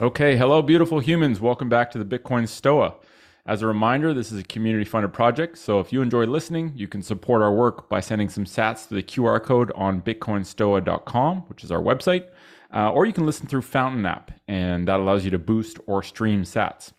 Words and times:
Okay, 0.00 0.36
hello, 0.36 0.62
beautiful 0.62 1.00
humans. 1.00 1.40
Welcome 1.40 1.68
back 1.68 1.90
to 1.90 2.02
the 2.02 2.18
Bitcoin 2.18 2.46
Stoa. 2.46 2.94
As 3.46 3.62
a 3.62 3.66
reminder, 3.66 4.14
this 4.14 4.30
is 4.30 4.38
a 4.38 4.44
community 4.44 4.84
funded 4.84 5.12
project, 5.12 5.58
so 5.58 5.80
if 5.80 5.92
you 5.92 6.00
enjoy 6.00 6.26
listening, 6.26 6.72
you 6.76 6.86
can 6.86 7.02
support 7.02 7.42
our 7.42 7.52
work 7.52 7.88
by 7.88 7.98
sending 7.98 8.28
some 8.28 8.44
sats 8.44 8.86
to 8.86 8.94
the 8.94 9.02
QR 9.02 9.42
code 9.42 9.72
on 9.74 10.02
bitcoinstoa.com, 10.02 11.40
which 11.48 11.64
is 11.64 11.72
our 11.72 11.82
website, 11.82 12.28
uh, 12.72 12.92
or 12.92 13.06
you 13.06 13.12
can 13.12 13.26
listen 13.26 13.48
through 13.48 13.62
Fountain 13.62 14.06
app, 14.06 14.30
and 14.46 14.86
that 14.86 15.00
allows 15.00 15.24
you 15.24 15.30
to 15.32 15.38
boost 15.38 15.80
or 15.88 16.00
stream 16.02 16.44
sats. 16.44 16.92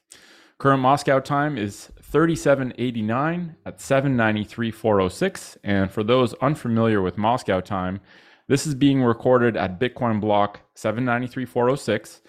Current 0.57 0.82
Moscow 0.82 1.21
time 1.21 1.57
is 1.57 1.89
3789 2.02 3.55
at 3.66 3.78
793.406, 3.78 5.57
and 5.64 5.89
for 5.89 6.04
those 6.04 6.34
unfamiliar 6.41 7.02
with 7.02 7.18
Moscow 7.18 7.62
time, 7.62 8.02
this 8.50 8.68
is 8.68 8.75
being 8.75 9.02
recorded 9.02 9.55
at 9.55 9.79
Bitcoin 9.79 10.20
block 10.20 10.59
793.406 10.75 12.20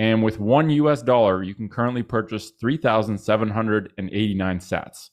and 0.00 0.22
with 0.22 0.40
one 0.40 0.70
US 0.70 1.02
dollar, 1.02 1.42
you 1.42 1.54
can 1.54 1.68
currently 1.68 2.02
purchase 2.02 2.52
3,789 2.58 4.58
sats. 4.58 5.10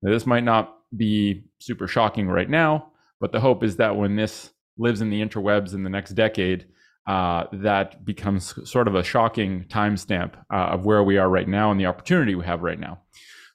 Now, 0.00 0.10
this 0.10 0.24
might 0.24 0.44
not 0.44 0.78
be 0.96 1.44
super 1.58 1.86
shocking 1.86 2.26
right 2.26 2.48
now, 2.48 2.92
but 3.20 3.32
the 3.32 3.40
hope 3.40 3.62
is 3.62 3.76
that 3.76 3.96
when 3.96 4.16
this 4.16 4.48
lives 4.78 5.02
in 5.02 5.10
the 5.10 5.20
interwebs 5.20 5.74
in 5.74 5.82
the 5.82 5.90
next 5.90 6.12
decade, 6.12 6.64
uh, 7.06 7.44
that 7.52 8.06
becomes 8.06 8.54
sort 8.68 8.88
of 8.88 8.94
a 8.94 9.02
shocking 9.02 9.66
timestamp 9.68 10.32
uh, 10.50 10.70
of 10.72 10.86
where 10.86 11.02
we 11.02 11.18
are 11.18 11.28
right 11.28 11.48
now 11.48 11.70
and 11.70 11.78
the 11.78 11.84
opportunity 11.84 12.34
we 12.34 12.46
have 12.46 12.62
right 12.62 12.80
now. 12.80 12.98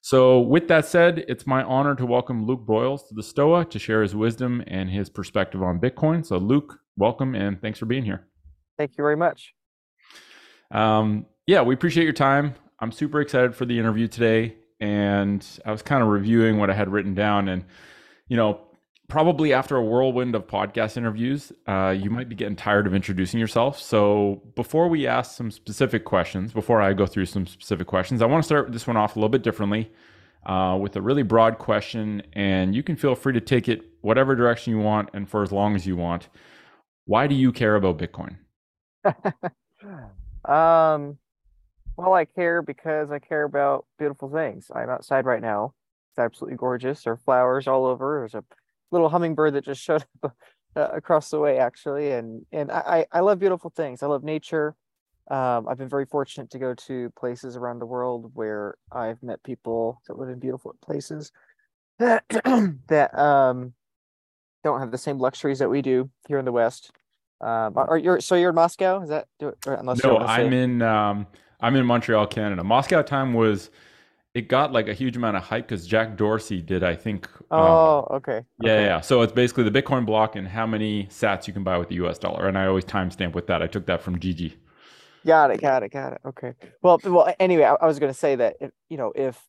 So, 0.06 0.40
with 0.40 0.68
that 0.68 0.86
said, 0.86 1.26
it's 1.28 1.48
my 1.48 1.64
honor 1.64 1.96
to 1.96 2.06
welcome 2.06 2.46
Luke 2.46 2.64
Broyles 2.64 3.08
to 3.08 3.16
the 3.16 3.24
STOA 3.24 3.66
to 3.66 3.80
share 3.80 4.04
his 4.04 4.16
wisdom 4.16 4.64
and 4.68 4.88
his 4.88 5.10
perspective 5.10 5.64
on 5.64 5.80
Bitcoin. 5.80 6.24
So, 6.24 6.38
Luke, 6.38 6.78
welcome 6.96 7.34
and 7.34 7.60
thanks 7.60 7.80
for 7.80 7.88
being 7.88 8.06
here. 8.06 8.28
Thank 8.78 8.92
you 9.00 9.04
very 9.04 9.18
much. 9.18 9.56
Um, 10.70 11.26
yeah, 11.48 11.64
we 11.64 11.74
appreciate 11.74 12.04
your 12.04 12.14
time. 12.14 12.54
I'm 12.80 12.92
super 12.92 13.20
excited 13.20 13.56
for 13.56 13.66
the 13.66 13.80
interview 13.80 14.08
today. 14.08 14.58
And 14.80 15.44
I 15.66 15.72
was 15.72 15.82
kind 15.82 16.04
of 16.04 16.10
reviewing 16.10 16.60
what 16.60 16.70
I 16.70 16.76
had 16.76 16.88
written 16.94 17.16
down. 17.16 17.50
And, 17.50 17.66
you 18.28 18.38
know, 18.38 18.62
probably 19.08 19.54
after 19.54 19.76
a 19.76 19.84
whirlwind 19.84 20.36
of 20.36 20.48
podcast 20.48 20.98
interviews, 20.98 21.52
uh, 21.68 21.96
you 21.98 22.10
might 22.10 22.30
be 22.30 22.36
getting 22.36 22.56
tired 22.56 22.88
of 22.88 22.94
introducing 22.94 23.40
yourself. 23.40 23.80
So 23.80 24.42
before 24.56 24.88
we 24.88 25.08
ask 25.08 25.36
some 25.36 25.52
specific 25.52 26.06
questions, 26.06 26.54
before 26.54 26.82
I 26.82 26.94
go 26.94 27.06
through 27.06 27.26
some 27.28 27.46
specific 27.46 27.88
questions, 27.88 28.22
I 28.22 28.26
want 28.26 28.44
to 28.44 28.46
start 28.46 28.72
this 28.72 28.88
one 28.88 28.98
off 28.98 29.16
a 29.16 29.20
little 29.20 29.30
bit 29.30 29.44
differently 29.44 29.92
uh, 30.46 30.78
with 30.80 30.96
a 30.96 31.02
really 31.02 31.24
broad 31.24 31.58
question. 31.58 32.24
And 32.34 32.76
you 32.76 32.84
can 32.84 32.96
feel 32.96 33.16
free 33.16 33.34
to 33.34 33.42
take 33.42 33.68
it 33.70 33.84
whatever 34.02 34.36
direction 34.36 34.74
you 34.74 34.80
want 34.80 35.10
and 35.14 35.30
for 35.30 35.44
as 35.44 35.52
long 35.52 35.76
as 35.76 35.86
you 35.86 35.96
want. 35.96 36.30
Why 37.06 37.28
do 37.28 37.36
you 37.36 37.52
care 37.52 37.76
about 37.76 37.98
Bitcoin? 37.98 38.38
Um, 40.48 41.18
well, 41.98 42.14
I 42.14 42.26
care 42.26 42.62
because 42.62 43.12
I 43.12 43.20
care 43.20 43.44
about 43.44 43.86
beautiful 43.98 44.30
things. 44.30 44.70
I'm 44.74 44.90
outside 44.90 45.26
right 45.26 45.42
now. 45.42 45.74
It's 46.12 46.20
absolutely 46.20 46.58
gorgeous. 46.58 47.04
There 47.04 47.14
are 47.14 47.18
flowers 47.18 47.68
all 47.68 47.86
over. 47.86 48.20
There's 48.20 48.36
a 48.36 48.44
little 48.92 49.10
hummingbird 49.10 49.54
that 49.54 49.66
just 49.66 49.82
showed 49.82 50.06
up 50.24 50.36
uh, 50.76 50.90
across 50.94 51.30
the 51.30 51.40
way, 51.40 51.58
actually, 51.58 52.12
and 52.12 52.46
and 52.52 52.72
I 52.72 53.06
I 53.12 53.22
love 53.22 53.40
beautiful 53.40 53.70
things. 53.70 54.04
I 54.04 54.08
love 54.08 54.24
nature. 54.24 54.76
Um, 55.30 55.68
I've 55.68 55.78
been 55.78 55.90
very 55.90 56.06
fortunate 56.06 56.52
to 56.52 56.60
go 56.60 56.76
to 56.76 57.12
places 57.18 57.56
around 57.56 57.80
the 57.80 57.86
world 57.86 58.32
where 58.36 58.76
I've 58.92 59.24
met 59.24 59.42
people 59.42 60.00
that 60.08 60.20
live 60.20 60.30
in 60.30 60.38
beautiful 60.38 60.76
places 60.82 61.32
that 62.00 62.24
that 62.88 63.18
um 63.18 63.74
don't 64.64 64.80
have 64.80 64.92
the 64.92 64.98
same 64.98 65.20
luxuries 65.20 65.60
that 65.60 65.70
we 65.70 65.82
do 65.82 66.10
here 66.28 66.40
in 66.40 66.46
the 66.46 66.52
West. 66.52 66.92
Um, 67.42 67.74
are 67.78 67.98
you 67.98 68.20
so 68.20 68.36
you're 68.36 68.50
in 68.50 68.56
Moscow? 68.56 69.02
Is 69.02 69.10
that 69.10 69.28
unless 69.66 70.04
no? 70.04 70.18
I'm 70.18 70.54
in 70.54 70.82
um, 70.82 71.28
I'm 71.60 71.76
in 71.76 71.86
Montreal, 71.86 72.28
Canada. 72.28 72.64
Moscow 72.64 73.02
time 73.02 73.34
was 73.34 73.70
it 74.36 74.50
got 74.50 74.74
like 74.74 74.90
a 74.90 74.94
huge 74.94 75.16
amount 75.16 75.38
of 75.38 75.44
hype 75.44 75.66
because 75.66 75.88
Jack 75.88 76.18
Dorsey 76.18 76.62
did, 76.62 76.84
I 76.84 76.94
think. 76.94 77.26
Um, 77.50 77.62
oh, 77.62 78.08
um, 78.10 78.18
okay. 78.18 78.42
Yeah, 78.62 78.74
okay. 78.74 78.86
yeah. 78.86 79.02
So 79.02 79.22
it's 79.22 79.32
basically 79.32 79.64
the 79.64 79.82
Bitcoin 79.82 80.06
block 80.06 80.36
and 80.36 80.46
how 80.46 80.68
many 80.68 81.06
Sats 81.06 81.48
you 81.48 81.54
can 81.54 81.64
buy 81.64 81.78
with 81.78 81.88
the 81.88 81.96
U.S. 81.96 82.20
dollar, 82.20 82.48
and 82.48 82.58
I 82.58 82.68
always 82.68 82.84
timestamp 82.84 83.34
with 83.34 83.48
that. 83.48 83.62
I 83.62 83.68
took 83.68 83.86
that 83.86 84.02
from 84.02 84.20
Gigi. 84.20 84.58
Got 85.26 85.52
it, 85.52 85.62
got 85.62 85.84
it, 85.84 85.90
got 85.90 86.14
it. 86.14 86.22
Okay. 86.26 86.54
Well, 86.82 87.00
well. 87.06 87.34
Anyway, 87.40 87.64
I, 87.64 87.76
I 87.76 87.88
was 87.88 87.98
going 87.98 88.12
to 88.12 88.18
say 88.18 88.36
that 88.36 88.58
if 88.60 88.72
you 88.90 88.98
know 88.98 89.14
if 89.16 89.42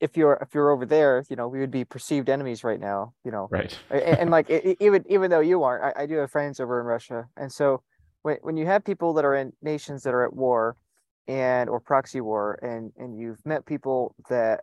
if 0.00 0.16
you're 0.16 0.34
if 0.42 0.54
you're 0.54 0.70
over 0.70 0.84
there, 0.84 1.24
you 1.30 1.36
know, 1.36 1.46
we 1.46 1.60
would 1.60 1.70
be 1.70 1.84
perceived 1.84 2.28
enemies 2.28 2.64
right 2.64 2.80
now, 2.80 3.14
you 3.24 3.30
know. 3.30 3.46
Right. 3.48 3.78
and, 3.90 4.02
and, 4.02 4.30
like 4.30 4.50
even 4.80 5.04
even 5.08 5.30
though 5.30 5.40
you 5.40 5.62
aren't, 5.62 5.96
I, 5.96 6.02
I 6.02 6.06
do 6.06 6.16
have 6.16 6.32
friends 6.32 6.58
over 6.58 6.80
in 6.80 6.86
Russia, 6.86 7.28
and 7.36 7.52
so 7.52 7.82
when 8.22 8.38
when 8.42 8.56
you 8.56 8.66
have 8.66 8.84
people 8.84 9.14
that 9.14 9.24
are 9.24 9.36
in 9.36 9.52
nations 9.62 10.02
that 10.02 10.14
are 10.14 10.24
at 10.24 10.34
war, 10.34 10.76
and 11.30 11.70
or 11.70 11.78
proxy 11.78 12.20
war, 12.20 12.58
and 12.60 12.92
and 12.98 13.16
you've 13.16 13.44
met 13.46 13.64
people 13.64 14.16
that 14.28 14.62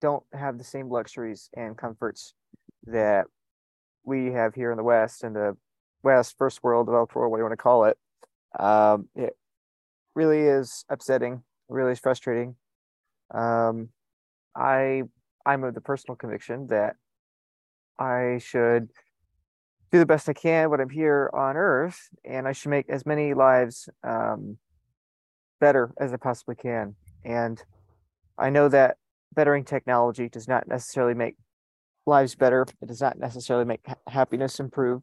don't 0.00 0.24
have 0.32 0.58
the 0.58 0.64
same 0.64 0.88
luxuries 0.88 1.48
and 1.56 1.78
comforts 1.78 2.34
that 2.86 3.26
we 4.04 4.32
have 4.32 4.52
here 4.52 4.72
in 4.72 4.76
the 4.76 4.82
West 4.82 5.22
and 5.22 5.36
the 5.36 5.56
West, 6.02 6.34
first 6.36 6.64
world, 6.64 6.86
developed 6.86 7.14
world, 7.14 7.30
what 7.30 7.36
do 7.36 7.42
you 7.42 7.44
want 7.44 7.52
to 7.52 7.62
call 7.62 7.84
it? 7.84 7.96
Um, 8.58 9.08
it 9.14 9.36
really 10.16 10.40
is 10.40 10.84
upsetting, 10.88 11.44
really 11.68 11.92
is 11.92 12.00
frustrating. 12.00 12.56
Um, 13.32 13.90
I 14.56 15.04
I'm 15.46 15.62
of 15.62 15.74
the 15.74 15.80
personal 15.80 16.16
conviction 16.16 16.66
that 16.66 16.96
I 17.96 18.38
should 18.42 18.88
do 19.92 20.00
the 20.00 20.06
best 20.06 20.28
I 20.28 20.32
can 20.32 20.68
when 20.68 20.80
I'm 20.80 20.90
here 20.90 21.30
on 21.32 21.56
Earth, 21.56 22.08
and 22.24 22.48
I 22.48 22.52
should 22.52 22.70
make 22.70 22.90
as 22.90 23.06
many 23.06 23.34
lives 23.34 23.88
um, 24.02 24.58
better 25.62 25.94
as 25.96 26.12
I 26.12 26.16
possibly 26.16 26.56
can. 26.56 26.96
And 27.24 27.62
I 28.36 28.50
know 28.50 28.68
that 28.68 28.96
bettering 29.32 29.64
technology 29.64 30.28
does 30.28 30.48
not 30.48 30.66
necessarily 30.66 31.14
make 31.14 31.36
lives 32.04 32.34
better. 32.34 32.66
It 32.82 32.88
does 32.88 33.00
not 33.00 33.16
necessarily 33.16 33.64
make 33.64 33.80
happiness 34.08 34.58
improve. 34.58 35.02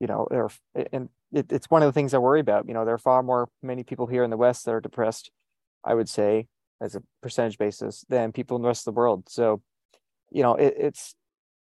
You 0.00 0.08
know, 0.08 0.26
there 0.28 0.48
and 0.92 1.08
it, 1.32 1.52
it's 1.52 1.70
one 1.70 1.82
of 1.82 1.86
the 1.86 1.92
things 1.92 2.12
I 2.12 2.18
worry 2.18 2.40
about. 2.40 2.66
You 2.66 2.74
know, 2.74 2.84
there 2.84 2.94
are 2.94 2.98
far 2.98 3.22
more 3.22 3.48
many 3.62 3.84
people 3.84 4.08
here 4.08 4.24
in 4.24 4.30
the 4.30 4.36
West 4.36 4.64
that 4.64 4.74
are 4.74 4.80
depressed. 4.80 5.30
I 5.84 5.94
would 5.94 6.08
say 6.08 6.48
as 6.82 6.96
a 6.96 7.02
percentage 7.22 7.56
basis 7.56 8.04
than 8.08 8.32
people 8.32 8.56
in 8.56 8.62
the 8.62 8.68
rest 8.68 8.82
of 8.82 8.92
the 8.92 8.98
world. 8.98 9.28
So, 9.28 9.62
you 10.32 10.42
know, 10.42 10.56
it, 10.56 10.74
it's 10.76 11.14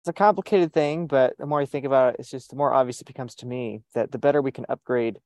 it's 0.02 0.10
a 0.10 0.14
complicated 0.14 0.74
thing, 0.74 1.06
but 1.06 1.38
the 1.38 1.46
more 1.46 1.62
I 1.62 1.66
think 1.68 1.86
about 1.86 2.14
it, 2.14 2.16
it's 2.20 2.32
just 2.32 2.50
the 2.50 2.56
more 2.56 2.74
obvious 2.74 3.02
it 3.02 3.08
becomes 3.08 3.36
to 3.36 3.46
me 3.46 3.84
that 3.94 4.12
the 4.12 4.18
better 4.18 4.42
we 4.42 4.52
can 4.52 4.66
upgrade 4.68 5.20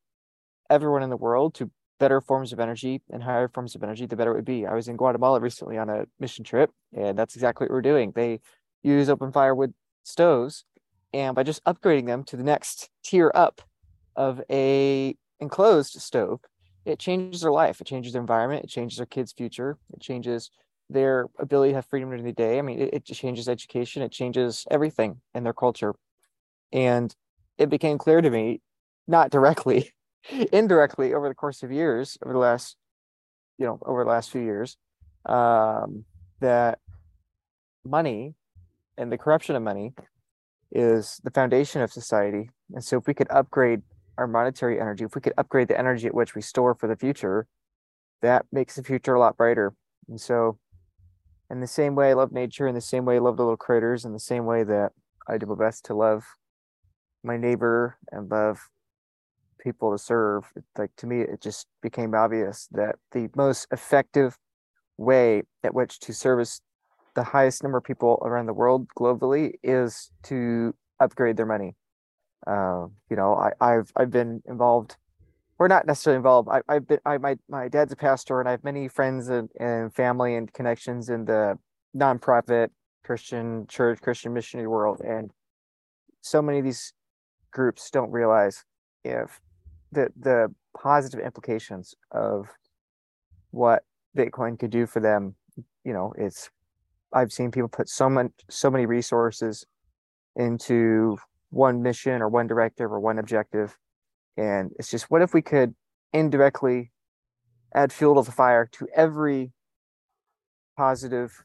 everyone 0.69 1.01
in 1.01 1.09
the 1.09 1.15
world 1.15 1.53
to 1.55 1.71
better 1.99 2.21
forms 2.21 2.53
of 2.53 2.59
energy 2.59 3.01
and 3.11 3.23
higher 3.23 3.47
forms 3.47 3.75
of 3.75 3.83
energy, 3.83 4.05
the 4.05 4.15
better 4.15 4.31
it 4.31 4.35
would 4.35 4.45
be. 4.45 4.65
I 4.65 4.73
was 4.73 4.87
in 4.87 4.97
Guatemala 4.97 5.39
recently 5.39 5.77
on 5.77 5.89
a 5.89 6.05
mission 6.19 6.43
trip, 6.43 6.71
and 6.93 7.17
that's 7.17 7.35
exactly 7.35 7.65
what 7.65 7.71
we're 7.71 7.81
doing. 7.81 8.11
They 8.13 8.41
use 8.83 9.09
open 9.09 9.31
firewood 9.31 9.73
stoves, 10.03 10.65
and 11.13 11.35
by 11.35 11.43
just 11.43 11.63
upgrading 11.63 12.05
them 12.05 12.23
to 12.25 12.37
the 12.37 12.43
next 12.43 12.89
tier 13.03 13.31
up 13.33 13.61
of 14.15 14.41
a 14.49 15.15
enclosed 15.39 16.01
stove, 16.01 16.41
it 16.85 16.99
changes 16.99 17.41
their 17.41 17.51
life 17.51 17.81
it 17.81 17.87
changes 17.87 18.13
their 18.13 18.21
environment 18.21 18.63
it 18.63 18.69
changes 18.69 18.97
their 18.97 19.05
kids 19.05 19.33
future 19.33 19.77
it 19.93 19.99
changes 19.99 20.51
their 20.89 21.25
ability 21.39 21.71
to 21.71 21.75
have 21.75 21.85
freedom 21.85 22.09
during 22.09 22.23
the 22.23 22.31
day 22.31 22.59
i 22.59 22.61
mean 22.61 22.79
it, 22.79 22.89
it 22.93 23.05
changes 23.05 23.49
education 23.49 24.01
it 24.01 24.11
changes 24.11 24.65
everything 24.71 25.19
in 25.33 25.43
their 25.43 25.53
culture 25.53 25.93
and 26.71 27.15
it 27.57 27.69
became 27.69 27.97
clear 27.97 28.21
to 28.21 28.29
me 28.29 28.61
not 29.07 29.31
directly 29.31 29.91
indirectly 30.51 31.13
over 31.13 31.29
the 31.29 31.35
course 31.35 31.63
of 31.63 31.71
years 31.71 32.17
over 32.23 32.33
the 32.33 32.39
last 32.39 32.77
you 33.57 33.65
know 33.65 33.79
over 33.85 34.03
the 34.03 34.09
last 34.09 34.31
few 34.31 34.41
years 34.41 34.77
um, 35.25 36.05
that 36.39 36.79
money 37.83 38.35
and 38.97 39.11
the 39.11 39.17
corruption 39.17 39.55
of 39.55 39.61
money 39.61 39.93
is 40.71 41.21
the 41.23 41.31
foundation 41.31 41.81
of 41.81 41.91
society 41.91 42.49
and 42.73 42.83
so 42.83 42.97
if 42.97 43.07
we 43.07 43.13
could 43.13 43.29
upgrade 43.29 43.81
our 44.17 44.27
monetary 44.27 44.79
energy, 44.79 45.03
if 45.03 45.15
we 45.15 45.21
could 45.21 45.33
upgrade 45.37 45.67
the 45.67 45.77
energy 45.77 46.07
at 46.07 46.13
which 46.13 46.35
we 46.35 46.41
store 46.41 46.75
for 46.75 46.87
the 46.87 46.95
future, 46.95 47.47
that 48.21 48.45
makes 48.51 48.75
the 48.75 48.83
future 48.83 49.15
a 49.15 49.19
lot 49.19 49.37
brighter. 49.37 49.73
And 50.07 50.19
so, 50.19 50.57
in 51.49 51.59
the 51.59 51.67
same 51.67 51.95
way 51.95 52.09
I 52.09 52.13
love 52.13 52.31
nature, 52.31 52.67
in 52.67 52.75
the 52.75 52.81
same 52.81 53.05
way 53.05 53.15
I 53.15 53.19
love 53.19 53.37
the 53.37 53.43
little 53.43 53.57
critters, 53.57 54.05
in 54.05 54.13
the 54.13 54.19
same 54.19 54.45
way 54.45 54.63
that 54.63 54.93
I 55.27 55.37
do 55.37 55.45
my 55.45 55.55
best 55.55 55.85
to 55.85 55.93
love 55.93 56.23
my 57.23 57.37
neighbor 57.37 57.97
and 58.11 58.29
love 58.29 58.59
people 59.65 59.91
to 59.91 59.97
serve, 59.97 60.45
like 60.77 60.95
to 60.97 61.07
me, 61.07 61.21
it 61.21 61.41
just 61.41 61.67
became 61.81 62.15
obvious 62.15 62.69
that 62.71 62.95
the 63.11 63.29
most 63.35 63.67
effective 63.71 64.37
way 64.97 65.43
at 65.63 65.73
which 65.73 65.99
to 65.99 66.13
service 66.13 66.61
the 67.15 67.23
highest 67.23 67.63
number 67.63 67.77
of 67.77 67.83
people 67.83 68.21
around 68.21 68.45
the 68.45 68.53
world 68.53 68.87
globally 68.97 69.53
is 69.63 70.11
to 70.23 70.73
upgrade 71.01 71.35
their 71.35 71.45
money 71.45 71.75
uh, 72.47 72.87
you 73.09 73.15
know, 73.15 73.35
I, 73.35 73.51
I've 73.59 73.91
I've 73.95 74.11
been 74.11 74.41
involved, 74.45 74.97
or 75.57 75.67
not 75.67 75.87
necessarily 75.87 76.17
involved. 76.17 76.49
I, 76.49 76.61
I've 76.67 76.87
been 76.87 76.99
I 77.05 77.17
my 77.17 77.37
my 77.49 77.67
dad's 77.67 77.91
a 77.91 77.95
pastor, 77.95 78.39
and 78.39 78.47
I 78.47 78.51
have 78.51 78.63
many 78.63 78.87
friends 78.87 79.29
and, 79.29 79.49
and 79.59 79.93
family 79.93 80.35
and 80.35 80.51
connections 80.53 81.09
in 81.09 81.25
the 81.25 81.57
nonprofit 81.95 82.69
Christian 83.03 83.65
church, 83.67 84.01
Christian 84.01 84.33
missionary 84.33 84.67
world, 84.67 85.01
and 85.01 85.31
so 86.21 86.41
many 86.41 86.59
of 86.59 86.65
these 86.65 86.93
groups 87.51 87.89
don't 87.89 88.11
realize 88.11 88.63
if 89.03 89.39
the 89.95 90.09
the 90.19 90.53
positive 90.77 91.19
implications 91.19 91.95
of 92.11 92.47
what 93.51 93.83
Bitcoin 94.15 94.59
could 94.59 94.69
do 94.69 94.85
for 94.85 94.99
them, 94.99 95.35
you 95.83 95.93
know, 95.93 96.13
it's 96.17 96.49
I've 97.13 97.31
seen 97.31 97.51
people 97.51 97.69
put 97.69 97.89
so 97.89 98.09
much 98.09 98.31
so 98.49 98.69
many 98.69 98.85
resources 98.85 99.65
into 100.35 101.17
one 101.49 101.81
mission 101.81 102.21
or 102.21 102.29
one 102.29 102.47
directive 102.47 102.91
or 102.91 102.99
one 102.99 103.17
objective. 103.17 103.77
And 104.37 104.71
it's 104.77 104.91
just 104.91 105.09
what 105.09 105.21
if 105.21 105.33
we 105.33 105.41
could 105.41 105.73
indirectly 106.13 106.91
add 107.73 107.93
fuel 107.93 108.15
to 108.15 108.29
the 108.29 108.35
fire 108.35 108.67
to 108.73 108.87
every 108.95 109.51
positive 110.77 111.43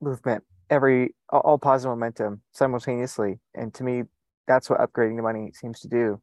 movement, 0.00 0.44
every 0.70 1.14
all 1.30 1.58
positive 1.58 1.90
momentum 1.90 2.42
simultaneously. 2.52 3.40
And 3.54 3.74
to 3.74 3.84
me, 3.84 4.04
that's 4.46 4.70
what 4.70 4.78
upgrading 4.80 5.16
the 5.16 5.22
money 5.22 5.50
seems 5.54 5.80
to 5.80 5.88
do. 5.88 6.20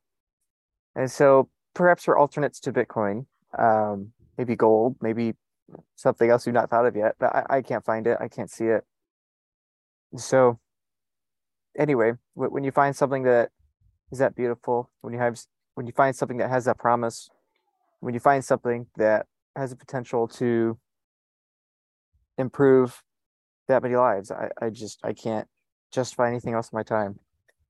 And 0.95 1.09
so 1.09 1.49
perhaps 1.73 2.03
for 2.03 2.17
alternates 2.17 2.59
to 2.61 2.73
Bitcoin, 2.73 3.25
um, 3.57 4.11
maybe 4.38 4.55
gold, 4.55 4.97
maybe 5.01 5.35
something 5.95 6.29
else 6.29 6.45
you've 6.45 6.55
not 6.55 6.69
thought 6.69 6.85
of 6.85 6.95
yet, 6.95 7.15
but 7.19 7.35
I, 7.35 7.57
I 7.57 7.61
can't 7.61 7.85
find 7.85 8.07
it. 8.07 8.17
I 8.19 8.27
can't 8.27 8.49
see 8.49 8.65
it. 8.65 8.83
So 10.17 10.59
anyway, 11.77 12.13
when 12.33 12.63
you 12.63 12.71
find 12.71 12.95
something 12.95 13.23
that 13.23 13.49
is 14.11 14.19
that 14.19 14.35
beautiful, 14.35 14.89
when 15.01 15.13
you 15.13 15.19
have 15.19 15.39
when 15.75 15.88
you 15.88 15.93
find 15.93 16.15
something 16.15 16.38
that 16.38 16.49
has 16.49 16.65
that 16.65 16.77
promise, 16.77 17.29
when 18.01 18.13
you 18.13 18.19
find 18.19 18.43
something 18.43 18.88
that 18.97 19.27
has 19.55 19.69
the 19.69 19.77
potential 19.77 20.27
to 20.27 20.77
improve 22.38 23.03
that 23.67 23.81
many 23.81 23.95
lives, 23.95 24.31
I, 24.31 24.49
I 24.61 24.69
just 24.69 24.99
I 25.03 25.13
can't 25.13 25.47
justify 25.91 26.27
anything 26.29 26.53
else 26.53 26.69
in 26.71 26.77
my 26.77 26.83
time. 26.83 27.19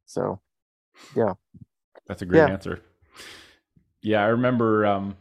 So 0.05 0.41
yeah. 1.15 1.33
That's 2.07 2.23
a 2.23 2.25
great 2.25 2.39
yeah. 2.39 2.47
answer. 2.47 2.81
Yeah, 4.01 4.23
I 4.23 4.27
remember 4.27 4.85
um 4.85 5.15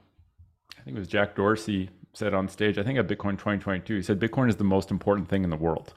I 0.78 0.82
think 0.82 0.96
it 0.96 1.00
was 1.00 1.08
Jack 1.08 1.36
Dorsey 1.36 1.90
said 2.12 2.34
on 2.34 2.48
stage, 2.48 2.78
I 2.78 2.82
think 2.82 2.98
at 2.98 3.06
Bitcoin 3.06 3.32
2022, 3.32 3.96
he 3.96 4.02
said 4.02 4.18
Bitcoin 4.18 4.48
is 4.48 4.56
the 4.56 4.64
most 4.64 4.90
important 4.90 5.28
thing 5.28 5.44
in 5.44 5.50
the 5.50 5.56
world. 5.56 5.94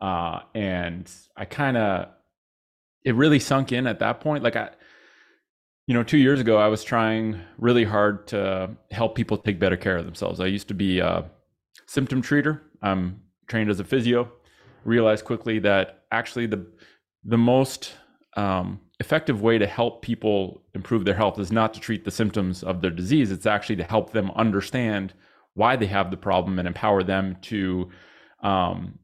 Uh, 0.00 0.40
and 0.54 1.10
I 1.36 1.44
kind 1.44 1.76
of, 1.76 2.08
it 3.04 3.14
really 3.14 3.38
sunk 3.38 3.72
in 3.72 3.86
at 3.86 3.98
that 3.98 4.20
point. 4.20 4.42
Like 4.42 4.56
I, 4.56 4.70
you 5.86 5.94
know, 5.94 6.02
two 6.02 6.18
years 6.18 6.40
ago, 6.40 6.58
I 6.58 6.68
was 6.68 6.84
trying 6.84 7.40
really 7.58 7.84
hard 7.84 8.26
to 8.28 8.70
help 8.90 9.14
people 9.14 9.36
take 9.36 9.58
better 9.58 9.76
care 9.76 9.96
of 9.96 10.04
themselves. 10.04 10.40
I 10.40 10.46
used 10.46 10.68
to 10.68 10.74
be 10.74 11.00
a 11.00 11.30
symptom 11.86 12.22
treater. 12.22 12.60
I'm 12.82 13.20
trained 13.48 13.70
as 13.70 13.80
a 13.80 13.84
physio. 13.84 14.30
Realized 14.84 15.24
quickly 15.24 15.58
that 15.58 16.04
actually 16.10 16.46
the 16.46 16.66
the 17.24 17.36
most 17.36 17.92
um, 18.34 18.80
effective 19.00 19.40
way 19.40 19.58
to 19.58 19.66
help 19.66 20.02
people 20.02 20.62
improve 20.74 21.04
their 21.04 21.14
health 21.14 21.38
is 21.38 21.50
not 21.50 21.72
to 21.74 21.80
treat 21.80 22.04
the 22.04 22.10
symptoms 22.10 22.62
of 22.62 22.82
their 22.82 22.90
disease. 22.90 23.32
It's 23.32 23.46
actually 23.46 23.76
to 23.76 23.84
help 23.84 24.12
them 24.12 24.30
understand 24.32 25.14
why 25.54 25.74
they 25.74 25.86
have 25.86 26.10
the 26.10 26.16
problem 26.16 26.58
and 26.58 26.68
empower 26.68 27.02
them 27.02 27.36
to 27.42 27.90
um, 28.42 28.98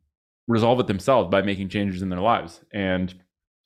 resolve 0.47 0.79
it 0.81 0.87
themselves 0.87 1.31
by 1.31 1.43
making 1.43 1.71
changes 1.71 2.03
in 2.03 2.11
their 2.11 2.21
lives. 2.21 2.61
And 2.73 3.15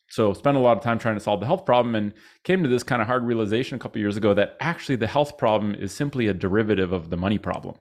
so 0.08 0.32
spent 0.32 0.56
a 0.56 0.60
lot 0.60 0.76
of 0.76 0.82
time 0.82 0.98
trying 0.98 1.16
to 1.16 1.20
solve 1.20 1.40
the 1.40 1.46
health 1.46 1.64
problem 1.64 1.94
and 1.94 2.14
came 2.44 2.62
to 2.62 2.68
this 2.68 2.82
kind 2.82 3.02
of 3.02 3.08
hard 3.08 3.24
realization 3.24 3.76
a 3.76 3.78
couple 3.78 4.00
years 4.00 4.16
ago 4.16 4.32
that 4.34 4.56
actually 4.60 4.96
the 4.96 5.06
health 5.06 5.36
problem 5.36 5.74
is 5.74 5.92
simply 5.92 6.28
a 6.28 6.34
derivative 6.34 6.92
of 6.92 7.10
the 7.10 7.16
money 7.16 7.38
problem 7.38 7.76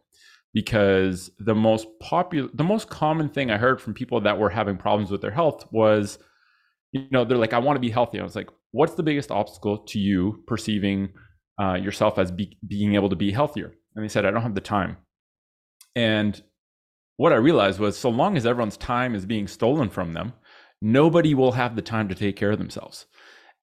because 0.53 1.31
the 1.39 1.55
most 1.55 1.87
popular 1.99 2.49
the 2.53 2.63
most 2.63 2.89
common 2.89 3.29
thing 3.29 3.51
i 3.51 3.57
heard 3.57 3.79
from 3.79 3.93
people 3.93 4.19
that 4.19 4.39
were 4.39 4.49
having 4.49 4.77
problems 4.77 5.11
with 5.11 5.21
their 5.21 5.31
health 5.31 5.63
was 5.71 6.17
you 6.91 7.05
know 7.11 7.25
they're 7.25 7.37
like 7.37 7.53
i 7.53 7.59
want 7.59 7.75
to 7.75 7.81
be 7.81 7.89
healthy 7.89 8.19
i 8.19 8.23
was 8.23 8.35
like 8.35 8.49
what's 8.71 8.95
the 8.95 9.03
biggest 9.03 9.31
obstacle 9.31 9.79
to 9.79 9.99
you 9.99 10.43
perceiving 10.47 11.09
uh, 11.61 11.73
yourself 11.73 12.17
as 12.17 12.31
be, 12.31 12.57
being 12.67 12.95
able 12.95 13.09
to 13.09 13.15
be 13.15 13.31
healthier 13.31 13.73
and 13.95 14.03
they 14.03 14.09
said 14.09 14.25
i 14.25 14.31
don't 14.31 14.43
have 14.43 14.55
the 14.55 14.61
time 14.61 14.97
and 15.95 16.41
what 17.19 17.33
I 17.33 17.35
realized 17.35 17.81
was 17.81 17.97
so 17.97 18.09
long 18.09 18.37
as 18.37 18.45
everyone's 18.45 18.77
time 18.77 19.13
is 19.13 19.25
being 19.25 19.45
stolen 19.45 19.89
from 19.89 20.13
them, 20.13 20.31
nobody 20.81 21.33
will 21.33 21.51
have 21.51 21.75
the 21.75 21.81
time 21.81 22.07
to 22.07 22.15
take 22.15 22.37
care 22.37 22.51
of 22.51 22.59
themselves. 22.59 23.07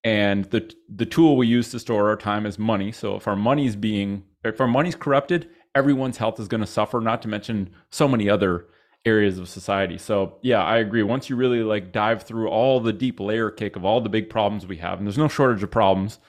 And 0.03 0.45
the 0.51 0.71
the 0.87 1.07
tool 1.07 1.35
we 1.35 1.47
use 1.47 1.71
to 1.71 1.79
store 1.79 2.07
our 2.07 2.15
time 2.15 2.45
is 2.45 2.59
money. 2.59 2.91
So 2.91 3.15
if 3.15 3.27
our 3.27 3.35
money's 3.35 3.75
being 3.75 4.25
if 4.43 4.61
our 4.61 4.67
money's 4.67 4.93
corrupted, 4.93 5.49
everyone's 5.73 6.17
health 6.17 6.39
is 6.39 6.47
going 6.47 6.61
to 6.61 6.67
suffer, 6.67 7.01
not 7.01 7.23
to 7.23 7.27
mention 7.27 7.71
so 7.89 8.07
many 8.07 8.29
other 8.29 8.67
areas 9.07 9.39
of 9.39 9.47
society. 9.49 9.97
So 9.97 10.37
yeah, 10.41 10.63
I 10.63 10.77
agree. 10.77 11.03
Once 11.03 11.29
you 11.29 11.35
really 11.35 11.63
like 11.63 11.91
dive 11.91 12.23
through 12.23 12.49
all 12.49 12.79
the 12.79 12.93
deep 12.93 13.19
layer 13.19 13.49
cake 13.49 13.75
of 13.75 13.85
all 13.85 14.01
the 14.01 14.09
big 14.09 14.29
problems 14.29 14.67
we 14.67 14.77
have, 14.77 14.97
and 14.97 15.07
there's 15.07 15.17
no 15.17 15.27
shortage 15.27 15.63
of 15.63 15.71
problems. 15.71 16.19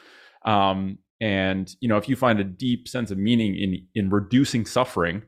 Um, 0.44 0.98
and 1.20 1.74
you 1.80 1.88
know, 1.88 1.96
if 1.96 2.08
you 2.08 2.16
find 2.16 2.38
a 2.38 2.44
deep 2.44 2.88
sense 2.88 3.10
of 3.10 3.18
meaning 3.18 3.56
in 3.56 3.86
in 3.94 4.10
reducing 4.10 4.64
suffering, 4.64 5.22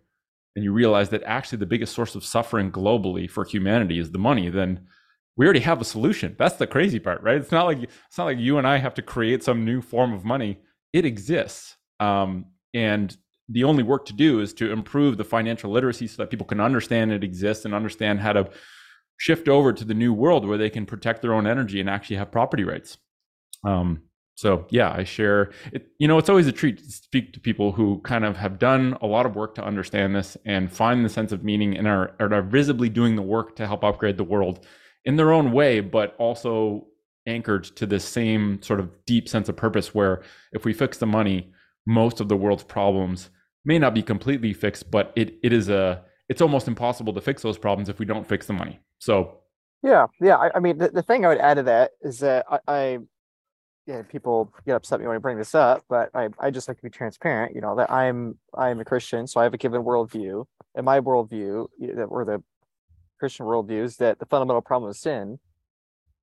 and 0.54 0.64
you 0.64 0.72
realize 0.72 1.08
that 1.10 1.22
actually 1.24 1.58
the 1.58 1.66
biggest 1.66 1.94
source 1.94 2.14
of 2.14 2.24
suffering 2.24 2.70
globally 2.70 3.28
for 3.28 3.44
humanity 3.44 3.98
is 3.98 4.12
the 4.12 4.18
money, 4.18 4.48
then 4.48 4.86
we 5.36 5.46
already 5.46 5.60
have 5.60 5.80
a 5.80 5.84
solution. 5.84 6.36
That's 6.38 6.56
the 6.56 6.66
crazy 6.66 7.00
part, 7.00 7.22
right? 7.22 7.36
It's 7.36 7.52
not 7.52 7.66
like 7.66 7.82
it's 7.82 8.18
not 8.18 8.24
like 8.24 8.38
you 8.38 8.58
and 8.58 8.66
I 8.66 8.78
have 8.78 8.94
to 8.94 9.02
create 9.02 9.42
some 9.42 9.64
new 9.64 9.80
form 9.80 10.12
of 10.12 10.24
money. 10.24 10.60
It 10.92 11.04
exists, 11.04 11.76
um, 11.98 12.46
and 12.74 13.16
the 13.50 13.64
only 13.64 13.82
work 13.82 14.06
to 14.06 14.12
do 14.12 14.40
is 14.40 14.54
to 14.54 14.70
improve 14.70 15.16
the 15.16 15.24
financial 15.24 15.70
literacy 15.70 16.06
so 16.06 16.22
that 16.22 16.30
people 16.30 16.46
can 16.46 16.60
understand 16.60 17.12
it 17.12 17.24
exists 17.24 17.64
and 17.64 17.74
understand 17.74 18.20
how 18.20 18.32
to 18.32 18.48
shift 19.16 19.48
over 19.48 19.72
to 19.72 19.84
the 19.84 19.94
new 19.94 20.12
world 20.12 20.46
where 20.46 20.58
they 20.58 20.70
can 20.70 20.86
protect 20.86 21.20
their 21.20 21.34
own 21.34 21.46
energy 21.46 21.80
and 21.80 21.90
actually 21.90 22.16
have 22.16 22.30
property 22.30 22.64
rights. 22.64 22.96
Um, 23.64 24.02
so 24.36 24.66
yeah, 24.70 24.94
I 24.96 25.04
share 25.04 25.50
it. 25.72 25.88
You 25.98 26.08
know, 26.08 26.16
it's 26.16 26.30
always 26.30 26.46
a 26.46 26.52
treat 26.52 26.78
to 26.78 26.90
speak 26.90 27.34
to 27.34 27.40
people 27.40 27.72
who 27.72 28.00
kind 28.02 28.24
of 28.24 28.36
have 28.38 28.58
done 28.58 28.96
a 29.02 29.06
lot 29.06 29.26
of 29.26 29.36
work 29.36 29.54
to 29.56 29.64
understand 29.64 30.16
this 30.16 30.36
and 30.46 30.72
find 30.72 31.04
the 31.04 31.10
sense 31.10 31.32
of 31.32 31.44
meaning 31.44 31.76
and 31.76 31.86
are, 31.86 32.14
are 32.18 32.40
visibly 32.40 32.88
doing 32.88 33.16
the 33.16 33.22
work 33.22 33.56
to 33.56 33.66
help 33.66 33.84
upgrade 33.84 34.16
the 34.16 34.24
world 34.24 34.64
in 35.04 35.16
their 35.16 35.32
own 35.32 35.52
way, 35.52 35.80
but 35.80 36.14
also 36.18 36.86
anchored 37.26 37.64
to 37.64 37.84
this 37.84 38.04
same 38.04 38.62
sort 38.62 38.80
of 38.80 39.04
deep 39.04 39.28
sense 39.28 39.48
of 39.50 39.56
purpose 39.56 39.94
where 39.94 40.22
if 40.52 40.64
we 40.64 40.72
fix 40.72 40.96
the 40.96 41.06
money, 41.06 41.52
most 41.86 42.20
of 42.20 42.28
the 42.28 42.36
world's 42.36 42.64
problems 42.64 43.28
may 43.64 43.78
not 43.78 43.94
be 43.94 44.02
completely 44.02 44.52
fixed, 44.52 44.90
but 44.90 45.12
it 45.16 45.38
it 45.42 45.52
is 45.52 45.68
a 45.68 46.02
it's 46.28 46.40
almost 46.40 46.68
impossible 46.68 47.12
to 47.12 47.20
fix 47.20 47.42
those 47.42 47.58
problems 47.58 47.88
if 47.88 47.98
we 47.98 48.06
don't 48.06 48.26
fix 48.26 48.46
the 48.46 48.52
money. 48.52 48.80
So 48.98 49.38
yeah, 49.82 50.06
yeah. 50.20 50.36
I, 50.36 50.50
I 50.56 50.60
mean, 50.60 50.78
the, 50.78 50.88
the 50.88 51.02
thing 51.02 51.24
I 51.24 51.28
would 51.28 51.38
add 51.38 51.54
to 51.54 51.62
that 51.64 51.92
is 52.02 52.20
that 52.20 52.46
I, 52.50 52.58
I 52.68 52.98
yeah, 53.86 54.02
people 54.02 54.52
get 54.66 54.76
upset 54.76 55.00
me 55.00 55.06
when 55.06 55.16
I 55.16 55.18
bring 55.18 55.38
this 55.38 55.54
up, 55.54 55.84
but 55.88 56.10
I, 56.14 56.28
I 56.38 56.50
just 56.50 56.68
like 56.68 56.76
to 56.76 56.82
be 56.82 56.90
transparent, 56.90 57.54
you 57.54 57.60
know, 57.60 57.74
that 57.76 57.90
I'm 57.90 58.38
I'm 58.54 58.80
a 58.80 58.84
Christian, 58.84 59.26
so 59.26 59.40
I 59.40 59.44
have 59.44 59.54
a 59.54 59.58
given 59.58 59.82
worldview. 59.82 60.44
And 60.74 60.84
my 60.84 61.00
worldview, 61.00 61.66
or 62.08 62.24
the 62.24 62.42
Christian 63.18 63.46
worldview, 63.46 63.82
is 63.82 63.96
that 63.96 64.20
the 64.20 64.26
fundamental 64.26 64.62
problem 64.62 64.90
is 64.90 65.00
sin. 65.00 65.38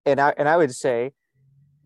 And 0.06 0.22
I 0.22 0.34
and 0.38 0.48
I 0.48 0.56
would 0.56 0.74
say 0.74 1.12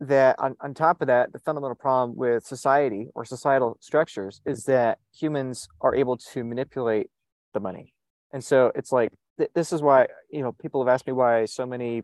that 0.01 0.36
on, 0.39 0.55
on 0.62 0.74
top 0.74 1.00
of 1.01 1.08
that, 1.08 1.31
the 1.31 1.39
fundamental 1.39 1.75
problem 1.75 2.17
with 2.17 2.43
society 2.43 3.08
or 3.13 3.24
societal 3.24 3.77
structures 3.79 4.41
is 4.46 4.65
that 4.65 4.98
humans 5.13 5.67
are 5.79 5.96
able 5.96 6.17
to 6.17 6.43
manipulate 6.43 7.10
the 7.53 7.60
money. 7.60 7.93
And 8.34 8.43
so 8.43 8.72
it's 8.74 8.91
like 8.91 9.12
th- 9.38 9.51
this 9.53 9.72
is 9.72 9.81
why, 9.81 10.08
you 10.31 10.41
know, 10.41 10.53
people 10.53 10.84
have 10.84 10.91
asked 10.91 11.05
me 11.05 11.13
why 11.13 11.46
so 11.46 11.67
many 11.67 12.01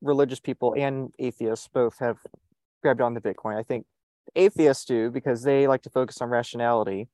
religious 0.00 0.38
people 0.38 0.74
and 0.78 1.12
atheists 1.18 1.68
both 1.68 1.98
have 1.98 2.18
grabbed 2.80 3.00
on 3.00 3.14
to 3.14 3.20
Bitcoin. 3.20 3.58
I 3.58 3.64
think 3.64 3.86
atheists 4.36 4.84
do 4.84 5.10
because 5.10 5.42
they 5.42 5.66
like 5.66 5.82
to 5.82 5.90
focus 5.90 6.22
on 6.22 6.28
rationality 6.28 7.08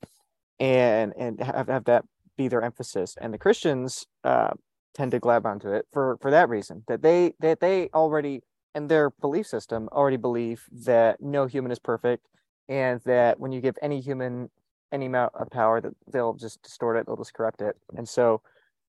and 0.61 1.15
and 1.17 1.41
have, 1.41 1.69
have 1.69 1.85
that 1.85 2.05
be 2.37 2.49
their 2.49 2.63
emphasis. 2.63 3.17
And 3.19 3.33
the 3.33 3.39
Christians 3.39 4.07
uh, 4.25 4.51
tend 4.95 5.13
to 5.13 5.19
grab 5.19 5.47
onto 5.47 5.73
it 5.73 5.87
for 5.91 6.19
for 6.21 6.31
that 6.31 6.51
reason 6.51 6.85
that 6.87 7.01
they 7.01 7.33
that 7.41 7.61
they 7.61 7.89
already 7.95 8.43
in 8.75 8.87
their 8.87 9.11
belief 9.11 9.47
system 9.47 9.89
already 9.93 10.17
believe 10.17 10.65
that 10.71 11.21
no 11.21 11.47
human 11.47 11.73
is 11.73 11.79
perfect 11.79 12.27
and 12.69 13.01
that 13.05 13.41
when 13.41 13.53
you 13.53 13.61
give 13.61 13.77
any 13.83 14.01
human 14.01 14.51
any 14.93 15.07
amount 15.07 15.35
of 15.35 15.51
power 15.51 15.81
that 15.81 15.93
they'll 16.11 16.35
just 16.35 16.63
distort 16.63 16.97
it 16.97 17.07
they'll 17.07 17.17
just 17.17 17.35
corrupt 17.35 17.61
it. 17.61 17.77
And 17.97 18.09
so 18.09 18.43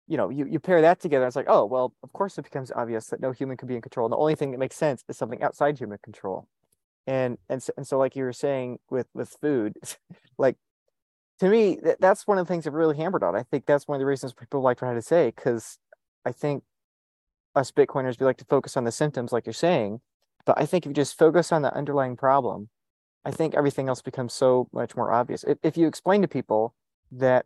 you 0.07 0.17
know 0.17 0.29
you, 0.29 0.45
you 0.45 0.59
pair 0.59 0.81
that 0.81 0.99
together 0.99 1.27
it's 1.27 1.35
like 1.35 1.45
oh 1.47 1.65
well 1.65 1.93
of 2.03 2.11
course 2.13 2.37
it 2.37 2.43
becomes 2.43 2.71
obvious 2.75 3.07
that 3.07 3.19
no 3.21 3.31
human 3.31 3.57
can 3.57 3.67
be 3.67 3.75
in 3.75 3.81
control 3.81 4.05
and 4.05 4.11
the 4.11 4.17
only 4.17 4.35
thing 4.35 4.51
that 4.51 4.57
makes 4.57 4.75
sense 4.75 5.03
is 5.07 5.17
something 5.17 5.43
outside 5.43 5.77
human 5.77 5.99
control. 6.03 6.47
And 7.07 7.37
and 7.49 7.61
so, 7.63 7.73
and 7.77 7.87
so 7.87 7.97
like 7.97 8.15
you 8.15 8.23
were 8.23 8.33
saying 8.33 8.79
with 8.89 9.07
with 9.13 9.29
food 9.41 9.77
like 10.37 10.57
to 11.39 11.49
me 11.49 11.79
that, 11.83 12.01
that's 12.01 12.27
one 12.27 12.37
of 12.37 12.45
the 12.47 12.53
things 12.53 12.67
i've 12.67 12.73
really 12.73 12.97
hammered 12.97 13.23
on. 13.23 13.35
I 13.35 13.43
think 13.43 13.65
that's 13.65 13.87
one 13.87 13.95
of 13.95 13.99
the 13.99 14.05
reasons 14.05 14.33
people 14.33 14.61
like 14.61 14.77
try 14.77 14.93
to 14.93 15.01
say 15.01 15.31
because 15.35 15.79
i 16.25 16.31
think 16.31 16.63
us 17.59 17.71
bitcoiners 17.71 18.19
we 18.19 18.25
like 18.25 18.37
to 18.37 18.45
focus 18.45 18.75
on 18.77 18.83
the 18.83 18.91
symptoms 18.91 19.31
like 19.31 19.45
you're 19.45 19.53
saying 19.53 19.99
but 20.45 20.59
i 20.59 20.65
think 20.65 20.85
if 20.85 20.89
you 20.89 20.93
just 20.93 21.17
focus 21.17 21.51
on 21.51 21.61
the 21.61 21.73
underlying 21.75 22.15
problem 22.15 22.69
i 23.25 23.31
think 23.31 23.53
everything 23.53 23.87
else 23.87 24.01
becomes 24.01 24.33
so 24.33 24.67
much 24.73 24.95
more 24.95 25.11
obvious 25.11 25.43
if, 25.43 25.57
if 25.63 25.77
you 25.77 25.87
explain 25.87 26.21
to 26.21 26.27
people 26.27 26.73
that 27.11 27.45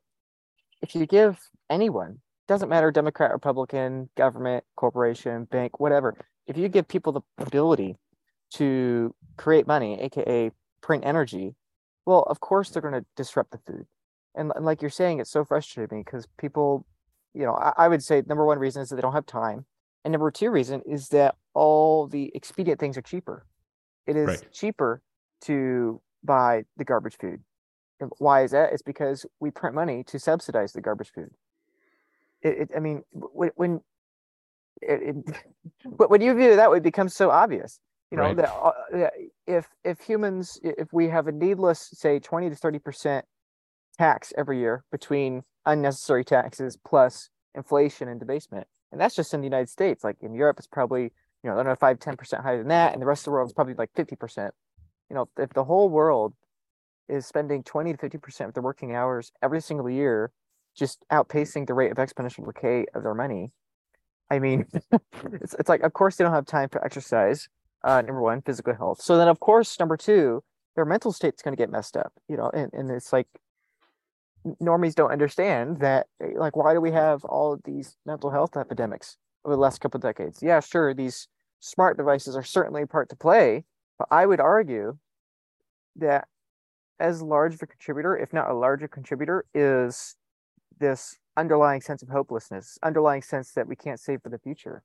if 0.81 0.95
you 0.95 1.05
give 1.05 1.49
anyone 1.69 2.19
doesn't 2.47 2.69
matter 2.69 2.91
democrat 2.91 3.31
republican 3.31 4.09
government 4.15 4.63
corporation 4.75 5.45
bank 5.45 5.79
whatever 5.79 6.15
if 6.47 6.57
you 6.57 6.67
give 6.67 6.87
people 6.87 7.13
the 7.13 7.21
ability 7.37 7.95
to 8.53 9.13
create 9.37 9.67
money, 9.67 9.99
aka 9.99 10.51
print 10.81 11.05
energy, 11.05 11.55
well, 12.05 12.23
of 12.23 12.39
course 12.39 12.69
they're 12.69 12.81
going 12.81 12.93
to 12.93 13.05
disrupt 13.15 13.51
the 13.51 13.59
food. 13.65 13.85
And, 14.35 14.51
and 14.55 14.65
like 14.65 14.81
you're 14.81 14.91
saying, 14.91 15.19
it's 15.19 15.31
so 15.31 15.45
frustrating 15.45 16.03
because 16.03 16.27
people, 16.37 16.85
you 17.33 17.43
know, 17.43 17.53
I, 17.53 17.73
I 17.77 17.87
would 17.87 18.03
say 18.03 18.23
number 18.27 18.45
one 18.45 18.59
reason 18.59 18.81
is 18.81 18.89
that 18.89 18.95
they 18.95 19.01
don't 19.01 19.13
have 19.13 19.25
time. 19.25 19.65
And 20.03 20.11
number 20.11 20.29
two 20.31 20.51
reason 20.51 20.81
is 20.85 21.09
that 21.09 21.35
all 21.53 22.07
the 22.07 22.31
expedient 22.35 22.79
things 22.79 22.97
are 22.97 23.01
cheaper. 23.01 23.45
It 24.05 24.15
is 24.15 24.27
right. 24.27 24.51
cheaper 24.51 25.01
to 25.41 26.01
buy 26.23 26.65
the 26.77 26.83
garbage 26.83 27.17
food. 27.17 27.41
And 27.99 28.11
why 28.17 28.43
is 28.43 28.51
that? 28.51 28.73
It's 28.73 28.81
because 28.81 29.25
we 29.39 29.51
print 29.51 29.75
money 29.75 30.03
to 30.05 30.19
subsidize 30.19 30.73
the 30.73 30.81
garbage 30.81 31.11
food. 31.13 31.31
It, 32.41 32.57
it 32.59 32.71
I 32.75 32.79
mean, 32.79 33.03
when, 33.11 33.51
when 33.55 33.81
it, 34.81 35.15
it, 35.25 35.35
when 36.09 36.21
you 36.21 36.33
view 36.33 36.51
it 36.51 36.55
that 36.57 36.71
way, 36.71 36.77
it 36.77 36.83
becomes 36.83 37.13
so 37.15 37.29
obvious. 37.29 37.79
You 38.11 38.17
know 38.17 38.23
right. 38.25 38.37
that 38.37 38.53
uh, 38.53 39.09
if 39.47 39.67
if 39.83 39.99
humans, 40.01 40.59
if 40.61 40.93
we 40.93 41.07
have 41.09 41.25
a 41.25 41.31
needless, 41.31 41.89
say, 41.93 42.19
twenty 42.19 42.47
to 42.47 42.55
thirty 42.55 42.77
percent 42.77 43.25
tax 43.97 44.31
every 44.37 44.59
year 44.59 44.83
between 44.91 45.41
unnecessary 45.65 46.23
taxes 46.23 46.77
plus 46.77 47.29
inflation 47.55 48.07
and 48.07 48.19
debasement, 48.19 48.67
and 48.93 49.01
that's 49.01 49.15
just 49.15 49.33
in 49.33 49.41
the 49.41 49.45
United 49.45 49.69
States. 49.69 50.03
Like 50.03 50.17
in 50.21 50.33
Europe, 50.33 50.57
it's 50.59 50.67
probably 50.67 51.11
you 51.43 51.49
know 51.49 51.61
know 51.61 51.75
five 51.75 51.99
ten 51.99 52.15
percent 52.15 52.43
higher 52.43 52.59
than 52.59 52.69
that, 52.69 52.93
and 52.93 53.01
the 53.01 53.05
rest 53.05 53.21
of 53.21 53.25
the 53.25 53.31
world 53.31 53.49
is 53.49 53.53
probably 53.53 53.73
like 53.73 53.89
fifty 53.95 54.15
percent. 54.15 54.53
You 55.09 55.15
know, 55.15 55.29
if 55.37 55.49
the 55.49 55.65
whole 55.65 55.89
world 55.89 56.33
is 57.09 57.25
spending 57.25 57.63
twenty 57.63 57.91
to 57.91 57.97
fifty 57.97 58.19
percent 58.19 58.49
of 58.49 58.53
their 58.53 58.63
working 58.63 58.95
hours 58.95 59.31
every 59.41 59.61
single 59.61 59.89
year, 59.89 60.31
just 60.77 61.03
outpacing 61.11 61.67
the 61.67 61.73
rate 61.73 61.91
of 61.91 61.97
exponential 61.97 62.45
decay 62.45 62.85
of 62.93 63.03
their 63.03 63.15
money. 63.15 63.51
I 64.29 64.39
mean, 64.39 64.67
it's 65.41 65.55
it's 65.55 65.69
like 65.69 65.81
of 65.81 65.93
course 65.93 66.15
they 66.15 66.23
don't 66.23 66.33
have 66.33 66.45
time 66.45 66.69
for 66.69 66.83
exercise. 66.85 67.49
Uh, 67.83 68.01
number 68.01 68.21
one, 68.21 68.41
physical 68.41 68.73
health. 68.73 69.01
So 69.01 69.17
then, 69.17 69.27
of 69.27 69.41
course, 69.41 69.77
number 69.77 69.97
two, 69.97 70.41
their 70.75 70.85
mental 70.85 71.11
state's 71.11 71.41
going 71.41 71.51
to 71.51 71.61
get 71.61 71.69
messed 71.69 71.97
up. 71.97 72.13
You 72.29 72.37
know, 72.37 72.49
and, 72.53 72.71
and 72.71 72.89
it's 72.89 73.11
like 73.11 73.27
normies 74.61 74.95
don't 74.95 75.11
understand 75.11 75.79
that 75.79 76.07
eh, 76.21 76.31
like 76.35 76.55
why 76.55 76.73
do 76.73 76.81
we 76.81 76.91
have 76.91 77.23
all 77.25 77.53
of 77.53 77.61
these 77.63 77.97
mental 78.05 78.29
health 78.29 78.57
epidemics 78.57 79.17
over 79.45 79.55
the 79.55 79.61
last 79.61 79.81
couple 79.81 79.97
of 79.97 80.01
decades? 80.01 80.41
Yeah 80.41 80.59
sure 80.59 80.93
these 80.93 81.27
smart 81.59 81.97
devices 81.97 82.35
are 82.35 82.43
certainly 82.43 82.81
a 82.81 82.87
part 82.87 83.09
to 83.09 83.15
play 83.15 83.63
but 83.97 84.07
i 84.11 84.25
would 84.25 84.39
argue 84.39 84.97
that 85.95 86.27
as 86.99 87.21
large 87.21 87.53
of 87.53 87.61
a 87.61 87.67
contributor 87.67 88.17
if 88.17 88.33
not 88.33 88.49
a 88.49 88.53
larger 88.53 88.87
contributor 88.87 89.45
is 89.53 90.15
this 90.79 91.17
underlying 91.37 91.81
sense 91.81 92.03
of 92.03 92.09
hopelessness 92.09 92.77
underlying 92.83 93.21
sense 93.21 93.51
that 93.53 93.67
we 93.67 93.75
can't 93.75 93.99
save 93.99 94.21
for 94.21 94.29
the 94.29 94.39
future. 94.39 94.83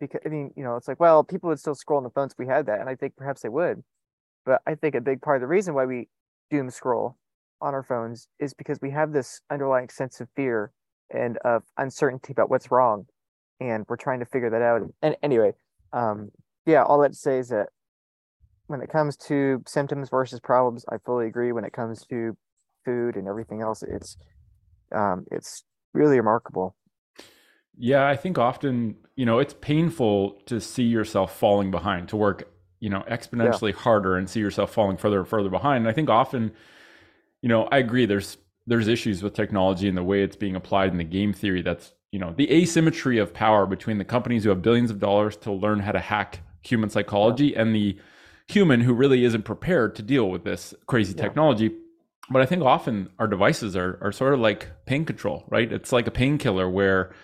Because 0.00 0.20
i 0.24 0.28
mean 0.28 0.50
you 0.56 0.64
know 0.64 0.76
it's 0.76 0.88
like 0.88 0.98
well 0.98 1.22
people 1.22 1.48
would 1.48 1.60
still 1.60 1.74
scroll 1.74 1.98
on 1.98 2.04
the 2.04 2.10
phones 2.10 2.32
if 2.32 2.38
we 2.38 2.46
had 2.46 2.66
that 2.66 2.80
and 2.80 2.88
i 2.88 2.94
think 2.94 3.16
perhaps 3.16 3.42
they 3.42 3.48
would 3.48 3.82
but 4.46 4.62
i 4.66 4.74
think 4.74 4.94
a 4.94 5.00
big 5.00 5.20
part 5.20 5.36
of 5.36 5.40
the 5.40 5.46
reason 5.46 5.74
why 5.74 5.84
we 5.84 6.08
doom 6.50 6.70
scroll 6.70 7.16
on 7.64 7.74
our 7.74 7.82
phones 7.82 8.28
is 8.38 8.52
because 8.52 8.78
we 8.82 8.90
have 8.90 9.12
this 9.12 9.40
underlying 9.50 9.88
sense 9.88 10.20
of 10.20 10.28
fear 10.36 10.70
and 11.10 11.38
of 11.38 11.62
uncertainty 11.78 12.30
about 12.30 12.50
what's 12.50 12.70
wrong 12.70 13.06
and 13.58 13.86
we're 13.88 13.96
trying 13.96 14.20
to 14.20 14.26
figure 14.26 14.50
that 14.50 14.62
out. 14.62 14.82
And 15.02 15.16
anyway 15.22 15.52
um 15.92 16.30
yeah 16.66 16.82
all 16.82 17.00
that 17.00 17.12
to 17.12 17.18
say 17.18 17.38
is 17.38 17.48
that 17.48 17.68
when 18.66 18.80
it 18.80 18.90
comes 18.90 19.16
to 19.16 19.62
symptoms 19.66 20.10
versus 20.10 20.40
problems 20.40 20.84
i 20.92 20.96
fully 21.04 21.26
agree. 21.26 21.52
When 21.52 21.64
it 21.64 21.72
comes 21.72 22.04
to 22.06 22.36
food 22.84 23.16
and 23.16 23.26
everything 23.26 23.62
else 23.62 23.82
it's 23.82 24.16
um 24.94 25.24
it's 25.30 25.64
really 25.94 26.18
remarkable. 26.18 26.76
Yeah 27.78 28.06
i 28.06 28.14
think 28.14 28.38
often 28.38 28.96
you 29.16 29.24
know 29.24 29.38
it's 29.38 29.54
painful 29.54 30.42
to 30.46 30.60
see 30.60 30.84
yourself 30.84 31.34
falling 31.34 31.70
behind 31.70 32.10
to 32.10 32.16
work 32.16 32.50
you 32.80 32.90
know 32.90 33.02
exponentially 33.08 33.72
yeah. 33.72 33.78
harder 33.78 34.16
and 34.18 34.28
see 34.28 34.40
yourself 34.40 34.70
falling 34.74 34.98
further 34.98 35.20
and 35.20 35.28
further 35.28 35.48
behind. 35.48 35.78
And 35.84 35.88
i 35.88 35.92
think 35.92 36.10
often 36.10 36.52
you 37.44 37.48
know, 37.48 37.68
I 37.70 37.76
agree. 37.76 38.06
There's 38.06 38.38
there's 38.66 38.88
issues 38.88 39.22
with 39.22 39.34
technology 39.34 39.86
and 39.86 39.98
the 39.98 40.02
way 40.02 40.22
it's 40.22 40.34
being 40.34 40.56
applied 40.56 40.92
in 40.92 40.96
the 40.96 41.04
game 41.04 41.34
theory. 41.34 41.60
That's 41.60 41.92
you 42.10 42.18
know 42.18 42.32
the 42.34 42.50
asymmetry 42.50 43.18
of 43.18 43.34
power 43.34 43.66
between 43.66 43.98
the 43.98 44.04
companies 44.04 44.44
who 44.44 44.48
have 44.48 44.62
billions 44.62 44.90
of 44.90 44.98
dollars 44.98 45.36
to 45.38 45.52
learn 45.52 45.80
how 45.80 45.92
to 45.92 46.00
hack 46.00 46.40
human 46.62 46.88
psychology 46.88 47.54
and 47.54 47.74
the 47.74 47.98
human 48.48 48.80
who 48.80 48.94
really 48.94 49.26
isn't 49.26 49.44
prepared 49.44 49.94
to 49.96 50.02
deal 50.02 50.30
with 50.30 50.44
this 50.44 50.72
crazy 50.86 51.12
yeah. 51.14 51.22
technology. 51.22 51.70
But 52.30 52.40
I 52.40 52.46
think 52.46 52.62
often 52.62 53.10
our 53.18 53.26
devices 53.26 53.76
are 53.76 53.98
are 54.00 54.10
sort 54.10 54.32
of 54.32 54.40
like 54.40 54.70
pain 54.86 55.04
control, 55.04 55.44
right? 55.48 55.70
It's 55.70 55.92
like 55.92 56.06
a 56.06 56.10
painkiller 56.10 56.70
where 56.70 57.14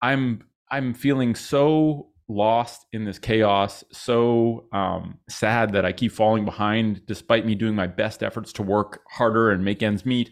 I'm 0.00 0.44
I'm 0.70 0.94
feeling 0.94 1.34
so 1.34 2.06
lost 2.28 2.86
in 2.92 3.04
this 3.04 3.18
chaos, 3.18 3.84
so 3.92 4.66
um, 4.72 5.18
sad 5.28 5.72
that 5.72 5.84
I 5.84 5.92
keep 5.92 6.12
falling 6.12 6.44
behind 6.44 7.06
despite 7.06 7.46
me 7.46 7.54
doing 7.54 7.74
my 7.74 7.86
best 7.86 8.22
efforts 8.22 8.52
to 8.54 8.62
work 8.62 9.00
harder 9.10 9.50
and 9.50 9.64
make 9.64 9.82
ends 9.82 10.04
meet. 10.04 10.30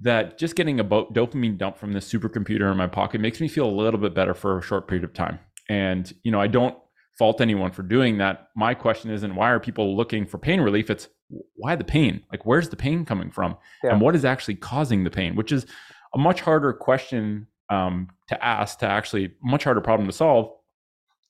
That 0.00 0.38
just 0.38 0.56
getting 0.56 0.80
a 0.80 0.84
dopamine 0.84 1.56
dump 1.56 1.78
from 1.78 1.92
this 1.92 2.12
supercomputer 2.12 2.70
in 2.70 2.76
my 2.76 2.88
pocket 2.88 3.20
makes 3.20 3.40
me 3.40 3.48
feel 3.48 3.66
a 3.66 3.70
little 3.70 4.00
bit 4.00 4.14
better 4.14 4.34
for 4.34 4.58
a 4.58 4.62
short 4.62 4.88
period 4.88 5.04
of 5.04 5.14
time. 5.14 5.38
And, 5.68 6.12
you 6.24 6.32
know, 6.32 6.40
I 6.40 6.48
don't 6.48 6.76
fault 7.18 7.40
anyone 7.40 7.70
for 7.70 7.82
doing 7.82 8.18
that. 8.18 8.48
My 8.56 8.74
question 8.74 9.10
isn't 9.10 9.34
why 9.34 9.50
are 9.50 9.60
people 9.60 9.96
looking 9.96 10.26
for 10.26 10.36
pain 10.36 10.60
relief? 10.60 10.90
It's 10.90 11.08
why 11.54 11.76
the 11.76 11.84
pain? 11.84 12.22
Like, 12.30 12.44
where's 12.44 12.68
the 12.68 12.76
pain 12.76 13.04
coming 13.04 13.30
from? 13.30 13.56
Yeah. 13.82 13.92
And 13.92 14.00
what 14.00 14.16
is 14.16 14.24
actually 14.24 14.56
causing 14.56 15.04
the 15.04 15.10
pain? 15.10 15.36
Which 15.36 15.52
is 15.52 15.64
a 16.14 16.18
much 16.18 16.40
harder 16.40 16.72
question 16.72 17.46
um, 17.70 18.08
to 18.28 18.44
ask, 18.44 18.80
to 18.80 18.86
actually, 18.86 19.34
much 19.42 19.64
harder 19.64 19.80
problem 19.80 20.08
to 20.08 20.12
solve 20.12 20.52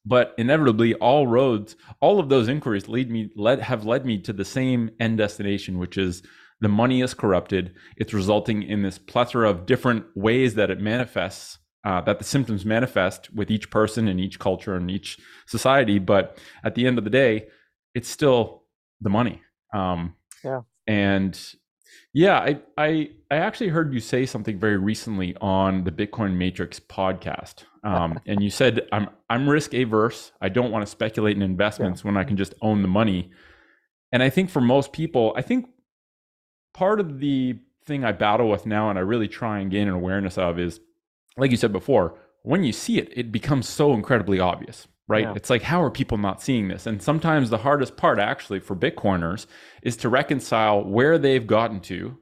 but 0.07 0.35
inevitably 0.39 0.95
all 0.95 1.27
roads 1.27 1.77
all 2.01 2.21
of 2.21 2.29
those 2.29 2.49
inquiries 2.49 2.89
lead 2.89 3.11
me 3.11 3.31
led 3.37 3.61
have 3.61 3.85
led 3.85 4.05
me 4.05 4.19
to 4.19 4.33
the 4.33 4.45
same 4.45 4.91
end 5.01 5.19
destination 5.19 5.79
which 5.79 5.97
is 5.97 6.23
the 6.61 6.69
money 6.69 7.03
is 7.03 7.13
corrupted. 7.15 7.75
It's 7.97 8.15
resulting 8.15 8.63
in 8.63 8.83
this 8.83 8.99
plethora 8.99 9.51
of 9.51 9.67
different 9.67 10.07
ways 10.15 10.55
that 10.55 10.71
it 10.71 10.81
manifests 10.81 11.59
uh, 11.85 12.01
that 12.01 12.19
the 12.19 12.25
symptoms 12.25 12.65
manifest 12.65 13.31
with 13.35 13.51
each 13.51 13.69
person 13.71 14.09
and 14.09 14.19
each 14.19 14.39
culture 14.39 14.75
and 14.75 14.91
each 14.91 15.19
society. 15.47 15.99
But 15.99 16.39
at 16.65 16.75
the 16.75 16.87
end 16.87 16.97
of 16.97 17.05
the 17.05 17.11
day 17.11 17.49
it's 17.95 18.09
still 18.09 18.63
the 19.03 19.11
money. 19.11 19.43
Um, 19.75 20.15
yeah. 20.43 20.63
and 20.87 21.39
yeah, 22.13 22.39
I, 22.39 22.61
I 22.79 23.11
I 23.31 23.37
actually 23.37 23.69
heard 23.69 23.93
you 23.93 24.01
say 24.01 24.25
something 24.25 24.59
very 24.59 24.77
recently 24.77 25.37
on 25.41 25.85
the 25.85 25.91
Bitcoin 25.91 26.37
Matrix 26.37 26.79
podcast, 26.79 27.65
um, 27.83 28.21
and 28.27 28.43
you 28.43 28.51
said 28.51 28.87
I'm 28.93 29.09
I'm 29.29 29.49
risk 29.49 29.75
averse. 29.75 30.33
I 30.41 30.49
don't 30.49 30.71
want 30.71 30.85
to 30.85 30.91
speculate 30.91 31.37
in 31.37 31.43
investments 31.43 32.03
yeah. 32.03 32.09
when 32.09 32.17
I 32.17 32.25
can 32.25 32.37
just 32.37 32.55
own 32.63 32.83
the 32.83 32.89
money. 32.89 33.31
And 34.13 34.23
I 34.23 34.31
think 34.31 34.51
for 34.51 34.61
most 34.61 34.93
people, 34.93 35.35
I 35.37 35.43
think 35.43 35.69
part 36.73 37.01
of 37.01 37.19
the 37.19 37.59
thing 37.85 38.05
I 38.05 38.13
battle 38.13 38.49
with 38.49 38.65
now, 38.65 38.91
and 38.91 38.99
I 38.99 39.03
really 39.03 39.29
try 39.29 39.59
and 39.59 39.71
gain 39.71 39.89
an 39.89 39.95
awareness 39.95 40.39
of, 40.39 40.59
is 40.59 40.79
like 41.37 41.51
you 41.51 41.57
said 41.57 41.73
before, 41.73 42.17
when 42.43 42.63
you 42.63 42.73
see 42.73 42.99
it, 42.99 43.13
it 43.17 43.33
becomes 43.33 43.69
so 43.69 43.93
incredibly 43.93 44.39
obvious 44.39 44.87
right? 45.09 45.25
Yeah. 45.25 45.35
It's 45.37 45.51
like, 45.51 45.63
how 45.63 45.83
are 45.83 45.91
people 45.91 46.19
not 46.19 46.43
seeing 46.43 46.69
this? 46.69 46.87
And 46.87 47.03
sometimes 47.03 47.51
the 47.51 47.59
hardest 47.59 47.97
part, 47.97 48.19
actually, 48.19 48.61
for 48.61 48.75
Bitcoiners 48.75 49.47
is 49.83 49.97
to 49.99 50.09
reconcile 50.09 50.85
where 50.85 51.19
they've 51.19 51.47
gotten 51.47 51.81
to 51.81 52.17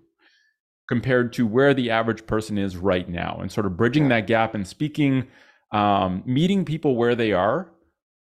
compared 0.88 1.32
to 1.32 1.46
where 1.46 1.74
the 1.74 1.90
average 1.90 2.26
person 2.26 2.58
is 2.58 2.76
right 2.76 3.08
now 3.08 3.38
and 3.40 3.50
sort 3.50 3.66
of 3.66 3.76
bridging 3.76 4.04
yeah. 4.04 4.20
that 4.20 4.26
gap 4.26 4.54
and 4.54 4.66
speaking, 4.66 5.26
um, 5.72 6.22
meeting 6.26 6.64
people 6.64 6.96
where 6.96 7.14
they 7.14 7.32
are 7.32 7.71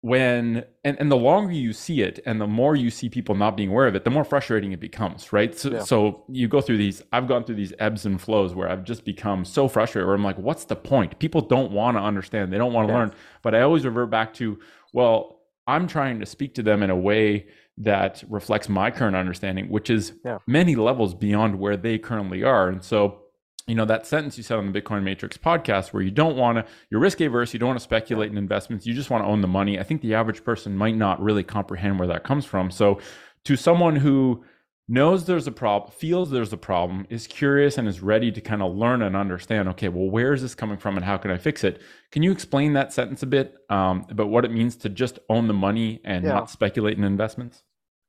when 0.05 0.63
and, 0.83 0.95
and 1.00 1.12
the 1.12 1.17
longer 1.17 1.51
you 1.51 1.74
see 1.74 2.01
it 2.01 2.19
and 2.27 2.39
the 2.39 2.45
more 2.45 2.75
you 2.75 2.91
see 2.91 3.09
people 3.09 3.33
not 3.33 3.57
being 3.57 3.69
aware 3.69 3.88
of 3.88 3.95
it 3.95 4.03
the 4.03 4.12
more 4.12 4.24
frustrating 4.24 4.71
it 4.71 4.79
becomes 4.79 5.33
right 5.33 5.57
so, 5.57 5.71
yeah. 5.71 5.79
so 5.79 6.24
you 6.29 6.47
go 6.47 6.62
through 6.62 6.77
these 6.77 7.01
i've 7.12 7.27
gone 7.27 7.43
through 7.43 7.55
these 7.55 7.74
ebbs 7.79 8.05
and 8.05 8.21
flows 8.21 8.53
where 8.53 8.69
i've 8.69 8.83
just 8.83 9.03
become 9.03 9.43
so 9.43 9.67
frustrated 9.67 10.05
where 10.05 10.15
i'm 10.15 10.24
like 10.24 10.38
what's 10.38 10.65
the 10.65 10.75
point 10.75 11.17
people 11.17 11.41
don't 11.41 11.71
want 11.71 11.97
to 11.97 12.01
understand 12.01 12.53
they 12.53 12.57
don't 12.59 12.71
want 12.71 12.88
to 12.88 12.93
yeah. 12.93 13.00
learn 13.00 13.12
but 13.41 13.55
i 13.55 13.62
always 13.62 13.83
revert 13.83 14.12
back 14.12 14.31
to 14.31 14.59
well 14.93 15.39
i'm 15.65 15.88
trying 15.88 16.19
to 16.19 16.25
speak 16.27 16.53
to 16.53 16.62
them 16.62 16.83
in 16.83 16.91
a 16.91 16.95
way 16.95 17.47
that 17.75 18.24
reflects 18.29 18.69
my 18.69 18.91
current 18.91 19.15
understanding 19.15 19.67
which 19.69 19.89
is 19.89 20.13
yeah. 20.24 20.38
many 20.45 20.75
levels 20.75 21.15
beyond 21.15 21.57
where 21.57 21.77
they 21.77 21.97
currently 21.97 22.43
are 22.43 22.69
and 22.69 22.83
so 22.83 23.21
you 23.67 23.75
know 23.75 23.86
that 23.86 24.05
sentence 24.05 24.38
you 24.38 24.43
said 24.43 24.57
on 24.57 24.72
the 24.72 24.81
bitcoin 24.81 25.03
matrix 25.03 25.38
podcast 25.38 25.93
where 25.93 26.03
you 26.03 26.12
don't 26.12 26.38
want 26.38 26.57
to 26.57 26.65
you're 26.89 27.00
risk 27.00 27.19
averse 27.19 27.53
you 27.53 27.60
don't 27.60 27.69
want 27.69 27.79
to 27.79 27.84
speculate 27.84 28.31
in 28.31 28.38
investments 28.38 28.86
you 28.86 28.93
just 28.93 29.10
want 29.10 29.24
to 29.24 29.27
own 29.27 29.41
the 29.41 29.48
money 29.48 29.79
i 29.79 29.84
think 29.84 30.01
the 30.01 30.13
average 30.13 30.43
person 30.43 30.75
might 30.77 30.95
not 30.95 31.22
really 31.22 31.43
comprehend 31.43 32.00
where 32.00 32.07
that 32.07 32.24
comes 32.24 32.45
from. 32.45 32.72
So 32.72 33.00
to 33.43 33.55
someone 33.55 33.95
who 33.95 34.43
knows 34.88 35.25
there's 35.25 35.48
a 35.48 35.51
problem 35.51 35.91
feels 35.91 36.29
there's 36.29 36.53
a 36.53 36.57
problem 36.57 37.07
is 37.10 37.25
curious 37.25 37.77
and 37.77 37.88
is 37.88 38.01
ready 38.01 38.31
to 38.31 38.39
kind 38.39 38.62
of 38.62 38.75
learn 38.75 39.01
and 39.01 39.15
understand 39.15 39.67
okay 39.67 39.89
well 39.89 40.07
where 40.12 40.31
is 40.31 40.43
this 40.43 40.53
coming 40.53 40.77
from 40.77 40.95
and 40.95 41.03
how 41.03 41.17
can 41.17 41.31
i 41.31 41.38
fix 41.38 41.63
it? 41.63 41.81
Can 42.12 42.22
you 42.22 42.31
explain 42.31 42.74
that 42.74 42.93
sentence 42.93 43.24
a 43.24 43.25
bit 43.25 43.55
um, 43.69 44.05
about 44.10 44.29
what 44.29 44.45
it 44.45 44.51
means 44.51 44.75
to 44.77 44.89
just 44.89 45.19
own 45.27 45.48
the 45.48 45.53
money 45.53 46.01
and 46.05 46.24
yeah. 46.24 46.34
not 46.34 46.50
speculate 46.51 46.98
in 46.98 47.03
investments? 47.03 47.63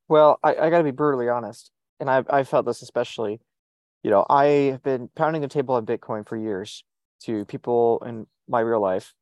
Well 0.09 0.39
i, 0.43 0.55
I 0.55 0.71
got 0.71 0.79
to 0.79 0.85
be 0.85 0.91
brutally 0.91 1.29
honest 1.29 1.71
and 1.99 2.11
I've, 2.11 2.29
i 2.31 2.45
felt 2.45 2.67
this 2.67 2.83
especially 2.83 3.41
you 4.07 4.13
know, 4.13 4.25
I 4.31 4.45
have 4.71 4.85
been 4.85 5.11
pounding 5.17 5.43
the 5.43 5.49
table 5.49 5.75
on 5.75 5.85
Bitcoin 5.85 6.25
for 6.25 6.37
years 6.37 6.85
to 7.23 7.45
people 7.47 8.01
in 8.07 8.29
my 8.49 8.61
real 8.61 8.81
life. 8.81 9.15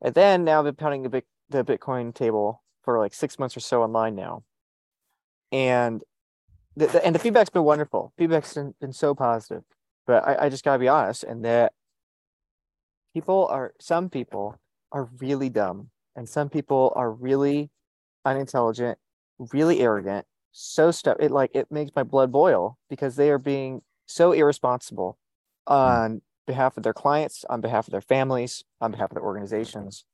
And 0.00 0.14
then 0.14 0.42
now 0.42 0.60
I've 0.60 0.64
been 0.64 0.74
pounding 0.74 1.02
the, 1.02 1.22
the 1.50 1.62
Bitcoin 1.62 2.14
table 2.14 2.62
for 2.82 2.98
like 2.98 3.12
six 3.12 3.38
months 3.38 3.58
or 3.58 3.60
so 3.60 3.82
online 3.82 4.14
now. 4.14 4.42
And 5.52 6.00
the, 6.76 6.86
the, 6.86 7.04
and 7.04 7.14
the 7.14 7.18
feedback's 7.18 7.50
been 7.50 7.64
wonderful. 7.64 8.14
Feedback's 8.16 8.54
been, 8.54 8.74
been 8.80 8.94
so 8.94 9.14
positive, 9.14 9.64
but 10.06 10.26
I, 10.26 10.46
I 10.46 10.48
just 10.48 10.64
gotta 10.64 10.78
be 10.78 10.88
honest, 10.88 11.22
and 11.22 11.44
that 11.44 11.74
people 13.12 13.46
are 13.50 13.74
some 13.78 14.08
people 14.08 14.58
are 14.92 15.10
really 15.18 15.50
dumb, 15.50 15.90
and 16.16 16.26
some 16.26 16.48
people 16.48 16.90
are 16.96 17.12
really 17.12 17.68
unintelligent, 18.24 18.96
really 19.52 19.80
arrogant, 19.80 20.24
so 20.52 20.90
stuff. 20.90 21.18
It 21.20 21.30
like 21.30 21.50
it 21.52 21.70
makes 21.70 21.90
my 21.94 22.02
blood 22.02 22.32
boil 22.32 22.78
because 22.88 23.16
they 23.16 23.28
are 23.28 23.38
being 23.38 23.82
so 24.06 24.32
irresponsible 24.32 25.18
hmm. 25.66 25.72
on 25.72 26.22
behalf 26.46 26.76
of 26.76 26.82
their 26.82 26.94
clients, 26.94 27.44
on 27.50 27.60
behalf 27.60 27.88
of 27.88 27.92
their 27.92 28.00
families, 28.00 28.64
on 28.80 28.92
behalf 28.92 29.10
of 29.10 29.16
their 29.16 29.24
organizations. 29.24 30.04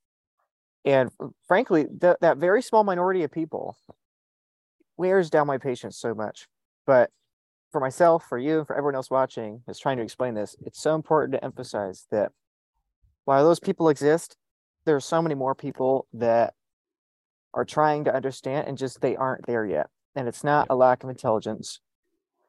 And 0.85 1.11
uh, 1.21 1.29
frankly, 1.47 1.85
th- 1.85 2.17
that 2.21 2.39
very 2.39 2.63
small 2.63 2.85
minority 2.85 3.23
of 3.23 3.31
people 3.31 3.77
wears 4.97 5.31
down 5.31 5.47
my 5.47 5.59
patience 5.59 5.97
so 5.97 6.15
much. 6.15 6.49
But 6.87 7.11
for 7.71 7.81
myself, 7.81 8.25
for 8.29 8.39
you, 8.39 8.65
for 8.65 8.77
everyone 8.77 8.95
else 8.95 9.11
watching 9.11 9.63
is 9.69 9.79
trying 9.79 9.97
to 9.99 10.03
explain 10.03 10.35
this, 10.35 10.57
it's 10.65 10.81
so 10.81 10.95
important 10.95 11.33
to 11.33 11.45
emphasize 11.45 12.07
that 12.11 12.33
while 13.25 13.45
those 13.45 13.61
people 13.61 13.89
exist, 13.89 14.37
there 14.85 14.97
are 14.97 15.01
so 15.01 15.23
many 15.23 15.35
more 15.35 15.55
people 15.55 16.07
that 16.13 16.55
are 17.55 17.65
trying 17.65 18.05
to 18.05 18.15
understand 18.15 18.67
and 18.67 18.77
just 18.77 19.01
they 19.01 19.17
aren't 19.17 19.47
there 19.47 19.65
yet. 19.65 19.89
And 20.15 20.29
it's 20.29 20.45
not 20.45 20.67
a 20.69 20.75
lack 20.75 21.05
of 21.05 21.11
intelligence. 21.11 21.81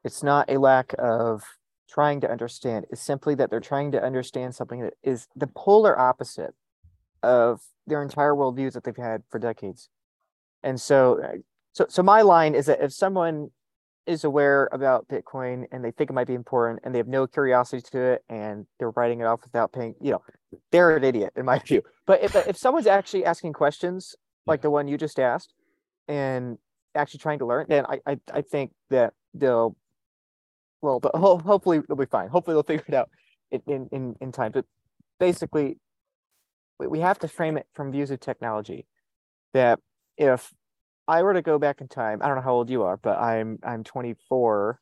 It's 0.03 0.23
not 0.23 0.49
a 0.49 0.57
lack 0.59 0.93
of 0.99 1.43
trying 1.89 2.21
to 2.21 2.31
understand. 2.31 2.85
It's 2.89 3.01
simply 3.01 3.35
that 3.35 3.49
they're 3.49 3.59
trying 3.59 3.91
to 3.91 4.03
understand 4.03 4.55
something 4.55 4.81
that 4.81 4.93
is 5.03 5.27
the 5.35 5.47
polar 5.47 5.97
opposite 5.97 6.55
of 7.21 7.61
their 7.85 8.01
entire 8.01 8.33
worldviews 8.33 8.73
that 8.73 8.83
they've 8.83 8.95
had 8.95 9.23
for 9.29 9.39
decades. 9.39 9.89
And 10.63 10.79
so, 10.79 11.21
uh, 11.23 11.37
so, 11.73 11.85
so 11.89 12.03
my 12.03 12.21
line 12.21 12.55
is 12.55 12.65
that 12.65 12.81
if 12.81 12.93
someone 12.93 13.51
is 14.05 14.23
aware 14.23 14.69
about 14.71 15.07
Bitcoin 15.07 15.65
and 15.71 15.83
they 15.83 15.91
think 15.91 16.09
it 16.09 16.13
might 16.13 16.27
be 16.27 16.33
important 16.33 16.81
and 16.83 16.93
they 16.93 16.99
have 16.99 17.07
no 17.07 17.25
curiosity 17.25 17.81
to 17.91 17.99
it 17.99 18.23
and 18.27 18.65
they're 18.77 18.91
writing 18.91 19.21
it 19.21 19.25
off 19.25 19.41
without 19.43 19.71
paying, 19.71 19.95
you 20.01 20.11
know, 20.11 20.21
they're 20.71 20.97
an 20.97 21.03
idiot 21.03 21.31
in 21.35 21.45
my 21.45 21.59
view. 21.59 21.81
But 22.05 22.21
if 22.21 22.35
if 22.35 22.57
someone's 22.57 22.87
actually 22.87 23.25
asking 23.25 23.53
questions 23.53 24.15
like 24.45 24.61
the 24.61 24.69
one 24.69 24.87
you 24.87 24.97
just 24.97 25.19
asked 25.19 25.53
and 26.07 26.57
actually 26.95 27.19
trying 27.19 27.39
to 27.39 27.45
learn, 27.45 27.65
then 27.69 27.85
I 27.85 27.99
I, 28.05 28.19
I 28.33 28.41
think 28.41 28.71
that 28.89 29.13
they'll 29.33 29.75
well, 30.83 30.99
but 30.99 31.15
ho- 31.15 31.39
hopefully 31.39 31.81
they'll 31.87 31.97
be 31.97 32.05
fine. 32.05 32.27
Hopefully 32.27 32.53
they'll 32.53 32.63
figure 32.63 32.85
it 32.87 32.93
out 32.93 33.09
in 33.65 33.87
in 33.91 34.15
in 34.19 34.31
time. 34.31 34.51
But 34.51 34.65
basically, 35.19 35.79
we 36.77 36.99
have 36.99 37.17
to 37.19 37.27
frame 37.27 37.57
it 37.57 37.65
from 37.73 37.91
views 37.91 38.11
of 38.11 38.19
technology. 38.19 38.85
That 39.53 39.79
if 40.17 40.53
I 41.07 41.23
were 41.23 41.33
to 41.33 41.41
go 41.41 41.57
back 41.57 41.79
in 41.81 41.87
time, 41.87 42.19
I 42.21 42.27
don't 42.27 42.35
know 42.35 42.43
how 42.43 42.53
old 42.53 42.69
you 42.69 42.83
are, 42.83 42.97
but 42.97 43.17
I'm 43.17 43.59
I'm 43.63 43.83
24. 43.83 44.79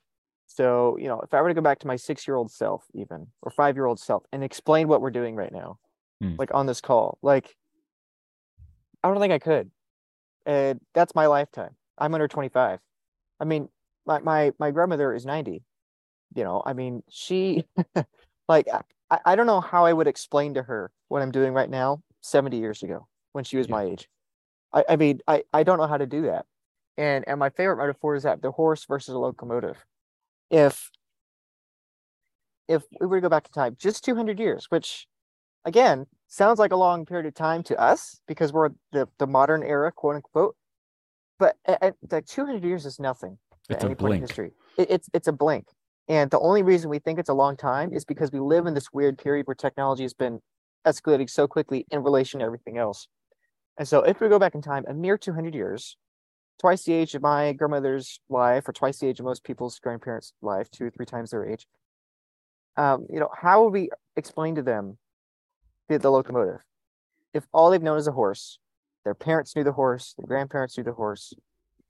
So, 0.47 0.97
you 0.97 1.07
know, 1.07 1.21
if 1.21 1.33
I 1.33 1.41
were 1.41 1.47
to 1.47 1.53
go 1.53 1.61
back 1.61 1.79
to 1.79 1.87
my 1.87 1.95
six 1.95 2.27
year 2.27 2.35
old 2.35 2.51
self, 2.51 2.83
even 2.93 3.27
or 3.41 3.51
five 3.51 3.77
year 3.77 3.85
old 3.85 3.99
self, 3.99 4.23
and 4.33 4.43
explain 4.43 4.87
what 4.87 5.01
we're 5.01 5.11
doing 5.11 5.35
right 5.35 5.53
now, 5.53 5.77
hmm. 6.19 6.35
like 6.37 6.53
on 6.53 6.65
this 6.65 6.81
call, 6.81 7.19
like 7.21 7.55
I 9.03 9.07
don't 9.07 9.19
think 9.19 9.33
I 9.33 9.39
could. 9.39 9.69
And 10.47 10.81
that's 10.95 11.13
my 11.13 11.27
lifetime. 11.27 11.75
I'm 11.97 12.13
under 12.15 12.27
25. 12.27 12.79
I 13.39 13.45
mean, 13.45 13.69
my 14.07 14.19
my 14.19 14.51
my 14.57 14.71
grandmother 14.71 15.13
is 15.13 15.25
90. 15.25 15.63
You 16.33 16.43
know, 16.43 16.63
I 16.65 16.73
mean, 16.73 17.03
she 17.09 17.65
like 18.47 18.67
I, 19.09 19.19
I 19.25 19.35
don't 19.35 19.47
know 19.47 19.61
how 19.61 19.85
I 19.85 19.93
would 19.93 20.07
explain 20.07 20.53
to 20.55 20.63
her 20.63 20.91
what 21.09 21.21
I'm 21.21 21.31
doing 21.31 21.53
right 21.53 21.69
now 21.69 22.01
70 22.21 22.57
years 22.57 22.83
ago 22.83 23.07
when 23.33 23.43
she 23.43 23.57
was 23.57 23.67
yeah. 23.67 23.75
my 23.75 23.83
age. 23.83 24.09
I, 24.73 24.83
I 24.89 24.95
mean, 24.95 25.19
I, 25.27 25.43
I 25.53 25.63
don't 25.63 25.77
know 25.77 25.87
how 25.87 25.97
to 25.97 26.05
do 26.05 26.23
that. 26.23 26.45
And 26.97 27.27
and 27.27 27.39
my 27.39 27.49
favorite 27.49 27.77
metaphor 27.77 28.15
is 28.15 28.23
that 28.23 28.41
the 28.41 28.51
horse 28.51 28.85
versus 28.85 29.13
a 29.13 29.19
locomotive. 29.19 29.85
If 30.49 30.91
if 32.67 32.83
we 32.99 33.07
were 33.07 33.17
to 33.17 33.21
go 33.21 33.29
back 33.29 33.47
in 33.47 33.51
time, 33.51 33.75
just 33.79 34.03
200 34.05 34.39
years, 34.39 34.67
which 34.69 35.07
again 35.65 36.05
sounds 36.27 36.59
like 36.59 36.71
a 36.71 36.75
long 36.77 37.05
period 37.05 37.25
of 37.25 37.33
time 37.33 37.63
to 37.63 37.79
us 37.79 38.21
because 38.27 38.53
we're 38.53 38.69
the, 38.91 39.07
the 39.19 39.27
modern 39.27 39.63
era, 39.63 39.91
quote 39.91 40.15
unquote. 40.15 40.55
But 41.39 41.57
at, 41.65 41.95
at 42.11 42.27
200 42.27 42.63
years 42.63 42.85
is 42.85 42.99
nothing. 42.99 43.37
It's 43.69 43.83
a 43.83 43.89
blink. 43.89 44.21
history. 44.21 44.51
It, 44.77 44.91
it's 44.91 45.09
it's 45.13 45.27
a 45.27 45.31
blink. 45.33 45.67
And 46.11 46.29
the 46.29 46.39
only 46.41 46.61
reason 46.61 46.89
we 46.89 46.99
think 46.99 47.19
it's 47.19 47.29
a 47.29 47.33
long 47.33 47.55
time 47.55 47.93
is 47.93 48.03
because 48.03 48.33
we 48.33 48.41
live 48.41 48.65
in 48.65 48.73
this 48.73 48.91
weird 48.91 49.17
period 49.17 49.47
where 49.47 49.55
technology 49.55 50.03
has 50.03 50.13
been 50.13 50.41
escalating 50.85 51.29
so 51.29 51.47
quickly 51.47 51.87
in 51.89 52.03
relation 52.03 52.41
to 52.41 52.45
everything 52.45 52.77
else. 52.77 53.07
And 53.77 53.87
so 53.87 54.01
if 54.01 54.19
we 54.19 54.27
go 54.27 54.37
back 54.37 54.53
in 54.53 54.61
time 54.61 54.83
a 54.89 54.93
mere 54.93 55.17
200 55.17 55.55
years, 55.55 55.95
twice 56.59 56.83
the 56.83 56.91
age 56.91 57.15
of 57.15 57.21
my 57.21 57.53
grandmother's 57.53 58.19
life, 58.27 58.67
or 58.67 58.73
twice 58.73 58.99
the 58.99 59.07
age 59.07 59.21
of 59.21 59.25
most 59.25 59.45
people's 59.45 59.79
grandparents' 59.79 60.33
life, 60.41 60.69
two 60.69 60.87
or 60.87 60.89
three 60.89 61.05
times 61.05 61.31
their 61.31 61.49
age, 61.49 61.65
um, 62.75 63.07
you 63.09 63.21
know, 63.21 63.29
how 63.33 63.63
would 63.63 63.71
we 63.71 63.89
explain 64.17 64.55
to 64.55 64.61
them 64.61 64.97
the, 65.87 65.97
the 65.97 66.11
locomotive? 66.11 66.59
If 67.33 67.45
all 67.53 67.71
they've 67.71 67.81
known 67.81 67.97
is 67.97 68.07
a 68.07 68.11
horse, 68.11 68.59
their 69.05 69.15
parents 69.15 69.55
knew 69.55 69.63
the 69.63 69.71
horse, 69.71 70.13
their 70.17 70.27
grandparents 70.27 70.77
knew 70.77 70.83
the 70.83 70.91
horse, 70.91 71.33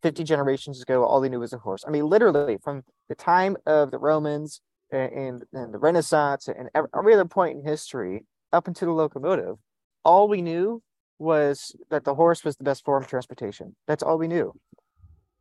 50 0.01 0.23
generations 0.23 0.81
ago, 0.81 1.03
all 1.03 1.21
they 1.21 1.29
knew 1.29 1.39
was 1.39 1.53
a 1.53 1.57
horse. 1.57 1.83
I 1.87 1.91
mean, 1.91 2.07
literally 2.07 2.57
from 2.63 2.83
the 3.09 3.15
time 3.15 3.57
of 3.65 3.91
the 3.91 3.99
Romans 3.99 4.61
and, 4.91 5.43
and, 5.53 5.73
the 5.73 5.77
Renaissance 5.77 6.47
and 6.47 6.69
every 6.75 7.13
other 7.13 7.25
point 7.25 7.57
in 7.57 7.63
history 7.63 8.25
up 8.51 8.67
into 8.67 8.85
the 8.85 8.91
locomotive, 8.91 9.57
all 10.03 10.27
we 10.27 10.41
knew 10.41 10.81
was 11.19 11.75
that 11.89 12.03
the 12.03 12.15
horse 12.15 12.43
was 12.43 12.57
the 12.57 12.63
best 12.63 12.83
form 12.83 13.03
of 13.03 13.09
transportation. 13.09 13.75
That's 13.87 14.03
all 14.03 14.17
we 14.17 14.27
knew. 14.27 14.53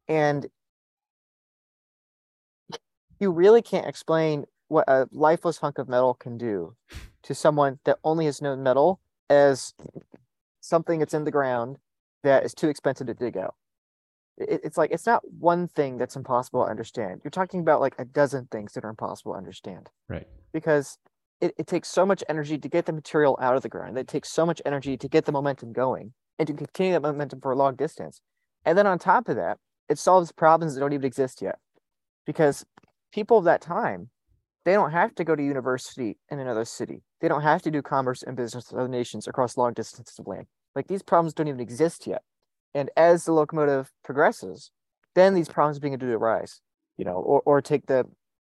And 0.08 0.46
you 3.18 3.30
really 3.30 3.62
can't 3.62 3.86
explain 3.86 4.44
what 4.68 4.84
a 4.88 5.08
lifeless 5.10 5.58
hunk 5.58 5.78
of 5.78 5.88
metal 5.88 6.14
can 6.14 6.38
do 6.38 6.74
to 7.22 7.34
someone 7.34 7.78
that 7.84 7.98
only 8.04 8.26
has 8.26 8.40
known 8.40 8.62
metal 8.62 9.00
as 9.28 9.74
something 10.60 10.98
that's 10.98 11.14
in 11.14 11.24
the 11.24 11.30
ground 11.30 11.78
that 12.22 12.44
is 12.44 12.54
too 12.54 12.68
expensive 12.68 13.06
to 13.06 13.14
dig 13.14 13.36
out. 13.36 13.54
It's 14.36 14.78
like 14.78 14.90
it's 14.90 15.06
not 15.06 15.22
one 15.38 15.68
thing 15.68 15.98
that's 15.98 16.16
impossible 16.16 16.64
to 16.64 16.70
understand. 16.70 17.20
You're 17.22 17.30
talking 17.30 17.60
about 17.60 17.80
like 17.80 17.94
a 17.98 18.04
dozen 18.04 18.48
things 18.50 18.72
that 18.72 18.84
are 18.84 18.90
impossible 18.90 19.32
to 19.32 19.38
understand. 19.38 19.88
Right. 20.08 20.26
Because 20.52 20.98
it, 21.40 21.54
it 21.58 21.66
takes 21.66 21.88
so 21.88 22.06
much 22.06 22.24
energy 22.28 22.58
to 22.58 22.68
get 22.68 22.86
the 22.86 22.92
material 22.92 23.38
out 23.40 23.56
of 23.56 23.62
the 23.62 23.68
ground. 23.68 23.98
It 23.98 24.08
takes 24.08 24.30
so 24.30 24.46
much 24.46 24.62
energy 24.64 24.96
to 24.96 25.08
get 25.08 25.24
the 25.24 25.32
momentum 25.32 25.72
going 25.72 26.12
and 26.38 26.46
to 26.46 26.54
continue 26.54 26.92
that 26.92 27.02
momentum 27.02 27.40
for 27.40 27.52
a 27.52 27.56
long 27.56 27.76
distance. 27.76 28.20
And 28.64 28.76
then 28.76 28.86
on 28.86 28.98
top 28.98 29.28
of 29.28 29.36
that, 29.36 29.58
it 29.88 29.98
solves 29.98 30.32
problems 30.32 30.74
that 30.74 30.80
don't 30.80 30.92
even 30.92 31.04
exist 31.04 31.42
yet. 31.42 31.58
Because 32.26 32.64
people 33.12 33.38
of 33.38 33.44
that 33.44 33.60
time, 33.60 34.10
they 34.64 34.72
don't 34.72 34.92
have 34.92 35.14
to 35.16 35.24
go 35.24 35.34
to 35.34 35.42
university 35.42 36.18
in 36.30 36.38
another 36.38 36.64
city. 36.64 37.02
They 37.20 37.28
don't 37.28 37.42
have 37.42 37.62
to 37.62 37.70
do 37.70 37.82
commerce 37.82 38.22
and 38.22 38.36
business 38.36 38.70
with 38.70 38.78
other 38.78 38.88
nations 38.88 39.26
across 39.26 39.56
long 39.56 39.72
distances 39.72 40.18
of 40.18 40.26
land. 40.26 40.46
Like 40.74 40.86
these 40.86 41.02
problems 41.02 41.34
don't 41.34 41.48
even 41.48 41.60
exist 41.60 42.06
yet. 42.06 42.22
And 42.74 42.90
as 42.96 43.24
the 43.24 43.32
locomotive 43.32 43.90
progresses, 44.04 44.70
then 45.14 45.34
these 45.34 45.48
problems 45.48 45.78
begin 45.78 45.98
to 45.98 46.12
arise, 46.12 46.60
you 46.96 47.04
know, 47.04 47.14
or, 47.14 47.42
or 47.44 47.60
take 47.60 47.86
the 47.86 48.04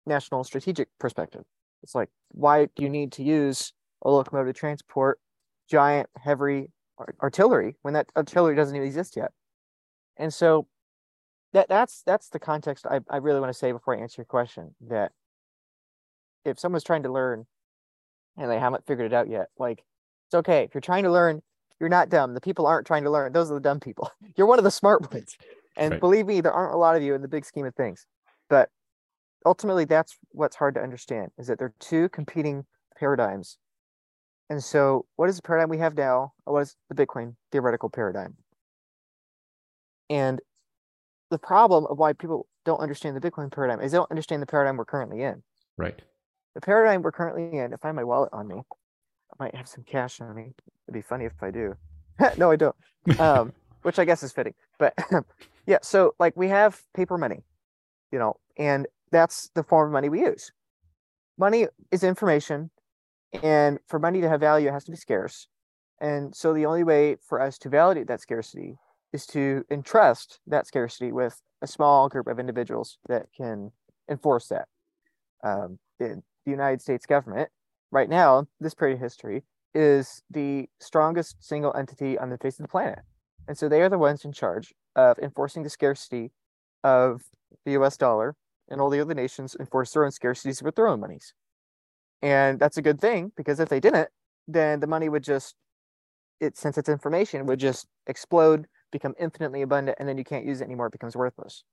national 0.06 0.44
strategic 0.44 0.88
perspective. 0.98 1.42
It's 1.82 1.94
like, 1.94 2.08
why 2.30 2.66
do 2.74 2.82
you 2.82 2.88
need 2.88 3.12
to 3.12 3.22
use 3.22 3.72
a 4.02 4.10
locomotive 4.10 4.54
to 4.54 4.58
transport 4.58 5.20
giant, 5.70 6.08
heavy 6.16 6.70
artillery 7.22 7.76
when 7.82 7.94
that 7.94 8.10
artillery 8.16 8.56
doesn't 8.56 8.74
even 8.74 8.86
exist 8.86 9.16
yet? 9.16 9.30
And 10.16 10.34
so 10.34 10.66
that 11.52 11.68
that's 11.68 12.02
that's 12.04 12.28
the 12.28 12.38
context 12.38 12.86
I, 12.86 13.00
I 13.08 13.18
really 13.18 13.40
want 13.40 13.52
to 13.52 13.58
say 13.58 13.72
before 13.72 13.96
I 13.96 14.00
answer 14.00 14.20
your 14.20 14.26
question. 14.26 14.74
That 14.88 15.12
if 16.44 16.58
someone's 16.58 16.84
trying 16.84 17.04
to 17.04 17.12
learn 17.12 17.46
and 18.36 18.50
they 18.50 18.58
haven't 18.58 18.86
figured 18.86 19.06
it 19.06 19.14
out 19.14 19.28
yet, 19.28 19.46
like 19.58 19.84
it's 20.26 20.34
okay. 20.34 20.64
If 20.64 20.74
you're 20.74 20.80
trying 20.80 21.04
to 21.04 21.12
learn, 21.12 21.42
you're 21.80 21.88
not 21.88 22.08
dumb. 22.08 22.34
The 22.34 22.40
people 22.40 22.66
aren't 22.66 22.86
trying 22.86 23.04
to 23.04 23.10
learn. 23.10 23.32
Those 23.32 23.50
are 23.50 23.54
the 23.54 23.60
dumb 23.60 23.80
people. 23.80 24.10
You're 24.36 24.48
one 24.48 24.58
of 24.58 24.64
the 24.64 24.70
smart 24.70 25.12
ones. 25.12 25.36
And 25.76 25.92
right. 25.92 26.00
believe 26.00 26.26
me, 26.26 26.40
there 26.40 26.52
aren't 26.52 26.74
a 26.74 26.76
lot 26.76 26.96
of 26.96 27.02
you 27.02 27.14
in 27.14 27.22
the 27.22 27.28
big 27.28 27.44
scheme 27.44 27.66
of 27.66 27.74
things. 27.76 28.04
But 28.50 28.70
ultimately 29.46 29.84
that's 29.84 30.16
what's 30.30 30.56
hard 30.56 30.74
to 30.74 30.80
understand 30.82 31.30
is 31.38 31.46
that 31.46 31.58
they're 31.58 31.74
two 31.78 32.08
competing 32.10 32.64
paradigms 32.98 33.58
and 34.50 34.62
so 34.62 35.06
what 35.16 35.28
is 35.28 35.36
the 35.36 35.42
paradigm 35.42 35.68
we 35.68 35.78
have 35.78 35.96
now 35.96 36.32
what 36.44 36.60
is 36.60 36.76
the 36.88 36.94
bitcoin 36.94 37.34
theoretical 37.52 37.88
paradigm 37.88 38.36
and 40.10 40.40
the 41.30 41.38
problem 41.38 41.86
of 41.86 41.98
why 41.98 42.12
people 42.12 42.46
don't 42.64 42.80
understand 42.80 43.16
the 43.16 43.30
bitcoin 43.30 43.52
paradigm 43.52 43.80
is 43.80 43.92
they 43.92 43.98
don't 43.98 44.10
understand 44.10 44.42
the 44.42 44.46
paradigm 44.46 44.76
we're 44.76 44.84
currently 44.84 45.22
in 45.22 45.42
right 45.76 46.02
the 46.54 46.60
paradigm 46.60 47.02
we're 47.02 47.12
currently 47.12 47.58
in 47.58 47.72
if 47.72 47.84
i 47.84 47.88
have 47.88 47.94
my 47.94 48.04
wallet 48.04 48.30
on 48.32 48.48
me 48.48 48.62
might 49.40 49.54
have 49.54 49.68
some 49.68 49.84
cash 49.84 50.20
on 50.20 50.34
me 50.34 50.52
it'd 50.86 50.94
be 50.94 51.02
funny 51.02 51.24
if 51.24 51.42
i 51.42 51.50
do 51.50 51.74
no 52.36 52.50
i 52.50 52.56
don't 52.56 52.76
um, 53.20 53.52
which 53.82 53.98
i 53.98 54.04
guess 54.04 54.22
is 54.22 54.32
fitting 54.32 54.54
but 54.78 54.94
yeah 55.66 55.78
so 55.82 56.14
like 56.18 56.36
we 56.36 56.48
have 56.48 56.82
paper 56.94 57.16
money 57.16 57.44
you 58.12 58.18
know 58.18 58.36
and 58.58 58.86
that's 59.10 59.50
the 59.54 59.62
form 59.62 59.88
of 59.88 59.92
money 59.92 60.08
we 60.08 60.20
use. 60.20 60.52
Money 61.38 61.66
is 61.90 62.02
information, 62.02 62.70
and 63.42 63.78
for 63.86 63.98
money 63.98 64.20
to 64.20 64.28
have 64.28 64.40
value, 64.40 64.68
it 64.68 64.72
has 64.72 64.84
to 64.84 64.90
be 64.90 64.96
scarce. 64.96 65.46
And 66.00 66.34
so 66.34 66.52
the 66.52 66.66
only 66.66 66.84
way 66.84 67.16
for 67.22 67.40
us 67.40 67.58
to 67.58 67.68
validate 67.68 68.08
that 68.08 68.20
scarcity 68.20 68.76
is 69.12 69.26
to 69.26 69.64
entrust 69.70 70.40
that 70.46 70.66
scarcity 70.66 71.12
with 71.12 71.40
a 71.62 71.66
small 71.66 72.08
group 72.08 72.26
of 72.26 72.38
individuals 72.38 72.98
that 73.08 73.26
can 73.36 73.72
enforce 74.08 74.48
that. 74.48 74.68
Um, 75.42 75.78
the, 75.98 76.22
the 76.44 76.50
United 76.50 76.80
States 76.80 77.06
government, 77.06 77.48
right 77.90 78.08
now, 78.08 78.46
this 78.60 78.74
period 78.74 78.94
of 78.94 79.00
history, 79.00 79.42
is 79.74 80.22
the 80.30 80.68
strongest 80.80 81.36
single 81.40 81.74
entity 81.76 82.18
on 82.18 82.30
the 82.30 82.38
face 82.38 82.58
of 82.58 82.64
the 82.64 82.68
planet. 82.68 83.00
And 83.46 83.56
so 83.56 83.68
they 83.68 83.80
are 83.82 83.88
the 83.88 83.98
ones 83.98 84.24
in 84.24 84.32
charge 84.32 84.74
of 84.96 85.18
enforcing 85.18 85.62
the 85.62 85.70
scarcity 85.70 86.32
of 86.84 87.22
the 87.64 87.72
US 87.72 87.96
dollar, 87.96 88.34
and 88.68 88.80
all 88.80 88.90
the 88.90 89.00
other 89.00 89.14
nations 89.14 89.56
enforce 89.58 89.92
their 89.92 90.04
own 90.04 90.10
scarcities 90.10 90.62
with 90.62 90.74
their 90.74 90.88
own 90.88 91.00
monies. 91.00 91.32
And 92.20 92.58
that's 92.58 92.76
a 92.76 92.82
good 92.82 93.00
thing 93.00 93.32
because 93.36 93.60
if 93.60 93.68
they 93.68 93.80
didn't, 93.80 94.08
then 94.46 94.80
the 94.80 94.86
money 94.86 95.08
would 95.08 95.22
just, 95.22 95.54
it 96.40 96.56
since 96.56 96.76
it's 96.76 96.88
information, 96.88 97.46
would 97.46 97.60
just 97.60 97.86
explode, 98.06 98.66
become 98.90 99.14
infinitely 99.18 99.62
abundant, 99.62 99.96
and 100.00 100.08
then 100.08 100.18
you 100.18 100.24
can't 100.24 100.44
use 100.44 100.60
it 100.60 100.64
anymore. 100.64 100.86
It 100.86 100.92
becomes 100.92 101.16
worthless. 101.16 101.64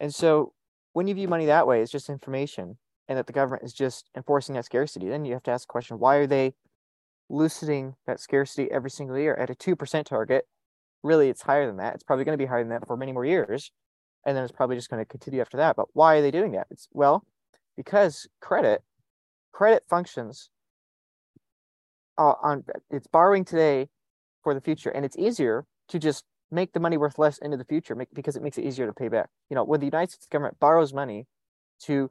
And 0.00 0.14
so 0.14 0.52
when 0.92 1.06
you 1.06 1.14
view 1.14 1.28
money 1.28 1.46
that 1.46 1.66
way, 1.66 1.80
it's 1.80 1.92
just 1.92 2.10
information, 2.10 2.76
and 3.12 3.18
that 3.18 3.26
the 3.26 3.32
government 3.34 3.62
is 3.62 3.74
just 3.74 4.08
enforcing 4.16 4.54
that 4.54 4.64
scarcity. 4.64 5.06
Then 5.06 5.26
you 5.26 5.34
have 5.34 5.42
to 5.42 5.50
ask 5.50 5.68
the 5.68 5.72
question: 5.72 5.98
Why 5.98 6.16
are 6.16 6.26
they 6.26 6.54
loosening 7.28 7.94
that 8.06 8.20
scarcity 8.20 8.70
every 8.70 8.90
single 8.90 9.18
year 9.18 9.34
at 9.34 9.50
a 9.50 9.54
two 9.54 9.76
percent 9.76 10.06
target? 10.06 10.46
Really, 11.02 11.28
it's 11.28 11.42
higher 11.42 11.66
than 11.66 11.76
that. 11.76 11.94
It's 11.94 12.02
probably 12.02 12.24
going 12.24 12.38
to 12.38 12.42
be 12.42 12.48
higher 12.48 12.62
than 12.62 12.70
that 12.70 12.86
for 12.86 12.96
many 12.96 13.12
more 13.12 13.26
years, 13.26 13.70
and 14.24 14.34
then 14.34 14.44
it's 14.44 14.52
probably 14.52 14.76
just 14.76 14.88
going 14.88 15.02
to 15.02 15.06
continue 15.06 15.42
after 15.42 15.58
that. 15.58 15.76
But 15.76 15.88
why 15.92 16.16
are 16.16 16.22
they 16.22 16.30
doing 16.30 16.52
that? 16.52 16.68
It's 16.70 16.88
well, 16.90 17.26
because 17.76 18.26
credit, 18.40 18.82
credit 19.52 19.82
functions 19.90 20.48
uh, 22.16 22.32
on 22.42 22.64
it's 22.90 23.06
borrowing 23.08 23.44
today 23.44 23.88
for 24.42 24.54
the 24.54 24.62
future, 24.62 24.88
and 24.88 25.04
it's 25.04 25.18
easier 25.18 25.66
to 25.88 25.98
just 25.98 26.24
make 26.50 26.72
the 26.72 26.80
money 26.80 26.96
worth 26.96 27.18
less 27.18 27.36
into 27.38 27.58
the 27.58 27.64
future 27.66 27.94
make, 27.94 28.08
because 28.14 28.36
it 28.36 28.42
makes 28.42 28.56
it 28.56 28.64
easier 28.64 28.86
to 28.86 28.94
pay 28.94 29.08
back. 29.08 29.28
You 29.50 29.54
know, 29.54 29.64
when 29.64 29.80
the 29.80 29.86
United 29.86 30.12
States 30.12 30.28
government 30.30 30.58
borrows 30.60 30.94
money 30.94 31.26
to 31.80 32.10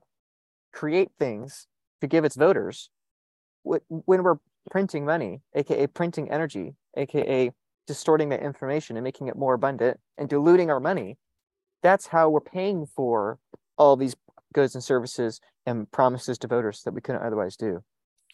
create 0.72 1.10
things 1.20 1.68
to 2.02 2.08
give 2.08 2.26
its 2.26 2.36
voters, 2.36 2.90
when 3.64 3.82
we're 4.24 4.40
printing 4.70 5.06
money, 5.06 5.42
aka 5.56 5.88
printing 5.88 6.32
energy, 6.32 6.76
aka 6.98 7.52
distorting 7.88 8.30
the 8.30 8.42
information 8.42 8.96
and 8.98 9.04
making 9.04 9.28
it 9.28 9.36
more 9.36 9.54
abundant 9.54 10.00
and 10.18 10.30
diluting 10.30 10.70
our 10.70 10.80
money, 10.80 11.18
that's 11.84 12.08
how 12.08 12.30
we're 12.30 12.40
paying 12.40 12.86
for 12.86 13.40
all 13.78 13.96
these 13.96 14.16
goods 14.54 14.76
and 14.76 14.84
services 14.84 15.42
and 15.66 15.90
promises 15.92 16.38
to 16.38 16.48
voters 16.48 16.84
that 16.84 16.94
we 16.94 17.02
couldn't 17.02 17.22
otherwise 17.22 17.56
do. 17.56 17.84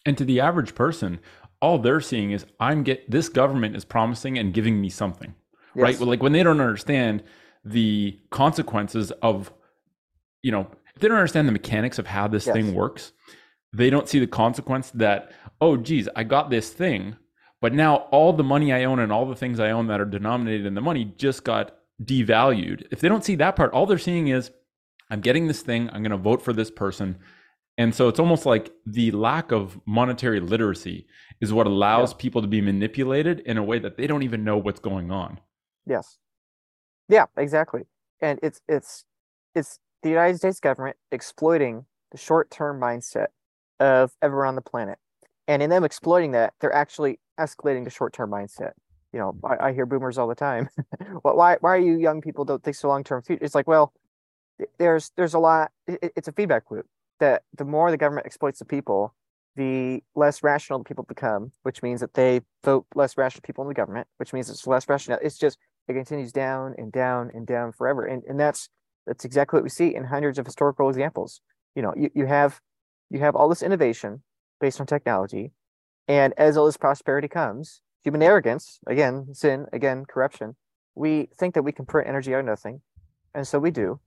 And 0.06 0.16
to 0.18 0.24
the 0.24 0.40
average 0.40 0.74
person, 0.74 1.20
all 1.60 1.78
they're 1.78 2.00
seeing 2.00 2.30
is 2.30 2.46
I'm 2.60 2.82
get 2.82 3.10
this 3.10 3.28
government 3.28 3.76
is 3.76 3.84
promising 3.84 4.38
and 4.38 4.54
giving 4.54 4.80
me 4.80 4.88
something. 4.88 5.34
Yes. 5.74 5.82
Right? 5.82 5.98
Well, 5.98 6.08
like 6.08 6.22
when 6.22 6.32
they 6.32 6.42
don't 6.42 6.60
understand 6.60 7.22
the 7.64 8.18
consequences 8.30 9.10
of 9.22 9.52
you 10.42 10.52
know, 10.52 10.68
they 10.98 11.08
don't 11.08 11.18
understand 11.18 11.48
the 11.48 11.52
mechanics 11.52 11.98
of 11.98 12.06
how 12.06 12.28
this 12.28 12.46
yes. 12.46 12.54
thing 12.54 12.74
works, 12.74 13.12
they 13.72 13.90
don't 13.90 14.08
see 14.08 14.18
the 14.18 14.26
consequence 14.26 14.90
that, 14.92 15.32
oh 15.60 15.76
geez, 15.76 16.08
I 16.16 16.24
got 16.24 16.50
this 16.50 16.70
thing, 16.70 17.16
but 17.60 17.74
now 17.74 17.96
all 18.10 18.32
the 18.32 18.44
money 18.44 18.72
I 18.72 18.84
own 18.84 18.98
and 18.98 19.12
all 19.12 19.26
the 19.26 19.36
things 19.36 19.60
I 19.60 19.70
own 19.70 19.88
that 19.88 20.00
are 20.00 20.06
denominated 20.06 20.66
in 20.66 20.74
the 20.74 20.80
money 20.80 21.12
just 21.16 21.44
got 21.44 21.76
devalued. 22.02 22.86
If 22.90 23.00
they 23.00 23.08
don't 23.08 23.24
see 23.24 23.34
that 23.36 23.56
part, 23.56 23.72
all 23.72 23.86
they're 23.86 23.98
seeing 23.98 24.28
is 24.28 24.50
I'm 25.10 25.20
getting 25.20 25.48
this 25.48 25.62
thing, 25.62 25.88
I'm 25.92 26.02
going 26.02 26.10
to 26.10 26.16
vote 26.16 26.42
for 26.42 26.52
this 26.52 26.70
person. 26.70 27.18
And 27.76 27.94
so 27.94 28.08
it's 28.08 28.18
almost 28.18 28.44
like 28.44 28.72
the 28.86 29.10
lack 29.12 29.52
of 29.52 29.80
monetary 29.86 30.40
literacy 30.40 31.06
is 31.40 31.52
what 31.52 31.66
allows 31.66 32.12
yeah. 32.12 32.18
people 32.18 32.42
to 32.42 32.48
be 32.48 32.60
manipulated 32.60 33.40
in 33.40 33.56
a 33.56 33.62
way 33.62 33.78
that 33.78 33.96
they 33.96 34.06
don't 34.06 34.24
even 34.24 34.44
know 34.44 34.56
what's 34.56 34.80
going 34.80 35.10
on. 35.10 35.40
Yes. 35.86 36.18
Yeah, 37.08 37.26
exactly. 37.36 37.82
And 38.20 38.40
it's 38.42 38.60
it's 38.68 39.04
it's 39.54 39.78
the 40.02 40.08
United 40.08 40.38
States 40.38 40.60
government 40.60 40.96
exploiting 41.10 41.86
the 42.10 42.18
short-term 42.18 42.80
mindset 42.80 43.28
of 43.80 44.12
everyone 44.22 44.48
on 44.48 44.54
the 44.54 44.62
planet. 44.62 44.98
And 45.46 45.62
in 45.62 45.70
them 45.70 45.84
exploiting 45.84 46.32
that, 46.32 46.54
they're 46.60 46.74
actually 46.74 47.20
escalating 47.38 47.84
the 47.84 47.90
short-term 47.90 48.30
mindset 48.30 48.72
you 49.12 49.18
know, 49.18 49.34
I, 49.44 49.68
I 49.68 49.72
hear 49.72 49.86
boomers 49.86 50.18
all 50.18 50.28
the 50.28 50.34
time. 50.34 50.68
well, 51.24 51.36
why 51.36 51.56
why 51.60 51.70
are 51.70 51.78
you 51.78 51.96
young 51.96 52.20
people 52.20 52.44
don't 52.44 52.62
think 52.62 52.76
so 52.76 52.88
long 52.88 53.04
term 53.04 53.22
future? 53.22 53.44
It's 53.44 53.54
like, 53.54 53.66
well, 53.66 53.92
there's 54.78 55.12
there's 55.16 55.34
a 55.34 55.38
lot. 55.38 55.70
It, 55.86 56.12
it's 56.16 56.28
a 56.28 56.32
feedback 56.32 56.70
loop 56.70 56.86
that 57.20 57.42
the 57.56 57.64
more 57.64 57.90
the 57.90 57.96
government 57.96 58.26
exploits 58.26 58.58
the 58.58 58.64
people, 58.64 59.14
the 59.56 60.02
less 60.14 60.42
rational 60.42 60.80
the 60.80 60.84
people 60.84 61.04
become, 61.04 61.52
which 61.62 61.82
means 61.82 62.00
that 62.00 62.14
they 62.14 62.42
vote 62.64 62.86
less 62.94 63.16
rational 63.16 63.42
people 63.42 63.62
in 63.62 63.68
the 63.68 63.74
government, 63.74 64.06
which 64.18 64.32
means 64.32 64.50
it's 64.50 64.66
less 64.66 64.88
rational. 64.88 65.18
It's 65.22 65.38
just 65.38 65.58
it 65.88 65.94
continues 65.94 66.32
down 66.32 66.74
and 66.76 66.92
down 66.92 67.30
and 67.34 67.46
down 67.46 67.72
forever, 67.72 68.04
and 68.04 68.22
and 68.24 68.38
that's 68.38 68.68
that's 69.08 69.24
exactly 69.24 69.56
what 69.56 69.64
we 69.64 69.70
see 69.70 69.94
in 69.94 70.04
hundreds 70.04 70.38
of 70.38 70.46
historical 70.46 70.88
examples. 70.88 71.40
You 71.74 71.82
know, 71.82 71.94
you, 71.96 72.10
you 72.14 72.26
have 72.26 72.60
you 73.10 73.20
have 73.20 73.34
all 73.34 73.48
this 73.48 73.62
innovation 73.62 74.22
based 74.60 74.80
on 74.80 74.86
technology, 74.86 75.52
and 76.06 76.34
as 76.36 76.56
all 76.56 76.66
this 76.66 76.76
prosperity 76.76 77.26
comes, 77.28 77.80
human 78.04 78.22
arrogance, 78.22 78.78
again, 78.86 79.28
sin, 79.32 79.66
again, 79.72 80.04
corruption, 80.04 80.56
we 80.94 81.28
think 81.38 81.54
that 81.54 81.62
we 81.62 81.72
can 81.72 81.86
print 81.86 82.08
energy 82.08 82.34
out 82.34 82.40
of 82.40 82.46
nothing. 82.46 82.82
And 83.34 83.46
so 83.46 83.58
we 83.58 83.70
do. 83.70 84.00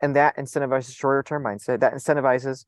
And 0.00 0.14
that 0.14 0.36
incentivizes 0.36 0.94
shorter 0.94 1.22
term 1.22 1.42
mindset. 1.44 1.80
That 1.80 1.94
incentivizes 1.94 2.64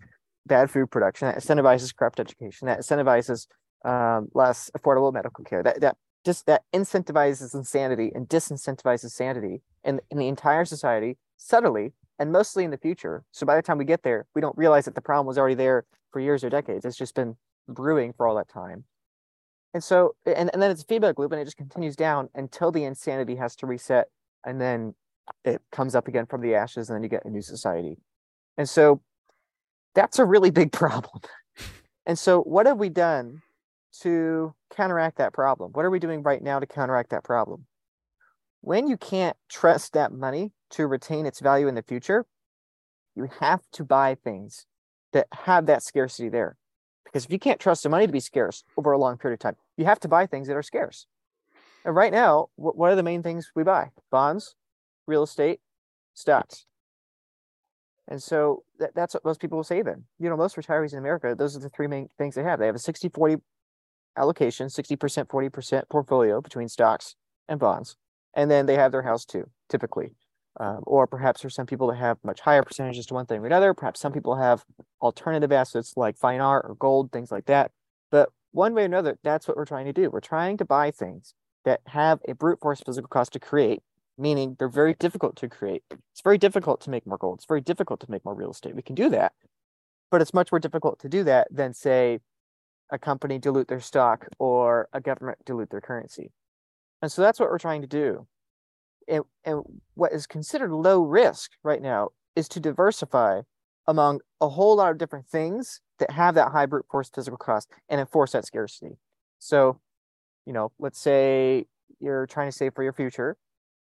bad 0.46 0.70
food 0.70 0.90
production. 0.90 1.28
That 1.28 1.38
incentivizes 1.38 1.94
corrupt 1.94 2.18
education. 2.18 2.66
That 2.66 2.80
incentivizes 2.80 3.46
um, 3.84 4.28
less 4.34 4.70
affordable 4.76 5.12
medical 5.12 5.44
care. 5.44 5.62
That 5.62 5.80
that 5.80 5.96
just 6.24 6.46
that 6.46 6.62
incentivizes 6.74 7.54
insanity 7.54 8.10
and 8.14 8.28
disincentivizes 8.28 9.10
sanity 9.10 9.62
in, 9.84 10.00
in 10.10 10.18
the 10.18 10.28
entire 10.28 10.64
society 10.64 11.16
subtly 11.38 11.92
and 12.18 12.30
mostly 12.30 12.64
in 12.64 12.70
the 12.70 12.76
future. 12.76 13.24
So 13.32 13.46
by 13.46 13.56
the 13.56 13.62
time 13.62 13.78
we 13.78 13.84
get 13.86 14.02
there, 14.02 14.26
we 14.34 14.42
don't 14.42 14.56
realize 14.58 14.84
that 14.84 14.94
the 14.94 15.00
problem 15.00 15.26
was 15.26 15.38
already 15.38 15.54
there 15.54 15.86
for 16.10 16.20
years 16.20 16.44
or 16.44 16.50
decades. 16.50 16.84
It's 16.84 16.96
just 16.96 17.14
been 17.14 17.36
brewing 17.66 18.12
for 18.12 18.26
all 18.26 18.36
that 18.36 18.48
time. 18.48 18.84
And 19.72 19.82
so, 19.82 20.14
and, 20.26 20.50
and 20.52 20.60
then 20.60 20.70
it's 20.70 20.82
a 20.82 20.86
feedback 20.86 21.18
loop 21.18 21.32
and 21.32 21.40
it 21.40 21.44
just 21.44 21.56
continues 21.56 21.96
down 21.96 22.28
until 22.34 22.72
the 22.72 22.84
insanity 22.84 23.36
has 23.36 23.54
to 23.56 23.66
reset. 23.66 24.08
And 24.44 24.60
then 24.60 24.94
it 25.44 25.62
comes 25.72 25.94
up 25.94 26.08
again 26.08 26.26
from 26.26 26.40
the 26.40 26.54
ashes 26.54 26.88
and 26.88 26.96
then 26.96 27.02
you 27.02 27.08
get 27.08 27.24
a 27.24 27.30
new 27.30 27.42
society. 27.42 27.98
And 28.56 28.68
so 28.68 29.00
that's 29.94 30.18
a 30.18 30.24
really 30.24 30.50
big 30.50 30.72
problem. 30.72 31.20
and 32.06 32.18
so, 32.18 32.40
what 32.42 32.66
have 32.66 32.78
we 32.78 32.88
done 32.88 33.42
to 34.00 34.54
counteract 34.74 35.18
that 35.18 35.32
problem? 35.32 35.72
What 35.72 35.84
are 35.84 35.90
we 35.90 35.98
doing 35.98 36.22
right 36.22 36.42
now 36.42 36.58
to 36.58 36.66
counteract 36.66 37.10
that 37.10 37.24
problem? 37.24 37.66
When 38.60 38.88
you 38.88 38.96
can't 38.96 39.36
trust 39.48 39.92
that 39.92 40.12
money 40.12 40.52
to 40.70 40.86
retain 40.86 41.26
its 41.26 41.40
value 41.40 41.68
in 41.68 41.74
the 41.74 41.82
future, 41.82 42.26
you 43.14 43.28
have 43.40 43.62
to 43.72 43.84
buy 43.84 44.14
things 44.14 44.66
that 45.12 45.26
have 45.32 45.66
that 45.66 45.82
scarcity 45.82 46.28
there. 46.28 46.56
Because 47.04 47.24
if 47.24 47.32
you 47.32 47.38
can't 47.38 47.60
trust 47.60 47.82
the 47.82 47.88
money 47.88 48.06
to 48.06 48.12
be 48.12 48.20
scarce 48.20 48.64
over 48.76 48.92
a 48.92 48.98
long 48.98 49.16
period 49.16 49.34
of 49.34 49.40
time, 49.40 49.56
you 49.76 49.86
have 49.86 50.00
to 50.00 50.08
buy 50.08 50.26
things 50.26 50.46
that 50.48 50.56
are 50.56 50.62
scarce. 50.62 51.06
And 51.84 51.94
right 51.94 52.12
now, 52.12 52.48
what 52.56 52.92
are 52.92 52.96
the 52.96 53.02
main 53.02 53.22
things 53.22 53.50
we 53.54 53.62
buy? 53.62 53.90
Bonds, 54.10 54.56
real 55.06 55.22
estate, 55.22 55.60
stocks. 56.12 56.66
And 58.06 58.22
so 58.22 58.64
that, 58.78 58.94
that's 58.94 59.14
what 59.14 59.24
most 59.24 59.40
people 59.40 59.56
will 59.56 59.64
say 59.64 59.82
then. 59.82 60.04
You 60.18 60.28
know, 60.28 60.36
most 60.36 60.56
retirees 60.56 60.92
in 60.92 60.98
America, 60.98 61.34
those 61.36 61.56
are 61.56 61.60
the 61.60 61.68
three 61.68 61.86
main 61.86 62.08
things 62.18 62.34
they 62.34 62.42
have. 62.42 62.58
They 62.58 62.66
have 62.66 62.74
a 62.74 62.78
60 62.78 63.08
40 63.08 63.36
allocation, 64.16 64.66
60%, 64.66 65.26
40% 65.26 65.88
portfolio 65.88 66.40
between 66.40 66.68
stocks 66.68 67.14
and 67.48 67.60
bonds. 67.60 67.96
And 68.34 68.50
then 68.50 68.66
they 68.66 68.74
have 68.74 68.92
their 68.92 69.02
house 69.02 69.24
too, 69.24 69.48
typically. 69.68 70.14
Um, 70.60 70.80
or 70.86 71.06
perhaps 71.06 71.40
there's 71.40 71.54
some 71.54 71.66
people 71.66 71.86
that 71.86 71.96
have 71.96 72.18
much 72.24 72.40
higher 72.40 72.62
percentages 72.62 73.06
to 73.06 73.14
one 73.14 73.26
thing 73.26 73.40
or 73.40 73.46
another. 73.46 73.74
Perhaps 73.74 74.00
some 74.00 74.12
people 74.12 74.34
have 74.36 74.64
alternative 75.00 75.52
assets 75.52 75.94
like 75.96 76.16
fine 76.16 76.40
art 76.40 76.64
or 76.68 76.74
gold, 76.74 77.12
things 77.12 77.30
like 77.30 77.46
that. 77.46 77.70
But 78.10 78.30
one 78.50 78.74
way 78.74 78.82
or 78.82 78.86
another, 78.86 79.18
that's 79.22 79.46
what 79.46 79.56
we're 79.56 79.64
trying 79.64 79.86
to 79.86 79.92
do. 79.92 80.10
We're 80.10 80.20
trying 80.20 80.56
to 80.56 80.64
buy 80.64 80.90
things 80.90 81.34
that 81.64 81.80
have 81.86 82.20
a 82.26 82.34
brute 82.34 82.60
force 82.60 82.80
physical 82.80 83.08
cost 83.08 83.32
to 83.34 83.38
create, 83.38 83.82
meaning 84.16 84.56
they're 84.58 84.68
very 84.68 84.94
difficult 84.94 85.36
to 85.36 85.48
create. 85.48 85.84
It's 85.90 86.22
very 86.24 86.38
difficult 86.38 86.80
to 86.82 86.90
make 86.90 87.06
more 87.06 87.18
gold. 87.18 87.38
It's 87.38 87.46
very 87.46 87.60
difficult 87.60 88.00
to 88.00 88.10
make 88.10 88.24
more 88.24 88.34
real 88.34 88.50
estate. 88.50 88.74
We 88.74 88.82
can 88.82 88.96
do 88.96 89.08
that, 89.10 89.32
but 90.10 90.20
it's 90.20 90.34
much 90.34 90.50
more 90.50 90.58
difficult 90.58 90.98
to 91.00 91.08
do 91.08 91.22
that 91.24 91.48
than, 91.52 91.72
say, 91.72 92.18
a 92.90 92.98
company 92.98 93.38
dilute 93.38 93.68
their 93.68 93.80
stock 93.80 94.26
or 94.38 94.88
a 94.92 95.00
government 95.00 95.38
dilute 95.44 95.70
their 95.70 95.80
currency. 95.80 96.32
And 97.02 97.12
so 97.12 97.22
that's 97.22 97.38
what 97.38 97.50
we're 97.50 97.58
trying 97.58 97.82
to 97.82 97.86
do 97.86 98.26
and, 99.08 99.24
and 99.44 99.62
what 99.94 100.12
is 100.12 100.26
considered 100.26 100.72
low 100.72 101.02
risk 101.02 101.52
right 101.62 101.82
now 101.82 102.08
is 102.36 102.48
to 102.48 102.60
diversify 102.60 103.42
among 103.86 104.20
a 104.40 104.48
whole 104.48 104.76
lot 104.76 104.90
of 104.90 104.98
different 104.98 105.26
things 105.26 105.80
that 105.98 106.10
have 106.10 106.34
that 106.34 106.52
high 106.52 106.66
brute 106.66 106.86
force 106.90 107.10
physical 107.12 107.38
cost 107.38 107.68
and 107.88 108.00
enforce 108.00 108.32
that 108.32 108.44
scarcity. 108.44 108.98
So, 109.38 109.80
you 110.44 110.52
know, 110.52 110.72
let's 110.78 111.00
say 111.00 111.66
you're 112.00 112.26
trying 112.26 112.48
to 112.48 112.56
save 112.56 112.74
for 112.74 112.84
your 112.84 112.92
future 112.92 113.36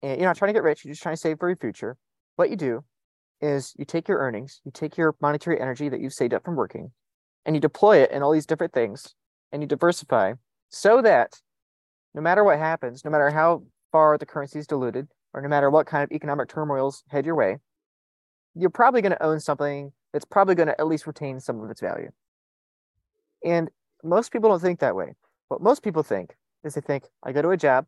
and 0.01 0.19
you're 0.19 0.29
not 0.29 0.37
trying 0.37 0.49
to 0.49 0.53
get 0.53 0.63
rich, 0.63 0.85
you're 0.85 0.93
just 0.93 1.03
trying 1.03 1.15
to 1.15 1.21
save 1.21 1.39
for 1.39 1.49
your 1.49 1.57
future. 1.57 1.97
What 2.35 2.49
you 2.49 2.55
do 2.55 2.83
is 3.41 3.73
you 3.77 3.85
take 3.85 4.07
your 4.07 4.19
earnings, 4.19 4.61
you 4.63 4.71
take 4.71 4.97
your 4.97 5.15
monetary 5.21 5.59
energy 5.59 5.89
that 5.89 5.99
you've 5.99 6.13
saved 6.13 6.33
up 6.33 6.43
from 6.45 6.55
working, 6.55 6.91
and 7.45 7.55
you 7.55 7.59
deploy 7.59 7.97
it 7.97 8.11
in 8.11 8.21
all 8.21 8.31
these 8.31 8.45
different 8.45 8.73
things 8.73 9.15
and 9.51 9.61
you 9.61 9.67
diversify 9.67 10.33
so 10.69 11.01
that 11.01 11.41
no 12.13 12.21
matter 12.21 12.43
what 12.43 12.59
happens, 12.59 13.03
no 13.03 13.11
matter 13.11 13.29
how 13.29 13.63
far 13.91 14.17
the 14.17 14.25
currency 14.25 14.59
is 14.59 14.67
diluted, 14.67 15.07
or 15.33 15.41
no 15.41 15.47
matter 15.47 15.69
what 15.69 15.87
kind 15.87 16.03
of 16.03 16.11
economic 16.11 16.49
turmoils 16.49 17.03
head 17.09 17.25
your 17.25 17.35
way, 17.35 17.57
you're 18.55 18.69
probably 18.69 19.01
going 19.01 19.11
to 19.11 19.23
own 19.23 19.39
something 19.39 19.91
that's 20.11 20.25
probably 20.25 20.55
going 20.55 20.67
to 20.67 20.79
at 20.79 20.87
least 20.87 21.07
retain 21.07 21.39
some 21.39 21.61
of 21.61 21.69
its 21.69 21.81
value. 21.81 22.11
And 23.43 23.69
most 24.03 24.31
people 24.31 24.49
don't 24.49 24.61
think 24.61 24.79
that 24.79 24.95
way. 24.95 25.13
What 25.47 25.61
most 25.61 25.83
people 25.83 26.03
think 26.03 26.35
is 26.63 26.73
they 26.73 26.81
think, 26.81 27.05
I 27.23 27.31
go 27.31 27.41
to 27.41 27.49
a 27.49 27.57
job, 27.57 27.85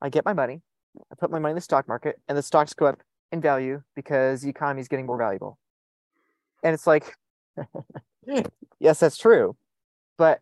I 0.00 0.08
get 0.08 0.24
my 0.24 0.32
money, 0.32 0.62
I 1.10 1.14
put 1.18 1.30
my 1.30 1.38
money 1.38 1.52
in 1.52 1.56
the 1.56 1.60
stock 1.60 1.86
market, 1.88 2.20
and 2.28 2.36
the 2.36 2.42
stocks 2.42 2.72
go 2.72 2.86
up 2.86 3.02
in 3.32 3.40
value 3.40 3.82
because 3.94 4.42
the 4.42 4.48
economy 4.48 4.80
is 4.80 4.88
getting 4.88 5.06
more 5.06 5.18
valuable. 5.18 5.58
And 6.62 6.74
it's 6.74 6.86
like, 6.86 7.16
yes, 8.80 9.00
that's 9.00 9.16
true. 9.16 9.56
But 10.18 10.40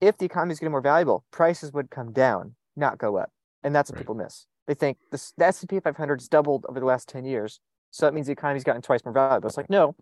if 0.00 0.16
the 0.18 0.26
economy 0.26 0.52
is 0.52 0.60
getting 0.60 0.72
more 0.72 0.80
valuable, 0.80 1.24
prices 1.30 1.72
would 1.72 1.90
come 1.90 2.12
down, 2.12 2.54
not 2.76 2.98
go 2.98 3.16
up. 3.16 3.30
And 3.62 3.74
that's 3.74 3.90
what 3.90 3.96
right. 3.96 4.02
people 4.02 4.14
miss. 4.14 4.46
They 4.66 4.74
think 4.74 4.98
this, 5.10 5.32
the 5.36 5.46
S&P 5.46 5.80
500 5.80 6.20
has 6.20 6.28
doubled 6.28 6.66
over 6.68 6.78
the 6.78 6.86
last 6.86 7.08
10 7.08 7.24
years. 7.24 7.60
So 7.90 8.06
that 8.06 8.14
means 8.14 8.26
the 8.26 8.32
economy's 8.32 8.64
gotten 8.64 8.82
twice 8.82 9.04
more 9.04 9.14
valuable. 9.14 9.48
It's 9.48 9.56
like, 9.56 9.70
no, 9.70 9.96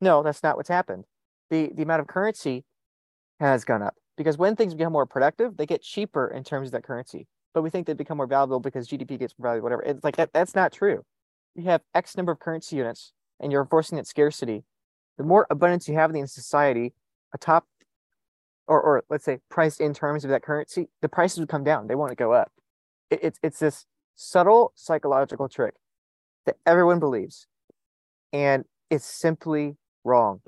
no, 0.00 0.22
that's 0.22 0.42
not 0.42 0.56
what's 0.56 0.68
happened. 0.68 1.04
The, 1.50 1.70
the 1.74 1.82
amount 1.82 2.00
of 2.00 2.08
currency 2.08 2.64
has 3.38 3.64
gone 3.64 3.82
up 3.82 3.94
because 4.16 4.36
when 4.36 4.56
things 4.56 4.74
become 4.74 4.92
more 4.92 5.06
productive, 5.06 5.56
they 5.56 5.66
get 5.66 5.82
cheaper 5.82 6.28
in 6.28 6.44
terms 6.44 6.68
of 6.68 6.72
that 6.72 6.84
currency. 6.84 7.26
But 7.54 7.62
we 7.62 7.70
think 7.70 7.86
they 7.86 7.92
become 7.92 8.16
more 8.16 8.26
valuable 8.26 8.60
because 8.60 8.88
GDP 8.88 9.18
gets 9.18 9.34
more 9.38 9.48
valuable, 9.48 9.66
whatever. 9.66 9.82
It's 9.82 10.04
like 10.04 10.16
that, 10.16 10.32
that's 10.32 10.54
not 10.54 10.72
true. 10.72 11.04
You 11.54 11.64
have 11.64 11.82
X 11.94 12.16
number 12.16 12.32
of 12.32 12.40
currency 12.40 12.76
units 12.76 13.12
and 13.38 13.52
you're 13.52 13.62
enforcing 13.62 13.96
that 13.96 14.06
scarcity. 14.06 14.64
The 15.18 15.24
more 15.24 15.46
abundance 15.50 15.88
you 15.88 15.94
have 15.94 16.14
in 16.14 16.26
society, 16.26 16.94
a 17.34 17.38
top 17.38 17.66
or, 18.66 18.80
or 18.80 19.04
let's 19.10 19.24
say 19.24 19.38
priced 19.50 19.80
in 19.80 19.92
terms 19.92 20.24
of 20.24 20.30
that 20.30 20.42
currency, 20.42 20.88
the 21.02 21.08
prices 21.08 21.38
would 21.40 21.48
come 21.48 21.64
down. 21.64 21.86
They 21.86 21.94
won't 21.94 22.16
go 22.16 22.32
up. 22.32 22.50
It, 23.12 23.20
it's 23.22 23.38
it's 23.42 23.58
this 23.58 23.86
subtle 24.14 24.72
psychological 24.74 25.48
trick 25.48 25.74
that 26.46 26.56
everyone 26.66 26.98
believes, 26.98 27.46
and 28.32 28.64
it's 28.90 29.04
simply 29.04 29.76
wrong. 30.02 30.40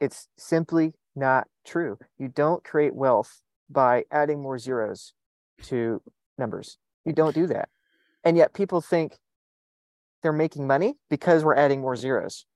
It's 0.00 0.28
simply 0.38 0.94
not 1.16 1.48
true. 1.66 1.98
You 2.16 2.28
don't 2.28 2.62
create 2.62 2.94
wealth 2.94 3.40
by 3.68 4.04
adding 4.10 4.40
more 4.40 4.58
zeros 4.58 5.14
to 5.64 6.00
numbers. 6.38 6.78
You 7.04 7.12
don't 7.12 7.34
do 7.34 7.46
that. 7.48 7.70
And 8.22 8.36
yet 8.36 8.54
people 8.54 8.80
think 8.80 9.18
they're 10.22 10.32
making 10.32 10.66
money 10.66 10.94
because 11.10 11.44
we're 11.44 11.56
adding 11.56 11.80
more 11.80 11.96
zeros. 11.96 12.46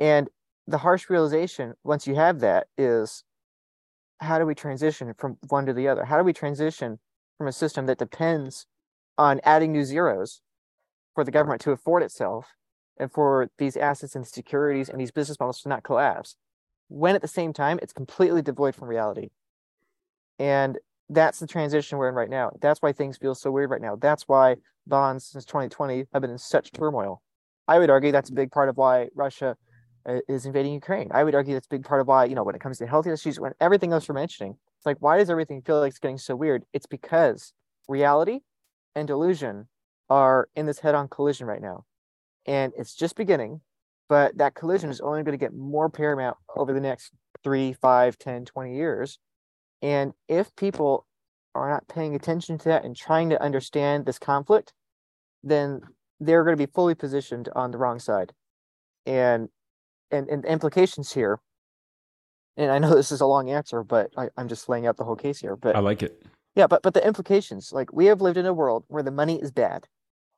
And 0.00 0.28
the 0.66 0.78
harsh 0.78 1.10
realization 1.10 1.74
once 1.84 2.06
you 2.06 2.14
have 2.14 2.40
that 2.40 2.68
is 2.76 3.24
how 4.20 4.38
do 4.38 4.46
we 4.46 4.54
transition 4.54 5.12
from 5.18 5.36
one 5.48 5.66
to 5.66 5.72
the 5.72 5.88
other? 5.88 6.04
How 6.04 6.18
do 6.18 6.24
we 6.24 6.32
transition 6.32 6.98
from 7.36 7.48
a 7.48 7.52
system 7.52 7.86
that 7.86 7.98
depends 7.98 8.66
on 9.18 9.40
adding 9.44 9.72
new 9.72 9.84
zeros 9.84 10.40
for 11.14 11.24
the 11.24 11.30
government 11.30 11.60
to 11.62 11.72
afford 11.72 12.02
itself 12.02 12.46
and 12.98 13.12
for 13.12 13.50
these 13.58 13.76
assets 13.76 14.14
and 14.14 14.26
securities 14.26 14.88
and 14.88 15.00
these 15.00 15.10
business 15.10 15.38
models 15.38 15.60
to 15.60 15.68
not 15.68 15.82
collapse 15.82 16.36
when 16.88 17.14
at 17.14 17.22
the 17.22 17.28
same 17.28 17.52
time 17.52 17.78
it's 17.82 17.92
completely 17.92 18.40
devoid 18.40 18.74
from 18.74 18.88
reality. 18.88 19.28
And 20.38 20.78
that's 21.10 21.38
the 21.38 21.46
transition 21.46 21.98
we're 21.98 22.08
in 22.08 22.14
right 22.14 22.30
now. 22.30 22.52
That's 22.60 22.80
why 22.80 22.92
things 22.92 23.16
feel 23.16 23.34
so 23.34 23.50
weird 23.50 23.70
right 23.70 23.80
now. 23.80 23.96
That's 23.96 24.28
why 24.28 24.56
bonds 24.86 25.26
since 25.26 25.44
2020 25.44 26.06
have 26.12 26.22
been 26.22 26.30
in 26.30 26.38
such 26.38 26.72
turmoil. 26.72 27.22
I 27.66 27.78
would 27.78 27.90
argue 27.90 28.12
that's 28.12 28.30
a 28.30 28.34
big 28.34 28.50
part 28.50 28.68
of 28.68 28.76
why 28.76 29.08
russia 29.14 29.56
uh, 30.08 30.20
is 30.28 30.46
invading 30.46 30.72
ukraine. 30.72 31.10
I 31.12 31.24
would 31.24 31.34
argue 31.34 31.54
that's 31.54 31.66
a 31.66 31.74
big 31.74 31.84
part 31.84 32.00
of 32.00 32.06
why 32.06 32.24
you 32.24 32.34
know 32.34 32.44
when 32.44 32.54
it 32.54 32.60
comes 32.60 32.78
to 32.78 32.86
health 32.86 33.06
issues 33.06 33.38
when 33.40 33.52
everything 33.60 33.92
else 33.92 34.08
we're 34.08 34.14
mentioning 34.14 34.56
it's 34.78 34.86
like 34.86 34.98
why 35.00 35.18
does 35.18 35.28
everything 35.28 35.60
feel 35.62 35.80
like 35.80 35.90
it's 35.90 35.98
getting 35.98 36.18
so 36.18 36.36
weird? 36.36 36.64
It's 36.72 36.86
because 36.86 37.52
reality 37.88 38.40
and 38.94 39.06
delusion 39.06 39.68
are 40.10 40.48
in 40.56 40.66
this 40.66 40.78
head-on 40.80 41.08
collision 41.08 41.46
right 41.46 41.62
now. 41.62 41.84
And 42.46 42.72
it's 42.76 42.94
just 42.94 43.16
beginning 43.16 43.60
but 44.08 44.36
that 44.38 44.54
collision 44.54 44.90
is 44.90 45.00
only 45.00 45.22
going 45.22 45.38
to 45.38 45.44
get 45.44 45.54
more 45.54 45.88
paramount 45.88 46.36
over 46.56 46.72
the 46.72 46.80
next 46.80 47.12
three 47.44 47.72
five 47.74 48.18
10 48.18 48.46
20 48.46 48.74
years. 48.74 49.18
And 49.82 50.12
if 50.28 50.54
people 50.56 51.06
are 51.54 51.70
not 51.70 51.86
paying 51.88 52.14
attention 52.14 52.58
to 52.58 52.64
that 52.68 52.84
and 52.84 52.96
trying 52.96 53.30
to 53.30 53.42
understand 53.42 54.06
this 54.06 54.18
conflict 54.18 54.72
then 55.44 55.80
they're 56.20 56.42
going 56.42 56.56
to 56.56 56.66
be 56.66 56.70
fully 56.72 56.96
positioned 56.96 57.48
on 57.54 57.70
the 57.70 57.78
wrong 57.78 57.98
side. 58.00 58.32
And 59.06 59.48
and, 60.10 60.28
and 60.28 60.44
implications 60.46 61.12
here 61.12 61.38
and 62.56 62.70
i 62.70 62.78
know 62.78 62.94
this 62.94 63.12
is 63.12 63.20
a 63.20 63.26
long 63.26 63.50
answer 63.50 63.84
but 63.84 64.10
I, 64.16 64.30
i'm 64.38 64.48
just 64.48 64.66
laying 64.66 64.86
out 64.86 64.96
the 64.96 65.04
whole 65.04 65.16
case 65.16 65.38
here 65.38 65.54
but 65.54 65.76
i 65.76 65.80
like 65.80 66.02
it 66.02 66.22
yeah 66.58 66.66
but 66.66 66.82
but 66.82 66.92
the 66.92 67.06
implications 67.06 67.72
like 67.72 67.90
we 67.92 68.06
have 68.06 68.20
lived 68.20 68.36
in 68.36 68.44
a 68.44 68.52
world 68.52 68.84
where 68.88 69.02
the 69.02 69.10
money 69.10 69.40
is 69.40 69.50
bad 69.50 69.86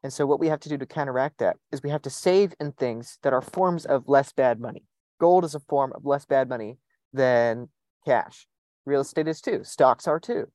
and 0.03 0.13
so, 0.13 0.27
what 0.27 0.41
we 0.41 0.49
have 0.49 0.61
to 0.61 0.69
do 0.69 0.79
to 0.79 0.87
counteract 0.87 1.39
that 1.39 1.57
is 1.71 1.83
we 1.83 1.91
have 1.91 2.03
to 2.03 2.11
save 2.11 2.55
in 2.59 2.73
things 2.73 3.19
that 3.23 3.35
are 3.35 3.43
forms 3.43 3.85
of 3.85 4.09
less 4.09 4.33
bad 4.33 4.59
money. 4.59 4.85
Gold 5.21 5.45
is 5.45 5.55
a 5.55 5.61
form 5.61 5.93
of 5.95 6.07
less 6.07 6.25
bad 6.25 6.49
money 6.49 6.79
than 7.13 7.69
cash. 8.07 8.47
Real 8.87 9.03
estate 9.03 9.29
is 9.29 9.43
too. 9.43 9.63
Stocks 9.63 10.09
are 10.09 10.19
too. 10.19 10.51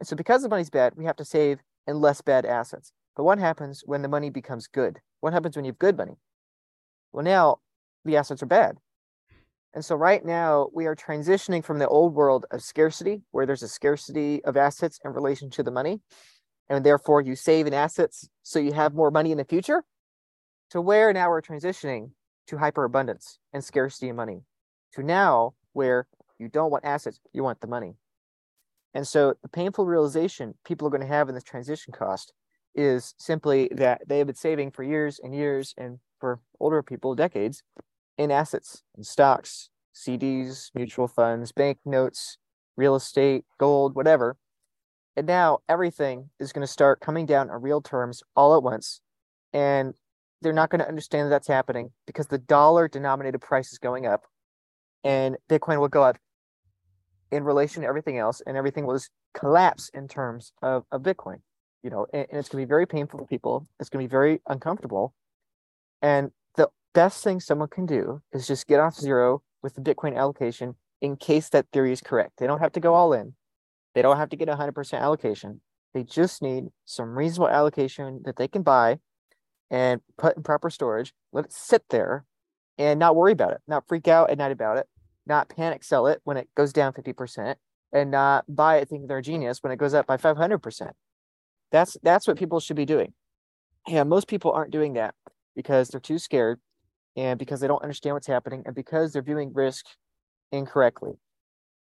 And 0.00 0.06
so, 0.06 0.16
because 0.16 0.42
the 0.42 0.48
money's 0.48 0.70
bad, 0.70 0.94
we 0.96 1.04
have 1.04 1.16
to 1.16 1.26
save 1.26 1.58
in 1.86 2.00
less 2.00 2.22
bad 2.22 2.46
assets. 2.46 2.92
But 3.16 3.24
what 3.24 3.38
happens 3.38 3.82
when 3.84 4.00
the 4.00 4.08
money 4.08 4.30
becomes 4.30 4.66
good? 4.66 5.00
What 5.20 5.34
happens 5.34 5.56
when 5.56 5.66
you 5.66 5.72
have 5.72 5.78
good 5.78 5.98
money? 5.98 6.16
Well, 7.12 7.24
now 7.24 7.58
the 8.04 8.16
assets 8.16 8.42
are 8.42 8.46
bad. 8.46 8.78
And 9.74 9.84
so, 9.84 9.94
right 9.94 10.24
now, 10.24 10.68
we 10.72 10.86
are 10.86 10.96
transitioning 10.96 11.64
from 11.64 11.78
the 11.78 11.88
old 11.88 12.14
world 12.14 12.46
of 12.50 12.62
scarcity, 12.62 13.22
where 13.32 13.46
there's 13.46 13.62
a 13.62 13.68
scarcity 13.68 14.42
of 14.44 14.56
assets 14.56 14.98
in 15.04 15.12
relation 15.12 15.50
to 15.50 15.62
the 15.62 15.70
money, 15.70 16.00
and 16.68 16.84
therefore 16.84 17.20
you 17.20 17.36
save 17.36 17.66
in 17.66 17.74
assets 17.74 18.28
so 18.42 18.58
you 18.58 18.72
have 18.72 18.94
more 18.94 19.10
money 19.10 19.32
in 19.32 19.38
the 19.38 19.44
future 19.44 19.84
to 20.70 20.80
where 20.80 21.12
now 21.12 21.28
we're 21.28 21.42
transitioning 21.42 22.10
to 22.46 22.56
hyperabundance 22.56 23.38
and 23.52 23.64
scarcity 23.64 24.08
of 24.08 24.16
money 24.16 24.42
to 24.92 25.02
now 25.02 25.54
where 25.72 26.06
you 26.38 26.48
don't 26.48 26.70
want 26.70 26.84
assets 26.84 27.20
you 27.32 27.42
want 27.42 27.60
the 27.60 27.66
money. 27.66 27.94
And 28.94 29.06
so 29.06 29.34
the 29.42 29.48
painful 29.48 29.86
realization 29.86 30.54
people 30.64 30.86
are 30.86 30.90
going 30.90 31.02
to 31.02 31.06
have 31.06 31.28
in 31.28 31.34
this 31.34 31.44
transition 31.44 31.92
cost 31.92 32.32
is 32.74 33.14
simply 33.18 33.68
that 33.72 34.02
they 34.06 34.18
have 34.18 34.26
been 34.26 34.36
saving 34.36 34.70
for 34.70 34.82
years 34.82 35.20
and 35.22 35.34
years 35.34 35.74
and 35.76 35.98
for 36.20 36.40
older 36.60 36.82
people 36.82 37.14
decades 37.14 37.62
in 38.18 38.30
assets 38.30 38.82
and 38.96 39.06
stocks 39.06 39.70
cds 39.94 40.70
mutual 40.74 41.08
funds 41.08 41.52
bank 41.52 41.78
notes 41.84 42.38
real 42.76 42.94
estate 42.94 43.44
gold 43.58 43.94
whatever 43.94 44.36
and 45.18 45.26
now 45.26 45.58
everything 45.68 46.30
is 46.38 46.52
going 46.52 46.64
to 46.64 46.72
start 46.72 47.00
coming 47.00 47.26
down 47.26 47.50
on 47.50 47.60
real 47.60 47.80
terms 47.80 48.22
all 48.36 48.56
at 48.56 48.62
once. 48.62 49.00
And 49.52 49.94
they're 50.40 50.52
not 50.52 50.70
going 50.70 50.78
to 50.78 50.86
understand 50.86 51.26
that 51.26 51.30
that's 51.30 51.48
happening 51.48 51.90
because 52.06 52.28
the 52.28 52.38
dollar 52.38 52.86
denominated 52.86 53.40
price 53.40 53.72
is 53.72 53.78
going 53.78 54.06
up 54.06 54.26
and 55.02 55.36
Bitcoin 55.50 55.80
will 55.80 55.88
go 55.88 56.04
up 56.04 56.18
in 57.32 57.42
relation 57.42 57.82
to 57.82 57.88
everything 57.88 58.16
else 58.16 58.40
and 58.46 58.56
everything 58.56 58.86
will 58.86 58.94
just 58.94 59.10
collapse 59.34 59.90
in 59.92 60.06
terms 60.06 60.52
of, 60.62 60.84
of 60.92 61.02
Bitcoin. 61.02 61.38
You 61.82 61.90
know, 61.90 62.06
and, 62.12 62.28
and 62.30 62.38
it's 62.38 62.48
going 62.48 62.62
to 62.62 62.66
be 62.66 62.68
very 62.68 62.86
painful 62.86 63.18
for 63.18 63.26
people. 63.26 63.66
It's 63.80 63.88
going 63.88 64.04
to 64.04 64.08
be 64.08 64.12
very 64.12 64.40
uncomfortable. 64.46 65.14
And 66.00 66.30
best 66.98 67.22
thing 67.22 67.38
someone 67.38 67.68
can 67.68 67.86
do 67.86 68.20
is 68.32 68.48
just 68.48 68.66
get 68.66 68.80
off 68.80 68.96
zero 68.96 69.40
with 69.62 69.76
the 69.76 69.80
Bitcoin 69.80 70.16
allocation 70.16 70.74
in 71.00 71.16
case 71.16 71.48
that 71.50 71.66
theory 71.72 71.92
is 71.92 72.00
correct. 72.00 72.32
They 72.38 72.46
don't 72.48 72.58
have 72.58 72.72
to 72.72 72.80
go 72.80 72.94
all 72.94 73.12
in. 73.12 73.34
They 73.94 74.02
don't 74.02 74.16
have 74.16 74.30
to 74.30 74.36
get 74.36 74.48
100% 74.48 74.98
allocation. 74.98 75.60
They 75.94 76.02
just 76.02 76.42
need 76.42 76.64
some 76.86 77.16
reasonable 77.16 77.50
allocation 77.50 78.22
that 78.24 78.34
they 78.34 78.48
can 78.48 78.62
buy 78.62 78.98
and 79.70 80.00
put 80.16 80.36
in 80.36 80.42
proper 80.42 80.70
storage, 80.70 81.14
let 81.32 81.44
it 81.44 81.52
sit 81.52 81.84
there 81.90 82.24
and 82.78 82.98
not 82.98 83.14
worry 83.14 83.30
about 83.30 83.52
it, 83.52 83.60
not 83.68 83.86
freak 83.86 84.08
out 84.08 84.30
at 84.30 84.38
night 84.38 84.50
about 84.50 84.76
it, 84.78 84.88
not 85.24 85.48
panic 85.48 85.84
sell 85.84 86.08
it 86.08 86.20
when 86.24 86.36
it 86.36 86.48
goes 86.56 86.72
down 86.72 86.92
50%, 86.92 87.54
and 87.92 88.10
not 88.10 88.44
buy 88.48 88.78
it 88.78 88.88
thinking 88.88 89.06
they're 89.06 89.18
a 89.18 89.22
genius 89.22 89.62
when 89.62 89.70
it 89.70 89.78
goes 89.78 89.94
up 89.94 90.08
by 90.08 90.16
500%. 90.16 90.90
That's 91.70 91.96
that's 92.02 92.26
what 92.26 92.38
people 92.38 92.58
should 92.58 92.74
be 92.74 92.84
doing. 92.84 93.12
Yeah, 93.86 94.02
most 94.02 94.26
people 94.26 94.50
aren't 94.50 94.72
doing 94.72 94.94
that 94.94 95.14
because 95.54 95.90
they're 95.90 96.00
too 96.00 96.18
scared 96.18 96.58
and 97.18 97.36
because 97.36 97.58
they 97.58 97.66
don't 97.66 97.82
understand 97.82 98.14
what's 98.14 98.28
happening 98.28 98.62
and 98.64 98.76
because 98.76 99.12
they're 99.12 99.22
viewing 99.22 99.52
risk 99.52 99.84
incorrectly. 100.52 101.14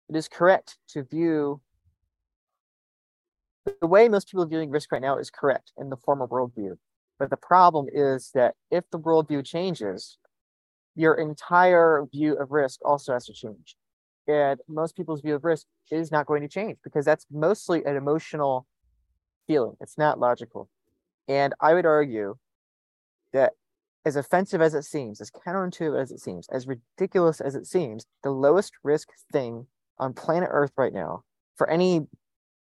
It 0.10 0.16
is 0.16 0.28
correct 0.28 0.78
to 0.90 1.04
view 1.04 1.62
the 3.82 3.88
way 3.88 4.10
most 4.10 4.30
people 4.30 4.44
are 4.44 4.48
viewing 4.48 4.72
risk 4.72 4.92
right 4.92 5.02
now 5.02 5.18
is 5.18 5.30
correct 5.30 5.74
in 5.78 5.90
the 5.90 5.98
former 5.98 6.26
worldview. 6.26 6.78
But 7.20 7.30
the 7.30 7.38
problem 7.38 7.88
is 7.94 8.32
that 8.34 8.56
if 8.72 8.86
the 8.92 8.98
worldview 8.98 9.46
changes, 9.46 10.18
your 10.96 11.14
entire 11.14 12.06
view 12.12 12.34
of 12.36 12.52
risk 12.52 12.80
also 12.84 13.14
has 13.14 13.26
to 13.28 13.34
change. 13.34 13.76
And 14.28 14.60
most 14.68 14.96
people's 14.96 15.22
view 15.22 15.36
of 15.36 15.44
risk 15.44 15.68
is 15.92 16.12
not 16.12 16.26
going 16.26 16.42
to 16.42 16.48
change 16.48 16.78
because 16.84 17.06
that's 17.06 17.28
mostly 17.32 17.86
an 17.86 17.96
emotional 17.96 18.66
feeling. 19.46 19.76
It's 19.82 20.00
not 20.00 20.20
logical. 20.20 20.68
And 21.28 21.54
I 21.62 21.76
would 21.76 21.86
argue 21.86 22.38
that 23.34 23.54
as 24.08 24.16
offensive 24.16 24.62
as 24.62 24.74
it 24.74 24.84
seems, 24.84 25.22
as 25.22 25.30
counterintuitive 25.30 26.02
as 26.02 26.12
it 26.12 26.20
seems, 26.20 26.48
as 26.50 26.68
ridiculous 26.68 27.42
as 27.42 27.56
it 27.56 27.68
seems, 27.68 28.06
the 28.24 28.32
lowest 28.32 28.74
risk 28.84 29.10
thing 29.32 29.68
on 30.00 30.14
planet 30.14 30.50
Earth 30.52 30.72
right 30.78 30.94
now 30.94 31.24
for 31.56 31.70
any 31.70 32.08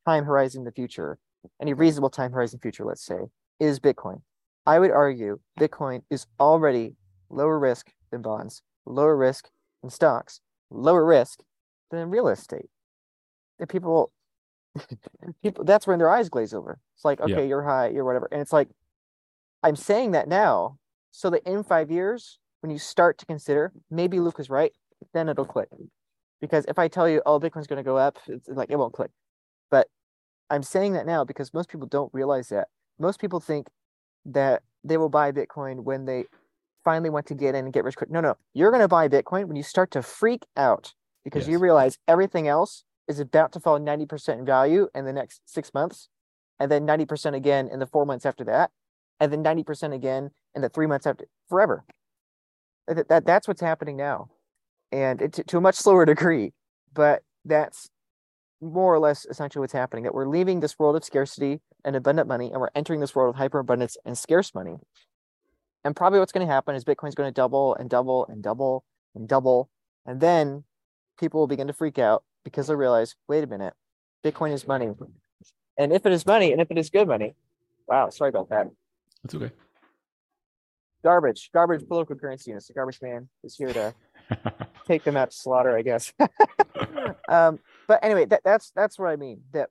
time 0.07 0.25
horizon 0.25 0.61
in 0.61 0.65
the 0.65 0.73
future 0.73 1.19
any 1.61 1.73
reasonable 1.73 2.11
time 2.11 2.33
horizon 2.33 2.59
future, 2.61 2.85
let's 2.85 3.05
say, 3.05 3.19
is 3.59 3.81
Bitcoin. 3.81 4.21
I 4.67 4.79
would 4.79 4.91
argue 4.91 5.41
Bitcoin 5.59 6.03
is 6.11 6.27
already 6.39 6.95
lower 7.31 7.59
risk 7.59 7.91
than 8.11 8.23
bonds, 8.23 8.63
lower 8.87 9.17
risk 9.17 9.49
than 9.83 9.91
stocks, 9.91 10.41
lower 10.71 11.05
risk 11.05 11.41
than 11.91 12.11
real 12.11 12.29
estate. 12.29 12.69
And 13.59 13.69
people, 13.69 14.13
people, 15.43 15.65
that's 15.65 15.87
when 15.87 15.99
their 15.99 16.11
eyes 16.11 16.29
glaze 16.29 16.55
over. 16.55 16.79
It's 16.95 17.05
like, 17.05 17.21
okay, 17.21 17.33
Yeah. 17.33 17.41
you're 17.41 17.63
high, 17.63 17.89
you're 17.89 18.05
whatever. 18.05 18.29
And 18.31 18.41
it's 18.41 18.53
like, 18.53 18.69
I'm 19.63 19.77
saying 19.77 20.13
that 20.13 20.29
now 20.29 20.77
so 21.11 21.31
that 21.31 21.43
in 21.45 21.63
five 21.63 21.91
years, 21.91 22.39
when 22.61 22.71
you 22.71 22.79
start 22.79 23.19
to 23.19 23.27
consider, 23.27 23.73
maybe 23.91 24.21
Luke 24.21 24.39
is 24.39 24.51
right, 24.51 24.73
then 25.13 25.29
it'll 25.29 25.45
click. 25.45 25.69
Because 26.41 26.65
if 26.69 26.79
I 26.79 26.89
tell 26.89 27.09
you, 27.09 27.23
oh, 27.27 27.39
Bitcoin's 27.39 27.67
going 27.67 27.79
to 27.79 27.83
go 27.83 27.97
up, 27.97 28.19
it's 28.27 28.49
like 28.49 28.71
it 28.71 28.77
won't 28.77 28.93
click. 28.93 29.11
But 29.71 29.89
I'm 30.49 30.63
saying 30.63 30.95
that 30.95 31.07
now 31.07 31.25
because 31.25 31.53
most 31.53 31.69
people 31.69 31.87
don't 31.87 32.13
realize 32.13 32.49
that. 32.49 32.69
Most 32.99 33.21
people 33.21 33.41
think 33.41 33.69
that 34.25 34.63
they 34.85 34.97
will 34.97 35.09
buy 35.09 35.33
Bitcoin 35.33 35.85
when 35.85 36.05
they 36.05 36.25
finally 36.85 37.11
want 37.11 37.27
to 37.27 37.35
get 37.35 37.55
in 37.55 37.65
and 37.65 37.73
get 37.73 37.85
rich 37.85 37.97
quick. 37.97 38.11
No, 38.11 38.21
no, 38.21 38.37
you're 38.55 38.71
going 38.71 38.83
to 38.83 38.89
buy 38.89 39.09
Bitcoin 39.09 39.47
when 39.47 39.57
you 39.57 39.63
start 39.63 39.91
to 39.93 40.03
freak 40.03 40.47
out 40.57 40.95
because 41.25 41.47
you 41.47 41.59
realize 41.59 41.99
everything 42.09 42.49
else 42.49 42.85
is 43.07 43.21
about 43.21 43.53
to 43.53 43.61
fall 43.61 43.79
90% 43.79 44.39
in 44.39 44.47
value 44.47 44.89
in 44.95 45.05
the 45.05 45.13
next 45.13 45.43
six 45.45 45.75
months, 45.75 46.09
and 46.59 46.71
then 46.71 46.87
90% 46.87 47.35
again 47.35 47.69
in 47.69 47.79
the 47.79 47.87
four 47.87 48.07
months 48.07 48.25
after 48.25 48.45
that, 48.45 48.71
and 49.19 49.33
then 49.33 49.43
90% 49.45 49.95
again 49.95 50.31
in 50.55 50.63
the 50.63 50.69
three 50.69 50.87
months 50.87 51.07
after 51.07 51.27
forever. 51.49 51.85
That, 52.87 53.09
that 53.09 53.27
that's 53.27 53.47
what's 53.47 53.61
happening 53.61 53.97
now, 53.97 54.31
and 54.91 55.23
it, 55.23 55.33
to 55.47 55.57
a 55.57 55.61
much 55.61 55.77
slower 55.77 56.05
degree, 56.05 56.53
but 56.93 57.23
that's 57.45 57.89
more 58.61 58.93
or 58.95 58.99
less 58.99 59.27
essentially 59.27 59.61
what's 59.61 59.73
happening. 59.73 60.05
That 60.05 60.15
we're 60.15 60.27
leaving 60.27 60.61
this 60.61 60.79
world 60.79 60.97
of 60.97 61.05
scarcity 61.05 61.61
and 61.85 61.95
abundant 61.95 62.27
money, 62.27 62.51
and 62.51 62.61
we're 62.61 62.71
entering 62.75 63.01
this 63.01 63.15
world 63.15 63.35
of 63.35 63.41
hyperabundance 63.41 63.97
and 64.05 64.19
scarce 64.19 64.55
money. 64.55 64.77
And 65.85 65.97
probably 65.97 66.19
what's 66.19 66.33
going 66.33 66.47
to 66.47 66.53
happen 66.53 66.75
is 66.75 66.85
Bitcoin's 66.85 67.15
going 67.15 67.29
to 67.29 67.35
double 67.35 67.75
and 67.77 67.89
double 67.89 68.27
and 68.27 68.43
double 68.43 68.85
and 69.15 69.29
double, 69.29 69.71
and 70.05 70.21
then 70.21 70.65
people 71.19 71.41
will 71.41 71.47
begin 71.47 71.69
to 71.69 71.73
freak 71.73 71.99
out 71.99 72.25
because 72.45 72.67
they 72.67 72.75
realize, 72.75 73.15
wait 73.29 73.45
a 73.45 73.47
minute, 73.47 73.75
Bitcoin 74.25 74.53
is 74.53 74.67
money, 74.67 74.89
and 75.79 75.93
if 75.93 76.05
it 76.05 76.13
is 76.13 76.27
money, 76.27 76.53
and 76.53 76.61
if 76.61 76.71
it 76.71 76.79
is 76.79 76.91
good 76.91 77.07
money, 77.07 77.35
wow, 77.87 78.11
sorry 78.11 78.31
about 78.31 78.49
that 78.51 78.69
That's 79.23 79.35
okay. 79.35 79.51
Garbage, 81.03 81.51
garbage 81.53 81.87
political 81.87 82.17
currency. 82.17 82.53
And 82.53 82.61
the 82.61 82.73
garbage 82.73 83.01
man 83.03 83.29
is 83.43 83.57
here 83.57 83.73
to 83.73 83.95
take 84.87 85.05
them 85.05 85.17
out 85.17 85.31
to 85.31 85.37
slaughter, 85.37 85.77
I 85.77 85.83
guess. 85.83 86.13
um, 87.29 87.59
but 87.87 88.03
anyway, 88.03 88.25
that, 88.27 88.43
that's 88.45 88.71
that's 88.75 88.99
what 88.99 89.09
I 89.09 89.17
mean. 89.17 89.43
That 89.53 89.71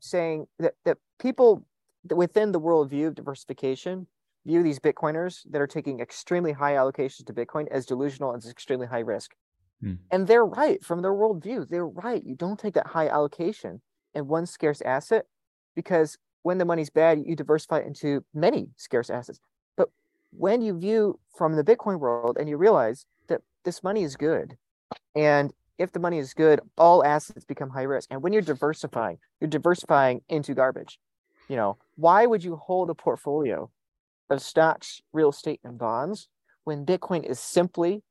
saying 0.00 0.46
that 0.58 0.74
that 0.84 0.98
people 1.18 1.66
within 2.14 2.52
the 2.52 2.60
worldview 2.60 3.08
of 3.08 3.14
diversification 3.14 4.06
view 4.46 4.62
these 4.62 4.78
Bitcoiners 4.78 5.40
that 5.50 5.60
are 5.60 5.66
taking 5.66 6.00
extremely 6.00 6.52
high 6.52 6.72
allocations 6.72 7.24
to 7.24 7.32
Bitcoin 7.32 7.66
as 7.70 7.86
delusional 7.86 8.32
and 8.32 8.42
as 8.42 8.50
extremely 8.50 8.86
high 8.86 9.00
risk. 9.00 9.34
Hmm. 9.80 9.94
And 10.10 10.26
they're 10.26 10.44
right 10.44 10.84
from 10.84 11.02
their 11.02 11.12
worldview. 11.12 11.68
They're 11.68 11.86
right. 11.86 12.22
You 12.22 12.34
don't 12.34 12.58
take 12.58 12.74
that 12.74 12.88
high 12.88 13.08
allocation 13.08 13.80
in 14.12 14.28
one 14.28 14.46
scarce 14.46 14.82
asset 14.82 15.24
because 15.74 16.18
when 16.42 16.58
the 16.58 16.64
money's 16.64 16.90
bad, 16.90 17.22
you 17.24 17.34
diversify 17.34 17.80
into 17.80 18.22
many 18.34 18.68
scarce 18.76 19.08
assets. 19.08 19.40
When 20.36 20.62
you 20.62 20.78
view 20.78 21.18
from 21.36 21.56
the 21.56 21.64
Bitcoin 21.64 21.98
world 21.98 22.36
and 22.38 22.48
you 22.48 22.56
realize 22.56 23.06
that 23.28 23.40
this 23.64 23.82
money 23.82 24.02
is 24.02 24.16
good, 24.16 24.56
and 25.14 25.52
if 25.78 25.92
the 25.92 26.00
money 26.00 26.18
is 26.18 26.34
good, 26.34 26.60
all 26.78 27.04
assets 27.04 27.44
become 27.44 27.70
high 27.70 27.82
risk. 27.82 28.08
And 28.10 28.22
when 28.22 28.32
you're 28.32 28.42
diversifying, 28.42 29.18
you're 29.40 29.50
diversifying 29.50 30.22
into 30.28 30.54
garbage. 30.54 30.98
You 31.48 31.56
know, 31.56 31.78
why 31.96 32.26
would 32.26 32.44
you 32.44 32.56
hold 32.56 32.90
a 32.90 32.94
portfolio 32.94 33.70
of 34.30 34.40
stocks, 34.40 35.02
real 35.12 35.30
estate, 35.30 35.60
and 35.64 35.78
bonds 35.78 36.28
when 36.64 36.86
Bitcoin 36.86 37.24
is 37.24 37.38
simply 37.38 38.02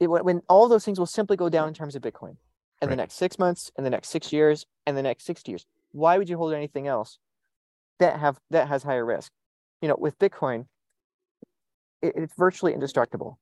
it, 0.00 0.06
when 0.06 0.24
when 0.24 0.42
all 0.48 0.68
those 0.68 0.84
things 0.84 0.98
will 0.98 1.06
simply 1.06 1.36
go 1.36 1.48
down 1.48 1.68
in 1.68 1.74
terms 1.74 1.94
of 1.94 2.02
Bitcoin 2.02 2.36
in 2.80 2.88
the 2.88 2.96
next 2.96 3.14
six 3.14 3.38
months, 3.38 3.70
in 3.76 3.84
the 3.84 3.90
next 3.90 4.08
six 4.08 4.32
years, 4.32 4.64
and 4.86 4.96
the 4.96 5.02
next 5.02 5.24
sixty 5.24 5.52
years? 5.52 5.66
Why 5.92 6.16
would 6.18 6.28
you 6.28 6.36
hold 6.36 6.54
anything 6.54 6.86
else 6.86 7.18
that 7.98 8.18
have 8.18 8.38
that 8.50 8.68
has 8.68 8.82
higher 8.82 9.04
risk? 9.04 9.32
You 9.82 9.88
know, 9.88 9.96
with 9.98 10.18
Bitcoin, 10.18 10.66
it, 12.02 12.14
it's 12.16 12.34
virtually 12.36 12.74
indestructible 12.74 13.38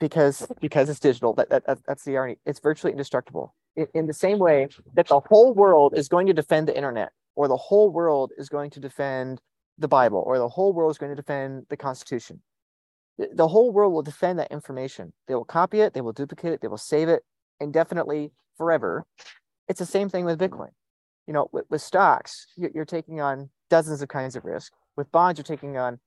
because 0.00 0.46
because 0.60 0.88
it's 0.88 1.00
digital. 1.00 1.32
That, 1.34 1.50
that, 1.50 1.66
that 1.66 1.78
that's 1.86 2.04
the 2.04 2.16
irony. 2.16 2.38
It's 2.44 2.60
virtually 2.60 2.92
indestructible. 2.92 3.54
In, 3.76 3.86
in 3.94 4.06
the 4.06 4.14
same 4.14 4.38
way 4.38 4.68
that 4.94 5.08
the 5.08 5.20
whole 5.20 5.54
world 5.54 5.94
is 5.96 6.08
going 6.08 6.26
to 6.26 6.32
defend 6.32 6.68
the 6.68 6.76
internet, 6.76 7.12
or 7.36 7.48
the 7.48 7.56
whole 7.56 7.90
world 7.90 8.32
is 8.36 8.48
going 8.48 8.70
to 8.70 8.80
defend 8.80 9.40
the 9.78 9.88
Bible, 9.88 10.22
or 10.26 10.38
the 10.38 10.48
whole 10.48 10.72
world 10.72 10.90
is 10.90 10.98
going 10.98 11.10
to 11.10 11.16
defend 11.16 11.66
the 11.70 11.76
Constitution. 11.76 12.40
The, 13.18 13.28
the 13.32 13.48
whole 13.48 13.72
world 13.72 13.92
will 13.92 14.02
defend 14.02 14.38
that 14.38 14.50
information. 14.50 15.12
They 15.28 15.34
will 15.34 15.44
copy 15.44 15.80
it, 15.80 15.94
they 15.94 16.00
will 16.00 16.12
duplicate 16.12 16.52
it, 16.52 16.60
they 16.60 16.68
will 16.68 16.78
save 16.78 17.08
it 17.08 17.24
indefinitely 17.60 18.32
forever. 18.56 19.04
It's 19.68 19.78
the 19.78 19.86
same 19.86 20.08
thing 20.08 20.24
with 20.24 20.38
Bitcoin. 20.38 20.70
You 21.26 21.34
know, 21.34 21.48
with, 21.52 21.64
with 21.70 21.80
stocks, 21.80 22.46
you're, 22.56 22.70
you're 22.74 22.84
taking 22.84 23.20
on 23.20 23.48
dozens 23.70 24.02
of 24.02 24.08
kinds 24.08 24.36
of 24.36 24.44
risk. 24.44 24.72
With 24.96 25.10
bonds, 25.12 25.38
you're 25.38 25.44
taking 25.44 25.76
on 25.78 25.98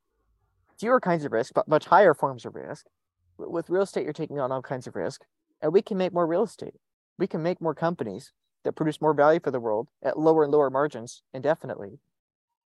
fewer 0.79 0.99
kinds 0.99 1.25
of 1.25 1.31
risk, 1.31 1.53
but 1.53 1.67
much 1.67 1.85
higher 1.85 2.13
forms 2.13 2.45
of 2.45 2.55
risk. 2.55 2.85
With 3.37 3.69
real 3.69 3.83
estate, 3.83 4.03
you're 4.03 4.13
taking 4.13 4.39
on 4.39 4.51
all 4.51 4.61
kinds 4.61 4.87
of 4.87 4.95
risk. 4.95 5.21
And 5.61 5.73
we 5.73 5.81
can 5.81 5.97
make 5.97 6.13
more 6.13 6.27
real 6.27 6.43
estate. 6.43 6.75
We 7.17 7.27
can 7.27 7.41
make 7.41 7.61
more 7.61 7.75
companies 7.75 8.31
that 8.63 8.73
produce 8.73 9.01
more 9.01 9.13
value 9.13 9.39
for 9.41 9.51
the 9.51 9.59
world 9.59 9.89
at 10.03 10.19
lower 10.19 10.43
and 10.43 10.51
lower 10.51 10.69
margins 10.69 11.21
indefinitely. 11.33 11.99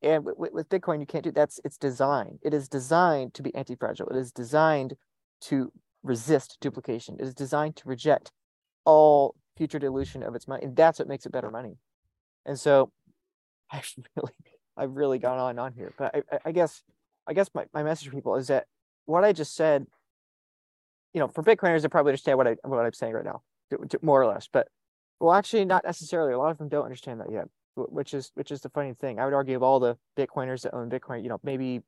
And 0.02 0.26
with, 0.26 0.52
with 0.52 0.70
Bitcoin, 0.70 1.00
you 1.00 1.06
can't 1.06 1.24
do 1.24 1.32
that's 1.32 1.60
it's 1.64 1.78
designed. 1.78 2.40
It 2.42 2.54
is 2.54 2.68
designed 2.68 3.34
to 3.36 3.44
be 3.44 3.54
anti-fragile. 3.54 4.08
It 4.10 4.18
is 4.18 4.32
designed 4.32 4.96
to 5.42 5.72
resist 6.02 6.58
duplication. 6.60 7.18
It 7.20 7.28
is 7.28 7.36
designed 7.36 7.76
to 7.78 7.88
reject 7.88 8.32
all 8.84 9.36
future 9.58 9.78
dilution 9.80 10.24
of 10.24 10.34
its 10.34 10.48
money. 10.48 10.64
And 10.64 10.76
that's 10.76 10.98
what 10.98 11.08
makes 11.08 11.26
it 11.26 11.32
better 11.32 11.52
money. 11.52 11.78
And 12.46 12.60
so 12.60 12.92
I've 13.72 13.94
really 14.16 14.34
I've 14.76 14.96
really 14.96 15.20
gone 15.20 15.38
on 15.38 15.52
and 15.52 15.60
on 15.60 15.74
here. 15.74 15.94
But 15.98 16.16
I, 16.16 16.36
I, 16.36 16.40
I 16.46 16.52
guess 16.52 16.82
I 17.32 17.34
guess 17.34 17.50
my, 17.54 17.64
my 17.74 17.82
message 17.82 18.10
to 18.10 18.14
people 18.14 18.36
is 18.36 18.48
that 18.48 18.66
what 19.06 19.24
I 19.24 19.32
just 19.32 19.56
said, 19.56 19.88
you 21.14 21.22
know, 21.22 21.30
for 21.30 21.42
Bitcoiners, 21.42 21.82
they 21.82 21.88
probably 21.88 22.10
understand 22.10 22.38
what 22.38 22.46
I 22.46 22.58
what 22.64 22.86
I'm 22.86 22.92
saying 22.92 23.14
right 23.14 23.24
now, 23.24 23.42
more 24.02 24.22
or 24.22 24.28
less. 24.28 24.50
But 24.52 24.68
well, 25.22 25.32
actually, 25.32 25.64
not 25.64 25.86
necessarily. 25.86 26.34
A 26.34 26.38
lot 26.38 26.52
of 26.52 26.58
them 26.58 26.68
don't 26.68 26.84
understand 26.84 27.22
that 27.22 27.32
yet, 27.32 27.46
which 27.78 28.14
is 28.14 28.32
which 28.34 28.52
is 28.52 28.60
the 28.60 28.70
funny 28.70 28.94
thing. 28.94 29.18
I 29.18 29.24
would 29.24 29.34
argue 29.34 29.56
of 29.56 29.64
all 29.64 29.80
the 29.80 29.96
Bitcoiners 30.18 30.64
that 30.64 30.76
own 30.76 30.90
Bitcoin, 30.90 31.24
you 31.24 31.30
know, 31.30 31.40
maybe 31.42 31.80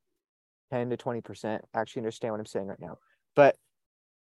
ten 0.72 0.90
to 0.90 0.96
twenty 0.96 1.20
percent 1.20 1.62
actually 1.74 2.00
understand 2.00 2.32
what 2.32 2.40
I'm 2.40 2.46
saying 2.46 2.68
right 2.68 2.80
now. 2.80 2.98
But 3.36 3.58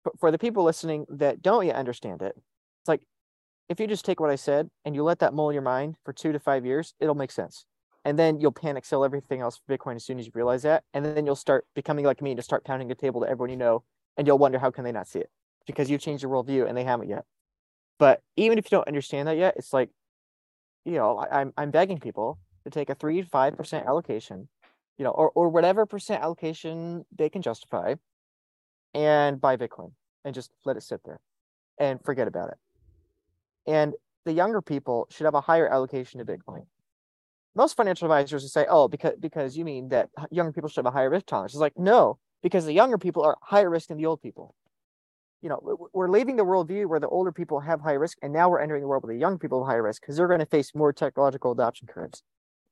for, 0.02 0.12
for 0.18 0.30
the 0.30 0.38
people 0.38 0.64
listening 0.64 1.04
that 1.10 1.42
don't 1.42 1.66
yet 1.66 1.76
understand 1.76 2.22
it, 2.22 2.32
it's 2.34 2.88
like 2.88 3.02
if 3.68 3.78
you 3.78 3.86
just 3.86 4.06
take 4.06 4.20
what 4.20 4.30
I 4.30 4.36
said 4.36 4.70
and 4.86 4.94
you 4.94 5.02
let 5.02 5.18
that 5.18 5.34
mull 5.34 5.50
in 5.50 5.54
your 5.54 5.62
mind 5.62 5.96
for 6.02 6.14
two 6.14 6.32
to 6.32 6.38
five 6.38 6.64
years, 6.64 6.94
it'll 6.98 7.14
make 7.14 7.30
sense. 7.30 7.66
And 8.04 8.18
then 8.18 8.40
you'll 8.40 8.52
panic 8.52 8.84
sell 8.84 9.04
everything 9.04 9.40
else 9.40 9.58
for 9.58 9.76
Bitcoin 9.76 9.96
as 9.96 10.04
soon 10.04 10.18
as 10.18 10.26
you 10.26 10.32
realize 10.34 10.62
that. 10.62 10.84
And 10.94 11.04
then 11.04 11.26
you'll 11.26 11.36
start 11.36 11.66
becoming 11.74 12.04
like 12.04 12.22
me 12.22 12.30
and 12.30 12.38
just 12.38 12.48
start 12.48 12.64
pounding 12.64 12.88
the 12.88 12.94
table 12.94 13.20
to 13.20 13.28
everyone 13.28 13.50
you 13.50 13.56
know. 13.56 13.84
And 14.16 14.26
you'll 14.26 14.38
wonder 14.38 14.58
how 14.58 14.70
can 14.70 14.84
they 14.84 14.92
not 14.92 15.06
see 15.06 15.18
it? 15.18 15.30
Because 15.66 15.90
you've 15.90 16.00
changed 16.00 16.22
your 16.22 16.32
worldview 16.32 16.66
and 16.66 16.76
they 16.76 16.84
haven't 16.84 17.08
yet. 17.08 17.24
But 17.98 18.22
even 18.36 18.58
if 18.58 18.64
you 18.66 18.70
don't 18.70 18.88
understand 18.88 19.28
that 19.28 19.36
yet, 19.36 19.54
it's 19.56 19.72
like, 19.74 19.90
you 20.86 20.94
know, 20.94 21.18
I, 21.18 21.40
I'm 21.40 21.52
I'm 21.58 21.70
begging 21.70 21.98
people 21.98 22.38
to 22.64 22.70
take 22.70 22.88
a 22.88 22.94
three 22.94 23.20
to 23.20 23.28
five 23.28 23.56
percent 23.56 23.86
allocation, 23.86 24.48
you 24.96 25.04
know, 25.04 25.10
or 25.10 25.30
or 25.34 25.50
whatever 25.50 25.84
percent 25.84 26.22
allocation 26.22 27.04
they 27.14 27.28
can 27.28 27.42
justify, 27.42 27.96
and 28.94 29.40
buy 29.40 29.56
Bitcoin 29.56 29.92
and 30.24 30.34
just 30.34 30.50
let 30.64 30.78
it 30.78 30.82
sit 30.82 31.02
there 31.04 31.20
and 31.78 32.02
forget 32.02 32.26
about 32.26 32.48
it. 32.48 32.58
And 33.66 33.94
the 34.24 34.32
younger 34.32 34.62
people 34.62 35.06
should 35.10 35.24
have 35.24 35.34
a 35.34 35.40
higher 35.40 35.68
allocation 35.68 36.18
to 36.18 36.24
Bitcoin. 36.24 36.64
Most 37.54 37.76
financial 37.76 38.06
advisors 38.06 38.42
will 38.42 38.48
say, 38.48 38.66
"Oh, 38.68 38.88
because 38.88 39.14
because 39.18 39.56
you 39.56 39.64
mean 39.64 39.88
that 39.88 40.10
younger 40.30 40.52
people 40.52 40.68
should 40.68 40.84
have 40.84 40.92
a 40.92 40.96
higher 40.96 41.10
risk 41.10 41.26
tolerance." 41.26 41.52
It's 41.52 41.60
like, 41.60 41.78
no, 41.78 42.18
because 42.42 42.64
the 42.64 42.72
younger 42.72 42.98
people 42.98 43.22
are 43.22 43.36
higher 43.42 43.68
risk 43.70 43.88
than 43.88 43.98
the 43.98 44.06
old 44.06 44.22
people. 44.22 44.54
You 45.42 45.48
know, 45.48 45.88
we're 45.94 46.10
leaving 46.10 46.36
the 46.36 46.44
worldview 46.44 46.86
where 46.86 47.00
the 47.00 47.08
older 47.08 47.32
people 47.32 47.60
have 47.60 47.80
high 47.80 47.94
risk, 47.94 48.18
and 48.22 48.32
now 48.32 48.48
we're 48.50 48.60
entering 48.60 48.82
the 48.82 48.88
world 48.88 49.02
where 49.02 49.14
the 49.14 49.18
young 49.18 49.38
people 49.38 49.64
have 49.64 49.72
high 49.72 49.78
risk 49.78 50.02
because 50.02 50.16
they're 50.16 50.28
going 50.28 50.40
to 50.40 50.46
face 50.46 50.74
more 50.74 50.92
technological 50.92 51.52
adoption 51.52 51.88
curves. 51.88 52.22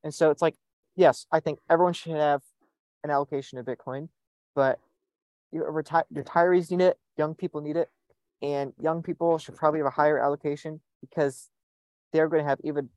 And 0.05 0.15
so 0.15 0.31
it's 0.31 0.43
like, 0.43 0.55
yes, 0.95 1.27
I 1.33 1.41
think 1.41 1.61
everyone 1.71 1.95
should 1.95 2.13
have 2.13 2.43
an 3.03 3.11
allocation 3.11 3.59
of 3.59 3.65
Bitcoin, 3.65 4.09
but 4.55 4.79
reti- 5.55 6.05
retirees 6.13 6.71
need 6.71 6.83
it, 6.83 6.99
young 7.17 7.35
people 7.35 7.61
need 7.61 7.77
it, 7.77 7.91
and 8.43 8.73
young 8.81 9.03
people 9.03 9.39
should 9.39 9.57
probably 9.57 9.81
have 9.81 9.87
a 9.87 9.91
higher 9.91 10.19
allocation 10.19 10.81
because 11.01 11.49
they're 12.13 12.29
going 12.29 12.43
to 12.43 12.49
have 12.49 12.61
even 12.65 12.89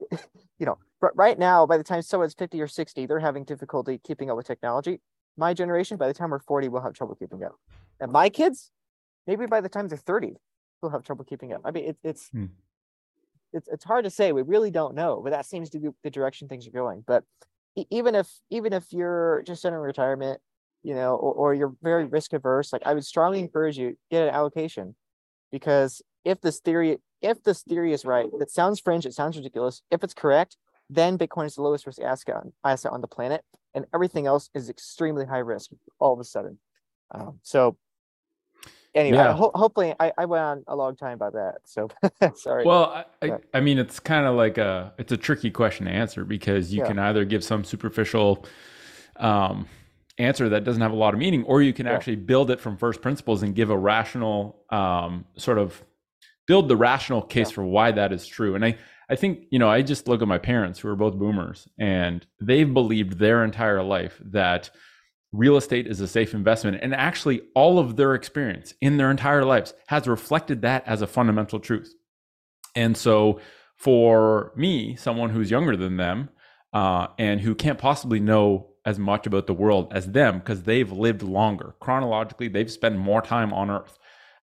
you 0.58 0.66
know 0.66 0.78
right 1.14 1.38
now 1.38 1.66
by 1.66 1.76
the 1.76 1.84
time 1.84 2.02
someone's 2.02 2.34
50 2.34 2.60
or 2.60 2.68
60 2.68 3.06
they're 3.06 3.20
having 3.20 3.44
difficulty 3.44 3.98
keeping 4.02 4.30
up 4.30 4.36
with 4.36 4.46
technology 4.46 5.00
my 5.36 5.52
generation 5.54 5.96
by 5.96 6.06
the 6.08 6.14
time 6.14 6.30
we're 6.30 6.38
40 6.38 6.68
we'll 6.68 6.82
have 6.82 6.94
trouble 6.94 7.14
keeping 7.14 7.42
up 7.44 7.54
and 8.00 8.10
my 8.12 8.28
kids 8.28 8.70
maybe 9.26 9.46
by 9.46 9.60
the 9.60 9.68
time 9.68 9.88
they're 9.88 9.98
30 9.98 10.34
we'll 10.82 10.92
have 10.92 11.02
trouble 11.02 11.24
keeping 11.24 11.52
up 11.52 11.60
i 11.64 11.70
mean 11.70 11.84
it, 11.84 11.96
it's 12.02 12.30
Hmm. 12.30 12.46
it's 13.52 13.68
it's 13.68 13.84
hard 13.84 14.04
to 14.04 14.10
say. 14.10 14.32
We 14.32 14.42
really 14.42 14.70
don't 14.70 14.94
know, 14.94 15.20
but 15.22 15.30
that 15.30 15.46
seems 15.46 15.70
to 15.70 15.78
be 15.78 15.88
the 16.02 16.10
direction 16.10 16.48
things 16.48 16.66
are 16.66 16.70
going. 16.70 17.04
But 17.06 17.24
even 17.90 18.14
if 18.14 18.28
even 18.50 18.72
if 18.72 18.92
you're 18.92 19.42
just 19.46 19.64
in 19.64 19.72
retirement, 19.74 20.40
you 20.82 20.94
know, 20.94 21.14
or, 21.14 21.32
or 21.32 21.54
you're 21.54 21.74
very 21.82 22.04
risk 22.04 22.32
averse, 22.32 22.72
like 22.72 22.82
I 22.84 22.94
would 22.94 23.04
strongly 23.04 23.38
encourage 23.40 23.78
you 23.78 23.96
get 24.10 24.22
an 24.28 24.34
allocation, 24.34 24.94
because 25.52 26.02
if 26.24 26.40
this 26.40 26.60
theory 26.60 26.98
if 27.22 27.42
this 27.42 27.62
theory 27.62 27.92
is 27.92 28.04
right, 28.04 28.26
that 28.38 28.50
sounds 28.50 28.80
fringe, 28.80 29.06
it 29.06 29.14
sounds 29.14 29.36
ridiculous. 29.36 29.82
If 29.90 30.04
it's 30.04 30.14
correct, 30.14 30.56
then 30.88 31.18
Bitcoin 31.18 31.46
is 31.46 31.54
the 31.54 31.62
lowest 31.62 31.86
risk 31.86 32.00
asset 32.00 32.36
on, 32.36 32.52
asset 32.64 32.92
on 32.92 33.00
the 33.00 33.08
planet, 33.08 33.42
and 33.74 33.86
everything 33.94 34.26
else 34.26 34.50
is 34.54 34.68
extremely 34.68 35.24
high 35.26 35.38
risk 35.38 35.70
all 35.98 36.12
of 36.12 36.20
a 36.20 36.24
sudden. 36.24 36.58
Um, 37.12 37.38
so 37.42 37.76
anyway, 38.94 39.18
yeah. 39.18 39.32
ho- 39.32 39.52
hopefully 39.54 39.94
I, 39.98 40.12
I 40.16 40.24
went 40.26 40.42
on 40.42 40.64
a 40.66 40.76
long 40.76 40.96
time 40.96 41.14
about 41.14 41.34
that. 41.34 41.56
So 41.64 41.88
sorry. 42.34 42.64
Well, 42.64 43.04
I, 43.22 43.26
I, 43.26 43.38
I 43.54 43.60
mean, 43.60 43.78
it's 43.78 43.98
kind 44.00 44.26
of 44.26 44.36
like 44.36 44.58
a, 44.58 44.92
it's 44.98 45.12
a 45.12 45.16
tricky 45.16 45.50
question 45.50 45.86
to 45.86 45.92
answer 45.92 46.24
because 46.24 46.72
you 46.72 46.82
yeah. 46.82 46.88
can 46.88 46.98
either 46.98 47.24
give 47.24 47.42
some 47.42 47.64
superficial, 47.64 48.44
um, 49.16 49.66
answer 50.18 50.48
that 50.48 50.64
doesn't 50.64 50.80
have 50.80 50.92
a 50.92 50.96
lot 50.96 51.12
of 51.12 51.20
meaning, 51.20 51.44
or 51.44 51.60
you 51.60 51.72
can 51.72 51.86
yeah. 51.86 51.92
actually 51.92 52.16
build 52.16 52.50
it 52.50 52.60
from 52.60 52.76
first 52.76 53.02
principles 53.02 53.42
and 53.42 53.54
give 53.54 53.70
a 53.70 53.76
rational, 53.76 54.56
um, 54.70 55.26
sort 55.36 55.58
of 55.58 55.82
build 56.46 56.68
the 56.68 56.76
rational 56.76 57.22
case 57.22 57.50
for 57.50 57.64
why 57.64 57.92
that 57.92 58.12
is 58.12 58.26
true. 58.26 58.54
And 58.54 58.64
I, 58.64 58.76
I 59.08 59.16
think, 59.16 59.46
you 59.50 59.58
know, 59.58 59.68
I 59.68 59.82
just 59.82 60.08
look 60.08 60.22
at 60.22 60.28
my 60.28 60.38
parents 60.38 60.78
who 60.78 60.88
are 60.88 60.96
both 60.96 61.14
boomers 61.14 61.68
and 61.78 62.26
they've 62.40 62.72
believed 62.72 63.18
their 63.18 63.44
entire 63.44 63.82
life 63.82 64.20
that 64.24 64.70
real 65.32 65.56
estate 65.56 65.86
is 65.86 66.00
a 66.00 66.08
safe 66.08 66.34
investment. 66.34 66.78
And 66.82 66.94
actually, 66.94 67.42
all 67.54 67.78
of 67.78 67.96
their 67.96 68.14
experience 68.14 68.74
in 68.80 68.96
their 68.96 69.10
entire 69.10 69.44
lives 69.44 69.74
has 69.88 70.08
reflected 70.08 70.62
that 70.62 70.86
as 70.86 71.02
a 71.02 71.06
fundamental 71.06 71.60
truth. 71.60 71.92
And 72.74 72.96
so, 72.96 73.40
for 73.76 74.52
me, 74.56 74.96
someone 74.96 75.30
who's 75.30 75.50
younger 75.50 75.76
than 75.76 75.98
them 75.98 76.30
uh, 76.72 77.08
and 77.18 77.40
who 77.40 77.54
can't 77.54 77.78
possibly 77.78 78.20
know 78.20 78.68
as 78.86 78.98
much 78.98 79.26
about 79.26 79.46
the 79.46 79.52
world 79.52 79.92
as 79.92 80.06
them 80.06 80.38
because 80.38 80.62
they've 80.62 80.92
lived 80.92 81.22
longer 81.22 81.74
chronologically, 81.80 82.48
they've 82.48 82.70
spent 82.70 82.96
more 82.96 83.20
time 83.20 83.52
on 83.52 83.70
Earth. 83.70 83.98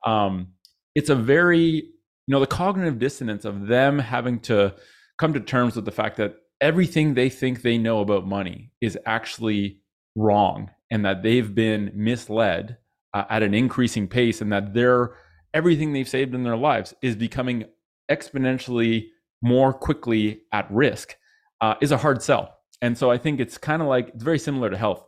Um, 0.05 0.49
it's 0.93 1.09
a 1.09 1.15
very, 1.15 1.92
you 2.27 2.31
know, 2.31 2.39
the 2.39 2.47
cognitive 2.47 2.99
dissonance 2.99 3.45
of 3.45 3.67
them 3.67 3.99
having 3.99 4.39
to 4.41 4.73
come 5.17 5.33
to 5.33 5.39
terms 5.39 5.75
with 5.75 5.85
the 5.85 5.91
fact 5.91 6.17
that 6.17 6.37
everything 6.61 7.13
they 7.13 7.29
think 7.29 7.61
they 7.61 7.77
know 7.77 7.99
about 7.99 8.25
money 8.25 8.71
is 8.81 8.97
actually 9.05 9.79
wrong 10.15 10.69
and 10.89 11.05
that 11.05 11.23
they've 11.23 11.53
been 11.53 11.91
misled 11.93 12.77
uh, 13.13 13.25
at 13.29 13.43
an 13.43 13.53
increasing 13.53 14.07
pace 14.07 14.41
and 14.41 14.51
that 14.51 14.73
their 14.73 15.15
everything 15.53 15.91
they've 15.93 16.07
saved 16.07 16.33
in 16.33 16.43
their 16.43 16.57
lives 16.57 16.93
is 17.01 17.15
becoming 17.15 17.65
exponentially 18.09 19.07
more 19.41 19.73
quickly 19.73 20.41
at 20.51 20.69
risk 20.71 21.15
uh, 21.61 21.75
is 21.81 21.91
a 21.91 21.97
hard 21.97 22.21
sell. 22.21 22.57
And 22.81 22.97
so 22.97 23.11
i 23.11 23.17
think 23.17 23.39
it's 23.39 23.57
kind 23.57 23.81
of 23.81 23.87
like 23.87 24.09
it's 24.09 24.23
very 24.23 24.39
similar 24.39 24.69
to 24.69 24.77
health. 24.77 25.05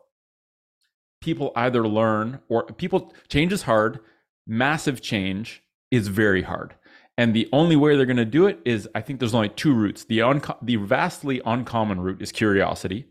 People 1.22 1.52
either 1.56 1.88
learn 1.88 2.40
or 2.50 2.66
people 2.66 3.14
change 3.30 3.54
is 3.54 3.64
hard. 3.64 4.00
Massive 4.46 5.02
change 5.02 5.64
is 5.90 6.08
very 6.10 6.42
hard 6.42 6.76
and 7.18 7.34
the 7.34 7.48
only 7.54 7.76
way 7.76 7.96
they're 7.96 8.06
going 8.06 8.18
to 8.18 8.26
do 8.26 8.48
it 8.48 8.60
is 8.66 8.88
i 8.96 9.02
think 9.02 9.20
there's 9.20 9.36
only 9.36 9.50
two 9.50 9.74
routes. 9.74 10.06
The, 10.06 10.22
unco- 10.22 10.58
the 10.62 10.76
vastly 10.78 11.42
uncommon 11.46 12.00
route 12.00 12.22
is 12.22 12.32
curiosity. 12.32 13.06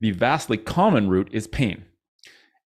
The 0.00 0.12
vastly 0.12 0.56
common 0.56 1.08
route 1.08 1.28
is 1.32 1.46
pain. 1.46 1.84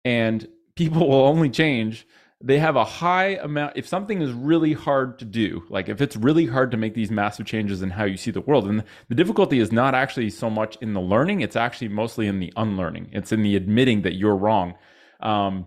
And 0.04 0.46
people 0.76 1.08
will 1.08 1.26
only 1.26 1.50
change. 1.50 2.06
They 2.42 2.58
have 2.58 2.76
a 2.76 2.84
high 2.84 3.36
amount 3.36 3.76
if 3.76 3.88
something 3.88 4.20
is 4.20 4.32
really 4.32 4.74
hard 4.74 5.18
to 5.20 5.24
do 5.24 5.64
like 5.70 5.88
if 5.88 6.02
it's 6.02 6.14
really 6.14 6.44
hard 6.44 6.70
to 6.72 6.76
make 6.76 6.92
these 6.92 7.10
massive 7.10 7.46
changes 7.46 7.80
in 7.80 7.88
how 7.88 8.04
you 8.04 8.18
see 8.18 8.30
the 8.30 8.42
world 8.42 8.66
and 8.66 8.84
the 9.08 9.14
difficulty 9.14 9.60
is 9.60 9.72
not 9.72 9.94
actually 9.94 10.28
so 10.28 10.50
much 10.50 10.76
in 10.82 10.92
the 10.92 11.00
learning 11.00 11.40
it's 11.40 11.56
actually 11.56 11.88
mostly 11.88 12.26
in 12.26 12.40
the 12.40 12.52
unlearning. 12.56 13.08
It's 13.12 13.32
in 13.32 13.42
the 13.42 13.56
admitting 13.56 14.02
that 14.02 14.14
you're 14.14 14.36
wrong. 14.36 14.74
Um, 15.20 15.64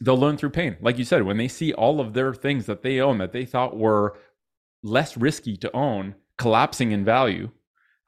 they'll 0.00 0.18
learn 0.18 0.36
through 0.36 0.50
pain 0.50 0.76
like 0.80 0.98
you 0.98 1.04
said 1.04 1.22
when 1.22 1.36
they 1.36 1.48
see 1.48 1.72
all 1.72 2.00
of 2.00 2.14
their 2.14 2.34
things 2.34 2.66
that 2.66 2.82
they 2.82 3.00
own 3.00 3.18
that 3.18 3.32
they 3.32 3.44
thought 3.44 3.76
were 3.76 4.18
less 4.82 5.16
risky 5.16 5.56
to 5.56 5.74
own 5.74 6.14
collapsing 6.38 6.92
in 6.92 7.04
value 7.04 7.50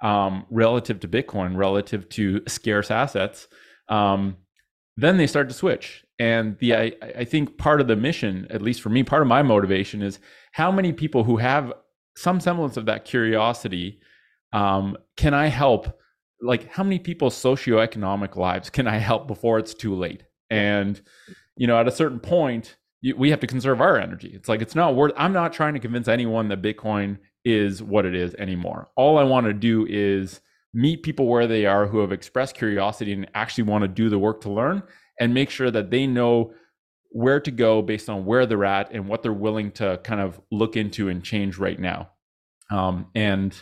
um, 0.01 0.47
relative 0.51 1.01
to 1.01 1.09
bitcoin 1.09 1.57
relative 1.57 2.09
to 2.09 2.43
scarce 2.47 2.91
assets 2.91 3.49
um, 3.89 4.37
then 4.99 5.17
they 5.17 5.29
start 5.29 5.49
to 5.49 5.55
switch. 5.55 6.05
And 6.19 6.59
the 6.59 6.75
I, 6.75 6.93
I 7.17 7.25
think 7.25 7.57
part 7.57 7.81
of 7.81 7.87
the 7.87 7.95
mission, 7.95 8.49
at 8.51 8.61
least 8.61 8.83
for 8.83 8.89
me, 8.89 9.05
part 9.05 9.23
of 9.23 9.29
my 9.29 9.43
motivation 9.43 10.03
is 10.03 10.19
how 10.51 10.73
many 10.73 10.93
people 10.93 11.23
who 11.23 11.37
have 11.37 11.73
some 12.17 12.41
semblance 12.41 12.77
of 12.77 12.87
that 12.87 13.05
curiosity 13.05 14.01
um, 14.53 14.97
can 15.17 15.35
I 15.35 15.47
help? 15.47 16.01
Like, 16.41 16.73
how 16.73 16.83
many 16.83 16.99
people's 16.99 17.37
socioeconomic 17.37 18.35
lives 18.35 18.71
can 18.71 18.89
I 18.89 18.99
help 18.99 19.29
before 19.29 19.61
it's 19.61 19.75
too 19.75 19.95
late? 19.95 20.25
And 20.51 21.01
you 21.59 21.67
know, 21.67 21.79
at 21.79 21.89
a 21.89 21.93
certain 21.93 22.21
point, 22.21 22.77
you, 23.03 23.17
we 23.17 23.31
have 23.31 23.41
to 23.41 23.47
conserve 23.47 23.81
our 23.81 23.99
energy. 23.99 24.31
It's 24.33 24.49
like 24.49 24.63
it's 24.63 24.75
not 24.75 24.95
worth. 24.95 25.13
I'm 25.17 25.33
not 25.33 25.53
trying 25.53 25.75
to 25.75 25.81
convince 25.81 26.09
anyone 26.09 26.49
that 26.49 26.63
Bitcoin 26.63 27.19
is 27.45 27.83
what 27.83 28.07
it 28.07 28.15
is 28.15 28.35
anymore. 28.37 28.89
All 28.97 29.19
I 29.19 29.25
want 29.25 29.47
to 29.47 29.53
do 29.53 29.87
is 29.89 30.41
meet 30.73 31.03
people 31.03 31.27
where 31.27 31.47
they 31.47 31.67
are 31.67 31.87
who 31.87 31.99
have 31.99 32.13
expressed 32.13 32.55
curiosity 32.55 33.13
and 33.13 33.29
actually 33.35 33.65
want 33.65 33.83
to 33.83 33.89
do 33.89 34.09
the 34.09 34.19
work 34.19 34.41
to 34.43 34.51
learn 34.51 34.83
and 35.19 35.35
make 35.35 35.51
sure 35.51 35.71
that 35.71 35.91
they 35.91 36.07
know 36.07 36.53
where 37.11 37.41
to 37.41 37.51
go 37.51 37.83
based 37.83 38.09
on 38.09 38.25
where 38.25 38.47
they're 38.47 38.65
at 38.65 38.93
and 38.93 39.09
what 39.09 39.23
they're 39.23 39.33
willing 39.33 39.73
to 39.73 39.99
kind 40.05 40.21
of 40.21 40.41
look 40.53 40.77
into 40.77 41.09
and 41.09 41.25
change 41.25 41.59
right 41.59 41.81
now. 41.81 42.11
Um, 42.71 43.07
and 43.15 43.61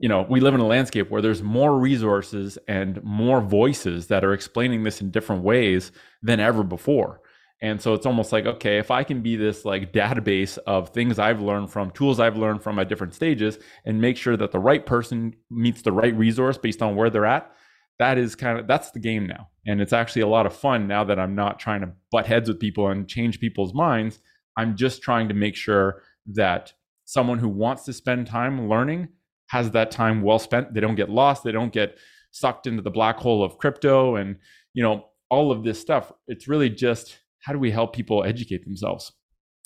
you 0.00 0.08
know, 0.08 0.26
we 0.28 0.40
live 0.40 0.54
in 0.54 0.60
a 0.60 0.66
landscape 0.66 1.10
where 1.10 1.20
there's 1.20 1.42
more 1.42 1.78
resources 1.78 2.58
and 2.66 3.04
more 3.04 3.42
voices 3.42 4.06
that 4.06 4.24
are 4.24 4.32
explaining 4.32 4.82
this 4.82 5.02
in 5.02 5.10
different 5.10 5.44
ways 5.44 5.92
than 6.22 6.40
ever 6.40 6.62
before. 6.62 7.19
And 7.62 7.80
so 7.80 7.92
it's 7.92 8.06
almost 8.06 8.32
like, 8.32 8.46
okay, 8.46 8.78
if 8.78 8.90
I 8.90 9.04
can 9.04 9.20
be 9.20 9.36
this 9.36 9.64
like 9.64 9.92
database 9.92 10.56
of 10.66 10.90
things 10.90 11.18
I've 11.18 11.42
learned 11.42 11.70
from, 11.70 11.90
tools 11.90 12.18
I've 12.18 12.38
learned 12.38 12.62
from 12.62 12.78
at 12.78 12.88
different 12.88 13.14
stages, 13.14 13.58
and 13.84 14.00
make 14.00 14.16
sure 14.16 14.36
that 14.36 14.52
the 14.52 14.58
right 14.58 14.84
person 14.84 15.34
meets 15.50 15.82
the 15.82 15.92
right 15.92 16.16
resource 16.16 16.56
based 16.56 16.80
on 16.80 16.96
where 16.96 17.10
they're 17.10 17.26
at, 17.26 17.52
that 17.98 18.16
is 18.16 18.34
kind 18.34 18.58
of 18.58 18.66
that's 18.66 18.92
the 18.92 18.98
game 18.98 19.26
now. 19.26 19.48
And 19.66 19.80
it's 19.80 19.92
actually 19.92 20.22
a 20.22 20.26
lot 20.26 20.46
of 20.46 20.56
fun 20.56 20.86
now 20.88 21.04
that 21.04 21.18
I'm 21.18 21.34
not 21.34 21.58
trying 21.58 21.82
to 21.82 21.92
butt 22.10 22.26
heads 22.26 22.48
with 22.48 22.58
people 22.58 22.88
and 22.88 23.06
change 23.06 23.40
people's 23.40 23.74
minds. 23.74 24.20
I'm 24.56 24.74
just 24.74 25.02
trying 25.02 25.28
to 25.28 25.34
make 25.34 25.54
sure 25.54 26.02
that 26.32 26.72
someone 27.04 27.38
who 27.38 27.48
wants 27.48 27.84
to 27.84 27.92
spend 27.92 28.26
time 28.26 28.68
learning 28.68 29.08
has 29.48 29.72
that 29.72 29.90
time 29.90 30.22
well 30.22 30.38
spent. 30.38 30.72
They 30.72 30.80
don't 30.80 30.94
get 30.94 31.10
lost, 31.10 31.44
they 31.44 31.52
don't 31.52 31.72
get 31.72 31.98
sucked 32.30 32.66
into 32.66 32.80
the 32.80 32.90
black 32.90 33.18
hole 33.18 33.44
of 33.44 33.58
crypto 33.58 34.16
and, 34.16 34.36
you 34.72 34.82
know, 34.82 35.06
all 35.28 35.52
of 35.52 35.62
this 35.62 35.78
stuff. 35.78 36.10
It's 36.26 36.48
really 36.48 36.70
just 36.70 37.18
how 37.40 37.52
do 37.52 37.58
we 37.58 37.70
help 37.70 37.94
people 37.94 38.24
educate 38.24 38.64
themselves? 38.64 39.12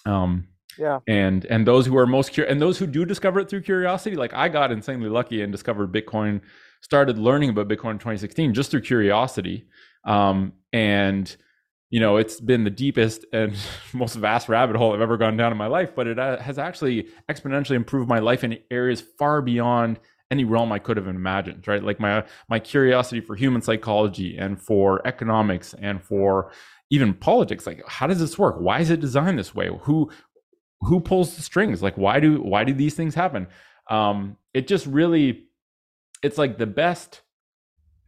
Um, 0.06 0.48
yeah. 0.78 1.00
And 1.06 1.44
and 1.46 1.66
those 1.66 1.86
who 1.86 1.96
are 1.96 2.06
most 2.06 2.32
curious 2.32 2.50
and 2.50 2.60
those 2.60 2.78
who 2.78 2.86
do 2.86 3.04
discover 3.04 3.40
it 3.40 3.48
through 3.48 3.62
curiosity, 3.62 4.16
like 4.16 4.34
I 4.34 4.48
got 4.48 4.72
insanely 4.72 5.08
lucky 5.08 5.42
and 5.42 5.52
discovered 5.52 5.92
Bitcoin, 5.92 6.40
started 6.80 7.18
learning 7.18 7.50
about 7.50 7.68
Bitcoin 7.68 7.92
in 7.92 7.98
2016 7.98 8.54
just 8.54 8.70
through 8.70 8.82
curiosity. 8.82 9.66
Um, 10.04 10.54
and 10.72 11.34
you 11.90 12.00
know, 12.00 12.16
it's 12.16 12.40
been 12.40 12.64
the 12.64 12.70
deepest 12.70 13.24
and 13.32 13.56
most 13.92 14.16
vast 14.16 14.48
rabbit 14.48 14.76
hole 14.76 14.94
I've 14.94 15.00
ever 15.00 15.16
gone 15.16 15.36
down 15.36 15.52
in 15.52 15.58
my 15.58 15.68
life, 15.68 15.94
but 15.94 16.06
it 16.06 16.18
uh, 16.18 16.38
has 16.38 16.58
actually 16.58 17.08
exponentially 17.30 17.76
improved 17.76 18.08
my 18.08 18.18
life 18.18 18.42
in 18.42 18.58
areas 18.70 19.00
far 19.00 19.40
beyond 19.40 20.00
any 20.30 20.44
realm 20.44 20.72
I 20.72 20.80
could 20.80 20.96
have 20.96 21.06
imagined, 21.06 21.68
right? 21.68 21.82
Like 21.82 22.00
my 22.00 22.24
my 22.48 22.58
curiosity 22.58 23.20
for 23.20 23.36
human 23.36 23.62
psychology 23.62 24.36
and 24.36 24.60
for 24.60 25.06
economics 25.06 25.74
and 25.74 26.02
for 26.02 26.50
even 26.90 27.14
politics 27.14 27.66
like 27.66 27.82
how 27.88 28.06
does 28.06 28.20
this 28.20 28.38
work? 28.38 28.56
Why 28.58 28.80
is 28.80 28.90
it 28.90 29.00
designed 29.00 29.38
this 29.38 29.54
way? 29.54 29.70
Who 29.82 30.10
who 30.80 31.00
pulls 31.00 31.36
the 31.36 31.42
strings? 31.42 31.82
Like 31.82 31.96
why 31.96 32.20
do 32.20 32.42
why 32.42 32.64
do 32.64 32.72
these 32.72 32.94
things 32.94 33.14
happen? 33.14 33.46
Um 33.90 34.36
it 34.52 34.68
just 34.68 34.86
really 34.86 35.46
it's 36.22 36.38
like 36.38 36.58
the 36.58 36.66
best 36.66 37.22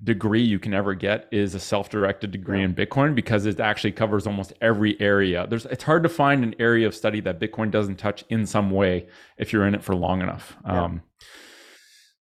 degree 0.04 0.42
you 0.42 0.58
can 0.58 0.74
ever 0.74 0.94
get 0.94 1.26
is 1.32 1.54
a 1.54 1.60
self-directed 1.60 2.30
degree 2.30 2.62
in 2.62 2.74
bitcoin 2.74 3.14
because 3.14 3.46
it 3.46 3.58
actually 3.60 3.92
covers 3.92 4.26
almost 4.26 4.52
every 4.60 5.00
area. 5.00 5.46
There's 5.48 5.64
it's 5.66 5.84
hard 5.84 6.02
to 6.02 6.08
find 6.10 6.44
an 6.44 6.54
area 6.58 6.86
of 6.86 6.94
study 6.94 7.20
that 7.22 7.40
bitcoin 7.40 7.70
doesn't 7.70 7.96
touch 7.96 8.24
in 8.28 8.46
some 8.46 8.70
way 8.70 9.08
if 9.38 9.52
you're 9.52 9.66
in 9.66 9.74
it 9.74 9.82
for 9.82 9.94
long 9.94 10.20
enough. 10.20 10.56
Yeah. 10.66 10.84
um 10.84 11.02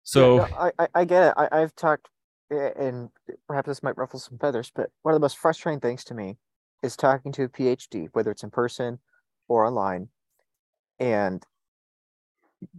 so 0.04 0.38
yeah, 0.38 0.48
no, 0.52 0.72
I, 0.78 0.88
I 0.94 1.06
get 1.06 1.30
it. 1.30 1.34
I, 1.36 1.48
i've 1.52 1.76
talked 1.76 2.10
and 2.54 3.10
perhaps 3.48 3.68
this 3.68 3.84
might 3.84 3.98
ruffle 3.98 4.20
some 4.20 4.38
feathers, 4.38 4.72
but 4.74 4.90
one 5.02 5.14
of 5.14 5.20
the 5.20 5.24
most 5.24 5.38
frustrating 5.38 5.80
things 5.80 6.04
to 6.06 6.14
me 6.14 6.38
is 6.82 6.96
talking 6.96 7.32
to 7.34 7.44
a 7.44 7.50
PhD, 7.50 8.08
whether 8.14 8.32
it's 8.32 8.44
in 8.44 8.52
person 8.52 9.00
or 9.48 9.66
online, 9.66 10.10
and 11.00 11.44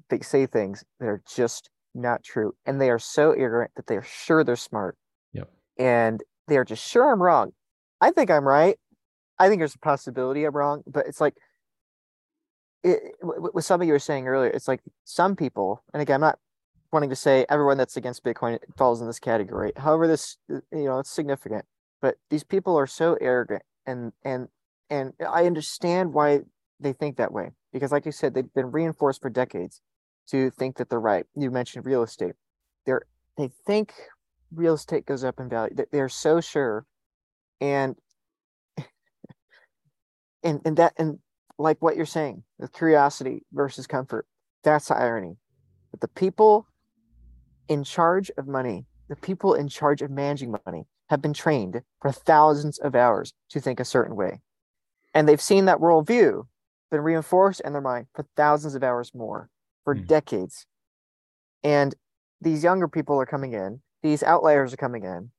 they 0.09 0.21
say 0.21 0.47
things 0.47 0.85
that 1.01 1.07
are 1.07 1.23
just 1.27 1.71
not 1.95 2.23
true. 2.23 2.55
And 2.67 2.81
they 2.81 2.91
are 2.91 2.99
so 2.99 3.33
ignorant 3.33 3.73
that 3.77 3.87
they 3.87 3.97
are 3.97 4.03
sure 4.03 4.45
they're 4.45 4.57
smart. 4.57 4.97
Yep. 5.33 5.51
And 5.79 6.23
they 6.49 6.57
are 6.57 6.65
just 6.65 6.87
sure 6.87 7.11
I'm 7.11 7.23
wrong. 7.23 7.53
I 8.01 8.11
think 8.11 8.31
I'm 8.31 8.47
right. 8.47 8.77
I 9.39 9.49
think 9.49 9.61
there's 9.61 9.75
a 9.75 9.79
possibility 9.79 10.45
I'm 10.45 10.55
wrong, 10.55 10.83
but 10.87 11.07
it's 11.07 11.21
like 11.21 11.35
it, 12.83 13.01
with 13.23 13.65
something 13.65 13.89
you 13.89 13.95
were 13.95 13.99
saying 13.99 14.29
earlier, 14.29 14.51
it's 14.51 14.69
like 14.69 14.81
some 15.05 15.35
people, 15.35 15.83
and 15.93 16.03
again, 16.03 16.17
I'm 16.17 16.21
not 16.21 16.39
wanting 16.95 17.11
to 17.11 17.17
say 17.17 17.45
everyone 17.51 17.77
that's 17.77 17.97
against 17.97 18.23
Bitcoin 18.25 18.57
falls 18.79 19.01
in 19.01 19.09
this 19.09 19.19
category. 19.19 19.73
However, 19.77 20.07
this 20.07 20.39
uh, 20.51 20.61
you 20.73 20.85
know 20.85 21.01
it's 21.01 21.11
significant, 21.11 21.67
but 22.01 22.17
these 22.31 22.45
people 22.45 22.79
are 22.79 22.87
so 22.87 23.19
arrogant, 23.21 23.63
and 23.85 24.13
and 24.25 24.49
and 24.89 25.13
I 25.29 25.45
understand 25.45 26.15
why 26.15 26.43
they 26.79 26.93
think 26.93 27.17
that 27.17 27.33
way 27.33 27.51
because, 27.73 27.91
like 27.91 28.07
you 28.07 28.13
said, 28.13 28.33
they've 28.33 28.55
been 28.55 28.71
reinforced 28.71 29.21
for 29.21 29.29
decades 29.29 29.83
to 30.29 30.51
think 30.51 30.77
that 30.77 30.89
they're 30.89 31.01
right. 31.01 31.27
You 31.35 31.51
mentioned 31.51 31.85
real 31.85 32.05
estate; 32.05 32.35
they're 32.87 33.03
they 33.37 33.51
think 33.67 33.93
real 34.55 34.75
estate 34.75 35.05
goes 35.05 35.25
up 35.25 35.41
in 35.41 35.49
value. 35.49 35.75
They're 35.91 36.09
so 36.09 36.41
sure, 36.41 36.87
and 37.61 37.97
and 40.45 40.61
and 40.65 40.77
that 40.77 40.95
and 40.97 41.19
like 41.59 41.83
what 41.83 41.97
you're 41.97 42.07
saying, 42.07 42.45
the 42.61 42.69
curiosity 42.69 43.43
versus 43.53 43.89
comfort. 43.89 44.27
That's 44.63 44.87
the 44.87 44.97
irony. 44.97 45.39
But 45.91 46.01
the 46.01 46.09
people 46.09 46.69
in 47.69 47.85
charge 47.85 48.31
of 48.37 48.47
money, 48.47 48.87
the 49.09 49.17
people 49.17 49.55
in 49.55 49.69
charge 49.69 50.03
of 50.03 50.11
managing 50.11 50.55
money, 50.67 50.87
have 51.11 51.21
been 51.21 51.35
trained 51.35 51.83
for 52.01 52.11
thousands 52.11 52.79
of 52.79 52.95
hours 52.95 53.33
to 53.51 53.61
think 53.61 53.79
a 53.79 53.85
certain 53.85 54.17
way. 54.17 54.41
And 55.13 55.29
they've 55.29 55.41
seen 55.41 55.67
that 55.67 55.79
worldview 55.79 56.47
been 56.91 57.01
reinforced 57.01 57.61
in 57.61 57.73
their 57.73 57.83
mind 57.83 58.07
for 58.15 58.27
thousands 58.37 58.75
of 58.75 58.83
hours 58.83 59.13
more, 59.15 59.49
for 59.85 59.95
mm. 59.95 60.07
decades. 60.07 60.67
And 61.63 61.95
these 62.41 62.65
younger 62.65 62.89
people 62.89 63.21
are 63.21 63.27
coming 63.27 63.53
in, 63.53 63.81
these 64.03 64.23
outliers 64.23 64.73
are 64.73 64.79
coming 64.79 65.05
in, 65.05 65.31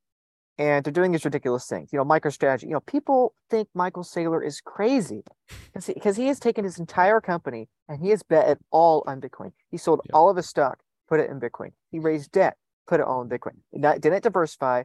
and 0.57 0.83
they're 0.83 0.93
doing 0.93 1.11
these 1.11 1.25
ridiculous 1.25 1.67
things. 1.67 1.91
You 1.91 1.99
know, 1.99 2.05
MicroStrategy. 2.05 2.63
You 2.63 2.69
know, 2.69 2.79
people 2.81 3.33
think 3.49 3.67
Michael 3.73 4.03
Saylor 4.03 4.45
is 4.45 4.61
crazy 4.61 5.23
because 5.67 6.15
he, 6.15 6.23
he 6.23 6.27
has 6.27 6.39
taken 6.39 6.63
his 6.63 6.79
entire 6.79 7.19
company 7.19 7.67
and 7.89 7.99
he 7.99 8.09
has 8.09 8.23
bet 8.23 8.47
it 8.47 8.59
all 8.71 9.03
on 9.05 9.19
Bitcoin. 9.19 9.51
He 9.69 9.77
sold 9.77 10.01
yep. 10.05 10.11
all 10.13 10.29
of 10.29 10.37
his 10.37 10.47
stock, 10.47 10.79
put 11.07 11.19
it 11.19 11.29
in 11.29 11.39
Bitcoin. 11.39 11.71
He 11.91 11.99
raised 11.99 12.31
debt, 12.31 12.57
put 12.87 12.99
it 12.99 13.05
all 13.05 13.21
in 13.21 13.29
Bitcoin. 13.29 13.57
Not, 13.73 14.01
didn't 14.01 14.23
diversify, 14.23 14.83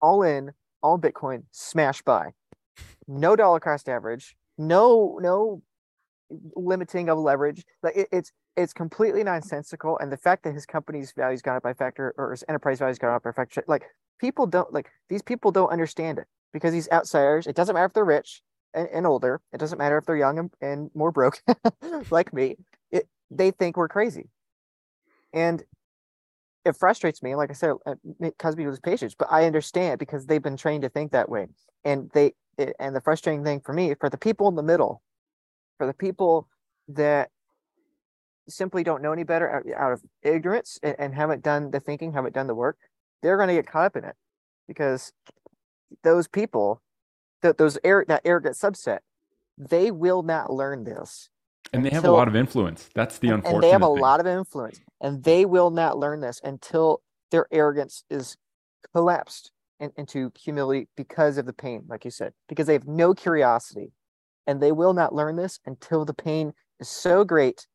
all 0.00 0.22
in, 0.22 0.52
all 0.82 0.98
Bitcoin, 0.98 1.44
smash 1.50 2.02
buy. 2.02 2.32
No 3.06 3.36
dollar 3.36 3.60
cost 3.60 3.88
average, 3.88 4.36
no 4.56 5.18
no 5.20 5.62
limiting 6.56 7.08
of 7.08 7.18
leverage. 7.18 7.64
Like 7.82 7.96
it, 7.96 8.08
it's 8.12 8.32
it's 8.56 8.72
completely 8.72 9.24
nonsensical. 9.24 9.98
And 9.98 10.12
the 10.12 10.16
fact 10.16 10.44
that 10.44 10.54
his 10.54 10.66
company's 10.66 11.12
value's 11.12 11.42
gone 11.42 11.56
up 11.56 11.62
by 11.62 11.74
factor 11.74 12.14
or 12.16 12.30
his 12.30 12.44
enterprise 12.48 12.78
value's 12.78 12.98
gone 12.98 13.14
up 13.14 13.22
by 13.22 13.32
factor, 13.32 13.64
like 13.66 13.84
people 14.20 14.46
don't 14.46 14.72
like 14.72 14.90
these 15.08 15.22
people 15.22 15.50
don't 15.50 15.70
understand 15.70 16.18
it 16.18 16.26
because 16.52 16.72
these 16.72 16.88
outsiders. 16.90 17.46
It 17.46 17.56
doesn't 17.56 17.74
matter 17.74 17.86
if 17.86 17.92
they're 17.92 18.04
rich 18.04 18.42
and, 18.74 18.88
and 18.92 19.06
older. 19.06 19.40
It 19.52 19.58
doesn't 19.58 19.78
matter 19.78 19.98
if 19.98 20.06
they're 20.06 20.16
young 20.16 20.38
and, 20.38 20.50
and 20.60 20.90
more 20.94 21.12
broke, 21.12 21.42
like 22.10 22.32
me. 22.32 22.56
It 22.90 23.08
they 23.30 23.50
think 23.50 23.76
we're 23.76 23.88
crazy, 23.88 24.28
and 25.32 25.62
it 26.64 26.76
frustrates 26.76 27.22
me. 27.22 27.34
Like 27.34 27.50
I 27.50 27.54
said, 27.54 27.74
uh, 27.86 27.94
me 28.20 28.30
to 28.38 28.70
lose 28.70 28.80
patience. 28.80 29.14
But 29.18 29.28
I 29.30 29.46
understand 29.46 29.98
because 29.98 30.26
they've 30.26 30.42
been 30.42 30.56
trained 30.56 30.82
to 30.82 30.88
think 30.88 31.12
that 31.12 31.28
way, 31.28 31.48
and 31.84 32.10
they 32.14 32.34
it, 32.58 32.74
and 32.78 32.94
the 32.94 33.00
frustrating 33.00 33.44
thing 33.44 33.60
for 33.60 33.72
me 33.72 33.94
for 33.98 34.10
the 34.10 34.18
people 34.18 34.48
in 34.48 34.54
the 34.54 34.62
middle, 34.62 35.02
for 35.78 35.86
the 35.86 35.94
people 35.94 36.48
that 36.88 37.30
simply 38.48 38.82
don't 38.82 39.02
know 39.02 39.12
any 39.12 39.24
better 39.24 39.50
out, 39.50 39.62
out 39.76 39.92
of 39.92 40.02
ignorance 40.22 40.78
and, 40.82 40.96
and, 40.98 41.14
haven't 41.14 41.42
done 41.42 41.70
the 41.70 41.80
thinking, 41.80 42.12
haven't 42.12 42.34
done 42.34 42.46
the 42.46 42.54
work, 42.54 42.76
they're 43.22 43.36
going 43.36 43.48
to 43.48 43.54
get 43.54 43.66
caught 43.66 43.86
up 43.86 43.96
in 43.96 44.04
it 44.04 44.16
because 44.66 45.12
those 46.02 46.26
people, 46.26 46.82
that 47.40 47.56
those 47.56 47.78
air, 47.84 48.04
that 48.08 48.20
arrogant 48.24 48.56
subset, 48.56 48.98
they 49.56 49.90
will 49.90 50.22
not 50.22 50.52
learn 50.52 50.84
this. 50.84 51.28
And 51.72 51.86
they 51.86 51.90
have 51.90 52.04
a 52.04 52.10
lot 52.10 52.28
of 52.28 52.36
influence. 52.36 52.90
That's 52.94 53.18
the 53.18 53.28
unfortunate. 53.28 53.54
And 53.54 53.62
they 53.62 53.70
have 53.70 53.82
a 53.82 53.86
thing. 53.86 54.00
lot 54.00 54.20
of 54.20 54.26
influence, 54.26 54.80
and 55.02 55.24
they 55.24 55.44
will 55.44 55.70
not 55.70 55.98
learn 55.98 56.20
this 56.20 56.40
until 56.42 57.02
their 57.30 57.46
arrogance 57.50 58.04
is 58.08 58.36
collapsed 58.94 59.50
in, 59.80 59.90
into 59.96 60.32
humility 60.40 60.88
because 60.96 61.36
of 61.36 61.44
the 61.44 61.52
pain, 61.52 61.84
like 61.88 62.04
you 62.04 62.10
said, 62.10 62.32
because 62.48 62.68
they 62.68 62.72
have 62.72 62.86
no 62.86 63.12
curiosity, 63.12 63.92
and 64.46 64.62
they 64.62 64.72
will 64.72 64.94
not 64.94 65.14
learn 65.14 65.36
this 65.36 65.58
until 65.66 66.04
the 66.04 66.14
pain 66.14 66.52
is 66.80 66.88
so 66.88 67.24
great 67.24 67.66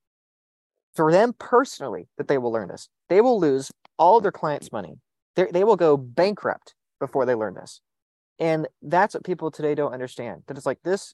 for 0.95 1.11
them 1.11 1.34
personally 1.38 2.07
that 2.17 2.28
they 2.28 2.38
will 2.38 2.51
learn 2.51 2.69
this. 2.69 2.89
They 3.09 3.21
will 3.21 3.39
lose 3.39 3.71
all 3.99 4.21
their 4.21 4.32
clients' 4.32 4.71
money. 4.71 4.99
They 5.36 5.45
they 5.51 5.63
will 5.63 5.75
go 5.75 5.97
bankrupt 5.97 6.73
before 6.99 7.25
they 7.25 7.36
learn 7.36 7.53
this, 7.55 7.82
and 8.39 8.67
that's 8.82 9.13
what 9.13 9.25
people 9.25 9.51
today 9.51 9.75
don't 9.75 9.93
understand. 9.93 10.43
That 10.47 10.57
it's 10.57 10.65
like 10.65 10.82
this. 10.84 11.13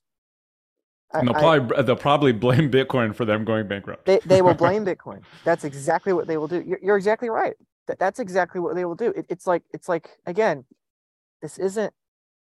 And 1.13 1.27
they'll 1.27 1.35
I, 1.35 1.39
probably 1.39 1.83
they'll 1.83 1.95
probably 1.95 2.31
blame 2.31 2.71
Bitcoin 2.71 3.15
for 3.15 3.25
them 3.25 3.45
going 3.45 3.67
bankrupt. 3.67 4.05
They 4.05 4.19
they 4.25 4.41
will 4.41 4.53
blame 4.53 4.85
Bitcoin. 4.91 5.21
That's 5.43 5.63
exactly 5.63 6.13
what 6.13 6.27
they 6.27 6.37
will 6.37 6.47
do. 6.47 6.63
You're, 6.65 6.79
you're 6.81 6.97
exactly 6.97 7.29
right. 7.29 7.55
That, 7.87 7.99
that's 7.99 8.19
exactly 8.19 8.61
what 8.61 8.75
they 8.75 8.85
will 8.85 8.95
do. 8.95 9.13
It, 9.15 9.25
it's 9.29 9.45
like 9.45 9.63
it's 9.73 9.87
like 9.87 10.09
again, 10.25 10.65
this 11.41 11.57
isn't 11.57 11.93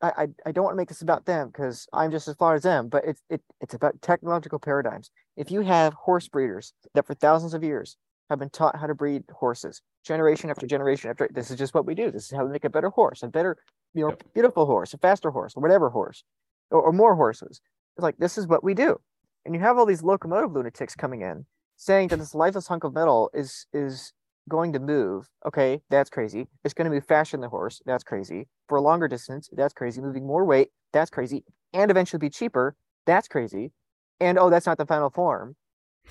I, 0.00 0.08
I, 0.08 0.28
I 0.46 0.52
don't 0.52 0.64
want 0.64 0.74
to 0.74 0.76
make 0.76 0.88
this 0.88 1.02
about 1.02 1.26
them 1.26 1.48
because 1.48 1.88
I'm 1.92 2.10
just 2.10 2.28
as 2.28 2.36
far 2.36 2.54
as 2.54 2.62
them, 2.62 2.88
but 2.88 3.04
it's 3.04 3.22
it, 3.30 3.42
it's 3.60 3.74
about 3.74 4.00
technological 4.02 4.58
paradigms. 4.58 5.10
If 5.36 5.50
you 5.50 5.62
have 5.62 5.94
horse 5.94 6.28
breeders 6.28 6.72
that 6.94 7.06
for 7.06 7.14
thousands 7.14 7.54
of 7.54 7.64
years 7.64 7.96
have 8.30 8.38
been 8.38 8.50
taught 8.50 8.76
how 8.76 8.86
to 8.86 8.94
breed 8.94 9.24
horses, 9.32 9.80
generation 10.04 10.50
after 10.50 10.66
generation 10.66 11.10
after 11.10 11.28
this 11.32 11.50
is 11.50 11.58
just 11.58 11.74
what 11.74 11.86
we 11.86 11.94
do. 11.94 12.10
This 12.10 12.24
is 12.24 12.36
how 12.36 12.44
we 12.44 12.52
make 12.52 12.64
a 12.64 12.70
better 12.70 12.90
horse, 12.90 13.22
a 13.22 13.28
better, 13.28 13.56
you 13.94 14.02
know, 14.02 14.10
yep. 14.10 14.22
beautiful 14.34 14.66
horse, 14.66 14.94
a 14.94 14.98
faster 14.98 15.30
horse, 15.30 15.54
or 15.56 15.60
whatever 15.60 15.88
horse, 15.90 16.24
or, 16.70 16.82
or 16.82 16.92
more 16.92 17.14
horses. 17.14 17.60
It's 17.99 18.03
like 18.05 18.18
this 18.18 18.38
is 18.38 18.46
what 18.46 18.62
we 18.62 18.74
do. 18.74 19.01
And 19.44 19.57
you 19.57 19.61
have 19.61 19.76
all 19.76 19.84
these 19.84 20.05
locomotive 20.05 20.53
lunatics 20.53 20.94
coming 20.94 21.22
in 21.22 21.46
saying 21.76 22.09
that 22.09 22.20
this 22.20 22.32
lifeless 22.32 22.68
hunk 22.68 22.84
of 22.84 22.94
metal 22.94 23.28
is 23.34 23.66
is 23.72 24.12
going 24.49 24.72
to 24.74 24.78
move. 24.78 25.28
Okay, 25.44 25.82
that's 25.90 26.09
crazy. 26.09 26.46
It's 26.64 26.74
going 26.74 26.88
to 26.88 26.94
move 26.94 27.05
faster 27.05 27.36
than 27.36 27.42
the 27.42 27.49
horse. 27.49 27.82
That's 27.86 28.05
crazy. 28.05 28.46
For 28.68 28.78
a 28.78 28.80
longer 28.80 29.09
distance, 29.09 29.51
that's 29.53 29.74
crazy. 29.74 30.01
Moving 30.01 30.24
more 30.24 30.44
weight, 30.44 30.68
that's 30.92 31.11
crazy. 31.11 31.44
And 31.72 31.90
eventually 31.90 32.18
be 32.18 32.30
cheaper, 32.30 32.76
that's 33.05 33.26
crazy. 33.26 33.72
And 34.20 34.38
oh, 34.38 34.49
that's 34.49 34.66
not 34.66 34.78
the 34.78 34.86
final 34.86 35.11
form. 35.11 35.57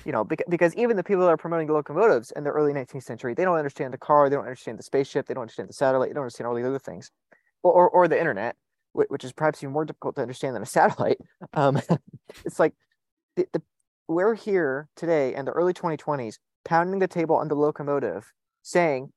You 0.05 0.11
know, 0.11 0.25
because, 0.25 0.45
because 0.49 0.75
even 0.75 0.97
the 0.97 1.03
people 1.03 1.23
that 1.23 1.29
are 1.29 1.37
promoting 1.37 1.69
locomotives 1.69 2.31
in 2.35 2.43
the 2.43 2.51
early 2.51 2.73
19th 2.73 3.03
century, 3.03 3.33
they 3.33 3.45
don't 3.45 3.57
understand 3.57 3.93
the 3.93 3.97
car, 3.97 4.29
they 4.29 4.35
don't 4.35 4.45
understand 4.45 4.77
the 4.77 4.83
spaceship, 4.83 5.25
they 5.25 5.33
don't 5.33 5.41
understand 5.41 5.69
the 5.69 5.73
satellite, 5.73 6.09
they 6.09 6.13
don't 6.13 6.23
understand 6.23 6.47
all 6.47 6.53
these 6.53 6.65
other 6.65 6.79
things, 6.79 7.11
or 7.63 7.71
or, 7.71 7.89
or 7.89 8.07
the 8.09 8.19
internet, 8.19 8.57
which 9.07 9.23
is 9.23 9.31
perhaps 9.31 9.61
even 9.63 9.73
more 9.73 9.85
difficult 9.85 10.15
to 10.15 10.21
understand 10.21 10.55
than 10.55 10.63
a 10.63 10.65
satellite. 10.77 11.19
Um, 11.53 11.81
it's 12.45 12.59
like 12.59 12.73
the, 13.35 13.47
the 13.53 13.61
we're 14.07 14.35
here 14.35 14.87
today 14.95 15.35
in 15.35 15.45
the 15.45 15.51
early 15.51 15.73
2020s 15.73 16.37
pounding 16.65 16.99
the 16.99 17.07
table 17.07 17.35
on 17.35 17.47
the 17.47 17.55
locomotive, 17.55 18.31
saying, 18.61 19.11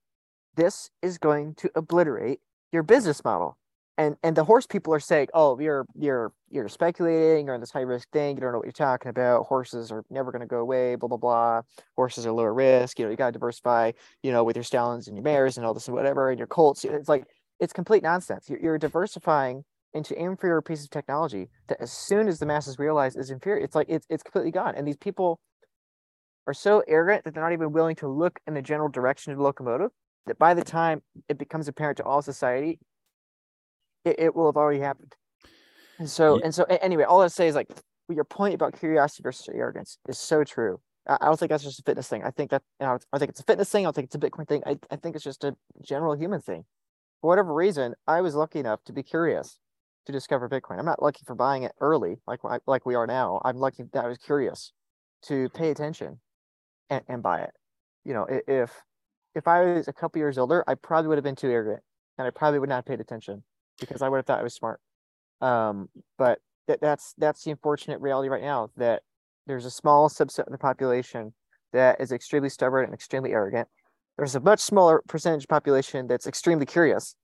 This 0.56 0.90
is 1.02 1.18
going 1.18 1.54
to 1.56 1.70
obliterate 1.74 2.40
your 2.72 2.82
business 2.82 3.24
model. 3.24 3.56
And 3.98 4.16
and 4.22 4.34
the 4.34 4.44
horse 4.44 4.66
people 4.66 4.94
are 4.94 5.00
saying, 5.00 5.28
Oh, 5.34 5.58
you're 5.60 5.84
you're 5.94 6.32
you're 6.48 6.68
speculating, 6.68 7.46
you're 7.46 7.54
on 7.54 7.60
this 7.60 7.70
high 7.70 7.80
risk 7.80 8.08
thing, 8.10 8.36
you 8.36 8.40
don't 8.40 8.52
know 8.52 8.58
what 8.58 8.66
you're 8.66 8.72
talking 8.72 9.10
about. 9.10 9.46
Horses 9.46 9.92
are 9.92 10.04
never 10.10 10.32
gonna 10.32 10.46
go 10.46 10.58
away, 10.58 10.94
blah 10.94 11.08
blah 11.08 11.18
blah. 11.18 11.62
Horses 11.96 12.26
are 12.26 12.32
lower 12.32 12.54
risk, 12.54 12.98
you 12.98 13.04
know, 13.04 13.10
you 13.10 13.16
gotta 13.16 13.32
diversify, 13.32 13.92
you 14.22 14.32
know, 14.32 14.42
with 14.42 14.56
your 14.56 14.62
stallions 14.64 15.06
and 15.06 15.16
your 15.16 15.24
mares 15.24 15.56
and 15.56 15.66
all 15.66 15.74
this 15.74 15.86
and 15.86 15.94
whatever, 15.94 16.30
and 16.30 16.38
your 16.38 16.46
colts. 16.46 16.84
It's 16.84 17.08
like 17.08 17.26
it's 17.60 17.74
complete 17.74 18.02
nonsense. 18.02 18.48
You're, 18.48 18.60
you're 18.60 18.78
diversifying 18.78 19.64
into 19.94 20.18
inferior 20.18 20.62
pieces 20.62 20.84
of 20.84 20.90
technology 20.90 21.48
that 21.68 21.80
as 21.80 21.92
soon 21.92 22.28
as 22.28 22.38
the 22.38 22.46
masses 22.46 22.78
realize 22.78 23.16
is 23.16 23.30
inferior, 23.30 23.62
it's 23.62 23.74
like 23.74 23.88
it's 23.88 24.06
it's 24.08 24.22
completely 24.22 24.50
gone. 24.50 24.74
And 24.76 24.86
these 24.86 24.96
people 24.96 25.40
are 26.46 26.54
so 26.54 26.82
arrogant 26.86 27.24
that 27.24 27.34
they're 27.34 27.42
not 27.42 27.52
even 27.52 27.72
willing 27.72 27.96
to 27.96 28.08
look 28.08 28.40
in 28.46 28.54
the 28.54 28.62
general 28.62 28.88
direction 28.88 29.32
of 29.32 29.38
the 29.38 29.44
locomotive 29.44 29.90
that 30.26 30.38
by 30.38 30.54
the 30.54 30.64
time 30.64 31.02
it 31.28 31.38
becomes 31.38 31.68
apparent 31.68 31.96
to 31.98 32.04
all 32.04 32.22
society 32.22 32.78
it, 34.04 34.16
it 34.18 34.36
will 34.36 34.46
have 34.46 34.56
already 34.56 34.80
happened. 34.80 35.14
And 35.98 36.08
so 36.08 36.36
yeah. 36.36 36.44
and 36.44 36.54
so 36.54 36.64
anyway 36.64 37.04
all 37.04 37.20
i 37.20 37.26
say 37.28 37.48
is 37.48 37.54
like 37.54 37.68
your 38.08 38.24
point 38.24 38.54
about 38.54 38.78
curiosity 38.78 39.22
versus 39.22 39.48
arrogance. 39.52 39.98
Is 40.08 40.18
so 40.18 40.44
true. 40.44 40.80
I, 41.06 41.18
I 41.20 41.26
don't 41.26 41.38
think 41.38 41.50
that's 41.50 41.64
just 41.64 41.80
a 41.80 41.82
fitness 41.82 42.08
thing. 42.08 42.24
I 42.24 42.30
think 42.30 42.50
that 42.50 42.62
you 42.80 42.86
know, 42.86 42.98
i 43.12 43.18
think 43.18 43.30
it's 43.30 43.40
a 43.40 43.44
fitness 43.44 43.70
thing. 43.70 43.86
I 43.86 43.92
think 43.92 44.06
it's 44.06 44.14
a 44.14 44.18
bitcoin 44.18 44.48
thing. 44.48 44.62
I, 44.66 44.78
I 44.90 44.96
think 44.96 45.16
it's 45.16 45.24
just 45.24 45.44
a 45.44 45.54
general 45.82 46.14
human 46.16 46.40
thing. 46.40 46.64
For 47.20 47.28
whatever 47.28 47.52
reason 47.52 47.94
i 48.06 48.20
was 48.20 48.34
lucky 48.34 48.60
enough 48.60 48.82
to 48.84 48.92
be 48.92 49.02
curious 49.02 49.58
to 50.06 50.12
discover 50.12 50.48
bitcoin 50.48 50.78
i'm 50.78 50.84
not 50.84 51.02
lucky 51.02 51.20
for 51.26 51.34
buying 51.34 51.62
it 51.62 51.72
early 51.80 52.16
like 52.26 52.40
like 52.66 52.86
we 52.86 52.94
are 52.94 53.06
now 53.06 53.40
i'm 53.44 53.56
lucky 53.56 53.84
that 53.92 54.04
i 54.04 54.08
was 54.08 54.18
curious 54.18 54.72
to 55.22 55.48
pay 55.50 55.70
attention 55.70 56.18
and, 56.88 57.02
and 57.08 57.22
buy 57.22 57.40
it. 57.40 57.50
You 58.04 58.14
know, 58.14 58.26
if 58.28 58.72
if 59.34 59.46
I 59.46 59.74
was 59.74 59.88
a 59.88 59.92
couple 59.92 60.18
years 60.18 60.38
older, 60.38 60.64
I 60.66 60.74
probably 60.74 61.08
would 61.08 61.18
have 61.18 61.24
been 61.24 61.36
too 61.36 61.50
arrogant, 61.50 61.82
and 62.18 62.26
I 62.26 62.30
probably 62.30 62.58
would 62.58 62.68
not 62.68 62.76
have 62.76 62.86
paid 62.86 63.00
attention 63.00 63.42
because 63.78 64.02
I 64.02 64.08
would 64.08 64.16
have 64.16 64.26
thought 64.26 64.40
I 64.40 64.42
was 64.42 64.54
smart. 64.54 64.80
Um, 65.40 65.88
but 66.18 66.40
that, 66.68 66.80
that's 66.80 67.14
that's 67.18 67.44
the 67.44 67.50
unfortunate 67.52 68.00
reality 68.00 68.28
right 68.28 68.42
now 68.42 68.70
that 68.76 69.02
there's 69.46 69.64
a 69.64 69.70
small 69.70 70.08
subset 70.08 70.46
of 70.46 70.52
the 70.52 70.58
population 70.58 71.32
that 71.72 72.00
is 72.00 72.12
extremely 72.12 72.48
stubborn 72.48 72.84
and 72.84 72.94
extremely 72.94 73.32
arrogant. 73.32 73.68
There's 74.16 74.34
a 74.34 74.40
much 74.40 74.60
smaller 74.60 75.02
percentage 75.08 75.48
population 75.48 76.06
that's 76.06 76.26
extremely 76.26 76.66
curious, 76.66 77.14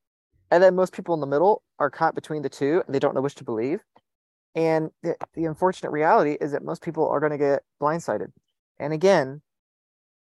and 0.51 0.63
then 0.63 0.75
most 0.75 0.93
people 0.93 1.15
in 1.15 1.21
the 1.21 1.27
middle 1.27 1.63
are 1.79 1.91
caught 1.91 2.15
between 2.15 2.43
the 2.43 2.49
two 2.49 2.83
and 2.87 2.95
they 2.95 2.99
don't 2.99 3.15
know 3.15 3.21
which 3.21 3.35
to 3.37 3.45
believe. 3.45 3.81
And 4.55 4.91
the, 5.03 5.17
the 5.35 5.45
unfortunate 5.45 5.91
reality 5.91 6.39
is 6.41 6.53
that 6.53 6.65
most 6.65 6.83
people 6.83 7.09
are 7.09 7.21
going 7.21 7.33
to 7.33 7.39
get 7.39 7.63
blindsided. 7.81 8.33
And 8.79 8.93
again, 8.93 9.43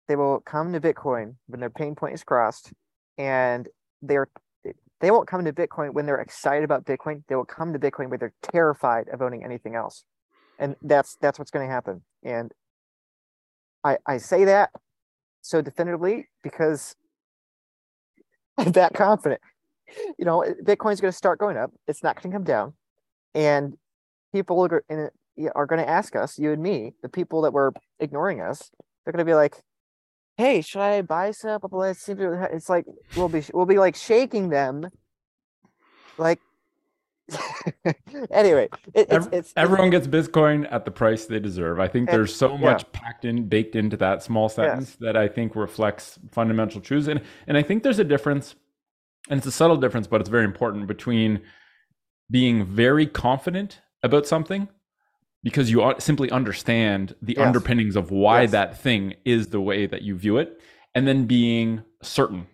they 0.07 0.15
will 0.15 0.39
come 0.41 0.73
to 0.73 0.79
Bitcoin 0.79 1.35
when 1.47 1.59
their 1.59 1.69
pain 1.69 1.95
point 1.95 2.13
is 2.13 2.23
crossed 2.23 2.71
and 3.17 3.67
they're 4.01 4.27
they 5.01 5.11
won't 5.11 5.29
come 5.29 5.45
to 5.45 5.53
Bitcoin 5.53 5.93
when 5.93 6.05
they're 6.05 6.19
excited 6.19 6.65
about 6.65 6.83
Bitcoin. 6.83 7.23
They 7.29 7.35
will 7.35 7.45
come 7.45 7.71
to 7.71 7.79
Bitcoin 7.79 8.09
when 8.09 8.19
they're 8.19 8.33
terrified 8.41 9.07
of 9.09 9.21
owning 9.21 9.45
anything 9.45 9.75
else. 9.75 10.03
And 10.57 10.75
that's 10.81 11.15
that's 11.21 11.39
what's 11.39 11.51
going 11.51 11.65
to 11.65 11.71
happen. 11.71 12.01
And 12.23 12.51
I 13.83 13.97
I 14.05 14.17
say 14.17 14.43
that 14.45 14.71
so 15.41 15.61
definitively 15.61 16.27
because 16.43 16.95
I'm 18.57 18.73
that 18.73 18.93
confident. 18.93 19.41
You 20.17 20.25
know, 20.25 20.43
Bitcoin's 20.63 21.01
going 21.01 21.11
to 21.11 21.17
start 21.17 21.39
going 21.39 21.57
up. 21.57 21.71
It's 21.87 22.03
not 22.03 22.15
going 22.15 22.31
to 22.31 22.35
come 22.35 22.43
down. 22.43 22.73
And 23.33 23.77
people 24.33 24.65
are, 24.65 24.83
are 25.55 25.65
going 25.65 25.81
to 25.81 25.89
ask 25.89 26.15
us, 26.15 26.37
you 26.37 26.51
and 26.51 26.61
me, 26.61 26.93
the 27.01 27.09
people 27.09 27.41
that 27.41 27.53
were 27.53 27.73
ignoring 27.99 28.41
us, 28.41 28.71
they're 29.03 29.13
going 29.13 29.25
to 29.25 29.29
be 29.29 29.35
like, 29.35 29.55
"Hey, 30.37 30.61
should 30.61 30.81
I 30.81 31.01
buy 31.01 31.31
some?" 31.31 31.59
It's 31.63 32.69
like 32.69 32.85
we'll 33.15 33.29
be 33.29 33.43
we'll 33.53 33.65
be 33.65 33.79
like 33.79 33.95
shaking 33.95 34.49
them, 34.49 34.89
like. 36.17 36.39
anyway, 38.31 38.67
it, 38.95 39.05
it's, 39.11 39.29
it's, 39.31 39.53
everyone 39.55 39.91
gets 39.91 40.07
Bitcoin 40.07 40.67
at 40.71 40.83
the 40.83 40.89
price 40.89 41.27
they 41.27 41.39
deserve. 41.39 41.79
I 41.79 41.87
think 41.87 42.09
there's 42.09 42.35
so 42.35 42.57
much 42.57 42.81
yeah. 42.81 42.99
packed 42.99 43.23
in, 43.23 43.47
baked 43.47 43.75
into 43.75 43.95
that 43.97 44.23
small 44.23 44.49
sentence 44.49 44.89
yes. 44.89 44.97
that 45.01 45.15
I 45.15 45.27
think 45.27 45.55
reflects 45.55 46.17
fundamental 46.31 46.81
truths, 46.81 47.07
and 47.07 47.21
and 47.45 47.55
I 47.55 47.61
think 47.61 47.83
there's 47.83 47.99
a 47.99 48.03
difference, 48.03 48.55
and 49.29 49.37
it's 49.37 49.47
a 49.47 49.51
subtle 49.51 49.77
difference, 49.77 50.07
but 50.07 50.21
it's 50.21 50.29
very 50.29 50.45
important 50.45 50.87
between 50.87 51.41
being 52.31 52.65
very 52.65 53.05
confident 53.05 53.81
about 54.03 54.25
something 54.25 54.67
because 55.43 55.71
you 55.71 55.93
simply 55.99 56.29
understand 56.31 57.15
the 57.21 57.35
yes. 57.37 57.45
underpinnings 57.45 57.95
of 57.95 58.11
why 58.11 58.41
yes. 58.41 58.51
that 58.51 58.79
thing 58.79 59.15
is 59.25 59.47
the 59.47 59.61
way 59.61 59.85
that 59.85 60.01
you 60.01 60.15
view 60.15 60.37
it 60.37 60.61
and 60.93 61.07
then 61.07 61.25
being 61.25 61.83
certain 62.01 62.47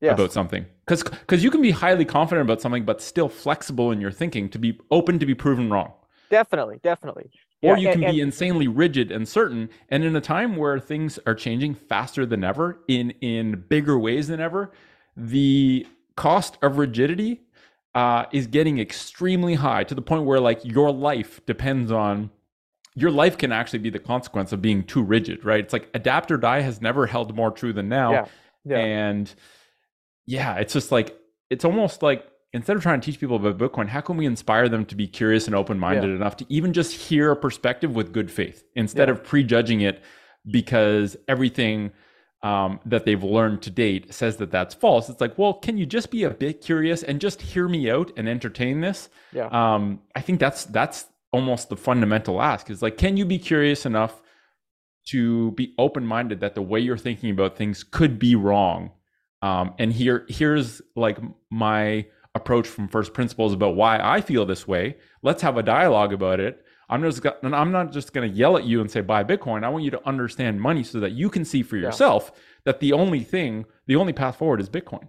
yes. 0.00 0.14
about 0.14 0.32
something 0.32 0.66
because 0.86 1.02
because 1.02 1.44
you 1.44 1.50
can 1.50 1.62
be 1.62 1.70
highly 1.70 2.04
confident 2.04 2.46
about 2.46 2.60
something 2.60 2.84
but 2.84 3.00
still 3.00 3.28
flexible 3.28 3.90
in 3.90 4.00
your 4.00 4.10
thinking 4.10 4.48
to 4.48 4.58
be 4.58 4.78
open 4.90 5.18
to 5.18 5.26
be 5.26 5.34
proven 5.34 5.70
wrong 5.70 5.92
definitely 6.30 6.78
definitely 6.82 7.30
or 7.62 7.76
yeah, 7.76 7.76
you 7.76 7.88
can 7.92 8.04
and, 8.04 8.12
be 8.14 8.20
and, 8.20 8.28
insanely 8.28 8.68
rigid 8.68 9.10
and 9.10 9.28
certain 9.28 9.68
and 9.90 10.04
in 10.04 10.16
a 10.16 10.20
time 10.20 10.56
where 10.56 10.78
things 10.78 11.18
are 11.26 11.34
changing 11.34 11.74
faster 11.74 12.24
than 12.24 12.44
ever 12.44 12.80
in 12.88 13.10
in 13.20 13.64
bigger 13.68 13.98
ways 13.98 14.28
than 14.28 14.40
ever 14.40 14.72
the 15.16 15.86
cost 16.16 16.58
of 16.62 16.78
rigidity 16.78 17.40
uh, 17.94 18.26
is 18.32 18.46
getting 18.46 18.78
extremely 18.78 19.54
high 19.54 19.84
to 19.84 19.94
the 19.94 20.02
point 20.02 20.24
where 20.24 20.40
like 20.40 20.64
your 20.64 20.92
life 20.92 21.44
depends 21.46 21.90
on 21.90 22.30
your 22.94 23.10
life 23.10 23.38
can 23.38 23.52
actually 23.52 23.78
be 23.78 23.90
the 23.90 23.98
consequence 23.98 24.52
of 24.52 24.60
being 24.60 24.82
too 24.82 25.02
rigid, 25.02 25.44
right? 25.44 25.60
It's 25.60 25.72
like 25.72 25.88
adapt 25.94 26.30
or 26.30 26.36
die 26.36 26.60
has 26.60 26.80
never 26.80 27.06
held 27.06 27.34
more 27.34 27.50
true 27.50 27.72
than 27.72 27.88
now. 27.88 28.12
Yeah. 28.12 28.26
yeah. 28.64 28.78
And 28.78 29.34
yeah, 30.26 30.56
it's 30.56 30.72
just 30.72 30.92
like 30.92 31.16
it's 31.50 31.64
almost 31.64 32.02
like 32.02 32.26
instead 32.52 32.76
of 32.76 32.82
trying 32.82 33.00
to 33.00 33.04
teach 33.04 33.20
people 33.20 33.36
about 33.36 33.58
Bitcoin, 33.58 33.88
how 33.88 34.00
can 34.00 34.16
we 34.16 34.26
inspire 34.26 34.68
them 34.68 34.84
to 34.86 34.94
be 34.94 35.06
curious 35.06 35.46
and 35.46 35.54
open 35.54 35.78
minded 35.78 36.08
yeah. 36.08 36.16
enough 36.16 36.36
to 36.38 36.46
even 36.48 36.72
just 36.72 36.92
hear 36.92 37.30
a 37.30 37.36
perspective 37.36 37.94
with 37.94 38.12
good 38.12 38.30
faith 38.30 38.64
instead 38.74 39.08
yeah. 39.08 39.14
of 39.14 39.24
prejudging 39.24 39.80
it 39.80 40.02
because 40.50 41.16
everything 41.28 41.92
um, 42.42 42.80
that 42.86 43.04
they've 43.04 43.22
learned 43.22 43.62
to 43.62 43.70
date 43.70 44.12
says 44.14 44.38
that 44.38 44.50
that's 44.50 44.74
false. 44.74 45.08
It's 45.08 45.20
like, 45.20 45.36
well, 45.36 45.54
can 45.54 45.76
you 45.76 45.84
just 45.84 46.10
be 46.10 46.24
a 46.24 46.30
bit 46.30 46.62
curious 46.62 47.02
and 47.02 47.20
just 47.20 47.42
hear 47.42 47.68
me 47.68 47.90
out 47.90 48.12
and 48.16 48.28
entertain 48.28 48.80
this? 48.80 49.10
Yeah. 49.32 49.48
Um, 49.48 50.00
I 50.14 50.20
think 50.22 50.40
that's 50.40 50.64
that's 50.64 51.06
almost 51.32 51.68
the 51.68 51.76
fundamental 51.76 52.40
ask. 52.40 52.70
Is 52.70 52.82
like, 52.82 52.96
can 52.96 53.16
you 53.16 53.24
be 53.24 53.38
curious 53.38 53.84
enough 53.84 54.22
to 55.08 55.52
be 55.52 55.74
open 55.78 56.06
minded 56.06 56.40
that 56.40 56.54
the 56.54 56.62
way 56.62 56.80
you're 56.80 56.96
thinking 56.98 57.30
about 57.30 57.56
things 57.56 57.84
could 57.84 58.18
be 58.18 58.34
wrong? 58.34 58.92
Um, 59.42 59.74
and 59.78 59.92
here 59.92 60.24
here's 60.28 60.80
like 60.96 61.18
my 61.50 62.06
approach 62.34 62.66
from 62.66 62.88
first 62.88 63.12
principles 63.12 63.52
about 63.52 63.74
why 63.74 63.98
I 63.98 64.20
feel 64.20 64.46
this 64.46 64.66
way. 64.66 64.96
Let's 65.22 65.42
have 65.42 65.56
a 65.56 65.62
dialogue 65.62 66.12
about 66.12 66.40
it. 66.40 66.64
I'm 66.90 67.02
just 67.02 67.24
and 67.42 67.54
I'm 67.54 67.70
not 67.70 67.92
just 67.92 68.12
going 68.12 68.28
to 68.28 68.36
yell 68.36 68.56
at 68.56 68.64
you 68.64 68.80
and 68.80 68.90
say 68.90 69.00
buy 69.00 69.22
Bitcoin. 69.22 69.64
I 69.64 69.68
want 69.68 69.84
you 69.84 69.92
to 69.92 70.06
understand 70.06 70.60
money 70.60 70.82
so 70.82 70.98
that 71.00 71.12
you 71.12 71.30
can 71.30 71.44
see 71.44 71.62
for 71.62 71.76
yourself 71.76 72.32
yeah. 72.34 72.40
that 72.64 72.80
the 72.80 72.92
only 72.92 73.20
thing, 73.20 73.64
the 73.86 73.94
only 73.96 74.12
path 74.12 74.36
forward 74.36 74.60
is 74.60 74.68
Bitcoin. 74.68 75.08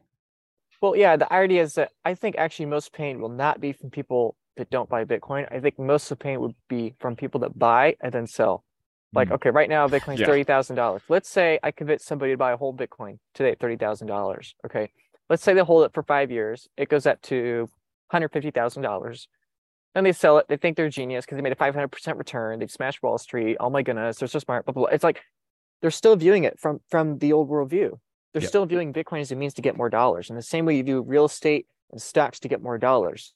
Well, 0.80 0.96
yeah, 0.96 1.16
the 1.16 1.32
idea 1.34 1.64
is 1.64 1.74
that 1.76 1.92
I 2.06 2.14
think 2.14 2.36
actually 2.38 2.68
most 2.68 2.94
pain 2.94 3.20
will 3.20 3.30
not 3.30 3.60
be 3.60 3.74
from 3.74 3.90
people 3.90 4.36
that 4.58 4.70
don't 4.70 4.90
buy 4.90 5.06
Bitcoin. 5.06 5.52
I 5.52 5.60
think 5.60 5.80
most 5.80 6.12
of 6.12 6.20
the 6.20 6.24
pain 6.24 6.40
would 6.40 6.56
be 6.70 6.94
from 7.00 7.16
people 7.16 7.40
that 7.42 7.58
buy 7.58 7.96
and 8.02 8.14
then 8.14 8.28
sell. 8.28 8.64
Like, 9.14 9.30
mm. 9.30 9.34
okay, 9.34 9.50
right 9.50 9.70
now 9.70 9.88
Bitcoin's 9.88 10.20
yeah. 10.20 10.28
thirty 10.28 10.44
thousand 10.44 10.76
dollars. 10.76 11.02
Let's 11.10 11.30
say 11.30 11.60
I 11.64 11.72
convince 11.72 12.06
somebody 12.06 12.34
to 12.34 12.38
buy 12.38 12.52
a 12.52 12.58
whole 12.58 12.76
Bitcoin 12.76 13.18
today 13.34 13.52
at 13.52 13.60
thirty 13.60 13.78
thousand 13.78 14.08
dollars. 14.08 14.54
Okay, 14.66 14.92
let's 15.32 15.44
say 15.44 15.54
they 15.54 15.62
hold 15.62 15.86
it 15.86 15.94
for 15.94 16.04
five 16.04 16.30
years. 16.30 16.68
It 16.78 16.90
goes 16.90 17.08
up 17.08 17.22
to 17.24 17.70
hundred 18.12 18.32
fifty 18.32 18.52
thousand 18.52 18.84
dollars. 18.84 19.28
Then 19.94 20.04
they 20.06 20.14
sell 20.14 20.38
it. 20.38 20.48
They 20.48 20.58
think 20.58 20.78
they're 20.78 20.90
genius 20.90 21.26
because 21.26 21.36
they 21.36 21.42
made 21.42 21.52
a 21.52 21.56
500% 21.56 22.18
return. 22.18 22.60
They've 22.60 22.72
smashed 22.72 23.04
Wall 23.04 23.18
Street. 23.18 23.58
Oh 23.60 23.70
my 23.70 23.82
goodness, 23.82 24.18
they're 24.18 24.28
so 24.28 24.40
smart. 24.40 24.66
Blah, 24.66 24.74
blah, 24.74 24.84
blah. 24.84 24.94
It's 24.94 25.04
like 25.04 25.22
they're 25.82 25.92
still 25.92 26.16
viewing 26.16 26.44
it 26.44 26.60
from 26.60 26.80
from 26.90 27.18
the 27.18 27.34
old 27.34 27.50
world 27.50 27.70
view. 27.70 28.00
They're 28.34 28.42
yep. 28.42 28.50
still 28.50 28.66
viewing 28.66 28.94
Bitcoin 28.94 29.20
as 29.20 29.32
a 29.32 29.36
means 29.36 29.54
to 29.56 29.62
get 29.62 29.76
more 29.76 29.90
dollars. 29.90 30.30
In 30.30 30.36
the 30.38 30.42
same 30.42 30.66
way 30.66 30.78
you 30.78 30.84
view 30.84 31.02
real 31.02 31.26
estate 31.26 31.68
and 31.92 32.02
stocks 32.02 32.40
to 32.40 32.48
get 32.48 32.62
more 32.62 32.78
dollars. 32.78 33.34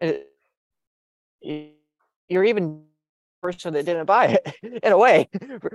And 0.00 0.20
you're 1.42 2.44
even 2.44 2.84
person 3.52 3.72
that 3.72 3.86
didn't 3.86 4.06
buy 4.06 4.26
it 4.26 4.54
in 4.82 4.92
a 4.92 4.98
way 4.98 5.28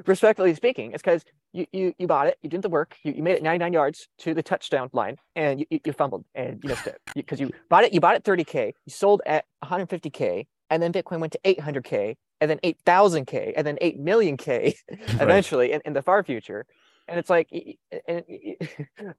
respectfully 0.05 0.53
speaking. 0.53 0.91
It's 0.91 1.01
because 1.01 1.23
you, 1.53 1.65
you 1.71 1.93
you 1.97 2.07
bought 2.07 2.27
it 2.27 2.37
you 2.41 2.49
did 2.49 2.61
the 2.61 2.69
work 2.69 2.95
you, 3.03 3.13
you 3.13 3.23
made 3.23 3.35
it 3.35 3.43
99 3.43 3.73
yards 3.73 4.07
to 4.19 4.33
the 4.33 4.43
touchdown 4.43 4.89
line 4.93 5.17
and 5.35 5.59
you, 5.59 5.79
you 5.83 5.93
fumbled 5.93 6.25
and 6.35 6.59
you 6.63 6.69
missed 6.69 6.87
it. 6.87 6.97
Because 7.15 7.39
you 7.39 7.51
bought 7.69 7.83
it 7.83 7.93
you 7.93 7.99
bought 7.99 8.15
it 8.15 8.23
30k 8.23 8.73
you 8.85 8.91
sold 8.91 9.21
at 9.25 9.45
150k 9.63 10.45
and 10.69 10.83
then 10.83 10.93
bitcoin 10.93 11.19
went 11.19 11.33
to 11.33 11.39
800k 11.45 12.15
and 12.41 12.49
then 12.51 12.59
8000k 12.63 13.53
and 13.55 13.65
then 13.65 13.77
8 13.81 13.99
million 13.99 14.37
k 14.37 14.75
eventually 14.89 15.71
right. 15.71 15.75
in, 15.75 15.81
in 15.85 15.93
the 15.93 16.01
far 16.01 16.23
future. 16.23 16.65
And 17.07 17.19
it's 17.19 17.29
like 17.29 17.49
and, 18.07 18.23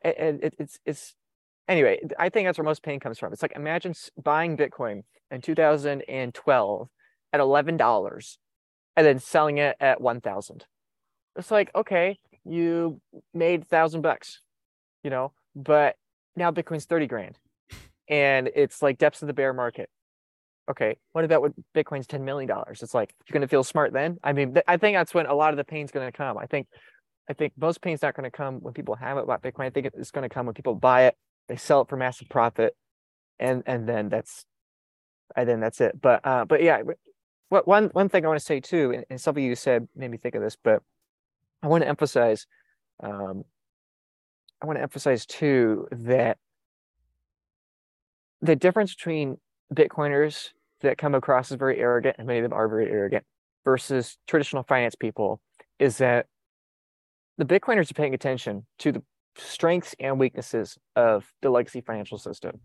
and 0.02 0.40
it's 0.58 0.78
it's 0.86 1.14
anyway 1.68 1.98
i 2.18 2.28
think 2.28 2.46
that's 2.46 2.58
where 2.58 2.64
most 2.64 2.82
pain 2.82 3.00
comes 3.00 3.18
from. 3.18 3.32
It's 3.32 3.42
like 3.42 3.56
imagine 3.56 3.94
buying 4.22 4.56
bitcoin 4.56 5.02
in 5.30 5.40
2012 5.40 6.88
at 7.34 7.40
eleven 7.40 7.76
dollars, 7.76 8.38
and 8.96 9.06
then 9.06 9.18
selling 9.18 9.58
it 9.58 9.76
at 9.80 10.00
one 10.00 10.20
thousand. 10.20 10.64
It's 11.36 11.50
like 11.50 11.70
okay, 11.74 12.18
you 12.44 13.00
made 13.32 13.66
thousand 13.68 14.02
bucks, 14.02 14.40
you 15.02 15.10
know, 15.10 15.32
but 15.56 15.96
now 16.36 16.50
Bitcoin's 16.50 16.84
thirty 16.84 17.06
grand, 17.06 17.38
and 18.08 18.50
it's 18.54 18.82
like 18.82 18.98
depths 18.98 19.22
of 19.22 19.28
the 19.28 19.34
bear 19.34 19.52
market. 19.52 19.88
Okay, 20.70 20.96
what 21.12 21.24
about 21.24 21.42
when 21.42 21.54
Bitcoin's 21.74 22.06
ten 22.06 22.24
million 22.24 22.48
dollars? 22.48 22.82
It's 22.82 22.94
like 22.94 23.14
you're 23.26 23.34
gonna 23.34 23.48
feel 23.48 23.64
smart 23.64 23.92
then. 23.92 24.18
I 24.22 24.32
mean, 24.32 24.56
I 24.66 24.76
think 24.76 24.96
that's 24.96 25.12
when 25.12 25.26
a 25.26 25.34
lot 25.34 25.52
of 25.52 25.56
the 25.56 25.64
pain's 25.64 25.90
gonna 25.90 26.12
come. 26.12 26.38
I 26.38 26.46
think, 26.46 26.68
I 27.28 27.34
think 27.34 27.52
most 27.58 27.82
pain's 27.82 28.02
not 28.02 28.14
gonna 28.14 28.30
come 28.30 28.60
when 28.60 28.72
people 28.72 28.94
have 28.94 29.18
it 29.18 29.24
about 29.24 29.42
Bitcoin. 29.42 29.66
I 29.66 29.70
think 29.70 29.86
it's 29.86 30.10
gonna 30.10 30.28
come 30.28 30.46
when 30.46 30.54
people 30.54 30.74
buy 30.74 31.04
it, 31.04 31.16
they 31.48 31.56
sell 31.56 31.82
it 31.82 31.88
for 31.88 31.96
massive 31.96 32.28
profit, 32.28 32.74
and 33.38 33.62
and 33.66 33.86
then 33.88 34.08
that's, 34.08 34.46
and 35.36 35.48
then 35.48 35.60
that's 35.60 35.80
it. 35.80 36.00
But 36.00 36.26
uh, 36.26 36.44
but 36.46 36.62
yeah, 36.62 36.80
what 37.54 37.68
one 37.68 37.88
one 37.92 38.08
thing 38.08 38.24
I 38.24 38.28
want 38.28 38.40
to 38.40 38.44
say 38.44 38.58
too, 38.58 38.90
and, 38.92 39.04
and 39.08 39.20
something 39.20 39.42
you 39.42 39.54
said 39.54 39.86
made 39.94 40.10
me 40.10 40.18
think 40.18 40.34
of 40.34 40.42
this, 40.42 40.56
but 40.62 40.82
I 41.62 41.68
want 41.68 41.84
to 41.84 41.88
emphasize, 41.88 42.46
um, 43.00 43.44
I 44.60 44.66
want 44.66 44.76
to 44.76 44.82
emphasize 44.82 45.24
too 45.24 45.86
that 45.92 46.36
the 48.42 48.56
difference 48.56 48.92
between 48.92 49.38
Bitcoiners 49.72 50.50
that 50.80 50.98
come 50.98 51.14
across 51.14 51.52
as 51.52 51.58
very 51.58 51.78
arrogant, 51.78 52.16
and 52.18 52.26
many 52.26 52.40
of 52.40 52.42
them 52.42 52.52
are 52.52 52.68
very 52.68 52.90
arrogant, 52.90 53.24
versus 53.64 54.18
traditional 54.26 54.64
finance 54.64 54.96
people, 54.96 55.40
is 55.78 55.98
that 55.98 56.26
the 57.38 57.44
Bitcoiners 57.44 57.88
are 57.88 57.94
paying 57.94 58.14
attention 58.14 58.66
to 58.80 58.90
the 58.90 59.02
strengths 59.36 59.94
and 60.00 60.18
weaknesses 60.18 60.76
of 60.96 61.32
the 61.40 61.50
legacy 61.50 61.80
financial 61.80 62.18
system. 62.18 62.60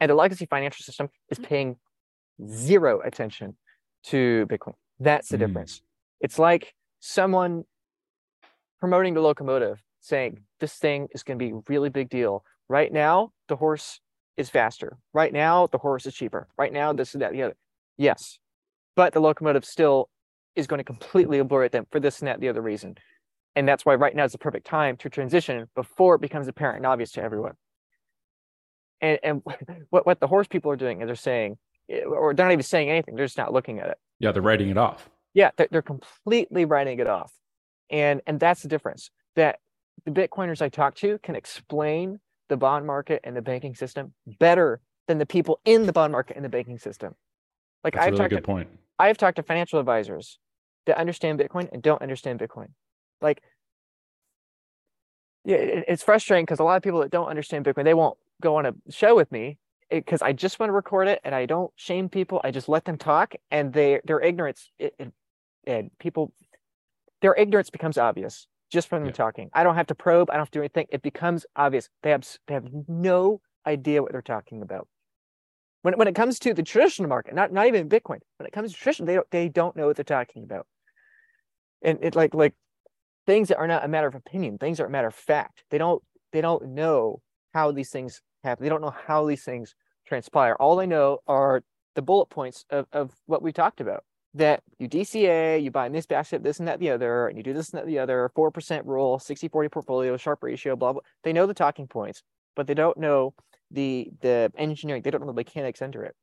And 0.00 0.08
the 0.08 0.14
legacy 0.14 0.46
financial 0.46 0.84
system 0.84 1.08
is 1.30 1.38
paying 1.38 1.76
zero 2.48 3.00
attention 3.04 3.56
to 4.06 4.46
Bitcoin. 4.50 4.74
That's 5.00 5.28
the 5.28 5.36
mm. 5.36 5.40
difference. 5.40 5.82
It's 6.20 6.38
like 6.38 6.74
someone 7.00 7.64
promoting 8.80 9.14
the 9.14 9.20
locomotive 9.20 9.82
saying 10.00 10.40
this 10.60 10.74
thing 10.74 11.08
is 11.12 11.22
going 11.22 11.38
to 11.38 11.44
be 11.44 11.50
a 11.52 11.60
really 11.68 11.88
big 11.88 12.10
deal. 12.10 12.44
Right 12.68 12.92
now, 12.92 13.32
the 13.48 13.56
horse 13.56 14.00
is 14.36 14.50
faster. 14.50 14.98
Right 15.12 15.32
now, 15.32 15.66
the 15.66 15.78
horse 15.78 16.06
is 16.06 16.14
cheaper. 16.14 16.48
Right 16.58 16.72
now, 16.72 16.92
this 16.92 17.14
and 17.14 17.22
that, 17.22 17.32
the 17.32 17.42
other. 17.42 17.56
Yes. 17.96 18.38
But 18.96 19.12
the 19.12 19.20
locomotive 19.20 19.64
still 19.64 20.08
is 20.54 20.66
going 20.66 20.78
to 20.78 20.84
completely 20.84 21.38
obliterate 21.38 21.72
them 21.72 21.86
for 21.90 22.00
this 22.00 22.20
and 22.20 22.28
that, 22.28 22.40
the 22.40 22.48
other 22.48 22.62
reason. 22.62 22.96
And 23.56 23.68
that's 23.68 23.84
why 23.84 23.94
right 23.94 24.14
now 24.14 24.24
is 24.24 24.32
the 24.32 24.38
perfect 24.38 24.66
time 24.66 24.96
to 24.98 25.08
transition 25.08 25.68
before 25.74 26.16
it 26.16 26.20
becomes 26.20 26.48
apparent 26.48 26.78
and 26.78 26.86
obvious 26.86 27.12
to 27.12 27.22
everyone. 27.22 27.54
And 29.00 29.18
and 29.22 29.42
what 29.90 30.06
what 30.06 30.20
the 30.20 30.26
horse 30.26 30.48
people 30.48 30.70
are 30.70 30.76
doing 30.76 31.00
is 31.00 31.06
they're 31.06 31.16
saying, 31.16 31.56
Eh, 31.90 32.02
or 32.02 32.34
they're 32.34 32.46
not 32.46 32.52
even 32.52 32.62
saying 32.62 32.90
anything. 32.90 33.14
They're 33.14 33.26
just 33.26 33.38
not 33.38 33.52
looking 33.52 33.78
at 33.78 33.88
it. 33.88 33.98
Yeah, 34.18 34.32
they're 34.32 34.42
writing 34.42 34.68
it 34.70 34.78
off. 34.78 35.08
Yeah, 35.34 35.50
they're, 35.56 35.68
they're 35.70 35.82
completely 35.82 36.64
writing 36.64 36.98
it 36.98 37.06
off, 37.06 37.32
and 37.90 38.20
and 38.26 38.38
that's 38.38 38.62
the 38.62 38.68
difference. 38.68 39.10
That 39.36 39.58
the 40.04 40.10
Bitcoiners 40.10 40.62
I 40.62 40.68
talk 40.68 40.94
to 40.96 41.18
can 41.18 41.34
explain 41.34 42.20
the 42.48 42.56
bond 42.56 42.86
market 42.86 43.20
and 43.24 43.36
the 43.36 43.42
banking 43.42 43.74
system 43.74 44.12
better 44.38 44.80
than 45.08 45.18
the 45.18 45.26
people 45.26 45.60
in 45.64 45.86
the 45.86 45.92
bond 45.92 46.12
market 46.12 46.36
and 46.36 46.44
the 46.44 46.48
banking 46.48 46.78
system. 46.78 47.14
Like 47.82 47.94
That's 47.94 48.04
a 48.04 48.06
I've 48.06 48.12
really 48.12 48.18
talked 48.18 48.30
good 48.30 48.36
to, 48.36 48.42
point. 48.42 48.68
I've 48.98 49.18
talked 49.18 49.36
to 49.36 49.42
financial 49.42 49.80
advisors 49.80 50.38
that 50.86 50.98
understand 50.98 51.40
Bitcoin 51.40 51.68
and 51.72 51.82
don't 51.82 52.00
understand 52.00 52.38
Bitcoin. 52.38 52.68
Like, 53.20 53.42
yeah, 55.44 55.56
it, 55.56 55.84
it's 55.88 56.02
frustrating 56.02 56.44
because 56.44 56.60
a 56.60 56.64
lot 56.64 56.76
of 56.76 56.82
people 56.82 57.00
that 57.00 57.10
don't 57.10 57.28
understand 57.28 57.64
Bitcoin, 57.64 57.84
they 57.84 57.94
won't 57.94 58.16
go 58.40 58.56
on 58.56 58.66
a 58.66 58.74
show 58.90 59.14
with 59.14 59.30
me 59.32 59.58
because 59.90 60.22
I 60.22 60.32
just 60.32 60.58
want 60.58 60.68
to 60.68 60.74
record 60.74 61.08
it 61.08 61.20
and 61.24 61.34
I 61.34 61.46
don't 61.46 61.72
shame 61.76 62.08
people. 62.08 62.40
I 62.44 62.50
just 62.50 62.68
let 62.68 62.84
them 62.84 62.98
talk 62.98 63.34
and 63.50 63.72
they 63.72 64.00
their 64.04 64.20
ignorance 64.20 64.70
it, 64.78 64.94
it, 64.98 65.12
and 65.66 65.90
people 65.98 66.32
their 67.22 67.34
ignorance 67.34 67.70
becomes 67.70 67.98
obvious 67.98 68.46
just 68.70 68.88
from 68.88 69.02
them 69.04 69.08
Yeah. 69.08 69.12
talking. 69.12 69.50
I 69.52 69.62
don't 69.62 69.76
have 69.76 69.86
to 69.88 69.94
probe. 69.94 70.30
I 70.30 70.34
don't 70.34 70.42
have 70.42 70.50
to 70.50 70.58
do 70.58 70.62
anything. 70.62 70.86
It 70.90 71.02
becomes 71.02 71.46
obvious. 71.56 71.88
They 72.02 72.10
have 72.10 72.26
they 72.46 72.54
have 72.54 72.66
no 72.88 73.40
idea 73.66 74.02
what 74.02 74.12
they're 74.12 74.22
talking 74.22 74.62
about. 74.62 74.88
When 75.82 75.94
when 75.94 76.08
it 76.08 76.14
comes 76.14 76.38
to 76.40 76.54
the 76.54 76.62
traditional 76.62 77.08
market, 77.08 77.34
not 77.34 77.52
not 77.52 77.66
even 77.66 77.88
Bitcoin, 77.88 78.20
when 78.38 78.46
it 78.46 78.52
comes 78.52 78.72
to 78.72 78.78
traditional, 78.78 79.06
they 79.06 79.14
don't 79.14 79.30
they 79.30 79.48
don't 79.48 79.76
know 79.76 79.86
what 79.86 79.96
they're 79.96 80.04
talking 80.04 80.42
about. 80.42 80.66
And 81.82 81.98
it 82.02 82.14
like 82.16 82.34
like 82.34 82.54
things 83.26 83.48
that 83.48 83.58
are 83.58 83.68
not 83.68 83.84
a 83.84 83.88
matter 83.88 84.06
of 84.06 84.14
opinion, 84.14 84.58
things 84.58 84.80
are 84.80 84.86
a 84.86 84.90
matter 84.90 85.08
of 85.08 85.14
fact. 85.14 85.64
They 85.70 85.78
don't 85.78 86.02
they 86.32 86.40
don't 86.40 86.74
know 86.74 87.20
how 87.52 87.70
these 87.72 87.90
things 87.90 88.20
happen. 88.44 88.62
They 88.62 88.70
don't 88.70 88.80
know 88.80 88.94
how 89.06 89.26
these 89.26 89.44
things 89.44 89.74
transpire. 90.06 90.54
All 90.54 90.76
they 90.76 90.86
know 90.86 91.18
are 91.26 91.62
the 91.94 92.02
bullet 92.02 92.26
points 92.26 92.64
of, 92.70 92.86
of 92.92 93.12
what 93.26 93.42
we 93.42 93.52
talked 93.52 93.80
about. 93.80 94.04
That 94.34 94.62
you 94.78 94.88
DCA, 94.88 95.62
you 95.62 95.70
buy 95.70 95.86
in 95.86 95.92
this 95.92 96.06
basket, 96.06 96.42
this 96.42 96.58
and 96.58 96.66
that, 96.66 96.80
the 96.80 96.90
other, 96.90 97.28
and 97.28 97.36
you 97.36 97.44
do 97.44 97.52
this 97.52 97.70
and 97.70 97.78
that, 97.78 97.86
the 97.86 98.00
other, 98.00 98.30
4% 98.36 98.82
rule, 98.84 99.20
60 99.20 99.48
40 99.48 99.68
portfolio, 99.68 100.16
Sharpe 100.16 100.42
ratio, 100.42 100.74
blah, 100.74 100.92
blah. 100.92 101.02
They 101.22 101.32
know 101.32 101.46
the 101.46 101.54
talking 101.54 101.86
points, 101.86 102.22
but 102.56 102.66
they 102.66 102.74
don't 102.74 102.98
know 102.98 103.34
the 103.70 104.10
the 104.20 104.52
engineering, 104.56 105.02
they 105.02 105.10
don't 105.10 105.20
know 105.20 105.28
the 105.28 105.32
mechanics 105.32 105.82
under 105.82 106.02
it. 106.02 106.16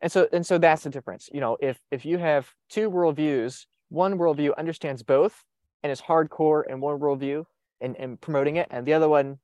And 0.00 0.10
so 0.10 0.28
and 0.32 0.44
so 0.44 0.58
that's 0.58 0.82
the 0.82 0.90
difference. 0.90 1.28
You 1.32 1.40
know, 1.40 1.56
if 1.60 1.78
if 1.90 2.04
you 2.04 2.18
have 2.18 2.52
two 2.68 2.90
worldviews, 2.90 3.66
one 3.90 4.18
worldview 4.18 4.56
understands 4.56 5.02
both 5.02 5.44
and 5.82 5.92
is 5.92 6.00
hardcore 6.00 6.66
in 6.68 6.80
one 6.80 6.98
worldview 6.98 7.44
and, 7.80 7.96
and 7.96 8.20
promoting 8.20 8.56
it, 8.56 8.66
and 8.70 8.84
the 8.86 8.92
other 8.92 9.08
one 9.08 9.38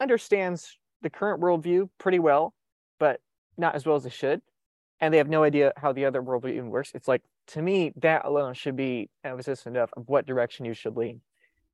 understands 0.00 0.78
the 1.02 1.10
current 1.10 1.40
worldview 1.40 1.88
pretty 1.98 2.18
well, 2.18 2.54
but 2.98 3.20
not 3.56 3.74
as 3.74 3.86
well 3.86 3.96
as 3.96 4.04
they 4.04 4.10
should, 4.10 4.40
and 5.00 5.12
they 5.12 5.18
have 5.18 5.28
no 5.28 5.42
idea 5.42 5.72
how 5.76 5.92
the 5.92 6.04
other 6.04 6.22
worldview 6.22 6.50
even 6.52 6.70
works. 6.70 6.92
It's 6.94 7.08
like 7.08 7.22
to 7.48 7.62
me 7.62 7.92
that 7.96 8.24
alone 8.24 8.54
should 8.54 8.76
be 8.76 9.08
emphasis 9.24 9.66
enough 9.66 9.90
of 9.96 10.08
what 10.08 10.26
direction 10.26 10.64
you 10.66 10.74
should 10.74 10.96
lean. 10.96 11.20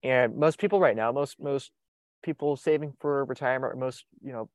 And 0.02 0.36
most 0.36 0.58
people 0.58 0.80
right 0.80 0.96
now, 0.96 1.12
most 1.12 1.40
most 1.40 1.70
people 2.22 2.56
saving 2.56 2.94
for 3.00 3.24
retirement, 3.24 3.78
most 3.78 4.04
you 4.22 4.32
know 4.32 4.48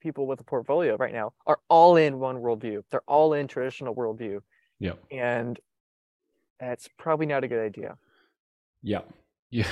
people 0.00 0.26
with 0.26 0.40
a 0.40 0.44
portfolio 0.44 0.96
right 0.96 1.12
now 1.12 1.32
are 1.46 1.58
all 1.68 1.96
in 1.96 2.18
one 2.18 2.36
worldview. 2.36 2.82
They're 2.90 3.02
all 3.06 3.34
in 3.34 3.46
traditional 3.48 3.94
worldview, 3.94 4.40
Yeah. 4.80 4.94
and 5.10 5.58
that's 6.58 6.88
probably 6.98 7.26
not 7.26 7.44
a 7.44 7.48
good 7.48 7.64
idea. 7.64 7.96
Yeah. 8.84 9.02
Yeah. 9.50 9.68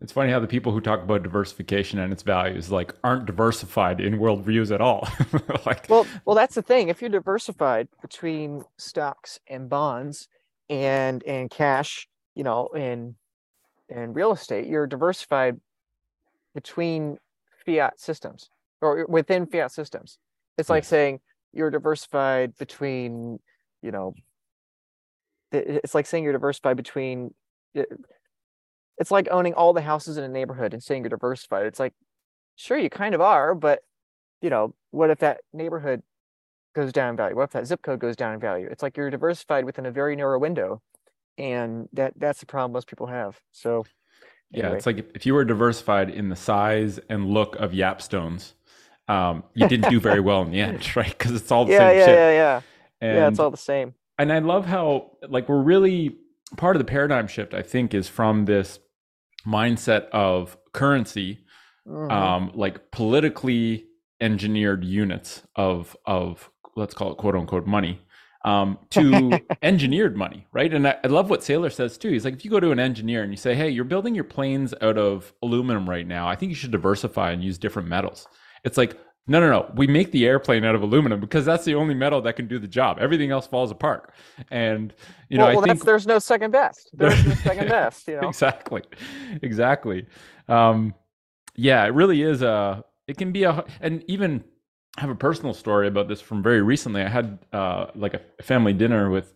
It's 0.00 0.12
funny 0.12 0.32
how 0.32 0.40
the 0.40 0.46
people 0.46 0.72
who 0.72 0.80
talk 0.80 1.02
about 1.02 1.22
diversification 1.22 1.98
and 1.98 2.10
its 2.12 2.22
values 2.22 2.70
like 2.70 2.94
aren't 3.04 3.26
diversified 3.26 4.00
in 4.00 4.18
worldviews 4.18 4.74
at 4.74 4.80
all. 4.80 5.06
like 5.66 5.86
Well, 5.90 6.06
well, 6.24 6.34
that's 6.34 6.54
the 6.54 6.62
thing. 6.62 6.88
If 6.88 7.02
you're 7.02 7.10
diversified 7.10 7.88
between 8.00 8.64
stocks 8.78 9.38
and 9.46 9.68
bonds 9.68 10.28
and 10.70 11.22
and 11.24 11.50
cash, 11.50 12.08
you 12.34 12.44
know, 12.44 12.68
and 12.74 13.14
and 13.90 14.14
real 14.16 14.32
estate, 14.32 14.66
you're 14.66 14.86
diversified 14.86 15.60
between 16.54 17.18
fiat 17.66 18.00
systems 18.00 18.48
or 18.80 19.04
within 19.06 19.46
fiat 19.46 19.70
systems. 19.70 20.18
It's 20.56 20.70
like 20.70 20.84
saying 20.84 21.20
you're 21.52 21.70
diversified 21.70 22.56
between, 22.56 23.38
you 23.82 23.90
know, 23.90 24.14
it's 25.52 25.94
like 25.94 26.06
saying 26.06 26.24
you're 26.24 26.32
diversified 26.32 26.76
between. 26.76 27.34
It- 29.00 29.02
It's 29.02 29.10
like 29.10 29.28
owning 29.30 29.54
all 29.54 29.72
the 29.72 29.82
houses 29.82 30.18
in 30.18 30.24
a 30.24 30.28
neighborhood 30.28 30.74
and 30.74 30.82
saying 30.82 31.02
you're 31.04 31.10
diversified. 31.10 31.66
It's 31.66 31.80
like, 31.80 31.94
sure, 32.56 32.78
you 32.78 32.90
kind 32.90 33.14
of 33.14 33.20
are, 33.20 33.54
but 33.54 33.82
you 34.42 34.50
know, 34.50 34.74
what 34.92 35.10
if 35.10 35.20
that 35.20 35.42
neighborhood 35.52 36.02
goes 36.74 36.92
down 36.92 37.10
in 37.10 37.16
value? 37.16 37.36
What 37.36 37.44
if 37.44 37.50
that 37.52 37.66
zip 37.66 37.82
code 37.82 38.00
goes 38.00 38.16
down 38.16 38.34
in 38.34 38.40
value? 38.40 38.68
It's 38.70 38.82
like 38.82 38.96
you're 38.96 39.10
diversified 39.10 39.64
within 39.66 39.86
a 39.86 39.90
very 39.92 40.16
narrow 40.16 40.38
window, 40.38 40.82
and 41.38 41.88
that 41.94 42.14
that's 42.16 42.40
the 42.40 42.46
problem 42.46 42.72
most 42.72 42.88
people 42.88 43.08
have. 43.08 43.40
So, 43.52 43.84
Yeah, 44.52 44.72
it's 44.72 44.86
like 44.86 44.98
if, 45.14 45.26
you 45.26 45.34
were 45.34 45.44
diversified 45.44 46.10
in 46.10 46.28
the 46.28 46.36
size 46.36 46.98
and 47.08 47.30
look 47.30 47.56
of 47.56 47.74
Yap 47.74 48.02
stones, 48.02 48.54
um, 49.08 49.44
you 49.54 49.66
didn't 49.66 49.88
do 49.88 50.00
very 50.00 50.20
well 50.20 50.42
in 50.42 50.50
the 50.52 50.60
end, 50.60 50.96
right? 50.96 51.08
Because 51.16 51.32
it's 51.32 51.50
all 51.52 51.66
the 51.66 51.72
yeah, 51.72 51.90
same 51.90 51.98
yeah, 51.98 52.06
shit. 52.06 52.16
yeah, 52.16 52.30
yeah, 52.32 52.60
And, 53.00 53.18
yeah. 53.18 53.28
It's 53.28 53.38
all 53.38 53.50
the 53.50 53.56
same. 53.56 53.94
and 54.18 54.32
I 54.32 54.40
love 54.40 54.66
how 54.66 55.12
like 55.28 55.48
we're 55.48 55.62
really 55.62 56.18
part 56.56 56.76
of 56.76 56.80
the 56.80 56.84
paradigm 56.86 57.28
shift. 57.28 57.54
I 57.54 57.62
think 57.62 57.94
is 57.94 58.08
from 58.08 58.44
this 58.46 58.78
mindset 59.46 60.08
of 60.10 60.56
currency, 60.72 61.44
Mhm. 61.86 62.12
um, 62.12 62.50
like 62.54 62.90
politically 62.90 63.86
engineered 64.20 64.84
units 64.84 65.42
of 65.56 65.96
of 66.06 66.50
let's 66.76 66.94
call 66.94 67.10
it 67.12 67.16
quote 67.16 67.34
unquote 67.34 67.66
money 67.66 68.00
um, 68.44 68.78
to 68.90 69.38
engineered 69.62 70.16
money, 70.16 70.46
right? 70.52 70.72
And 70.72 70.86
I, 70.86 70.96
I 71.04 71.08
love 71.08 71.28
what 71.30 71.40
Saylor 71.40 71.72
says 71.72 71.98
too. 71.98 72.10
He's 72.10 72.24
like, 72.24 72.34
if 72.34 72.44
you 72.44 72.50
go 72.50 72.60
to 72.60 72.70
an 72.70 72.78
engineer 72.78 73.22
and 73.22 73.30
you 73.32 73.36
say, 73.36 73.54
hey, 73.54 73.68
you're 73.70 73.84
building 73.84 74.14
your 74.14 74.24
planes 74.24 74.72
out 74.80 74.96
of 74.96 75.32
aluminum 75.42 75.88
right 75.88 76.06
now, 76.06 76.26
I 76.28 76.36
think 76.36 76.48
you 76.50 76.56
should 76.56 76.70
diversify 76.70 77.32
and 77.32 77.42
use 77.44 77.58
different 77.58 77.88
metals. 77.88 78.26
It's 78.64 78.78
like, 78.78 78.98
no, 79.26 79.38
no, 79.38 79.48
no. 79.48 79.70
We 79.74 79.86
make 79.86 80.10
the 80.10 80.26
airplane 80.26 80.64
out 80.64 80.74
of 80.74 80.82
aluminum 80.82 81.20
because 81.20 81.44
that's 81.44 81.64
the 81.64 81.74
only 81.74 81.94
metal 81.94 82.20
that 82.22 82.34
can 82.34 82.48
do 82.48 82.58
the 82.58 82.66
job. 82.66 82.98
Everything 83.00 83.30
else 83.30 83.46
falls 83.46 83.70
apart. 83.70 84.12
And 84.50 84.92
you 85.28 85.38
know, 85.38 85.46
well, 85.46 85.60
I 85.60 85.62
think 85.62 85.78
that's 85.78 85.84
there's 85.84 86.06
no 86.06 86.18
second 86.18 86.50
best. 86.50 86.90
There's 86.94 87.24
no 87.24 87.34
second 87.34 87.68
best. 87.68 88.08
You 88.08 88.14
know. 88.20 88.28
exactly 88.28 88.82
exactly 89.42 90.06
um 90.48 90.94
yeah 91.54 91.84
it 91.84 91.94
really 91.94 92.22
is 92.22 92.42
a 92.42 92.84
it 93.06 93.16
can 93.16 93.32
be 93.32 93.44
a 93.44 93.64
and 93.80 94.02
even 94.08 94.42
I 94.98 95.02
have 95.02 95.10
a 95.10 95.14
personal 95.14 95.54
story 95.54 95.86
about 95.86 96.08
this 96.08 96.20
from 96.20 96.42
very 96.42 96.62
recently 96.62 97.02
i 97.02 97.08
had 97.08 97.38
uh 97.52 97.86
like 97.94 98.14
a 98.14 98.42
family 98.42 98.72
dinner 98.72 99.08
with 99.08 99.34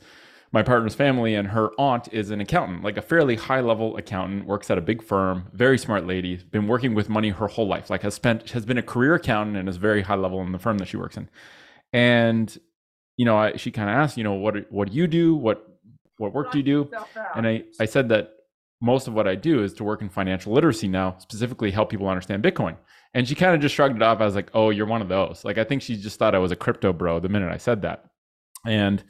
my 0.54 0.62
partner's 0.62 0.94
family 0.94 1.34
and 1.34 1.48
her 1.48 1.70
aunt 1.78 2.08
is 2.12 2.30
an 2.30 2.40
accountant 2.40 2.84
like 2.84 2.96
a 2.96 3.02
fairly 3.02 3.34
high 3.34 3.60
level 3.60 3.96
accountant 3.96 4.46
works 4.46 4.70
at 4.70 4.78
a 4.78 4.80
big 4.80 5.02
firm 5.02 5.48
very 5.52 5.76
smart 5.76 6.06
lady 6.06 6.36
been 6.36 6.68
working 6.68 6.94
with 6.94 7.08
money 7.08 7.30
her 7.30 7.48
whole 7.48 7.66
life 7.66 7.90
like 7.90 8.02
has 8.02 8.14
spent 8.14 8.48
has 8.50 8.64
been 8.64 8.78
a 8.78 8.82
career 8.82 9.16
accountant 9.16 9.56
and 9.56 9.68
is 9.68 9.76
very 9.76 10.02
high 10.02 10.14
level 10.14 10.40
in 10.42 10.52
the 10.52 10.58
firm 10.58 10.78
that 10.78 10.86
she 10.86 10.96
works 10.96 11.16
in 11.16 11.28
and 11.92 12.58
you 13.16 13.24
know 13.24 13.36
I, 13.36 13.56
she 13.56 13.72
kind 13.72 13.90
of 13.90 13.96
asked 13.96 14.16
you 14.16 14.22
know 14.22 14.34
what 14.34 14.70
what 14.70 14.90
do 14.90 14.96
you 14.96 15.08
do 15.08 15.34
what 15.34 15.66
what 16.18 16.32
work 16.32 16.52
do 16.52 16.58
you 16.58 16.64
do 16.64 16.90
and 17.34 17.46
I, 17.46 17.64
I 17.80 17.86
said 17.86 18.08
that 18.10 18.30
most 18.80 19.08
of 19.08 19.14
what 19.14 19.26
I 19.26 19.34
do 19.34 19.62
is 19.62 19.72
to 19.74 19.84
work 19.84 20.02
in 20.02 20.10
financial 20.10 20.52
literacy 20.52 20.88
now, 20.88 21.16
specifically 21.18 21.70
help 21.70 21.88
people 21.88 22.06
understand 22.06 22.44
Bitcoin. 22.44 22.76
And 23.14 23.26
she 23.26 23.34
kind 23.34 23.54
of 23.54 23.60
just 23.60 23.74
shrugged 23.74 23.96
it 23.96 24.02
off. 24.02 24.20
I 24.20 24.26
was 24.26 24.34
like, 24.34 24.50
oh, 24.52 24.70
you're 24.70 24.86
one 24.86 25.00
of 25.00 25.08
those. 25.08 25.42
Like, 25.42 25.56
I 25.56 25.64
think 25.64 25.80
she 25.80 25.96
just 25.96 26.18
thought 26.18 26.34
I 26.34 26.38
was 26.38 26.52
a 26.52 26.56
crypto 26.56 26.92
bro 26.92 27.18
the 27.18 27.30
minute 27.30 27.50
I 27.50 27.56
said 27.56 27.82
that. 27.82 28.04
And 28.66 29.02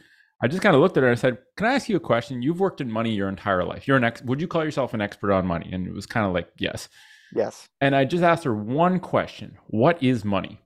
I 0.45 0.47
just 0.47 0.63
kind 0.63 0.75
of 0.77 0.83
looked 0.83 0.97
at 0.99 1.03
her 1.03 1.09
and 1.09 1.17
I 1.17 1.21
said, 1.21 1.39
can 1.57 1.67
I 1.67 1.73
ask 1.75 1.89
you 1.89 1.97
a 1.97 2.01
question? 2.01 2.43
You've 2.43 2.61
worked 2.61 2.83
in 2.83 2.91
money 2.93 3.15
your 3.15 3.31
entire 3.31 3.65
life. 3.65 3.89
You're 3.89 3.97
an 3.97 4.05
ex. 4.05 4.21
Would 4.23 4.43
you 4.43 4.47
call 4.47 4.63
yourself 4.63 4.93
an 4.93 5.01
expert 5.01 5.33
on 5.33 5.47
money? 5.47 5.71
And 5.73 5.87
it 5.87 5.95
was 5.95 6.05
kind 6.05 6.27
of 6.27 6.35
like, 6.35 6.49
yes. 6.59 6.91
Yes. 7.35 7.67
And 7.81 7.97
I 7.97 8.05
just 8.05 8.23
asked 8.23 8.45
her 8.45 8.55
one 8.55 9.01
question 9.01 9.57
What 9.69 10.03
is 10.03 10.23
money? 10.23 10.61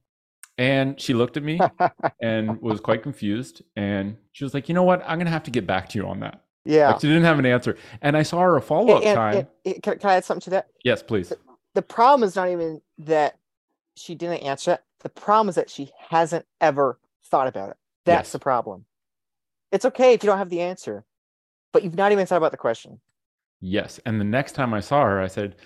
And 0.58 1.00
she 1.00 1.14
looked 1.14 1.36
at 1.36 1.44
me 1.44 1.60
and 2.20 2.60
was 2.60 2.80
quite 2.80 3.04
confused. 3.04 3.62
And 3.76 4.16
she 4.32 4.42
was 4.42 4.52
like, 4.52 4.68
you 4.68 4.74
know 4.74 4.82
what? 4.82 5.00
I'm 5.06 5.18
going 5.18 5.26
to 5.26 5.30
have 5.32 5.44
to 5.44 5.52
get 5.52 5.64
back 5.64 5.88
to 5.90 5.98
you 5.98 6.08
on 6.08 6.18
that. 6.20 6.42
Yeah. 6.64 6.90
Like, 6.90 7.00
she 7.00 7.06
didn't 7.06 7.22
have 7.22 7.38
an 7.38 7.46
answer. 7.46 7.76
And 8.02 8.16
I 8.16 8.24
saw 8.24 8.40
her 8.40 8.56
a 8.56 8.60
follow 8.60 8.94
up 8.96 9.04
time. 9.04 9.36
and- 9.36 9.46
and 9.64 9.82
can, 9.82 9.98
can 10.00 10.10
I 10.10 10.14
add 10.16 10.24
something 10.24 10.40
to 10.42 10.50
that? 10.50 10.66
yes, 10.84 11.04
please. 11.04 11.32
the 11.74 11.82
problem 11.82 12.26
is 12.26 12.34
not 12.34 12.48
even 12.48 12.80
that 12.98 13.36
she 13.96 14.16
didn't 14.16 14.38
answer 14.42 14.72
it. 14.72 14.80
The 15.02 15.08
problem 15.08 15.48
is 15.48 15.54
that 15.54 15.70
she 15.70 15.90
hasn't 16.10 16.44
ever 16.60 16.98
thought 17.26 17.46
about 17.46 17.70
it. 17.70 17.76
That's 18.04 18.26
Yes. 18.28 18.32
the 18.32 18.38
problem. 18.40 18.84
It's 19.72 19.84
okay 19.84 20.14
if 20.14 20.22
you 20.22 20.28
don't 20.28 20.38
have 20.38 20.50
the 20.50 20.60
answer, 20.60 21.04
but 21.72 21.82
you've 21.84 21.96
not 21.96 22.12
even 22.12 22.26
thought 22.26 22.36
about 22.36 22.52
the 22.52 22.56
question. 22.56 23.00
Yes. 23.60 24.00
And 24.06 24.20
the 24.20 24.24
next 24.24 24.52
time 24.52 24.72
I 24.72 24.80
saw 24.80 25.04
her, 25.04 25.20
I 25.20 25.26
said, 25.26 25.56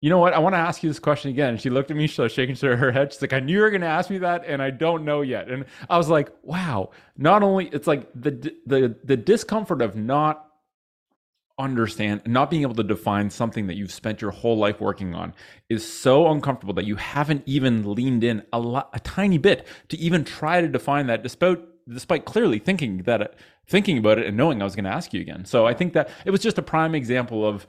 you 0.00 0.08
know 0.08 0.18
what? 0.18 0.32
I 0.32 0.38
want 0.38 0.54
to 0.54 0.58
ask 0.58 0.82
you 0.82 0.88
this 0.88 0.98
question 0.98 1.30
again. 1.30 1.50
And 1.50 1.60
she 1.60 1.68
looked 1.68 1.90
at 1.90 1.96
me, 1.96 2.06
she 2.06 2.22
was 2.22 2.32
shaking 2.32 2.56
her 2.56 2.90
head. 2.90 3.12
She's 3.12 3.20
like, 3.20 3.34
I 3.34 3.40
knew 3.40 3.56
you 3.56 3.60
were 3.60 3.70
going 3.70 3.82
to 3.82 3.86
ask 3.86 4.08
me 4.08 4.18
that, 4.18 4.44
and 4.46 4.62
I 4.62 4.70
don't 4.70 5.04
know 5.04 5.20
yet. 5.20 5.48
And 5.48 5.66
I 5.90 5.98
was 5.98 6.08
like, 6.08 6.30
wow. 6.42 6.90
Not 7.18 7.42
only 7.42 7.68
it's 7.68 7.86
like 7.86 8.08
the 8.14 8.54
the 8.64 8.96
the 9.04 9.16
discomfort 9.16 9.82
of 9.82 9.96
not 9.96 10.46
understand 11.58 12.22
not 12.24 12.50
being 12.50 12.62
able 12.62 12.74
to 12.74 12.82
define 12.82 13.28
something 13.28 13.66
that 13.66 13.74
you've 13.74 13.92
spent 13.92 14.22
your 14.22 14.30
whole 14.30 14.56
life 14.56 14.80
working 14.80 15.14
on 15.14 15.34
is 15.68 15.86
so 15.86 16.30
uncomfortable 16.30 16.72
that 16.72 16.86
you 16.86 16.96
haven't 16.96 17.42
even 17.44 17.94
leaned 17.94 18.24
in 18.24 18.42
a 18.54 18.58
lot, 18.58 18.88
a 18.94 19.00
tiny 19.00 19.36
bit 19.36 19.66
to 19.88 19.98
even 19.98 20.24
try 20.24 20.62
to 20.62 20.68
define 20.68 21.06
that 21.08 21.22
despite 21.22 21.58
despite 21.92 22.24
clearly 22.24 22.58
thinking 22.58 22.98
that 23.04 23.34
thinking 23.66 23.98
about 23.98 24.18
it 24.18 24.26
and 24.26 24.36
knowing 24.36 24.60
I 24.60 24.64
was 24.64 24.74
going 24.74 24.84
to 24.84 24.90
ask 24.90 25.12
you 25.12 25.20
again. 25.20 25.44
So 25.44 25.66
I 25.66 25.74
think 25.74 25.92
that 25.92 26.10
it 26.24 26.30
was 26.30 26.40
just 26.40 26.58
a 26.58 26.62
prime 26.62 26.94
example 26.94 27.46
of 27.46 27.66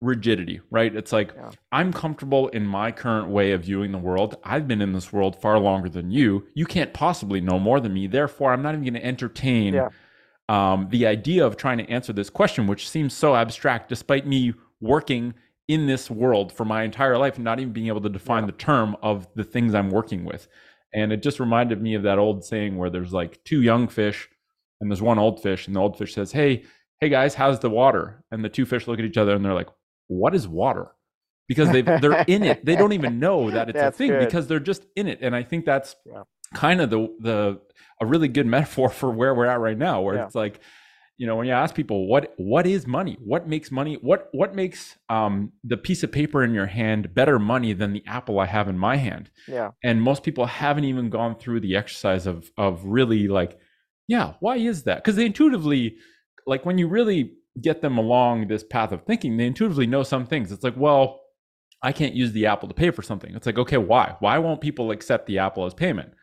rigidity, 0.00 0.60
right? 0.70 0.94
It's 0.94 1.12
like 1.12 1.32
yeah. 1.34 1.50
I'm 1.70 1.92
comfortable 1.92 2.48
in 2.48 2.66
my 2.66 2.90
current 2.90 3.28
way 3.28 3.52
of 3.52 3.62
viewing 3.62 3.92
the 3.92 3.98
world. 3.98 4.36
I've 4.44 4.66
been 4.68 4.82
in 4.82 4.92
this 4.92 5.12
world 5.12 5.40
far 5.40 5.58
longer 5.58 5.88
than 5.88 6.10
you. 6.10 6.46
You 6.54 6.66
can't 6.66 6.92
possibly 6.92 7.40
know 7.40 7.58
more 7.58 7.80
than 7.80 7.94
me. 7.94 8.08
Therefore, 8.08 8.52
I'm 8.52 8.62
not 8.62 8.74
even 8.74 8.82
going 8.82 8.94
to 8.94 9.04
entertain 9.04 9.74
yeah. 9.74 9.88
um, 10.48 10.88
the 10.90 11.06
idea 11.06 11.46
of 11.46 11.56
trying 11.56 11.78
to 11.78 11.88
answer 11.88 12.12
this 12.12 12.30
question, 12.30 12.66
which 12.66 12.88
seems 12.88 13.14
so 13.14 13.36
abstract, 13.36 13.88
despite 13.88 14.26
me 14.26 14.54
working 14.80 15.34
in 15.68 15.86
this 15.86 16.10
world 16.10 16.52
for 16.52 16.64
my 16.64 16.82
entire 16.82 17.16
life 17.16 17.36
and 17.36 17.44
not 17.44 17.60
even 17.60 17.72
being 17.72 17.86
able 17.86 18.00
to 18.00 18.08
define 18.08 18.42
yeah. 18.42 18.46
the 18.46 18.52
term 18.52 18.96
of 19.02 19.28
the 19.36 19.44
things 19.44 19.74
I'm 19.74 19.90
working 19.90 20.24
with. 20.24 20.48
And 20.94 21.12
it 21.12 21.22
just 21.22 21.40
reminded 21.40 21.80
me 21.80 21.94
of 21.94 22.02
that 22.02 22.18
old 22.18 22.44
saying 22.44 22.76
where 22.76 22.90
there's 22.90 23.12
like 23.12 23.42
two 23.44 23.62
young 23.62 23.88
fish 23.88 24.28
and 24.80 24.90
there's 24.90 25.00
one 25.00 25.18
old 25.18 25.42
fish, 25.42 25.66
and 25.66 25.76
the 25.76 25.80
old 25.80 25.96
fish 25.96 26.14
says, 26.14 26.32
Hey, 26.32 26.64
hey 27.02 27.08
guys, 27.08 27.34
how's 27.34 27.58
the 27.58 27.68
water? 27.68 28.24
And 28.30 28.44
the 28.44 28.48
two 28.48 28.64
fish 28.64 28.86
look 28.86 29.00
at 29.00 29.04
each 29.04 29.16
other 29.16 29.34
and 29.34 29.44
they're 29.44 29.54
like, 29.54 29.68
what 30.06 30.34
is 30.34 30.46
water? 30.46 30.92
Because 31.48 31.70
they 31.70 31.82
they're 31.82 32.24
in 32.28 32.44
it. 32.44 32.64
They 32.64 32.76
don't 32.76 32.92
even 32.92 33.18
know 33.18 33.50
that 33.50 33.68
it's 33.68 33.76
that's 33.76 33.96
a 33.96 33.98
thing 33.98 34.10
good. 34.10 34.24
because 34.24 34.46
they're 34.46 34.60
just 34.60 34.86
in 34.94 35.08
it. 35.08 35.18
And 35.20 35.34
I 35.34 35.42
think 35.42 35.64
that's 35.64 35.96
yeah. 36.06 36.22
kind 36.54 36.80
of 36.80 36.90
the 36.90 37.08
the 37.20 37.60
a 38.00 38.06
really 38.06 38.28
good 38.28 38.46
metaphor 38.46 38.88
for 38.88 39.10
where 39.10 39.34
we're 39.34 39.46
at 39.46 39.60
right 39.60 39.76
now, 39.76 40.00
where 40.00 40.14
yeah. 40.14 40.26
it's 40.26 40.34
like, 40.34 40.60
you 41.18 41.26
know, 41.26 41.36
when 41.36 41.46
you 41.46 41.52
ask 41.52 41.74
people 41.74 42.06
what 42.06 42.34
what 42.36 42.66
is 42.66 42.86
money, 42.86 43.16
what 43.20 43.48
makes 43.48 43.70
money, 43.70 43.98
what 44.00 44.28
what 44.32 44.54
makes 44.54 44.96
um, 45.08 45.52
the 45.62 45.76
piece 45.76 46.02
of 46.02 46.10
paper 46.10 46.42
in 46.42 46.54
your 46.54 46.66
hand 46.66 47.14
better 47.14 47.38
money 47.38 47.72
than 47.72 47.92
the 47.92 48.02
apple 48.06 48.40
I 48.40 48.46
have 48.46 48.68
in 48.68 48.78
my 48.78 48.96
hand? 48.96 49.30
Yeah. 49.46 49.70
And 49.84 50.02
most 50.02 50.22
people 50.22 50.46
haven't 50.46 50.84
even 50.84 51.10
gone 51.10 51.36
through 51.38 51.60
the 51.60 51.76
exercise 51.76 52.26
of 52.26 52.50
of 52.56 52.84
really 52.84 53.28
like, 53.28 53.58
yeah, 54.08 54.34
why 54.40 54.56
is 54.56 54.84
that? 54.84 54.96
Because 54.96 55.16
they 55.16 55.26
intuitively, 55.26 55.96
like 56.46 56.64
when 56.64 56.78
you 56.78 56.88
really 56.88 57.34
get 57.60 57.82
them 57.82 57.98
along 57.98 58.48
this 58.48 58.64
path 58.64 58.92
of 58.92 59.04
thinking, 59.04 59.36
they 59.36 59.46
intuitively 59.46 59.86
know 59.86 60.02
some 60.02 60.26
things. 60.26 60.50
It's 60.50 60.64
like, 60.64 60.76
well, 60.76 61.20
I 61.82 61.92
can't 61.92 62.14
use 62.14 62.32
the 62.32 62.46
Apple 62.46 62.68
to 62.68 62.74
pay 62.74 62.90
for 62.90 63.02
something. 63.02 63.34
It's 63.34 63.46
like, 63.46 63.58
okay, 63.58 63.76
why? 63.76 64.16
Why 64.20 64.38
won't 64.38 64.60
people 64.60 64.90
accept 64.90 65.26
the 65.26 65.38
Apple 65.38 65.66
as 65.66 65.74
payment? 65.74 66.14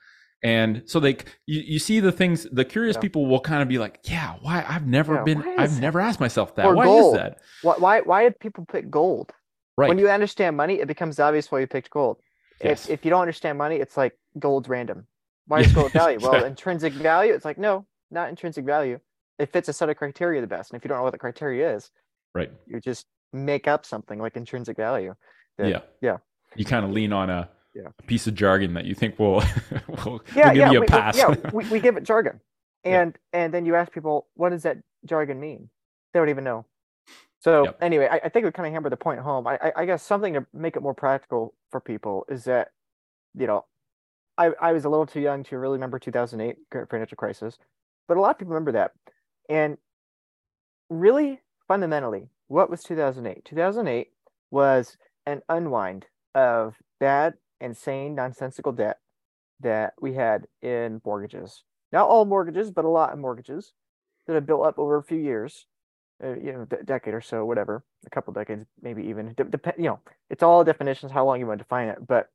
And 0.42 0.84
so 0.86 1.00
they, 1.00 1.18
you, 1.46 1.62
you 1.62 1.80
see 1.80 2.00
the 2.00 2.12
things, 2.12 2.48
the 2.52 2.64
curious 2.64 2.96
yeah. 2.96 3.02
people 3.02 3.26
will 3.26 3.42
kind 3.42 3.62
of 3.62 3.68
be 3.68 3.78
like, 3.78 4.00
yeah, 4.04 4.36
why? 4.42 4.64
I've 4.68 4.88
never 4.88 5.16
yeah, 5.16 5.24
been, 5.24 5.44
I've 5.58 5.76
that? 5.76 5.82
never 5.82 6.00
asked 6.00 6.20
myself 6.20 6.56
that. 6.56 6.66
Or 6.66 6.76
why 6.76 6.86
gold. 6.86 7.16
is 7.16 7.22
that? 7.22 7.40
Why, 7.62 7.76
why, 7.78 8.02
why 8.02 8.24
did 8.24 8.40
people 8.40 8.66
pick 8.66 8.90
gold? 8.90 9.32
Right. 9.78 9.90
When 9.90 9.98
you 9.98 10.10
understand 10.10 10.56
money, 10.56 10.76
it 10.76 10.88
becomes 10.88 11.20
obvious 11.20 11.52
why 11.52 11.60
you 11.60 11.68
picked 11.68 11.90
gold. 11.90 12.18
Yes. 12.64 12.86
If, 12.86 12.92
if 12.92 13.06
you 13.06 13.12
don't 13.12 13.22
understand 13.22 13.58
money, 13.58 13.78
it's 13.78 13.98
like 13.98 14.18
gold's 14.38 14.70
random. 14.70 15.08
Why 15.48 15.60
is 15.62 15.74
gold 15.74 15.92
value? 15.92 16.20
Well, 16.22 16.44
intrinsic 16.46 16.94
value. 16.94 17.34
It's 17.34 17.46
like, 17.46 17.58
no, 17.58 17.86
not 18.12 18.30
intrinsic 18.30 18.66
value 18.66 19.00
it 19.40 19.52
fits 19.52 19.70
a 19.70 19.74
set 19.74 19.90
of 19.90 19.98
criteria 19.98 20.42
the 20.42 20.48
best. 20.48 20.72
And 20.72 20.78
if 20.78 20.84
you 20.84 20.90
don't 20.90 20.98
know 20.98 21.04
what 21.04 21.14
the 21.14 21.18
criteria 21.18 21.76
is, 21.76 21.90
right, 22.36 22.52
you 22.68 22.80
just 22.80 23.08
make 23.34 23.68
up 23.68 23.86
something 23.86 24.20
like 24.20 24.36
intrinsic 24.36 24.78
value. 24.78 25.16
That, 25.58 25.70
yeah, 25.70 25.80
yeah. 26.02 26.18
You 26.56 26.66
kind 26.66 26.86
of 26.86 26.92
lean 26.92 27.14
on 27.14 27.30
a, 27.30 27.50
yeah. 27.74 27.88
a 27.97 28.03
piece 28.03 28.28
of 28.28 28.36
jargon 28.36 28.74
that 28.74 28.86
you 28.86 28.95
think 28.95 29.20
will 29.20 29.36
will, 30.05 30.22
yeah, 30.36 30.47
will 30.47 30.53
give 30.53 30.55
yeah, 30.55 30.72
you 30.72 30.78
a 30.78 30.82
we, 30.82 30.88
pass. 30.88 31.17
yeah, 31.17 31.36
we, 31.53 31.67
we 31.70 31.80
give 31.80 31.97
it 31.97 32.03
jargon, 32.03 32.39
and 32.84 33.17
yeah. 33.34 33.41
and 33.41 33.53
then 33.53 33.65
you 33.65 33.76
ask 33.76 33.91
people, 33.91 34.28
what 34.36 34.49
does 34.49 34.63
that 34.63 34.78
jargon 35.05 35.39
mean? 35.39 35.70
They 36.13 36.20
don't 36.20 36.30
even 36.30 36.43
know. 36.43 36.65
So 37.41 37.65
yep. 37.65 37.78
anyway, 37.82 38.07
I, 38.11 38.20
I, 38.26 38.30
think 38.30 38.45
we 38.45 38.51
kind 38.51 38.67
of 38.67 38.74
hammer 38.74 38.89
the 38.89 38.97
point 38.97 39.22
home. 39.22 39.47
I, 39.47 39.57
I, 39.61 39.72
I 39.78 39.86
guess 39.86 40.03
something 40.03 40.34
to 40.34 40.45
make 40.53 40.76
it 40.76 40.82
more 40.82 40.93
practical 40.93 41.53
for 41.72 41.80
people 41.80 42.26
is 42.28 42.43
that, 42.43 42.72
you 43.34 43.47
know, 43.47 43.63
I, 44.38 44.51
I 44.61 44.74
was 44.74 44.84
a 44.84 44.89
little 44.89 45.05
too 45.05 45.22
young 45.22 45.43
to 45.45 45.57
really 45.57 45.78
remember 45.78 45.99
2008 45.99 46.57
financial 46.89 47.15
crisis, 47.15 47.57
but 48.07 48.17
a 48.17 48.22
lot 48.22 48.32
of 48.32 48.39
people 48.39 48.53
remember 48.53 48.74
that. 48.74 48.91
And 49.49 49.78
really 50.89 51.39
fundamentally, 51.67 52.30
what 52.47 52.70
was 52.70 52.84
2008? 52.84 53.45
2008 53.45 54.07
was 54.51 54.97
an 55.26 55.41
unwind 55.47 56.07
of 56.36 56.76
bad, 56.99 57.36
insane, 57.62 58.16
nonsensical 58.16 58.72
debt 58.72 58.99
that 59.60 59.93
we 60.01 60.14
had 60.14 60.47
in 60.62 61.01
mortgages. 61.05 61.64
Not 61.91 62.07
all 62.07 62.26
mortgages, 62.26 62.72
but 62.72 62.86
a 62.86 62.89
lot 62.89 63.12
of 63.12 63.20
mortgages 63.20 63.74
that 64.28 64.34
had 64.34 64.45
built 64.45 64.66
up 64.66 64.78
over 64.78 64.97
a 64.97 65.03
few 65.03 65.18
years, 65.18 65.66
uh, 66.24 66.36
you 66.36 66.53
know, 66.53 66.68
a 66.72 66.84
decade 66.84 67.14
or 67.14 67.22
so, 67.22 67.45
whatever, 67.45 67.84
a 68.05 68.10
couple 68.10 68.32
decades, 68.34 68.66
maybe 68.82 69.03
even. 69.03 69.34
Dep- 69.34 69.76
you 69.78 69.86
know, 69.86 69.99
it's 70.30 70.43
all 70.43 70.64
definitions, 70.64 71.12
how 71.12 71.26
long 71.26 71.39
you 71.39 71.47
want 71.47 71.60
to 71.60 71.64
define 71.64 71.88
it. 71.88 72.05
But 72.05 72.30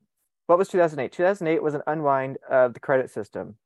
what 0.47 0.59
was 0.59 0.69
2008? 0.69 1.13
2008 1.13 1.63
was 1.63 1.75
an 1.75 1.83
unwind 1.87 2.39
of 2.51 2.75
the 2.75 2.81
credit 2.81 3.11
system 3.11 3.57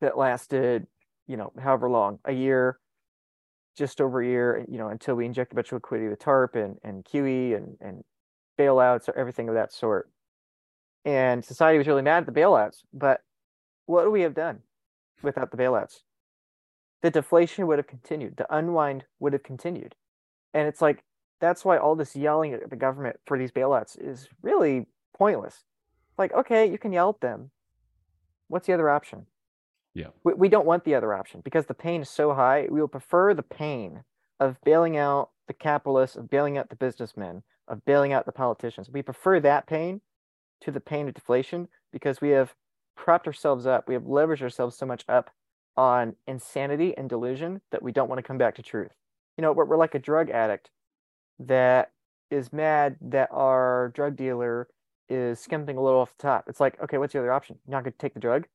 that 0.00 0.16
lasted 0.16 0.86
you 1.28 1.36
know, 1.36 1.52
however 1.62 1.88
long, 1.88 2.18
a 2.24 2.32
year, 2.32 2.80
just 3.76 4.00
over 4.00 4.20
a 4.20 4.26
year, 4.26 4.64
you 4.68 4.78
know, 4.78 4.88
until 4.88 5.14
we 5.14 5.26
inject 5.26 5.52
a 5.52 5.54
bunch 5.54 5.68
of 5.68 5.74
liquidity 5.74 6.08
with 6.08 6.18
TARP 6.18 6.56
and, 6.56 6.78
and 6.82 7.04
QE 7.04 7.54
and, 7.56 7.76
and 7.80 8.02
bailouts 8.58 9.08
or 9.08 9.16
everything 9.16 9.48
of 9.48 9.54
that 9.54 9.72
sort. 9.72 10.10
And 11.04 11.44
society 11.44 11.78
was 11.78 11.86
really 11.86 12.02
mad 12.02 12.26
at 12.26 12.26
the 12.26 12.40
bailouts. 12.40 12.78
But 12.92 13.22
what 13.86 14.04
would 14.04 14.12
we 14.12 14.22
have 14.22 14.34
done 14.34 14.60
without 15.22 15.50
the 15.50 15.56
bailouts? 15.56 16.00
The 17.02 17.10
deflation 17.10 17.66
would 17.66 17.78
have 17.78 17.86
continued, 17.86 18.36
the 18.36 18.54
unwind 18.54 19.04
would 19.20 19.32
have 19.32 19.44
continued. 19.44 19.94
And 20.52 20.66
it's 20.66 20.82
like, 20.82 21.04
that's 21.40 21.64
why 21.64 21.78
all 21.78 21.94
this 21.94 22.16
yelling 22.16 22.52
at 22.52 22.68
the 22.68 22.76
government 22.76 23.16
for 23.26 23.38
these 23.38 23.52
bailouts 23.52 23.96
is 24.00 24.28
really 24.42 24.86
pointless. 25.16 25.64
Like, 26.16 26.32
okay, 26.32 26.68
you 26.68 26.78
can 26.78 26.92
yell 26.92 27.10
at 27.10 27.20
them. 27.20 27.50
What's 28.48 28.66
the 28.66 28.72
other 28.72 28.90
option? 28.90 29.26
Yeah. 29.94 30.08
We, 30.24 30.34
we 30.34 30.48
don't 30.48 30.66
want 30.66 30.84
the 30.84 30.94
other 30.96 31.14
option 31.14 31.40
because 31.44 31.66
the 31.66 31.74
pain 31.74 32.02
is 32.02 32.10
so 32.10 32.34
high. 32.34 32.66
We 32.68 32.80
will 32.80 32.88
prefer 32.88 33.34
the 33.34 33.42
pain 33.42 34.02
of 34.40 34.56
bailing 34.64 34.96
out 34.96 35.30
the 35.46 35.54
capitalists, 35.54 36.16
of 36.16 36.28
bailing 36.28 36.58
out 36.58 36.70
the 36.70 36.76
businessmen, 36.76 37.42
of 37.68 37.84
bailing 37.84 38.12
out 38.12 38.26
the 38.26 38.32
politicians. 38.32 38.90
We 38.90 39.02
prefer 39.02 39.40
that 39.40 39.66
pain 39.66 40.00
to 40.62 40.70
the 40.70 40.80
pain 40.80 41.08
of 41.08 41.14
deflation 41.14 41.68
because 41.92 42.20
we 42.20 42.30
have 42.30 42.54
propped 42.96 43.26
ourselves 43.26 43.66
up. 43.66 43.88
We 43.88 43.94
have 43.94 44.04
leveraged 44.04 44.42
ourselves 44.42 44.76
so 44.76 44.86
much 44.86 45.04
up 45.08 45.30
on 45.76 46.16
insanity 46.26 46.96
and 46.96 47.08
delusion 47.08 47.60
that 47.70 47.82
we 47.82 47.92
don't 47.92 48.08
want 48.08 48.18
to 48.18 48.22
come 48.22 48.38
back 48.38 48.56
to 48.56 48.62
truth. 48.62 48.92
You 49.36 49.42
know, 49.42 49.52
we're, 49.52 49.64
we're 49.64 49.76
like 49.76 49.94
a 49.94 50.00
drug 50.00 50.30
addict 50.30 50.70
that 51.38 51.92
is 52.30 52.52
mad 52.52 52.96
that 53.00 53.28
our 53.30 53.92
drug 53.94 54.16
dealer 54.16 54.68
is 55.08 55.40
skimping 55.40 55.76
a 55.76 55.82
little 55.82 56.00
off 56.00 56.14
the 56.18 56.22
top. 56.22 56.44
It's 56.48 56.60
like, 56.60 56.82
okay, 56.82 56.98
what's 56.98 57.12
the 57.12 57.20
other 57.20 57.32
option? 57.32 57.58
You're 57.66 57.76
not 57.76 57.84
going 57.84 57.92
to 57.92 57.98
take 57.98 58.14
the 58.14 58.20
drug? 58.20 58.46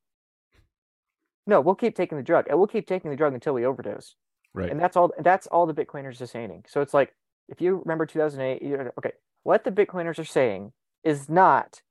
No, 1.47 1.61
we'll 1.61 1.75
keep 1.75 1.95
taking 1.95 2.17
the 2.17 2.23
drug, 2.23 2.45
and 2.47 2.57
we'll 2.57 2.67
keep 2.67 2.87
taking 2.87 3.11
the 3.11 3.17
drug 3.17 3.33
until 3.33 3.53
we 3.53 3.65
overdose. 3.65 4.15
Right. 4.53 4.69
And 4.69 4.79
that's 4.79 4.95
all. 4.95 5.11
That's 5.19 5.47
all 5.47 5.65
the 5.65 5.73
Bitcoiners 5.73 6.21
are 6.21 6.27
saying. 6.27 6.65
So 6.67 6.81
it's 6.81 6.93
like 6.93 7.13
if 7.49 7.61
you 7.61 7.81
remember 7.83 8.05
2008, 8.05 8.61
you're, 8.61 8.93
okay, 8.97 9.11
what 9.43 9.63
the 9.63 9.71
Bitcoiners 9.71 10.19
are 10.19 10.25
saying 10.25 10.71
is 11.03 11.27
not, 11.29 11.81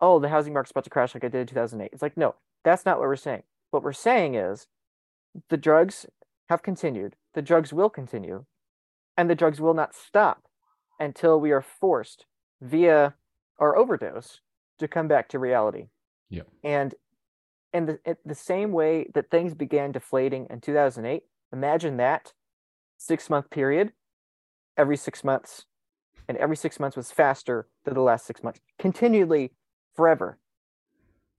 oh, 0.00 0.18
the 0.18 0.28
housing 0.28 0.52
market's 0.52 0.70
about 0.70 0.84
to 0.84 0.90
crash 0.90 1.14
like 1.14 1.24
I 1.24 1.28
did 1.28 1.42
in 1.42 1.46
2008. 1.46 1.90
It's 1.92 2.02
like 2.02 2.16
no, 2.16 2.34
that's 2.64 2.84
not 2.84 2.98
what 2.98 3.08
we're 3.08 3.16
saying. 3.16 3.42
What 3.70 3.82
we're 3.82 3.92
saying 3.92 4.34
is, 4.34 4.66
the 5.48 5.56
drugs 5.56 6.06
have 6.48 6.62
continued. 6.62 7.16
The 7.34 7.42
drugs 7.42 7.72
will 7.72 7.90
continue, 7.90 8.44
and 9.16 9.30
the 9.30 9.34
drugs 9.34 9.60
will 9.60 9.74
not 9.74 9.94
stop 9.94 10.44
until 10.98 11.40
we 11.40 11.50
are 11.52 11.62
forced 11.62 12.26
via 12.60 13.14
our 13.58 13.76
overdose 13.76 14.40
to 14.78 14.88
come 14.88 15.08
back 15.08 15.28
to 15.28 15.38
reality. 15.38 15.88
Yeah. 16.28 16.42
And 16.64 16.94
in 17.72 17.86
the, 17.86 18.16
the 18.24 18.34
same 18.34 18.72
way 18.72 19.06
that 19.14 19.30
things 19.30 19.54
began 19.54 19.92
deflating 19.92 20.46
in 20.50 20.60
2008, 20.60 21.22
imagine 21.52 21.96
that 21.98 22.32
six 22.96 23.30
month 23.30 23.50
period, 23.50 23.92
every 24.76 24.96
six 24.96 25.22
months, 25.22 25.66
and 26.28 26.36
every 26.38 26.56
six 26.56 26.80
months 26.80 26.96
was 26.96 27.10
faster 27.10 27.68
than 27.84 27.94
the 27.94 28.00
last 28.00 28.26
six 28.26 28.42
months, 28.42 28.60
continually 28.78 29.52
forever. 30.00 30.38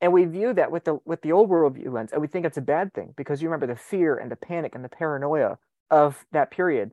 And 0.01 0.13
we 0.13 0.25
view 0.25 0.53
that 0.53 0.71
with 0.71 0.83
the 0.83 0.99
with 1.03 1.23
the 1.23 1.31
old 1.31 1.49
worldview 1.49 1.91
lens, 1.91 2.11
and 2.11 2.21
we 2.21 2.27
think 2.27 2.45
it's 2.45 2.57
a 2.57 2.61
bad 2.75 2.93
thing 2.93 3.15
because 3.17 3.41
you 3.41 3.49
remember 3.49 3.65
the 3.65 3.79
fear 3.79 4.15
and 4.15 4.29
the 4.29 4.35
panic 4.35 4.75
and 4.75 4.83
the 4.83 4.89
paranoia 4.89 5.57
of 5.89 6.25
that 6.31 6.51
period. 6.51 6.91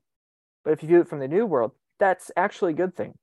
But 0.65 0.73
if 0.73 0.83
you 0.83 0.89
view 0.89 1.01
it 1.01 1.09
from 1.09 1.21
the 1.21 1.29
new 1.29 1.45
world, 1.45 1.73
that's 1.99 2.31
actually 2.37 2.73
a 2.73 2.77
good 2.83 2.97
thing. 2.97 3.19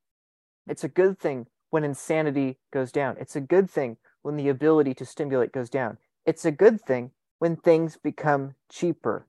It's 0.68 0.84
a 0.84 0.88
good 0.88 1.18
thing 1.18 1.48
when 1.72 1.84
insanity 1.84 2.60
goes 2.72 2.92
down. 2.92 3.18
It's 3.20 3.36
a 3.36 3.42
good 3.42 3.68
thing 3.68 3.98
when 4.22 4.38
the 4.38 4.50
ability 4.50 4.94
to 4.96 5.06
stimulate 5.06 5.52
goes 5.52 5.70
down. 5.70 5.98
It's 6.24 6.46
a 6.46 6.52
good 6.52 6.80
thing 6.82 7.12
when 7.40 7.56
things 7.56 7.98
become 7.98 8.54
cheaper. 8.72 9.26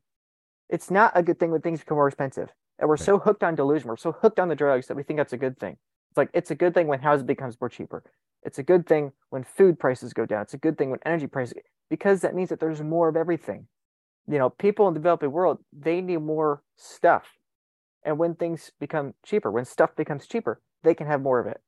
It's 0.69 0.91
not 0.91 1.12
a 1.14 1.23
good 1.23 1.39
thing 1.39 1.51
when 1.51 1.62
things 1.62 1.81
become 1.81 1.97
more 1.97 2.09
expensive. 2.09 2.51
And 2.79 2.89
we're 2.89 2.97
right. 2.97 3.05
so 3.05 3.19
hooked 3.19 3.43
on 3.43 3.55
delusion, 3.55 3.89
we're 3.89 3.97
so 3.97 4.12
hooked 4.12 4.39
on 4.39 4.49
the 4.49 4.55
drugs 4.55 4.89
that 4.89 4.97
we 4.97 5.03
think 5.03 5.19
that's 5.19 5.33
a 5.33 5.39
good 5.39 5.59
thing. 5.59 5.79
It's 6.11 6.19
like 6.19 6.31
it's 6.35 6.51
a 6.51 6.55
good 6.55 6.75
thing 6.75 6.87
when 6.87 7.01
housing 7.01 7.27
becomes 7.27 7.59
more 7.59 7.71
cheaper. 7.71 8.03
It's 8.47 8.59
a 8.59 8.62
good 8.62 8.86
thing 8.86 9.12
when 9.30 9.42
food 9.42 9.78
prices 9.78 10.14
go 10.14 10.24
down. 10.24 10.42
It's 10.42 10.55
a 10.55 10.59
good 10.59 10.78
thing 10.78 10.90
when 10.90 11.01
energy 11.05 11.26
prices 11.26 11.59
because 11.90 12.20
that 12.20 12.34
means 12.34 12.49
that 12.49 12.61
there's 12.61 12.80
more 12.80 13.09
of 13.09 13.16
everything. 13.16 13.66
You 14.28 14.38
know, 14.38 14.51
people 14.51 14.86
in 14.88 14.94
the 14.94 15.01
developing 15.01 15.32
world, 15.32 15.59
they 15.72 16.01
need 16.01 16.18
more 16.18 16.62
stuff. 16.76 17.24
And 18.05 18.18
when 18.18 18.36
things 18.36 18.70
become 18.78 19.14
cheaper, 19.24 19.51
when 19.51 19.64
stuff 19.64 19.97
becomes 19.97 20.26
cheaper, 20.26 20.61
they 20.84 20.94
can 20.94 21.09
have 21.09 21.20
more 21.20 21.40
of 21.40 21.47
it. 21.49 21.61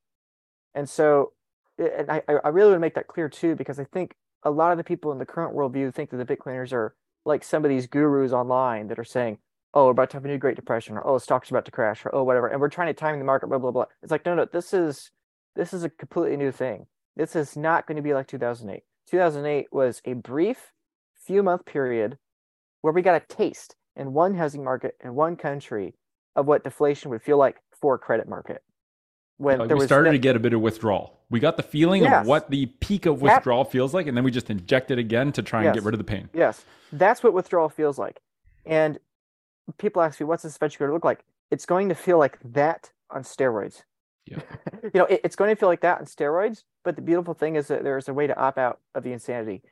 And 0.74 0.88
so, 0.88 1.32
and 1.78 2.10
I, 2.10 2.22
I 2.28 2.48
really 2.48 2.70
want 2.70 2.76
to 2.76 2.86
make 2.86 2.94
that 2.94 3.08
clear 3.08 3.28
too, 3.28 3.56
because 3.56 3.80
I 3.80 3.84
think 3.84 4.14
a 4.44 4.50
lot 4.50 4.70
of 4.70 4.78
the 4.78 4.84
people 4.84 5.10
in 5.10 5.18
the 5.18 5.26
current 5.26 5.56
worldview 5.56 5.92
think 5.92 6.10
that 6.10 6.16
the 6.16 6.36
Bitcoiners 6.36 6.72
are 6.72 6.94
like 7.24 7.42
some 7.42 7.64
of 7.64 7.68
these 7.68 7.88
gurus 7.88 8.32
online 8.32 8.86
that 8.88 9.00
are 9.00 9.04
saying, 9.04 9.38
oh, 9.74 9.86
we're 9.86 9.90
about 9.90 10.10
to 10.10 10.16
have 10.16 10.24
a 10.24 10.28
new 10.28 10.38
Great 10.38 10.56
Depression, 10.56 10.96
or 10.96 11.06
oh, 11.06 11.18
stocks 11.18 11.50
are 11.50 11.54
about 11.54 11.64
to 11.64 11.70
crash, 11.72 12.06
or 12.06 12.14
oh, 12.14 12.22
whatever. 12.22 12.46
And 12.46 12.60
we're 12.60 12.68
trying 12.68 12.86
to 12.86 12.94
time 12.94 13.18
the 13.18 13.24
market, 13.24 13.48
blah, 13.48 13.58
blah, 13.58 13.72
blah. 13.72 13.86
It's 14.02 14.12
like, 14.12 14.24
no, 14.24 14.34
no, 14.34 14.46
this 14.50 14.72
is 14.72 15.10
this 15.58 15.74
is 15.74 15.82
a 15.82 15.90
completely 15.90 16.36
new 16.36 16.52
thing. 16.52 16.86
This 17.16 17.34
is 17.34 17.56
not 17.56 17.86
going 17.86 17.96
to 17.96 18.02
be 18.02 18.14
like 18.14 18.28
2008. 18.28 18.84
2008 19.10 19.66
was 19.72 20.00
a 20.04 20.12
brief 20.14 20.72
few 21.16 21.42
month 21.42 21.66
period 21.66 22.16
where 22.80 22.92
we 22.92 23.02
got 23.02 23.20
a 23.20 23.26
taste 23.26 23.74
in 23.96 24.12
one 24.12 24.34
housing 24.34 24.62
market 24.62 24.94
in 25.02 25.14
one 25.16 25.34
country 25.34 25.94
of 26.36 26.46
what 26.46 26.62
deflation 26.62 27.10
would 27.10 27.20
feel 27.20 27.36
like 27.36 27.56
for 27.72 27.96
a 27.96 27.98
credit 27.98 28.28
market. 28.28 28.62
When 29.38 29.58
like 29.58 29.70
we 29.70 29.84
started 29.84 30.12
to 30.12 30.18
get 30.18 30.36
a 30.36 30.38
bit 30.38 30.52
of 30.52 30.60
withdrawal. 30.60 31.18
We 31.28 31.40
got 31.40 31.56
the 31.56 31.62
feeling 31.62 32.04
yes. 32.04 32.22
of 32.22 32.26
what 32.28 32.50
the 32.50 32.66
peak 32.66 33.06
of 33.06 33.20
withdrawal 33.20 33.64
that, 33.64 33.72
feels 33.72 33.92
like, 33.92 34.06
and 34.06 34.16
then 34.16 34.24
we 34.24 34.30
just 34.30 34.50
inject 34.50 34.90
it 34.92 34.98
again 34.98 35.32
to 35.32 35.42
try 35.42 35.60
and 35.60 35.66
yes. 35.66 35.74
get 35.74 35.84
rid 35.84 35.94
of 35.94 35.98
the 35.98 36.04
pain. 36.04 36.28
Yes, 36.32 36.64
that's 36.92 37.22
what 37.22 37.34
withdrawal 37.34 37.68
feels 37.68 37.98
like. 37.98 38.20
And 38.64 38.98
people 39.76 40.02
ask 40.02 40.20
me, 40.20 40.26
what's 40.26 40.44
this 40.44 40.56
venture 40.56 40.78
going 40.78 40.88
to 40.90 40.94
look 40.94 41.04
like? 41.04 41.24
It's 41.50 41.66
going 41.66 41.88
to 41.88 41.94
feel 41.94 42.18
like 42.18 42.38
that 42.44 42.92
on 43.10 43.22
steroids. 43.22 43.82
Yeah. 44.30 44.40
you 44.82 44.90
know, 44.94 45.04
it, 45.06 45.20
it's 45.24 45.36
going 45.36 45.50
to 45.50 45.56
feel 45.56 45.68
like 45.68 45.80
that 45.80 45.98
on 45.98 46.06
steroids. 46.06 46.62
But 46.84 46.96
the 46.96 47.02
beautiful 47.02 47.34
thing 47.34 47.56
is 47.56 47.68
that 47.68 47.82
there's 47.82 48.08
a 48.08 48.14
way 48.14 48.26
to 48.26 48.36
opt 48.38 48.58
out 48.58 48.80
of 48.94 49.02
the 49.04 49.12
insanity, 49.12 49.62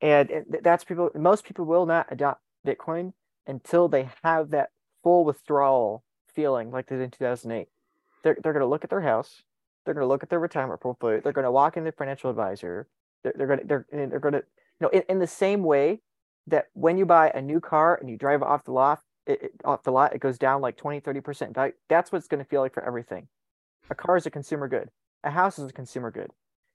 and 0.00 0.30
that's 0.62 0.84
people. 0.84 1.10
Most 1.14 1.44
people 1.44 1.64
will 1.64 1.86
not 1.86 2.06
adopt 2.10 2.42
Bitcoin 2.66 3.12
until 3.46 3.88
they 3.88 4.08
have 4.22 4.50
that 4.50 4.70
full 5.02 5.24
withdrawal 5.24 6.02
feeling 6.34 6.70
like 6.70 6.86
they 6.86 6.96
did 6.96 7.04
in 7.04 7.10
2008. 7.10 7.68
They're 8.22 8.36
they're 8.42 8.52
going 8.52 8.60
to 8.60 8.66
look 8.66 8.84
at 8.84 8.90
their 8.90 9.02
house. 9.02 9.42
They're 9.84 9.94
going 9.94 10.04
to 10.04 10.08
look 10.08 10.22
at 10.22 10.30
their 10.30 10.40
retirement 10.40 10.80
portfolio. 10.80 11.20
They're 11.20 11.32
going 11.32 11.44
to 11.44 11.50
walk 11.50 11.76
in 11.76 11.84
the 11.84 11.92
financial 11.92 12.28
advisor. 12.28 12.88
They're, 13.22 13.34
they're 13.36 13.46
going 13.46 13.60
to 13.60 13.66
they're 13.66 13.86
they're 13.90 14.20
going 14.20 14.34
to 14.34 14.42
you 14.80 14.82
know 14.82 14.88
in, 14.88 15.02
in 15.08 15.18
the 15.18 15.26
same 15.26 15.62
way 15.62 16.00
that 16.48 16.66
when 16.74 16.98
you 16.98 17.06
buy 17.06 17.30
a 17.34 17.42
new 17.42 17.60
car 17.60 17.96
and 18.00 18.08
you 18.10 18.16
drive 18.16 18.42
off 18.42 18.64
the 18.64 18.72
lot 18.72 19.00
it, 19.26 19.42
it, 19.42 19.52
off 19.64 19.82
the 19.82 19.92
lot, 19.92 20.14
it 20.14 20.20
goes 20.20 20.38
down 20.38 20.60
like 20.60 20.76
20, 20.76 21.00
30% 21.00 21.72
That's 21.88 22.12
what 22.12 22.18
it's 22.18 22.28
going 22.28 22.42
to 22.42 22.48
feel 22.48 22.60
like 22.60 22.74
for 22.74 22.84
everything. 22.84 23.28
A 23.88 23.94
car 23.94 24.16
is 24.16 24.26
a 24.26 24.30
consumer 24.30 24.68
good. 24.68 24.90
A 25.22 25.30
house 25.30 25.58
is 25.58 25.70
a 25.70 25.72
consumer 25.72 26.10
good. 26.10 26.30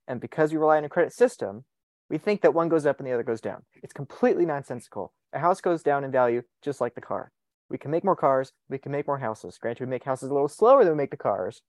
And 0.08 0.20
because 0.20 0.52
we 0.52 0.58
rely 0.58 0.78
on 0.78 0.84
a 0.84 0.88
credit 0.88 1.12
system, 1.12 1.64
we 2.08 2.18
think 2.18 2.40
that 2.40 2.54
one 2.54 2.68
goes 2.68 2.86
up 2.86 2.98
and 2.98 3.06
the 3.06 3.12
other 3.12 3.22
goes 3.22 3.40
down. 3.40 3.62
It's 3.82 3.92
completely 3.92 4.46
nonsensical. 4.46 5.12
A 5.32 5.38
house 5.38 5.60
goes 5.60 5.82
down 5.82 6.04
in 6.04 6.10
value 6.10 6.42
just 6.62 6.80
like 6.80 6.94
the 6.94 7.00
car. 7.00 7.32
We 7.70 7.78
can 7.78 7.90
make 7.90 8.04
more 8.04 8.16
cars, 8.16 8.52
we 8.68 8.78
can 8.78 8.92
make 8.92 9.06
more 9.06 9.18
houses. 9.18 9.58
Granted, 9.58 9.84
we 9.84 9.90
make 9.90 10.04
houses 10.04 10.30
a 10.30 10.34
little 10.34 10.48
slower 10.48 10.84
than 10.84 10.94
we 10.94 10.98
make 10.98 11.10
the 11.10 11.16
cars. 11.16 11.62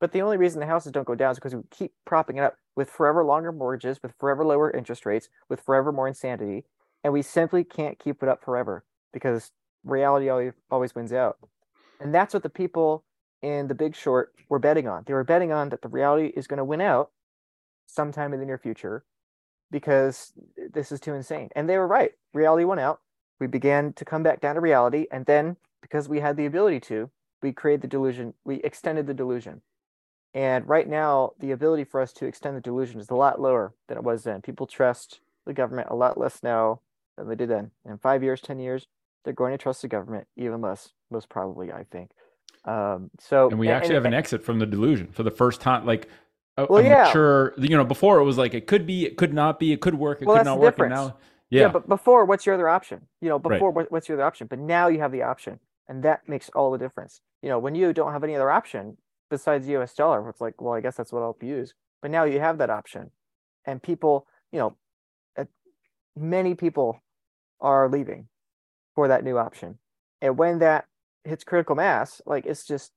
But 0.00 0.12
the 0.12 0.22
only 0.22 0.36
reason 0.36 0.60
the 0.60 0.66
houses 0.66 0.92
don't 0.92 1.06
go 1.06 1.14
down 1.14 1.32
is 1.32 1.38
because 1.38 1.54
we 1.54 1.62
keep 1.70 1.92
propping 2.04 2.38
it 2.38 2.44
up 2.44 2.56
with 2.74 2.90
forever 2.90 3.24
longer 3.24 3.52
mortgages, 3.52 3.98
with 4.02 4.12
forever 4.18 4.44
lower 4.44 4.70
interest 4.70 5.06
rates, 5.06 5.28
with 5.48 5.60
forever 5.60 5.92
more 5.92 6.08
insanity. 6.08 6.64
And 7.04 7.12
we 7.12 7.22
simply 7.22 7.62
can't 7.62 7.98
keep 7.98 8.22
it 8.22 8.28
up 8.28 8.44
forever 8.44 8.84
because 9.12 9.52
reality 9.84 10.52
always, 10.70 10.94
wins 10.94 11.12
out. 11.12 11.38
And 12.00 12.12
that's 12.12 12.34
what 12.34 12.42
the 12.42 12.50
people 12.50 13.04
in 13.42 13.68
the 13.68 13.74
big 13.74 13.94
short 13.94 14.32
were 14.48 14.58
betting 14.58 14.88
on. 14.88 15.04
They 15.06 15.14
were 15.14 15.24
betting 15.24 15.52
on 15.52 15.68
that 15.70 15.82
the 15.82 15.88
reality 15.88 16.32
is 16.36 16.46
going 16.46 16.58
to 16.58 16.64
win 16.64 16.80
out 16.80 17.10
sometime 17.86 18.32
in 18.32 18.40
the 18.40 18.46
near 18.46 18.58
future 18.58 19.04
because 19.70 20.32
this 20.72 20.92
is 20.92 21.00
too 21.00 21.14
insane. 21.14 21.50
And 21.54 21.68
they 21.68 21.78
were 21.78 21.86
right. 21.86 22.12
Reality 22.32 22.64
went 22.64 22.80
out. 22.80 23.00
We 23.40 23.46
began 23.46 23.92
to 23.94 24.04
come 24.04 24.22
back 24.22 24.40
down 24.40 24.54
to 24.54 24.60
reality. 24.60 25.06
And 25.10 25.26
then 25.26 25.56
because 25.82 26.08
we 26.08 26.20
had 26.20 26.36
the 26.36 26.46
ability 26.46 26.80
to, 26.80 27.10
we 27.42 27.52
created 27.52 27.82
the 27.82 27.88
delusion, 27.88 28.34
we 28.44 28.56
extended 28.56 29.06
the 29.06 29.14
delusion. 29.14 29.62
And 30.32 30.68
right 30.68 30.88
now, 30.88 31.32
the 31.38 31.52
ability 31.52 31.84
for 31.84 32.00
us 32.00 32.12
to 32.14 32.26
extend 32.26 32.56
the 32.56 32.60
delusion 32.60 33.00
is 33.00 33.10
a 33.10 33.14
lot 33.14 33.40
lower 33.40 33.74
than 33.88 33.98
it 33.98 34.04
was 34.04 34.24
then. 34.24 34.42
People 34.42 34.66
trust 34.66 35.20
the 35.46 35.52
government 35.52 35.88
a 35.90 35.94
lot 35.94 36.18
less 36.18 36.42
now 36.42 36.80
than 37.16 37.28
they 37.28 37.36
did 37.36 37.50
then. 37.50 37.70
In 37.84 37.98
five 37.98 38.22
years, 38.22 38.40
10 38.40 38.58
years, 38.58 38.88
they're 39.24 39.32
going 39.32 39.52
to 39.52 39.58
trust 39.58 39.82
the 39.82 39.88
government 39.88 40.26
even 40.36 40.60
less, 40.60 40.90
most 41.10 41.28
probably, 41.28 41.72
I 41.72 41.84
think. 41.84 42.10
Um, 42.64 43.10
so, 43.18 43.50
and 43.50 43.58
we 43.58 43.68
actually 43.68 43.96
and, 43.96 44.04
have 44.04 44.06
an 44.06 44.14
exit 44.14 44.42
from 44.42 44.58
the 44.58 44.66
delusion 44.66 45.08
for 45.12 45.22
the 45.22 45.30
first 45.30 45.60
time. 45.60 45.84
Like, 45.84 46.08
well, 46.56 46.78
I'm 46.78 46.86
yeah. 46.86 47.12
sure, 47.12 47.54
you 47.58 47.76
know, 47.76 47.84
before 47.84 48.18
it 48.18 48.24
was 48.24 48.38
like, 48.38 48.54
it 48.54 48.66
could 48.66 48.86
be, 48.86 49.06
it 49.06 49.16
could 49.16 49.34
not 49.34 49.58
be, 49.58 49.72
it 49.72 49.80
could 49.80 49.96
work, 49.96 50.22
it 50.22 50.26
well, 50.26 50.38
could 50.38 50.46
not 50.46 50.58
work. 50.58 50.78
And 50.78 50.90
now, 50.90 51.16
yeah. 51.50 51.62
yeah. 51.62 51.68
But 51.68 51.88
before, 51.88 52.24
what's 52.24 52.46
your 52.46 52.54
other 52.54 52.68
option? 52.68 53.02
You 53.20 53.28
know, 53.28 53.38
before, 53.38 53.72
right. 53.72 53.90
what's 53.90 54.08
your 54.08 54.16
other 54.16 54.26
option? 54.26 54.46
But 54.46 54.60
now 54.60 54.88
you 54.88 55.00
have 55.00 55.12
the 55.12 55.22
option. 55.22 55.58
And 55.88 56.02
that 56.04 56.26
makes 56.28 56.48
all 56.54 56.70
the 56.70 56.78
difference. 56.78 57.20
You 57.42 57.50
know, 57.50 57.58
when 57.58 57.74
you 57.74 57.92
don't 57.92 58.12
have 58.12 58.24
any 58.24 58.34
other 58.34 58.50
option 58.50 58.96
besides 59.30 59.68
US 59.68 59.94
dollar, 59.94 60.26
it's 60.30 60.40
like, 60.40 60.60
well, 60.60 60.74
I 60.74 60.80
guess 60.80 60.96
that's 60.96 61.12
what 61.12 61.22
I'll 61.22 61.36
use. 61.42 61.74
But 62.00 62.10
now 62.10 62.24
you 62.24 62.40
have 62.40 62.58
that 62.58 62.70
option. 62.70 63.10
And 63.66 63.82
people, 63.82 64.26
you 64.52 64.58
know, 64.58 64.76
many 66.16 66.54
people 66.54 67.02
are 67.60 67.88
leaving 67.88 68.28
for 68.94 69.08
that 69.08 69.24
new 69.24 69.38
option. 69.38 69.78
And 70.20 70.38
when 70.38 70.60
that 70.60 70.86
hits 71.24 71.44
critical 71.44 71.76
mass, 71.76 72.20
like 72.26 72.46
it's 72.46 72.66
just 72.66 72.92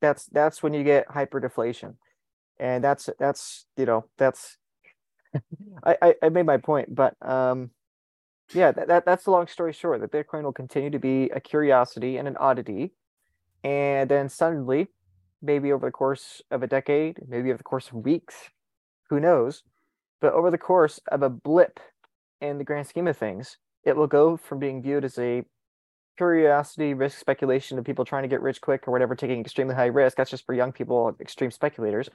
that's 0.00 0.26
that's 0.26 0.62
when 0.62 0.74
you 0.74 0.84
get 0.84 1.08
hyperdeflation. 1.08 1.94
And 2.58 2.82
that's 2.84 3.08
that's 3.18 3.66
you 3.76 3.86
know, 3.86 4.04
that's 4.18 4.56
I, 5.84 5.96
I, 6.02 6.14
I 6.24 6.28
made 6.28 6.46
my 6.46 6.58
point, 6.58 6.94
but 6.94 7.14
um 7.26 7.70
yeah, 8.54 8.72
that, 8.72 8.88
that 8.88 9.04
that's 9.06 9.24
the 9.24 9.30
long 9.30 9.46
story 9.46 9.72
short 9.72 10.00
that 10.00 10.12
Bitcoin 10.12 10.42
will 10.42 10.52
continue 10.52 10.90
to 10.90 10.98
be 10.98 11.30
a 11.30 11.40
curiosity 11.40 12.16
and 12.18 12.28
an 12.28 12.36
oddity. 12.38 12.92
And 13.64 14.10
then 14.10 14.28
suddenly, 14.28 14.88
maybe 15.40 15.72
over 15.72 15.86
the 15.86 15.92
course 15.92 16.42
of 16.50 16.62
a 16.62 16.66
decade, 16.66 17.20
maybe 17.28 17.50
over 17.50 17.58
the 17.58 17.64
course 17.64 17.88
of 17.88 17.94
weeks, 17.94 18.50
who 19.10 19.20
knows? 19.20 19.62
But 20.20 20.32
over 20.34 20.50
the 20.50 20.58
course 20.58 21.00
of 21.10 21.22
a 21.22 21.30
blip 21.30 21.80
in 22.40 22.58
the 22.58 22.64
grand 22.64 22.86
scheme 22.86 23.06
of 23.08 23.16
things, 23.16 23.56
it 23.84 23.96
will 23.96 24.06
go 24.06 24.36
from 24.36 24.58
being 24.58 24.82
viewed 24.82 25.04
as 25.04 25.18
a 25.18 25.44
curiosity, 26.16 26.94
risk 26.94 27.18
speculation 27.18 27.78
of 27.78 27.84
people 27.84 28.04
trying 28.04 28.22
to 28.22 28.28
get 28.28 28.42
rich 28.42 28.60
quick 28.60 28.86
or 28.86 28.92
whatever, 28.92 29.14
taking 29.14 29.40
extremely 29.40 29.74
high 29.74 29.86
risk. 29.86 30.16
That's 30.16 30.30
just 30.30 30.46
for 30.46 30.54
young 30.54 30.72
people, 30.72 31.16
extreme 31.20 31.50
speculators. 31.50 32.08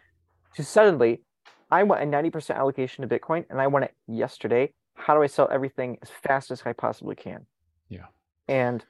To 0.55 0.63
suddenly, 0.63 1.21
I 1.69 1.83
want 1.83 2.01
a 2.01 2.05
90% 2.05 2.55
allocation 2.55 3.07
to 3.07 3.19
Bitcoin 3.19 3.45
and 3.49 3.59
I 3.59 3.67
want 3.67 3.85
it 3.85 3.93
yesterday. 4.07 4.73
How 4.93 5.15
do 5.15 5.21
I 5.21 5.27
sell 5.27 5.49
everything 5.51 5.97
as 6.01 6.09
fast 6.09 6.51
as 6.51 6.63
I 6.65 6.73
possibly 6.73 7.15
can? 7.15 7.45
Yeah. 7.89 8.05
And 8.47 8.83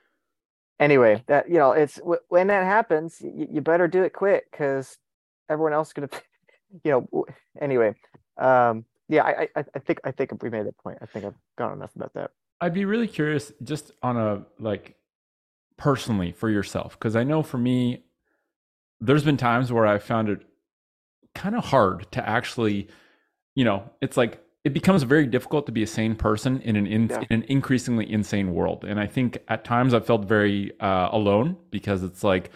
anyway, 0.79 1.23
that, 1.27 1.49
you 1.49 1.57
know, 1.57 1.71
it's 1.71 1.99
when 2.29 2.47
that 2.47 2.63
happens, 2.63 3.19
you, 3.21 3.47
you 3.51 3.61
better 3.61 3.87
do 3.87 4.03
it 4.03 4.13
quick 4.13 4.49
because 4.51 4.97
everyone 5.49 5.73
else 5.73 5.89
is 5.89 5.93
going 5.93 6.07
to, 6.09 6.21
you 6.83 6.91
know, 6.91 7.25
anyway. 7.59 7.95
Um, 8.37 8.85
yeah, 9.09 9.23
I, 9.23 9.47
I, 9.55 9.65
I 9.73 9.79
think, 9.79 9.99
I 10.03 10.11
think 10.11 10.43
we 10.43 10.49
made 10.49 10.65
that 10.65 10.77
point. 10.77 10.99
I 11.01 11.05
think 11.05 11.25
I've 11.25 11.37
gone 11.57 11.73
enough 11.73 11.95
about 11.95 12.13
that. 12.13 12.31
I'd 12.59 12.73
be 12.73 12.85
really 12.85 13.07
curious 13.07 13.51
just 13.63 13.91
on 14.01 14.17
a 14.17 14.43
like 14.59 14.95
personally 15.77 16.31
for 16.31 16.49
yourself 16.49 16.97
because 16.97 17.15
I 17.15 17.23
know 17.23 17.43
for 17.43 17.57
me 17.57 18.03
there's 18.99 19.23
been 19.23 19.37
times 19.37 19.71
where 19.71 19.85
I 19.85 19.99
found 19.99 20.29
it 20.29 20.41
kind 21.35 21.55
of 21.55 21.65
hard 21.65 22.11
to 22.13 22.27
actually 22.27 22.87
you 23.55 23.63
know 23.63 23.89
it's 24.01 24.17
like 24.17 24.43
it 24.63 24.73
becomes 24.73 25.03
very 25.03 25.27
difficult 25.27 25.65
to 25.67 25.71
be 25.71 25.83
a 25.83 25.87
sane 25.87 26.15
person 26.15 26.59
in 26.61 26.75
an 26.75 26.87
in, 26.87 27.07
yeah. 27.07 27.19
in 27.29 27.41
an 27.41 27.43
increasingly 27.43 28.11
insane 28.11 28.53
world 28.53 28.83
and 28.85 28.99
I 28.99 29.05
think 29.05 29.37
at 29.47 29.63
times 29.63 29.93
I've 29.93 30.05
felt 30.05 30.25
very 30.25 30.71
uh, 30.79 31.09
alone 31.11 31.57
because 31.69 32.01
it's 32.03 32.23
like 32.23 32.49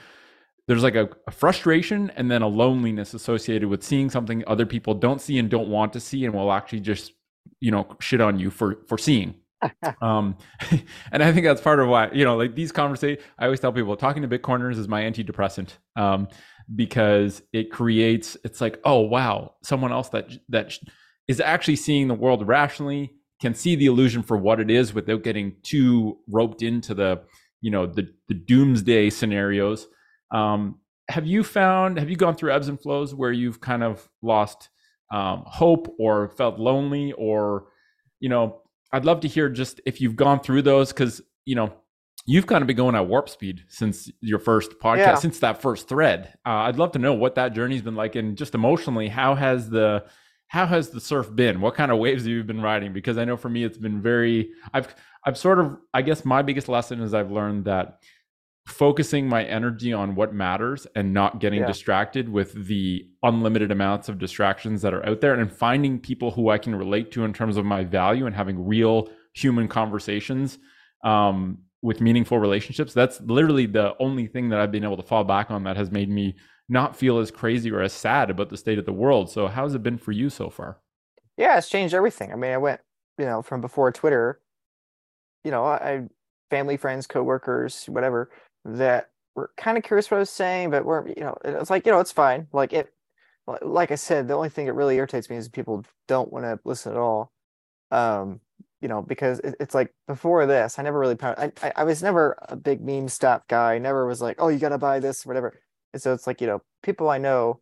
there's 0.68 0.84
like 0.84 0.96
a, 0.96 1.10
a, 1.28 1.32
frustration 1.32 2.12
and 2.16 2.32
then 2.32 2.42
a 2.42 2.48
loneliness 2.48 3.14
associated 3.14 3.68
with 3.68 3.84
seeing 3.84 4.10
something 4.10 4.44
other 4.48 4.66
people 4.66 4.94
don't 4.94 5.22
see 5.22 5.38
and 5.38 5.50
don't 5.50 5.68
want 5.68 5.94
to 5.94 6.00
see 6.00 6.26
and 6.26 6.34
will 6.34 6.52
actually 6.52 6.80
just 6.80 7.14
you 7.60 7.70
know 7.70 7.88
shit 8.00 8.20
on 8.20 8.40
you 8.40 8.50
for 8.50 8.80
for 8.88 8.98
seeing 8.98 9.36
um, 10.02 10.38
and 11.12 11.24
I 11.24 11.32
think 11.32 11.46
that's 11.46 11.62
part 11.62 11.80
of 11.80 11.88
why 11.88 12.12
you 12.12 12.26
know, 12.26 12.38
like 12.38 12.56
these 12.56 12.72
conversations. 12.72 13.24
I 13.38 13.46
always 13.46 13.60
tell 13.60 13.72
people 13.72 13.96
talking 13.96 14.22
to 14.22 14.28
Bitcoiners 14.28 14.78
is 14.78 14.88
my 14.88 15.02
antidepressant 15.02 15.70
um, 15.96 16.28
because 16.76 17.42
it 17.54 17.72
creates. 17.72 18.38
It's 18.44 18.62
like, 18.62 18.80
oh 18.84 19.00
wow, 19.00 19.56
someone 19.64 19.92
else 19.92 20.10
that 20.10 20.32
that 20.50 20.78
is 21.28 21.40
actually 21.40 21.76
seeing 21.78 22.08
the 22.08 22.14
world 22.14 22.48
rationally 22.48 23.14
can 23.42 23.56
see 23.56 23.76
the 23.76 23.88
illusion 23.88 24.22
for 24.22 24.38
what 24.38 24.60
it 24.60 24.70
is 24.70 24.94
without 24.94 25.24
getting 25.24 25.56
too 25.64 26.20
roped 26.30 26.62
into 26.62 26.94
the 26.94 27.22
you 27.62 27.72
know 27.72 27.86
the 27.86 28.08
the 28.28 28.36
doomsday 28.36 29.10
scenarios. 29.10 29.88
Um, 30.32 30.80
have 31.10 31.28
you 31.28 31.44
found? 31.44 32.00
Have 32.00 32.10
you 32.10 32.16
gone 32.16 32.36
through 32.36 32.54
ebbs 32.54 32.68
and 32.68 32.80
flows 32.80 33.14
where 33.14 33.32
you've 33.32 33.60
kind 33.60 33.84
of 33.84 34.08
lost 34.22 34.70
um, 35.12 35.44
hope 35.46 35.94
or 36.00 36.30
felt 36.30 36.58
lonely 36.58 37.12
or 37.14 37.66
you 38.20 38.30
know 38.30 38.62
I'd 38.94 39.06
love 39.06 39.22
to 39.22 39.28
hear 39.28 39.50
just 39.50 39.82
if 39.86 40.02
you've 40.02 40.16
gone 40.16 40.40
through 40.40 40.64
those 40.64 40.90
because 40.90 41.22
you 41.46 41.56
know 41.56 41.74
you've 42.26 42.48
kind 42.48 42.62
of 42.62 42.68
been 42.68 42.78
going 42.78 42.96
at 42.96 43.08
warp 43.08 43.30
speed 43.30 43.64
since 43.68 44.12
your 44.22 44.40
first 44.40 44.72
podcast, 44.80 44.98
yeah. 44.98 45.16
since 45.16 45.40
that 45.40 45.62
first 45.62 45.88
thread. 45.88 46.34
Uh, 46.46 46.68
I'd 46.68 46.78
love 46.78 46.92
to 46.94 47.00
know 47.00 47.14
what 47.14 47.36
that 47.36 47.54
journey's 47.54 47.82
been 47.82 47.96
like, 47.96 48.16
and 48.16 48.38
just 48.38 48.56
emotionally, 48.56 49.08
how 49.08 49.36
has 49.36 49.70
the 49.70 50.06
how 50.48 50.66
has 50.66 50.90
the 50.90 51.00
surf 51.00 51.34
been? 51.34 51.62
What 51.62 51.76
kind 51.76 51.92
of 51.92 51.98
waves 51.98 52.24
have 52.24 52.30
you 52.30 52.44
been 52.44 52.62
riding? 52.62 52.92
Because 52.92 53.18
I 53.18 53.26
know 53.26 53.38
for 53.38 53.50
me, 53.50 53.64
it's 53.64 53.78
been 53.78 54.02
very. 54.02 54.52
I've 54.74 54.94
I've 55.26 55.38
sort 55.38 55.60
of 55.60 55.78
I 55.94 56.02
guess 56.02 56.26
my 56.26 56.42
biggest 56.42 56.68
lesson 56.68 57.02
is 57.02 57.14
I've 57.14 57.32
learned 57.32 57.66
that 57.66 58.00
focusing 58.68 59.28
my 59.28 59.44
energy 59.44 59.92
on 59.92 60.16
what 60.16 60.34
matters 60.34 60.86
and 60.96 61.14
not 61.14 61.40
getting 61.40 61.62
Yeah. 61.62 61.68
distracted 61.68 62.30
with 62.30 62.68
the 62.68 63.10
unlimited 63.24 63.72
amounts 63.72 64.08
of 64.08 64.20
distractions 64.20 64.82
that 64.84 64.94
are 64.94 65.06
out 65.06 65.20
there 65.22 65.34
and 65.34 65.52
finding 65.52 66.00
people 66.00 66.32
who 66.32 66.50
I 66.50 66.58
can 66.58 66.76
relate 66.76 67.12
to 67.14 67.24
in 67.26 67.34
terms 67.34 67.58
of 67.58 67.66
my 67.66 67.84
value 67.84 68.26
and 68.26 68.36
having 68.36 68.64
real 68.66 69.10
human 69.34 69.68
conversations 69.68 70.60
um, 71.04 71.58
with 71.82 72.02
meaningful 72.02 72.38
relationships. 72.38 72.94
That's 72.94 73.20
literally 73.22 73.66
the 73.66 73.96
only 74.00 74.28
thing 74.28 74.50
that 74.50 74.60
I've 74.60 74.72
been 74.72 74.84
able 74.84 74.98
to 74.98 75.04
fall 75.04 75.24
back 75.24 75.50
on 75.50 75.64
that 75.64 75.76
has 75.78 75.90
made 75.90 76.10
me 76.10 76.36
not 76.70 76.96
feel 76.96 77.18
as 77.18 77.32
crazy 77.32 77.72
or 77.72 77.82
as 77.82 77.92
sad 77.94 78.30
about 78.30 78.50
the 78.50 78.58
state 78.58 78.78
of 78.78 78.86
the 78.86 78.94
world. 78.94 79.30
So, 79.32 79.48
how's 79.48 79.74
it 79.74 79.82
been 79.84 79.98
for 79.98 80.12
you 80.12 80.30
so 80.30 80.50
far? 80.50 80.80
Yeah, 81.38 81.58
it's 81.58 81.68
changed 81.70 81.94
everything. 81.96 82.32
I 82.32 82.36
mean, 82.36 82.52
I 82.52 82.58
went, 82.58 82.82
you 83.18 83.26
know, 83.26 83.42
from 83.42 83.60
before 83.62 83.92
Twitter, 83.92 84.40
you 85.44 85.50
know, 85.52 85.66
I, 85.66 85.76
I 85.76 86.02
family, 86.52 86.78
friends, 86.78 87.08
coworkers, 87.08 87.86
whatever, 87.86 88.30
that 88.66 89.10
were 89.36 89.52
kind 89.58 89.78
of 89.78 89.84
curious 89.84 90.10
what 90.12 90.18
I 90.18 90.22
was 90.22 90.30
saying, 90.30 90.72
but 90.72 90.86
weren't, 90.86 91.18
you 91.18 91.24
know, 91.24 91.38
it's 91.44 91.70
like, 91.70 91.86
you 91.86 91.92
know, 91.92 92.00
it's 92.00 92.12
fine. 92.12 92.48
Like 92.52 92.74
it, 92.74 92.94
like 93.62 93.92
I 93.92 93.96
said, 93.96 94.28
the 94.28 94.36
only 94.36 94.50
thing 94.50 94.66
that 94.68 94.74
really 94.74 94.96
irritates 94.96 95.30
me 95.30 95.36
is 95.36 95.50
people 95.50 95.84
don't 96.08 96.32
want 96.32 96.46
to 96.46 96.60
listen 96.64 96.92
at 96.92 96.98
all. 96.98 97.32
Um, 97.92 98.40
you 98.82 98.88
know, 98.88 99.02
because 99.02 99.40
it, 99.40 99.56
it's 99.60 99.76
like 99.76 99.94
before 100.08 100.46
this, 100.46 100.80
I 100.80 100.84
never 100.84 101.00
really, 101.00 101.18
I, 101.22 101.52
I, 101.62 101.72
I 101.78 101.84
was 101.84 102.02
never 102.02 102.38
a 102.50 102.56
big 102.56 102.82
meme 102.82 103.10
stuff 103.10 103.48
guy. 103.48 103.78
Never 103.78 104.08
was 104.08 104.22
like, 104.22 104.38
oh, 104.40 104.48
you 104.48 104.60
gotta 104.60 104.78
buy 104.78 105.00
this, 105.00 105.26
whatever. 105.26 105.60
And 105.94 106.02
so 106.02 106.14
it's 106.14 106.26
like, 106.26 106.42
you 106.42 106.48
know, 106.48 106.62
people 106.82 107.10
I 107.10 107.18
know 107.18 107.60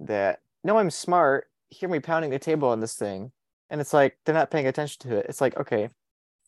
that 0.00 0.40
know 0.62 0.78
I'm 0.78 0.90
smart, 0.90 1.48
hear 1.68 1.88
me 1.88 1.98
pounding 1.98 2.30
the 2.30 2.38
table 2.38 2.68
on 2.68 2.80
this 2.80 2.94
thing, 2.94 3.32
and 3.68 3.80
it's 3.80 3.92
like 3.92 4.16
they're 4.24 4.34
not 4.34 4.50
paying 4.50 4.66
attention 4.66 5.08
to 5.08 5.16
it. 5.18 5.26
It's 5.28 5.40
like, 5.40 5.56
okay, 5.58 5.90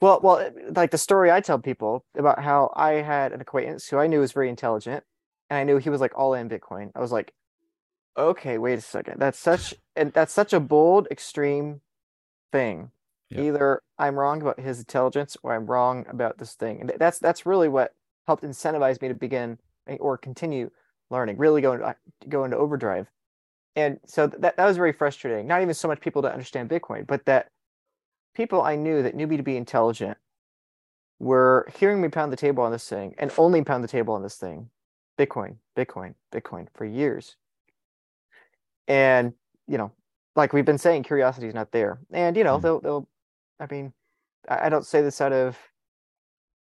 well, 0.00 0.20
well, 0.22 0.50
like 0.70 0.90
the 0.90 0.98
story 0.98 1.30
I 1.30 1.40
tell 1.40 1.58
people 1.58 2.04
about 2.16 2.42
how 2.42 2.72
I 2.76 2.94
had 2.94 3.32
an 3.32 3.40
acquaintance 3.40 3.88
who 3.88 3.98
I 3.98 4.06
knew 4.06 4.20
was 4.20 4.32
very 4.32 4.48
intelligent, 4.48 5.04
and 5.48 5.58
I 5.58 5.64
knew 5.64 5.78
he 5.78 5.90
was 5.90 6.00
like 6.00 6.16
all 6.16 6.34
in 6.34 6.48
Bitcoin. 6.48 6.90
I 6.94 7.00
was 7.00 7.12
like, 7.12 7.32
okay, 8.16 8.58
wait 8.58 8.78
a 8.78 8.82
second, 8.82 9.20
that's 9.20 9.38
such 9.38 9.74
and 9.94 10.12
that's 10.12 10.32
such 10.32 10.52
a 10.52 10.60
bold, 10.60 11.08
extreme 11.10 11.80
thing. 12.52 12.90
Yeah. 13.30 13.42
Either 13.42 13.82
I'm 13.98 14.18
wrong 14.18 14.40
about 14.40 14.60
his 14.60 14.78
intelligence, 14.78 15.36
or 15.42 15.54
I'm 15.54 15.66
wrong 15.66 16.04
about 16.08 16.38
this 16.38 16.54
thing, 16.54 16.80
and 16.80 16.92
that's 16.98 17.18
that's 17.18 17.46
really 17.46 17.68
what 17.68 17.94
helped 18.26 18.44
incentivize 18.44 19.00
me 19.00 19.08
to 19.08 19.14
begin 19.14 19.58
or 20.00 20.18
continue 20.18 20.70
learning, 21.10 21.38
really 21.38 21.60
go 21.60 21.72
into 21.72 21.96
go 22.28 22.44
into 22.44 22.56
overdrive. 22.56 23.08
And 23.74 23.98
so 24.06 24.26
that 24.26 24.56
that 24.56 24.64
was 24.64 24.76
very 24.76 24.92
frustrating. 24.92 25.46
Not 25.46 25.62
even 25.62 25.74
so 25.74 25.88
much 25.88 26.00
people 26.00 26.22
to 26.22 26.32
understand 26.32 26.70
Bitcoin, 26.70 27.06
but 27.06 27.24
that 27.26 27.50
people 28.36 28.62
I 28.62 28.76
knew 28.76 29.02
that 29.02 29.16
knew 29.16 29.26
me 29.28 29.38
to 29.38 29.44
be 29.44 29.56
intelligent 29.58 30.18
were 31.20 31.68
hearing 31.78 32.02
me 32.02 32.08
pound 32.08 32.32
the 32.32 32.36
table 32.38 32.64
on 32.64 32.72
this 32.72 32.88
thing 32.88 33.14
and 33.18 33.32
only 33.38 33.62
pound 33.64 33.84
the 33.84 33.88
table 33.88 34.14
on 34.14 34.22
this 34.22 34.36
thing. 34.36 34.70
Bitcoin, 35.18 35.56
Bitcoin, 35.76 36.14
Bitcoin 36.32 36.68
for 36.74 36.84
years. 36.86 37.36
And, 38.88 39.34
you 39.68 39.78
know, 39.78 39.92
like 40.36 40.52
we've 40.52 40.64
been 40.66 40.78
saying, 40.78 41.04
curiosity 41.04 41.48
is 41.48 41.54
not 41.54 41.72
there. 41.72 42.00
And, 42.12 42.36
you 42.36 42.44
know, 42.44 42.58
Mm. 42.58 42.62
they'll 42.62 42.80
they'll 42.80 43.08
I 43.60 43.66
mean, 43.70 43.94
I, 44.48 44.66
I 44.66 44.70
don't 44.70 44.86
say 44.86 45.02
this 45.02 45.20
out 45.20 45.32
of 45.32 45.58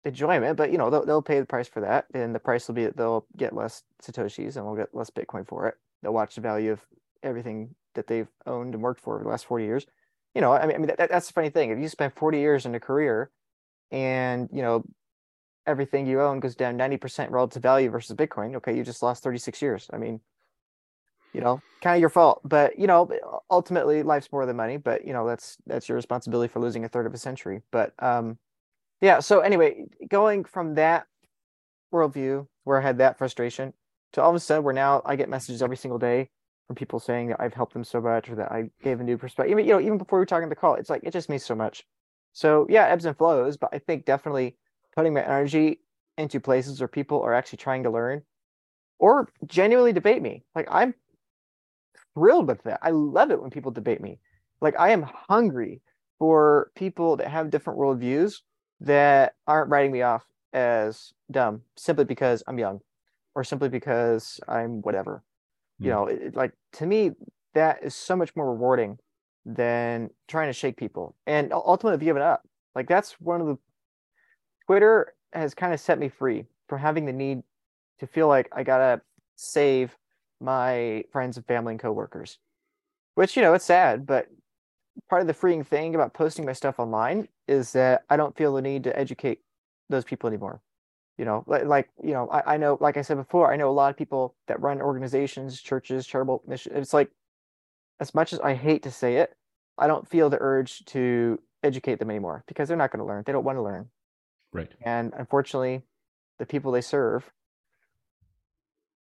enjoyment, 0.05 0.57
but 0.57 0.71
you 0.71 0.77
know, 0.77 0.89
they'll 0.89 1.05
they'll 1.05 1.21
pay 1.23 1.39
the 1.39 1.45
price 1.47 1.67
for 1.69 1.81
that. 1.81 2.07
And 2.13 2.35
the 2.35 2.39
price 2.39 2.67
will 2.67 2.75
be 2.75 2.85
that 2.85 2.97
they'll 2.97 3.25
get 3.37 3.53
less 3.55 3.83
Satoshis 4.03 4.57
and 4.57 4.65
we'll 4.65 4.75
get 4.75 4.95
less 4.95 5.11
Bitcoin 5.11 5.47
for 5.47 5.67
it. 5.67 5.75
They'll 6.03 6.13
watch 6.13 6.35
the 6.35 6.41
value 6.41 6.71
of 6.73 6.81
everything 7.23 7.75
that 7.95 8.07
they've 8.07 8.29
owned 8.45 8.75
and 8.75 8.83
worked 8.83 9.01
for 9.01 9.15
over 9.15 9.23
the 9.25 9.29
last 9.29 9.45
40 9.47 9.65
years. 9.65 9.87
You 10.35 10.41
know, 10.41 10.51
I 10.53 10.65
mean, 10.67 10.75
I 10.75 10.79
mean 10.79 10.87
that, 10.97 11.09
that's 11.09 11.27
the 11.27 11.33
funny 11.33 11.49
thing. 11.49 11.71
If 11.71 11.79
you 11.79 11.89
spend 11.89 12.13
40 12.13 12.39
years 12.39 12.65
in 12.65 12.75
a 12.75 12.79
career 12.79 13.31
and, 13.91 14.49
you 14.51 14.61
know, 14.61 14.83
everything 15.65 16.05
you 16.05 16.21
own 16.21 16.39
goes 16.39 16.55
down 16.55 16.77
90% 16.77 17.31
relative 17.31 17.61
value 17.61 17.89
versus 17.89 18.15
Bitcoin, 18.15 18.55
okay, 18.55 18.75
you 18.75 18.83
just 18.83 19.03
lost 19.03 19.23
36 19.23 19.61
years. 19.61 19.89
I 19.91 19.97
mean, 19.97 20.21
you 21.33 21.41
know, 21.41 21.61
kind 21.81 21.95
of 21.95 22.01
your 22.01 22.09
fault. 22.09 22.41
But, 22.43 22.79
you 22.79 22.87
know, 22.87 23.09
ultimately 23.49 24.03
life's 24.03 24.31
more 24.31 24.45
than 24.45 24.55
money, 24.55 24.77
but 24.77 25.05
you 25.05 25.13
know, 25.13 25.27
that's 25.27 25.57
that's 25.65 25.89
your 25.89 25.95
responsibility 25.95 26.51
for 26.51 26.59
losing 26.59 26.85
a 26.85 26.89
third 26.89 27.05
of 27.05 27.13
a 27.13 27.17
century. 27.17 27.61
But 27.71 27.93
um 27.99 28.37
yeah, 29.01 29.19
so 29.19 29.41
anyway, 29.41 29.85
going 30.09 30.43
from 30.43 30.75
that 30.75 31.05
worldview 31.93 32.47
where 32.63 32.79
I 32.79 32.81
had 32.81 32.97
that 32.97 33.17
frustration 33.17 33.73
to 34.13 34.21
all 34.21 34.29
of 34.29 34.35
a 34.35 34.39
sudden 34.39 34.63
where 34.63 34.73
now 34.73 35.01
I 35.05 35.15
get 35.15 35.29
messages 35.29 35.61
every 35.61 35.77
single 35.77 35.99
day 35.99 36.29
from 36.67 36.75
people 36.75 36.99
saying 36.99 37.29
that 37.29 37.41
I've 37.41 37.53
helped 37.53 37.73
them 37.73 37.83
so 37.83 38.01
much 38.01 38.29
or 38.29 38.35
that 38.35 38.51
I 38.51 38.69
gave 38.83 38.99
a 38.99 39.03
new 39.03 39.17
perspective. 39.17 39.51
Even 39.51 39.65
you 39.65 39.73
know, 39.73 39.79
even 39.79 39.97
before 39.97 40.19
we 40.19 40.21
were 40.21 40.25
talking 40.25 40.49
the 40.49 40.55
call, 40.55 40.75
it's 40.75 40.89
like 40.89 41.03
it 41.03 41.13
just 41.13 41.29
means 41.29 41.45
so 41.45 41.55
much. 41.55 41.85
So 42.33 42.67
yeah, 42.69 42.85
ebbs 42.85 43.05
and 43.05 43.17
flows, 43.17 43.57
but 43.57 43.69
I 43.73 43.79
think 43.79 44.05
definitely 44.05 44.57
putting 44.95 45.13
my 45.13 45.23
energy 45.23 45.79
into 46.17 46.39
places 46.39 46.79
where 46.79 46.87
people 46.87 47.21
are 47.21 47.33
actually 47.33 47.57
trying 47.57 47.83
to 47.83 47.89
learn 47.89 48.21
or 48.99 49.29
genuinely 49.45 49.93
debate 49.93 50.21
me. 50.21 50.43
Like 50.55 50.67
I'm 50.69 50.93
thrilled 52.13 52.47
with 52.47 52.63
that. 52.63 52.79
I 52.81 52.91
love 52.91 53.31
it 53.31 53.41
when 53.41 53.49
people 53.51 53.71
debate 53.71 54.01
me. 54.01 54.19
Like 54.59 54.77
I 54.79 54.89
am 54.89 55.03
hungry 55.03 55.81
for 56.19 56.71
people 56.75 57.15
that 57.17 57.27
have 57.27 57.49
different 57.49 57.79
worldviews 57.79 58.41
that 58.81 59.35
aren't 59.47 59.69
writing 59.69 59.91
me 59.91 60.01
off 60.01 60.23
as 60.53 61.13
dumb 61.31 61.61
simply 61.75 62.05
because 62.05 62.43
I'm 62.47 62.59
young 62.59 62.81
or 63.35 63.43
simply 63.43 63.69
because 63.69 64.39
I'm 64.47 64.81
whatever. 64.81 65.23
You 65.79 65.89
know, 65.91 66.07
it, 66.07 66.21
it- 66.21 66.35
like 66.35 66.53
to 66.73 66.85
me, 66.85 67.11
that 67.53 67.83
is 67.83 67.95
so 67.95 68.15
much 68.15 68.35
more 68.35 68.51
rewarding 68.51 68.99
than 69.45 70.09
trying 70.27 70.49
to 70.49 70.53
shake 70.53 70.77
people. 70.77 71.15
And 71.25 71.51
ul- 71.53 71.63
ultimately, 71.65 72.03
giving 72.05 72.21
up. 72.23 72.43
Like 72.75 72.87
that's 72.87 73.13
one 73.21 73.41
of 73.41 73.47
the 73.47 73.57
Twitter 74.65 75.13
has 75.33 75.53
kind 75.53 75.73
of 75.73 75.79
set 75.79 75.99
me 75.99 76.09
free 76.09 76.45
from 76.67 76.79
having 76.79 77.05
the 77.05 77.13
need 77.13 77.43
to 77.99 78.07
feel 78.07 78.27
like 78.27 78.49
I 78.51 78.63
gotta 78.63 79.01
save 79.35 79.97
my 80.39 81.03
friends 81.11 81.37
and 81.37 81.45
family 81.45 81.73
and 81.73 81.79
coworkers. 81.79 82.39
Which, 83.15 83.35
you 83.35 83.43
know, 83.43 83.53
it's 83.53 83.65
sad, 83.65 84.05
but 84.07 84.27
part 85.09 85.21
of 85.21 85.27
the 85.27 85.33
freeing 85.35 85.63
thing 85.63 85.95
about 85.95 86.13
posting 86.13 86.45
my 86.45 86.53
stuff 86.53 86.79
online 86.79 87.29
is 87.47 87.73
that 87.73 88.05
I 88.09 88.17
don't 88.17 88.37
feel 88.37 88.53
the 88.55 88.61
need 88.63 88.85
to 88.85 88.97
educate 88.99 89.41
those 89.89 90.05
people 90.05 90.27
anymore. 90.29 90.61
You 91.17 91.25
know, 91.25 91.43
like, 91.47 91.65
like 91.65 91.89
you 92.03 92.11
know, 92.11 92.27
I, 92.27 92.53
I 92.53 92.57
know, 92.57 92.77
like 92.79 92.95
I 92.95 93.01
said 93.01 93.17
before, 93.17 93.51
I 93.51 93.55
know 93.55 93.69
a 93.69 93.71
lot 93.71 93.89
of 93.89 93.97
people 93.97 94.35
that 94.47 94.61
run 94.61 94.81
organizations, 94.81 95.61
churches, 95.61 96.05
charitable 96.05 96.43
mission. 96.47 96.73
It's 96.75 96.93
like, 96.93 97.09
as 97.99 98.13
much 98.13 98.33
as 98.33 98.39
I 98.39 98.53
hate 98.53 98.83
to 98.83 98.91
say 98.91 99.17
it, 99.17 99.35
I 99.77 99.87
don't 99.87 100.07
feel 100.07 100.29
the 100.29 100.37
urge 100.39 100.85
to 100.85 101.39
educate 101.63 101.97
them 101.97 102.11
anymore 102.11 102.43
because 102.47 102.67
they're 102.67 102.77
not 102.77 102.91
going 102.91 102.99
to 102.99 103.05
learn. 103.05 103.23
They 103.25 103.31
don't 103.31 103.43
want 103.43 103.57
to 103.57 103.63
learn. 103.63 103.89
Right. 104.53 104.71
And 104.83 105.13
unfortunately, 105.17 105.81
the 106.37 106.45
people 106.45 106.71
they 106.71 106.81
serve 106.81 107.31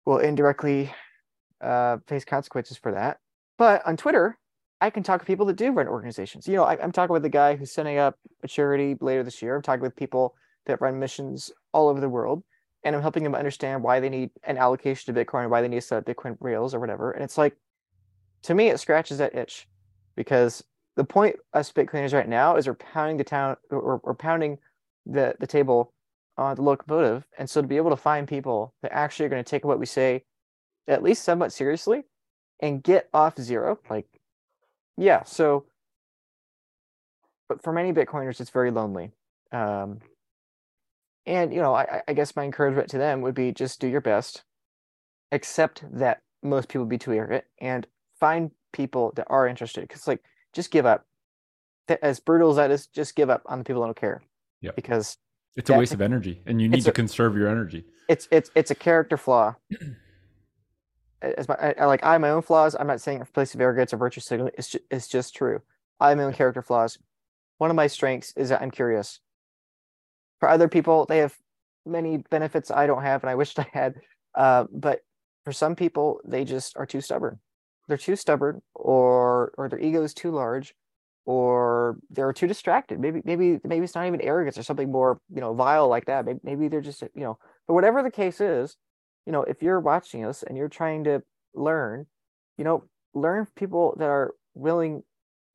will 0.05 0.19
indirectly 0.19 0.93
uh, 1.61 1.97
face 2.07 2.23
consequences 2.23 2.77
for 2.77 2.91
that. 2.91 3.17
But 3.57 3.85
on 3.87 3.97
Twitter, 3.97 4.37
I 4.81 4.89
can 4.89 5.03
talk 5.03 5.21
to 5.21 5.25
people 5.25 5.45
that 5.47 5.55
do 5.55 5.71
run 5.71 5.87
organizations. 5.87 6.47
You 6.47 6.55
know, 6.55 6.63
I, 6.63 6.77
I'm 6.81 6.91
talking 6.91 7.13
with 7.13 7.23
the 7.23 7.29
guy 7.29 7.55
who's 7.55 7.71
setting 7.71 7.97
up 7.97 8.15
a 8.43 8.47
charity 8.47 8.95
later 9.01 9.23
this 9.23 9.41
year. 9.41 9.55
I'm 9.55 9.61
talking 9.61 9.81
with 9.81 9.95
people 9.95 10.35
that 10.65 10.81
run 10.81 10.99
missions 10.99 11.51
all 11.75 11.89
over 11.89 11.99
the 11.99 12.09
world, 12.09 12.41
and 12.83 12.95
I'm 12.95 13.01
helping 13.01 13.23
them 13.23 13.35
understand 13.35 13.83
why 13.83 13.99
they 13.99 14.09
need 14.09 14.29
an 14.43 14.57
allocation 14.57 15.13
to 15.13 15.25
Bitcoin, 15.25 15.49
why 15.49 15.61
they 15.61 15.67
need 15.67 15.81
to 15.81 15.81
set 15.81 15.97
up 15.97 16.05
Bitcoin 16.05 16.37
rails 16.39 16.73
or 16.73 16.79
whatever. 16.79 17.11
And 17.11 17.23
it's 17.23 17.37
like, 17.37 17.57
to 18.43 18.55
me, 18.55 18.69
it 18.69 18.79
scratches 18.79 19.17
that 19.17 19.35
itch 19.35 19.67
because 20.15 20.63
the 20.95 21.03
point 21.03 21.35
us 21.53 21.73
Bitcoiners 21.73 22.13
right 22.13 22.29
now 22.29 22.55
is 22.55 22.67
we're 22.67 22.75
pounding 22.75 23.17
the 23.17 23.23
town 23.25 23.57
or, 23.69 23.99
or 24.01 24.13
pounding 24.15 24.57
the 25.05 25.35
the 25.39 25.47
table 25.47 25.93
on 26.37 26.55
the 26.55 26.61
locomotive, 26.61 27.25
and 27.37 27.49
so 27.49 27.61
to 27.61 27.67
be 27.67 27.77
able 27.77 27.89
to 27.89 27.97
find 27.97 28.27
people 28.27 28.73
that 28.81 28.93
actually 28.93 29.25
are 29.25 29.29
going 29.29 29.43
to 29.43 29.49
take 29.49 29.65
what 29.65 29.79
we 29.79 29.85
say 29.85 30.23
at 30.87 31.03
least 31.03 31.23
somewhat 31.23 31.51
seriously 31.51 32.03
and 32.61 32.83
get 32.83 33.09
off 33.13 33.37
zero, 33.39 33.79
like 33.89 34.07
yeah. 34.97 35.23
So, 35.23 35.65
but 37.49 37.61
for 37.61 37.73
many 37.73 37.91
Bitcoiners, 37.91 38.39
it's 38.39 38.49
very 38.49 38.71
lonely. 38.71 39.11
Um, 39.51 39.99
and 41.25 41.53
you 41.53 41.61
know, 41.61 41.73
I, 41.73 42.01
I- 42.07 42.13
guess 42.13 42.35
my 42.35 42.43
encouragement 42.43 42.89
to 42.89 42.97
them 42.97 43.21
would 43.21 43.35
be 43.35 43.51
just 43.51 43.79
do 43.81 43.87
your 43.87 44.01
best, 44.01 44.43
accept 45.31 45.83
that 45.93 46.21
most 46.43 46.69
people 46.69 46.85
be 46.85 46.97
too 46.97 47.11
arrogant, 47.13 47.45
and 47.59 47.87
find 48.19 48.51
people 48.73 49.11
that 49.15 49.27
are 49.29 49.47
interested. 49.47 49.81
Because 49.81 50.07
like, 50.07 50.21
just 50.53 50.71
give 50.71 50.85
up. 50.85 51.05
As 52.01 52.19
brutal 52.19 52.49
as 52.49 52.55
that 52.55 52.71
is, 52.71 52.87
just 52.87 53.15
give 53.15 53.29
up 53.29 53.43
on 53.45 53.59
the 53.59 53.63
people 53.63 53.81
that 53.81 53.87
don't 53.89 53.97
care. 53.99 54.23
Yeah. 54.61 54.71
Because 54.75 55.17
It's 55.55 55.69
a 55.69 55.77
waste 55.77 55.93
of 55.93 56.01
energy, 56.01 56.41
and 56.47 56.59
you 56.61 56.67
need 56.67 56.83
to 56.83 56.89
a- 56.89 56.93
conserve 56.93 57.35
your 57.37 57.47
energy. 57.47 57.85
it's 58.09 58.27
it's 58.31 58.49
it's 58.55 58.71
a 58.71 58.75
character 58.75 59.17
flaw. 59.17 59.55
As 61.21 61.47
my, 61.47 61.55
I, 61.55 61.75
I 61.79 61.85
like 61.85 62.03
I 62.03 62.13
have 62.13 62.21
my 62.21 62.29
own 62.29 62.41
flaws. 62.41 62.75
I'm 62.79 62.87
not 62.87 63.01
saying 63.01 63.21
a 63.21 63.25
place 63.25 63.53
of 63.55 63.61
arrogance 63.61 63.93
or 63.93 63.97
virtue 63.97 64.19
signaling. 64.21 64.53
It's 64.57 64.69
just, 64.69 64.83
it's 64.91 65.07
just 65.07 65.35
true. 65.35 65.61
I 65.99 66.09
have 66.09 66.17
my 66.17 66.25
own 66.25 66.33
character 66.33 66.61
flaws. 66.61 66.97
One 67.57 67.69
of 67.69 67.75
my 67.75 67.87
strengths 67.87 68.33
is 68.35 68.49
that 68.49 68.61
I'm 68.61 68.69
curious. 68.71 69.21
For 70.39 70.49
other 70.49 70.67
people, 70.67 71.05
they 71.07 71.19
have 71.19 71.35
many 71.85 72.17
benefits 72.29 72.71
I 72.71 72.87
don't 72.87 73.03
have, 73.03 73.23
and 73.23 73.29
I 73.29 73.35
wished 73.35 73.59
I 73.59 73.67
had. 73.73 73.95
Uh, 74.33 74.65
but 74.71 74.99
for 75.43 75.51
some 75.53 75.75
people, 75.75 76.19
they 76.25 76.43
just 76.43 76.75
are 76.77 76.85
too 76.85 77.01
stubborn. 77.01 77.39
They're 77.87 77.97
too 77.97 78.15
stubborn, 78.15 78.61
or 78.73 79.53
or 79.57 79.69
their 79.69 79.79
ego 79.79 80.03
is 80.03 80.13
too 80.13 80.31
large, 80.31 80.73
or 81.25 81.97
they're 82.09 82.33
too 82.33 82.47
distracted. 82.47 82.99
Maybe 82.99 83.21
maybe 83.25 83.59
maybe 83.63 83.83
it's 83.85 83.95
not 83.95 84.07
even 84.07 84.21
arrogance 84.21 84.57
or 84.57 84.63
something 84.63 84.91
more 84.91 85.19
you 85.33 85.41
know 85.41 85.53
vile 85.53 85.87
like 85.87 86.05
that. 86.05 86.25
Maybe, 86.25 86.39
maybe 86.43 86.67
they're 86.67 86.81
just 86.81 87.01
you 87.01 87.09
know 87.15 87.37
But 87.67 87.73
whatever 87.75 88.03
the 88.03 88.11
case 88.11 88.41
is, 88.41 88.75
you 89.25 89.31
know, 89.31 89.43
if 89.43 89.61
you're 89.61 89.79
watching 89.79 90.25
us 90.25 90.43
and 90.43 90.57
you're 90.57 90.67
trying 90.69 91.03
to 91.05 91.21
learn, 91.53 92.07
you 92.57 92.63
know, 92.63 92.83
learn 93.13 93.47
people 93.55 93.95
that 93.99 94.09
are 94.09 94.33
willing 94.53 95.03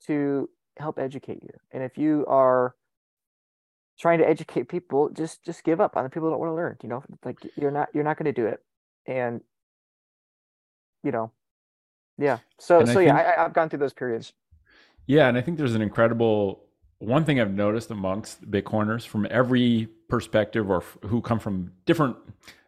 to 0.07 0.49
help 0.79 0.99
educate 0.99 1.43
you. 1.43 1.51
And 1.73 1.83
if 1.83 1.99
you 1.99 2.25
are 2.29 2.75
trying 4.01 4.19
to 4.19 4.29
educate 4.29 4.69
people, 4.69 5.11
just 5.11 5.45
just 5.45 5.63
give 5.63 5.81
up 5.81 5.97
on 5.97 6.05
the 6.05 6.11
people 6.11 6.29
that 6.29 6.33
don't 6.33 6.41
want 6.41 6.51
to 6.51 6.55
learn. 6.55 6.77
You 6.83 6.89
know, 6.89 7.05
like 7.25 7.37
you're 7.57 7.71
not 7.71 7.89
you're 7.95 8.05
not 8.05 8.17
going 8.17 8.33
to 8.33 8.33
do 8.33 8.47
it. 8.47 8.63
And 9.07 9.41
you 11.05 11.13
know, 11.13 11.31
yeah. 12.19 12.39
So 12.59 12.85
so 12.85 13.01
yeah, 13.01 13.15
I, 13.15 13.45
I've 13.45 13.53
gone 13.53 13.69
through 13.69 13.81
those 13.81 13.93
periods. 13.93 14.33
Yeah, 15.07 15.29
and 15.29 15.37
I 15.37 15.43
think 15.43 15.59
there's 15.59 15.75
an 15.75 15.83
incredible 15.83 16.65
one 16.99 17.25
thing 17.25 17.41
I've 17.41 17.53
noticed 17.53 17.91
amongst 17.91 18.49
Bitcoiners 18.51 19.07
from 19.07 19.27
every 19.31 19.89
perspective 20.09 20.71
or 20.71 20.79
f- 20.79 20.99
who 21.07 21.21
come 21.21 21.39
from 21.39 21.73
different 21.85 22.17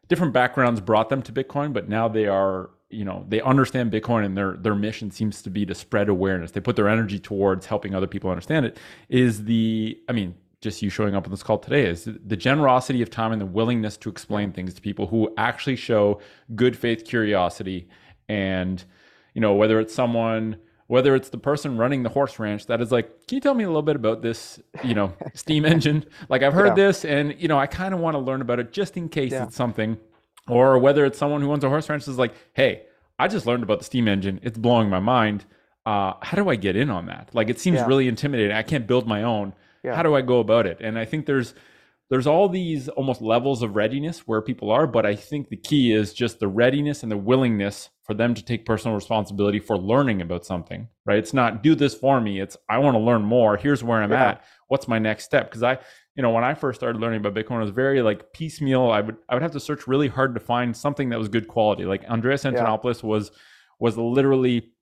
different 0.08 0.32
backgrounds 0.32 0.80
brought 0.80 1.08
them 1.08 1.22
to 1.22 1.32
Bitcoin, 1.32 1.72
but 1.72 1.88
now 1.88 2.08
they 2.08 2.26
are 2.26 2.70
you 2.90 3.06
know 3.06 3.24
they 3.26 3.40
understand 3.40 3.90
bitcoin 3.90 4.22
and 4.22 4.36
their 4.36 4.52
their 4.52 4.74
mission 4.74 5.10
seems 5.10 5.40
to 5.40 5.48
be 5.48 5.64
to 5.64 5.74
spread 5.74 6.10
awareness 6.10 6.50
they 6.50 6.60
put 6.60 6.76
their 6.76 6.88
energy 6.88 7.18
towards 7.18 7.64
helping 7.64 7.94
other 7.94 8.06
people 8.06 8.28
understand 8.28 8.66
it 8.66 8.78
is 9.08 9.44
the 9.44 9.98
i 10.10 10.12
mean 10.12 10.34
just 10.62 10.80
you 10.80 10.88
showing 10.88 11.14
up 11.14 11.24
on 11.24 11.30
this 11.30 11.42
call 11.42 11.58
today 11.58 11.84
is 11.84 12.08
the 12.24 12.36
generosity 12.36 13.02
of 13.02 13.10
time 13.10 13.32
and 13.32 13.40
the 13.40 13.46
willingness 13.46 13.96
to 13.98 14.08
explain 14.08 14.52
things 14.52 14.72
to 14.72 14.80
people 14.80 15.08
who 15.08 15.32
actually 15.36 15.76
show 15.76 16.20
good 16.54 16.78
faith 16.78 17.04
curiosity 17.04 17.88
and 18.28 18.84
you 19.34 19.40
know 19.40 19.54
whether 19.54 19.80
it's 19.80 19.92
someone 19.92 20.56
whether 20.86 21.14
it's 21.16 21.30
the 21.30 21.38
person 21.38 21.76
running 21.76 22.04
the 22.04 22.08
horse 22.08 22.38
ranch 22.38 22.66
that 22.66 22.80
is 22.80 22.92
like 22.92 23.26
can 23.26 23.36
you 23.36 23.40
tell 23.40 23.54
me 23.54 23.64
a 23.64 23.66
little 23.66 23.82
bit 23.82 23.96
about 23.96 24.22
this 24.22 24.60
you 24.84 24.94
know 24.94 25.12
steam 25.34 25.64
engine? 25.64 26.04
Like 26.28 26.42
i've 26.42 26.54
heard 26.54 26.68
yeah. 26.78 26.86
this 26.86 27.04
and 27.04 27.34
you 27.38 27.48
know 27.48 27.58
i 27.58 27.66
kind 27.66 27.92
of 27.92 28.00
want 28.00 28.14
to 28.14 28.18
learn 28.20 28.40
about 28.40 28.60
it 28.60 28.72
just 28.72 28.96
in 28.96 29.08
case 29.08 29.32
yeah. 29.32 29.44
it's 29.44 29.56
something. 29.56 29.98
Or 30.48 30.76
whether 30.78 31.04
it's 31.04 31.18
someone 31.18 31.40
who 31.40 31.52
owns 31.52 31.62
a 31.62 31.68
horse 31.68 31.88
ranch 31.88 32.06
is 32.08 32.18
like 32.18 32.34
hey 32.54 32.84
i 33.18 33.26
just 33.26 33.46
learned 33.46 33.64
about 33.64 33.80
the 33.80 33.84
steam 33.84 34.06
engine. 34.06 34.38
It's 34.42 34.58
blowing 34.58 34.88
my 34.88 35.00
mind. 35.00 35.44
Uh, 35.84 36.14
how 36.22 36.36
do 36.36 36.48
i 36.48 36.54
get 36.54 36.76
in 36.76 36.88
on 36.90 37.06
that? 37.06 37.30
Like 37.32 37.50
it 37.50 37.58
seems 37.58 37.78
yeah. 37.78 37.86
really 37.86 38.06
intimidating. 38.06 38.52
I 38.56 38.62
can't 38.62 38.86
build 38.86 39.08
my 39.08 39.24
own 39.24 39.54
how 39.94 40.02
do 40.02 40.14
i 40.14 40.20
go 40.20 40.40
about 40.40 40.66
it 40.66 40.78
and 40.80 40.98
i 40.98 41.04
think 41.04 41.26
there's 41.26 41.54
there's 42.12 42.26
all 42.26 42.46
these 42.46 42.90
almost 42.90 43.22
levels 43.22 43.62
of 43.62 43.74
readiness 43.74 44.28
where 44.28 44.42
people 44.42 44.70
are, 44.70 44.86
but 44.86 45.06
I 45.06 45.16
think 45.16 45.48
the 45.48 45.56
key 45.56 45.94
is 45.94 46.12
just 46.12 46.40
the 46.40 46.46
readiness 46.46 47.02
and 47.02 47.10
the 47.10 47.16
willingness 47.16 47.88
for 48.02 48.12
them 48.12 48.34
to 48.34 48.44
take 48.44 48.66
personal 48.66 48.94
responsibility 48.94 49.58
for 49.58 49.78
learning 49.78 50.20
about 50.20 50.44
something, 50.44 50.88
right? 51.06 51.16
It's 51.16 51.32
not 51.32 51.62
do 51.62 51.74
this 51.74 51.94
for 51.94 52.20
me. 52.20 52.38
It's 52.38 52.54
I 52.68 52.76
want 52.80 52.96
to 52.96 52.98
learn 52.98 53.22
more. 53.22 53.56
Here's 53.56 53.82
where 53.82 54.02
I'm 54.02 54.10
yeah. 54.10 54.28
at. 54.32 54.44
What's 54.68 54.86
my 54.86 54.98
next 54.98 55.24
step? 55.24 55.48
Because 55.48 55.62
I, 55.62 55.78
you 56.14 56.22
know, 56.22 56.28
when 56.28 56.44
I 56.44 56.52
first 56.52 56.78
started 56.78 57.00
learning 57.00 57.24
about 57.24 57.32
Bitcoin, 57.32 57.56
it 57.56 57.62
was 57.62 57.70
very 57.70 58.02
like 58.02 58.34
piecemeal. 58.34 58.90
I 58.90 59.00
would 59.00 59.16
I 59.30 59.34
would 59.34 59.42
have 59.42 59.52
to 59.52 59.60
search 59.60 59.86
really 59.86 60.08
hard 60.08 60.34
to 60.34 60.40
find 60.40 60.76
something 60.76 61.08
that 61.08 61.18
was 61.18 61.28
good 61.28 61.48
quality. 61.48 61.86
Like 61.86 62.04
Andreas 62.10 62.44
Antonopoulos 62.44 63.02
yeah. 63.02 63.08
was 63.08 63.30
was 63.78 63.96
literally 63.96 64.72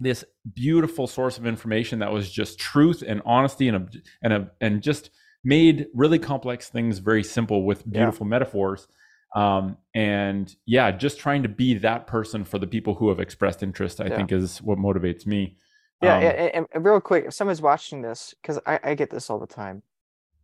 this 0.00 0.24
beautiful 0.54 1.06
source 1.06 1.38
of 1.38 1.46
information 1.46 1.98
that 1.98 2.10
was 2.10 2.30
just 2.30 2.58
truth 2.58 3.02
and 3.06 3.20
honesty 3.24 3.68
and 3.68 4.02
and 4.22 4.32
a, 4.32 4.50
and 4.60 4.82
just 4.82 5.10
made 5.44 5.86
really 5.94 6.18
complex 6.18 6.68
things 6.68 6.98
very 6.98 7.22
simple 7.22 7.64
with 7.64 7.90
beautiful 7.90 8.26
yeah. 8.26 8.30
metaphors. 8.30 8.88
Um, 9.34 9.76
and 9.94 10.54
yeah, 10.66 10.90
just 10.90 11.18
trying 11.18 11.42
to 11.44 11.48
be 11.48 11.74
that 11.74 12.06
person 12.06 12.44
for 12.44 12.58
the 12.58 12.66
people 12.66 12.94
who 12.94 13.08
have 13.10 13.20
expressed 13.20 13.62
interest, 13.62 14.00
I 14.00 14.06
yeah. 14.06 14.16
think 14.16 14.32
is 14.32 14.60
what 14.60 14.78
motivates 14.78 15.26
me. 15.26 15.56
Yeah, 16.02 16.16
um, 16.16 16.22
and, 16.54 16.66
and, 16.72 16.84
real 16.84 17.00
quick, 17.00 17.26
if 17.26 17.34
someone's 17.34 17.60
watching 17.60 18.02
this, 18.02 18.34
because 18.40 18.58
I, 18.66 18.80
I 18.82 18.94
get 18.94 19.10
this 19.10 19.28
all 19.28 19.38
the 19.38 19.46
time, 19.46 19.82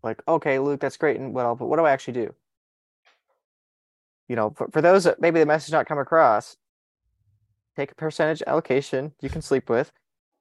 like, 0.02 0.22
okay, 0.28 0.58
Luke, 0.58 0.80
that's 0.80 0.98
great 0.98 1.18
and 1.18 1.32
well, 1.32 1.54
but 1.56 1.66
what 1.66 1.78
do 1.78 1.84
I 1.84 1.92
actually 1.92 2.14
do? 2.14 2.34
You 4.28 4.36
know, 4.36 4.50
for, 4.50 4.68
for 4.68 4.82
those 4.82 5.04
that 5.04 5.20
maybe 5.20 5.40
the 5.40 5.46
message 5.46 5.72
not 5.72 5.86
come 5.86 5.98
across, 5.98 6.56
take 7.76 7.92
a 7.92 7.94
percentage 7.94 8.42
allocation 8.46 9.12
you 9.20 9.28
can 9.28 9.42
sleep 9.42 9.68
with, 9.68 9.92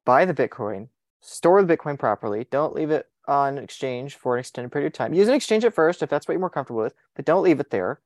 buy 0.06 0.26
the 0.26 0.34
Bitcoin, 0.34 0.90
store 1.22 1.62
the 1.62 1.78
Bitcoin 1.78 2.00
properly, 2.00 2.48
don't 2.50 2.74
leave 2.74 2.92
it 2.92 3.08
on 3.28 3.58
exchange 3.58 4.16
for 4.16 4.36
an 4.36 4.40
extended 4.40 4.72
period 4.72 4.88
of 4.88 4.94
time. 4.94 5.14
Use 5.14 5.28
an 5.28 5.34
exchange 5.34 5.66
at 5.66 5.74
first 5.74 6.02
if 6.02 6.10
that's 6.10 6.28
what 6.28 6.34
you're 6.34 6.40
more 6.40 6.50
comfortable 6.50 6.82
with, 6.82 6.94
but 7.16 7.26
don't 7.26 7.44
leave 7.44 7.60
it 7.60 7.72
there. 7.72 8.00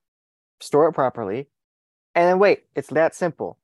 Store 0.60 0.88
it 0.88 0.94
properly. 0.94 1.48
And 2.16 2.28
then 2.28 2.40
wait, 2.40 2.64
it's 2.76 2.90
that 2.90 3.16
simple. 3.16 3.58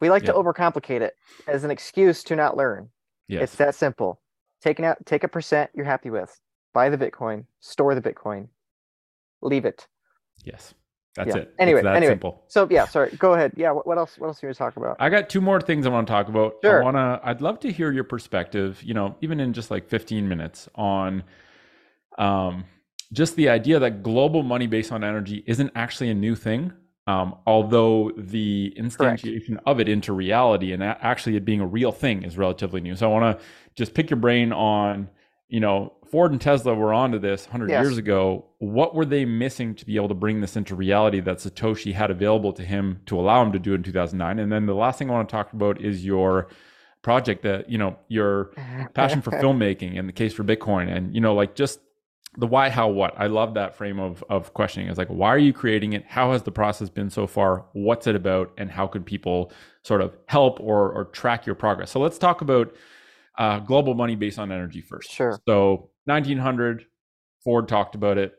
We 0.00 0.10
like 0.10 0.24
to 0.24 0.32
overcomplicate 0.32 1.00
it 1.00 1.16
as 1.46 1.64
an 1.64 1.70
excuse 1.70 2.22
to 2.24 2.36
not 2.36 2.56
learn. 2.56 2.90
Yes. 3.28 3.44
It's 3.44 3.56
that 3.56 3.74
simple. 3.74 4.20
Taking 4.60 4.84
out 4.84 5.04
take 5.06 5.24
a 5.24 5.28
percent 5.28 5.70
you're 5.74 5.84
happy 5.84 6.10
with. 6.10 6.40
Buy 6.72 6.88
the 6.88 6.98
Bitcoin, 6.98 7.46
store 7.60 7.94
the 7.94 8.00
Bitcoin, 8.00 8.48
leave 9.40 9.64
it. 9.64 9.86
Yes. 10.42 10.74
That's 11.14 11.28
yeah. 11.28 11.42
it. 11.42 11.54
Anyway, 11.58 11.80
anyway. 11.86 12.12
Simple. 12.12 12.42
So 12.48 12.66
yeah, 12.70 12.86
sorry. 12.86 13.10
Go 13.18 13.34
ahead. 13.34 13.52
Yeah. 13.56 13.70
What, 13.70 13.86
what 13.86 13.98
else? 13.98 14.18
What 14.18 14.28
else 14.28 14.40
do 14.40 14.46
you 14.46 14.48
want 14.48 14.56
to 14.56 14.58
talk 14.58 14.76
about? 14.76 14.96
I 14.98 15.08
got 15.08 15.28
two 15.28 15.40
more 15.40 15.60
things 15.60 15.86
I 15.86 15.90
want 15.90 16.06
to 16.06 16.12
talk 16.12 16.28
about. 16.28 16.56
Sure. 16.62 16.80
I 16.80 16.84
wanna. 16.84 17.20
I'd 17.22 17.40
love 17.40 17.60
to 17.60 17.70
hear 17.70 17.92
your 17.92 18.04
perspective. 18.04 18.82
You 18.82 18.94
know, 18.94 19.16
even 19.20 19.38
in 19.38 19.52
just 19.52 19.70
like 19.70 19.88
15 19.88 20.28
minutes 20.28 20.68
on, 20.74 21.22
um, 22.18 22.64
just 23.12 23.36
the 23.36 23.48
idea 23.48 23.78
that 23.78 24.02
global 24.02 24.42
money 24.42 24.66
based 24.66 24.90
on 24.90 25.04
energy 25.04 25.44
isn't 25.46 25.70
actually 25.76 26.10
a 26.10 26.14
new 26.14 26.34
thing. 26.34 26.72
Um, 27.06 27.36
although 27.46 28.12
the 28.16 28.74
instantiation 28.78 29.46
Correct. 29.48 29.62
of 29.66 29.78
it 29.78 29.90
into 29.90 30.14
reality 30.14 30.72
and 30.72 30.82
actually 30.82 31.36
it 31.36 31.44
being 31.44 31.60
a 31.60 31.66
real 31.66 31.92
thing 31.92 32.22
is 32.22 32.38
relatively 32.38 32.80
new. 32.80 32.96
So 32.96 33.10
I 33.10 33.12
want 33.12 33.38
to 33.38 33.44
just 33.74 33.92
pick 33.92 34.08
your 34.08 34.16
brain 34.16 34.54
on, 34.54 35.10
you 35.48 35.60
know, 35.60 35.92
Ford 36.14 36.30
and 36.30 36.40
Tesla 36.40 36.76
were 36.76 36.94
onto 36.94 37.18
this 37.18 37.46
100 37.46 37.70
yes. 37.70 37.82
years 37.84 37.98
ago, 37.98 38.44
what 38.58 38.94
were 38.94 39.04
they 39.04 39.24
missing 39.24 39.74
to 39.74 39.84
be 39.84 39.96
able 39.96 40.06
to 40.06 40.14
bring 40.14 40.40
this 40.40 40.54
into 40.54 40.76
reality 40.76 41.18
that 41.18 41.38
Satoshi 41.38 41.92
had 41.92 42.08
available 42.08 42.52
to 42.52 42.62
him 42.62 43.00
to 43.06 43.18
allow 43.18 43.42
him 43.42 43.50
to 43.50 43.58
do 43.58 43.74
in 43.74 43.82
2009? 43.82 44.38
And 44.38 44.52
then 44.52 44.66
the 44.66 44.76
last 44.76 44.96
thing 44.96 45.10
I 45.10 45.14
want 45.14 45.28
to 45.28 45.32
talk 45.32 45.52
about 45.52 45.80
is 45.80 46.04
your 46.04 46.46
project 47.02 47.42
that, 47.42 47.68
you 47.68 47.78
know, 47.78 47.98
your 48.06 48.52
passion 48.94 49.22
for 49.22 49.32
filmmaking 49.32 49.98
and 49.98 50.08
the 50.08 50.12
case 50.12 50.32
for 50.32 50.44
Bitcoin 50.44 50.88
and, 50.88 51.12
you 51.16 51.20
know, 51.20 51.34
like 51.34 51.56
just 51.56 51.80
the 52.36 52.46
why, 52.46 52.70
how, 52.70 52.86
what. 52.86 53.12
I 53.18 53.26
love 53.26 53.54
that 53.54 53.74
frame 53.74 53.98
of, 53.98 54.22
of 54.30 54.54
questioning. 54.54 54.88
It's 54.88 54.98
like, 54.98 55.08
why 55.08 55.30
are 55.30 55.38
you 55.38 55.52
creating 55.52 55.94
it? 55.94 56.04
How 56.06 56.30
has 56.30 56.44
the 56.44 56.52
process 56.52 56.90
been 56.90 57.10
so 57.10 57.26
far? 57.26 57.64
What's 57.72 58.06
it 58.06 58.14
about? 58.14 58.52
And 58.56 58.70
how 58.70 58.86
could 58.86 59.04
people 59.04 59.50
sort 59.82 60.00
of 60.00 60.16
help 60.26 60.60
or, 60.60 60.92
or 60.92 61.06
track 61.06 61.44
your 61.44 61.56
progress? 61.56 61.90
So 61.90 61.98
let's 61.98 62.18
talk 62.18 62.40
about 62.40 62.72
uh, 63.36 63.58
global 63.58 63.94
money 63.94 64.14
based 64.14 64.38
on 64.38 64.52
energy 64.52 64.80
first. 64.80 65.10
Sure. 65.10 65.40
So 65.48 65.90
1900, 66.06 66.86
Ford 67.42 67.68
talked 67.68 67.94
about 67.94 68.18
it. 68.18 68.34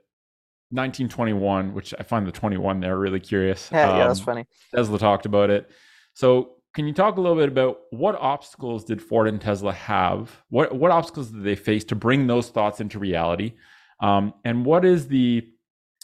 1921, 0.71 1.73
which 1.73 1.93
I 1.97 2.03
find 2.03 2.25
the 2.25 2.31
21 2.31 2.79
there 2.79 2.97
really 2.97 3.19
curious. 3.19 3.69
Yeah, 3.71 3.89
um, 3.89 3.97
yeah, 3.97 4.07
that's 4.07 4.19
um, 4.19 4.25
funny. 4.25 4.45
Tesla 4.73 4.97
talked 4.97 5.25
about 5.25 5.49
it. 5.49 5.69
So, 6.13 6.53
can 6.73 6.87
you 6.87 6.93
talk 6.93 7.17
a 7.17 7.21
little 7.21 7.37
bit 7.37 7.47
about 7.47 7.81
what 7.91 8.15
obstacles 8.15 8.83
did 8.83 9.01
Ford 9.01 9.27
and 9.27 9.39
Tesla 9.39 9.71
have? 9.71 10.43
What 10.49 10.75
what 10.75 10.91
obstacles 10.91 11.29
did 11.29 11.43
they 11.43 11.55
face 11.55 11.85
to 11.85 11.95
bring 11.95 12.27
those 12.27 12.49
thoughts 12.49 12.81
into 12.81 12.99
reality? 12.99 13.53
Um, 14.01 14.33
and 14.43 14.65
what 14.65 14.83
is 14.83 15.07
the, 15.07 15.47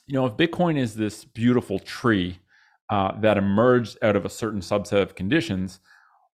you 0.07 0.13
know, 0.13 0.25
if 0.25 0.37
Bitcoin 0.37 0.77
is 0.77 0.95
this 0.95 1.25
beautiful 1.25 1.79
tree 1.79 2.39
uh, 2.89 3.19
that 3.19 3.37
emerged 3.37 3.97
out 4.01 4.15
of 4.15 4.25
a 4.25 4.29
certain 4.29 4.61
subset 4.61 5.01
of 5.01 5.15
conditions, 5.15 5.79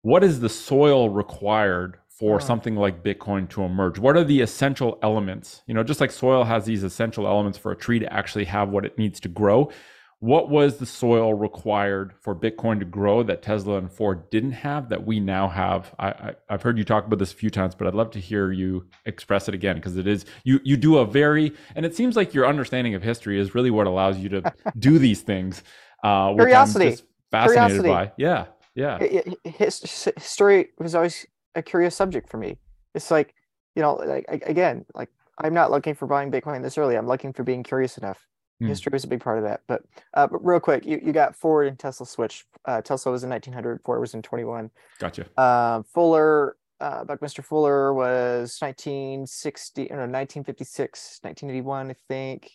what 0.02 0.24
is 0.24 0.40
the 0.40 0.50
soil 0.50 1.10
required 1.10 1.98
for 2.18 2.38
uh-huh. 2.38 2.46
something 2.46 2.76
like 2.76 3.04
Bitcoin 3.04 3.50
to 3.50 3.64
emerge? 3.64 3.98
What 3.98 4.18
are 4.18 4.24
the 4.24 4.42
essential 4.42 5.00
elements? 5.02 5.62
You 5.68 5.74
know, 5.74 5.84
just 5.84 6.02
like 6.02 6.12
soil 6.12 6.44
has 6.44 6.66
these 6.66 6.84
essential 6.84 7.26
elements 7.26 7.58
for 7.58 7.72
a 7.72 7.76
tree 7.76 8.00
to 8.00 8.14
actually 8.14 8.46
have 8.46 8.70
what 8.70 8.86
it 8.86 8.98
needs 8.98 9.20
to 9.22 9.30
grow. 9.30 9.72
What 10.20 10.52
was 10.52 10.78
the 10.78 10.86
soil 10.86 11.34
required 11.34 12.14
for 12.22 12.36
Bitcoin 12.36 12.78
to 12.78 12.86
grow 12.86 13.24
that 13.24 13.42
Tesla 13.42 13.80
and 13.80 13.92
Ford 13.92 14.30
didn't 14.30 14.52
have 14.52 14.90
that 14.90 15.04
we 15.04 15.20
now 15.20 15.48
have? 15.48 15.96
I, 15.98 16.36
have 16.48 16.62
heard 16.62 16.78
you 16.78 16.84
talk 16.84 17.08
about 17.08 17.18
this 17.18 17.34
a 17.34 17.36
few 17.36 17.50
times, 17.50 17.74
but 17.74 17.88
I'd 17.88 17.96
love 17.96 18.12
to 18.12 18.20
hear 18.20 18.52
you 18.52 18.86
express 19.06 19.48
it 19.48 19.56
again 19.56 19.78
because 19.78 19.98
it 19.98 20.06
is 20.06 20.26
you 20.44 20.60
you 20.64 20.78
do 20.78 21.00
a 21.00 21.08
very 21.08 21.54
and 21.76 21.88
it 21.88 21.96
seems 21.96 22.16
like 22.16 22.36
your 22.36 22.46
understanding 22.46 22.94
of 22.94 23.02
history 23.02 23.40
is 23.40 23.56
really 23.56 23.72
what 23.72 23.88
allows 23.88 24.20
you 24.20 24.30
to 24.30 24.54
do 24.78 25.00
these 25.00 25.22
things. 25.22 25.64
Uh, 26.04 26.36
Curiosity, 26.36 26.98
fascinated 27.32 27.82
Curiosity. 27.82 27.90
by 27.90 28.12
yeah, 28.18 28.46
yeah. 28.76 29.00
History 29.44 30.70
was 30.78 30.94
always 30.94 31.26
a 31.56 31.62
curious 31.62 31.96
subject 31.96 32.30
for 32.30 32.38
me. 32.38 32.58
It's 32.94 33.12
like, 33.12 33.34
you 33.76 33.82
know, 33.82 33.96
like 33.96 34.26
again, 34.30 34.86
like 34.94 35.10
I'm 35.38 35.54
not 35.54 35.72
looking 35.72 35.96
for 35.96 36.08
buying 36.08 36.32
Bitcoin 36.32 36.62
this 36.62 36.78
early. 36.78 36.96
I'm 36.96 37.08
looking 37.08 37.34
for 37.34 37.44
being 37.44 37.64
curious 37.64 37.98
enough. 37.98 38.28
Mm. 38.62 38.68
History 38.68 38.92
was 38.92 39.04
a 39.04 39.08
big 39.08 39.22
part 39.22 39.38
of 39.38 39.44
that. 39.44 39.62
But, 39.68 39.84
uh, 40.14 40.28
but 40.28 40.46
real 40.46 40.60
quick, 40.60 40.86
you, 40.86 41.02
you 41.04 41.12
got 41.12 41.36
Ford 41.36 41.68
and 41.68 41.80
Tesla 41.80 42.06
switch. 42.06 42.46
Uh, 42.66 42.82
Tesla 42.82 43.12
was 43.12 43.24
in 43.24 43.30
1900, 43.30 43.82
Ford 43.84 44.00
was 44.00 44.14
in 44.14 44.22
21. 44.22 44.70
Gotcha. 45.00 45.26
Uh, 45.36 45.82
Fuller, 45.94 46.58
uh, 46.80 47.04
Buckminster 47.04 47.42
Fuller 47.42 47.94
was 47.94 48.58
1960, 48.60 49.82
no, 49.84 49.98
1956, 49.98 51.20
1981, 51.22 51.90
I 51.90 51.96
think, 52.08 52.52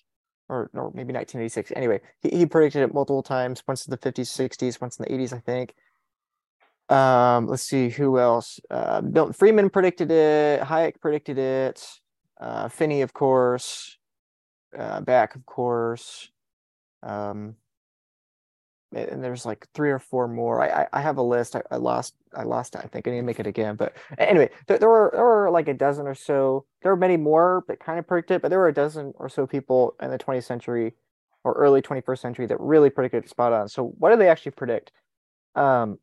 or, 0.48 0.70
or 0.74 0.92
maybe 0.94 1.12
1986. 1.12 1.72
Anyway, 1.74 2.00
he, 2.20 2.30
he 2.30 2.46
predicted 2.46 2.82
it 2.82 2.94
multiple 2.94 3.22
times, 3.22 3.62
once 3.66 3.86
in 3.86 3.90
the 3.90 3.98
50s, 3.98 4.28
60s, 4.28 4.80
once 4.80 4.98
in 4.98 5.04
the 5.04 5.10
80s, 5.10 5.32
I 5.32 5.40
think. 5.40 5.74
Um, 6.88 7.46
let's 7.48 7.62
see 7.62 7.88
who 7.88 8.18
else. 8.18 8.60
Uh, 8.70 9.02
Milton 9.04 9.32
Friedman 9.32 9.70
predicted 9.70 10.10
it. 10.10 10.60
Hayek 10.60 11.00
predicted 11.00 11.38
it. 11.38 11.84
Uh, 12.40 12.68
Finney, 12.68 13.02
of 13.02 13.12
course. 13.12 13.98
Uh, 14.76 15.00
Back, 15.00 15.34
of 15.34 15.44
course. 15.46 16.30
Um, 17.02 17.56
and 18.92 19.22
there's 19.22 19.44
like 19.44 19.66
three 19.74 19.90
or 19.90 19.98
four 19.98 20.28
more. 20.28 20.62
I 20.62 20.82
I, 20.82 20.86
I 20.94 21.00
have 21.00 21.18
a 21.18 21.22
list. 21.22 21.56
I, 21.56 21.62
I 21.70 21.76
lost 21.76 22.14
I 22.34 22.44
lost 22.44 22.74
it. 22.74 22.82
I 22.84 22.86
think 22.86 23.06
I 23.06 23.10
need 23.10 23.18
to 23.18 23.22
make 23.22 23.40
it 23.40 23.46
again. 23.46 23.74
But 23.76 23.94
anyway, 24.18 24.50
there, 24.66 24.78
there 24.78 24.88
were 24.88 25.10
there 25.12 25.24
were 25.24 25.50
like 25.50 25.68
a 25.68 25.74
dozen 25.74 26.06
or 26.06 26.14
so. 26.14 26.64
There 26.82 26.92
were 26.92 26.96
many 26.96 27.16
more 27.16 27.64
that 27.68 27.80
kind 27.80 27.98
of 27.98 28.06
predicted, 28.06 28.42
but 28.42 28.48
there 28.48 28.58
were 28.58 28.68
a 28.68 28.74
dozen 28.74 29.12
or 29.16 29.28
so 29.28 29.46
people 29.46 29.96
in 30.00 30.10
the 30.10 30.18
20th 30.18 30.44
century 30.44 30.94
or 31.44 31.52
early 31.54 31.80
21st 31.80 32.18
century 32.18 32.46
that 32.46 32.60
really 32.60 32.90
predicted 32.90 33.28
spot 33.28 33.52
on. 33.52 33.68
So 33.68 33.94
what 33.98 34.10
do 34.10 34.16
they 34.16 34.28
actually 34.28 34.52
predict? 34.52 34.92
Um, 35.54 35.98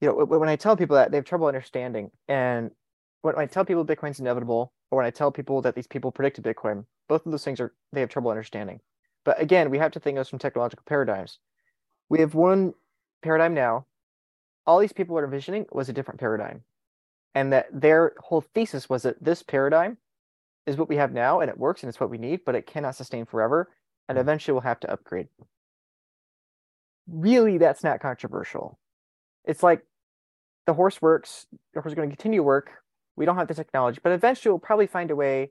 you 0.00 0.08
know, 0.08 0.24
when 0.24 0.48
I 0.48 0.56
tell 0.56 0.76
people 0.76 0.96
that 0.96 1.10
they 1.10 1.16
have 1.16 1.24
trouble 1.24 1.46
understanding, 1.46 2.10
and 2.28 2.70
when 3.22 3.36
I 3.36 3.46
tell 3.46 3.64
people 3.64 3.84
Bitcoin's 3.84 4.20
inevitable, 4.20 4.72
or 4.90 4.98
when 4.98 5.06
I 5.06 5.10
tell 5.10 5.32
people 5.32 5.62
that 5.62 5.74
these 5.74 5.86
people 5.86 6.12
predicted 6.12 6.44
Bitcoin, 6.44 6.84
both 7.08 7.24
of 7.24 7.32
those 7.32 7.44
things 7.44 7.60
are 7.60 7.72
they 7.92 8.00
have 8.00 8.10
trouble 8.10 8.30
understanding. 8.30 8.80
But 9.24 9.40
again, 9.40 9.70
we 9.70 9.78
have 9.78 9.92
to 9.92 10.00
think 10.00 10.18
of 10.18 10.28
some 10.28 10.38
technological 10.38 10.84
paradigms. 10.86 11.38
We 12.08 12.20
have 12.20 12.34
one 12.34 12.74
paradigm 13.22 13.54
now. 13.54 13.86
All 14.66 14.78
these 14.78 14.92
people 14.92 15.14
were 15.14 15.24
envisioning 15.24 15.66
was 15.72 15.88
a 15.88 15.92
different 15.92 16.20
paradigm, 16.20 16.62
and 17.34 17.52
that 17.52 17.66
their 17.72 18.12
whole 18.18 18.44
thesis 18.54 18.88
was 18.88 19.02
that 19.02 19.22
this 19.22 19.42
paradigm 19.42 19.96
is 20.66 20.76
what 20.76 20.88
we 20.88 20.96
have 20.96 21.12
now, 21.12 21.40
and 21.40 21.48
it 21.48 21.58
works, 21.58 21.82
and 21.82 21.88
it's 21.88 22.00
what 22.00 22.10
we 22.10 22.18
need, 22.18 22.40
but 22.44 22.54
it 22.54 22.66
cannot 22.66 22.96
sustain 22.96 23.24
forever, 23.24 23.70
and 24.08 24.18
hmm. 24.18 24.20
eventually 24.20 24.52
we'll 24.52 24.62
have 24.62 24.80
to 24.80 24.92
upgrade. 24.92 25.28
Really, 27.08 27.58
that's 27.58 27.84
not 27.84 28.00
controversial. 28.00 28.78
It's 29.46 29.62
like 29.62 29.82
the 30.66 30.74
horse 30.74 31.00
works, 31.00 31.46
the 31.74 31.80
horse 31.80 31.92
is 31.92 31.94
going 31.94 32.10
to 32.10 32.16
continue 32.16 32.40
to 32.40 32.44
work. 32.44 32.70
We 33.16 33.24
don't 33.24 33.36
have 33.36 33.48
the 33.48 33.54
technology, 33.54 34.00
but 34.02 34.12
eventually 34.12 34.50
we'll 34.50 34.58
probably 34.58 34.86
find 34.86 35.10
a 35.10 35.16
way 35.16 35.50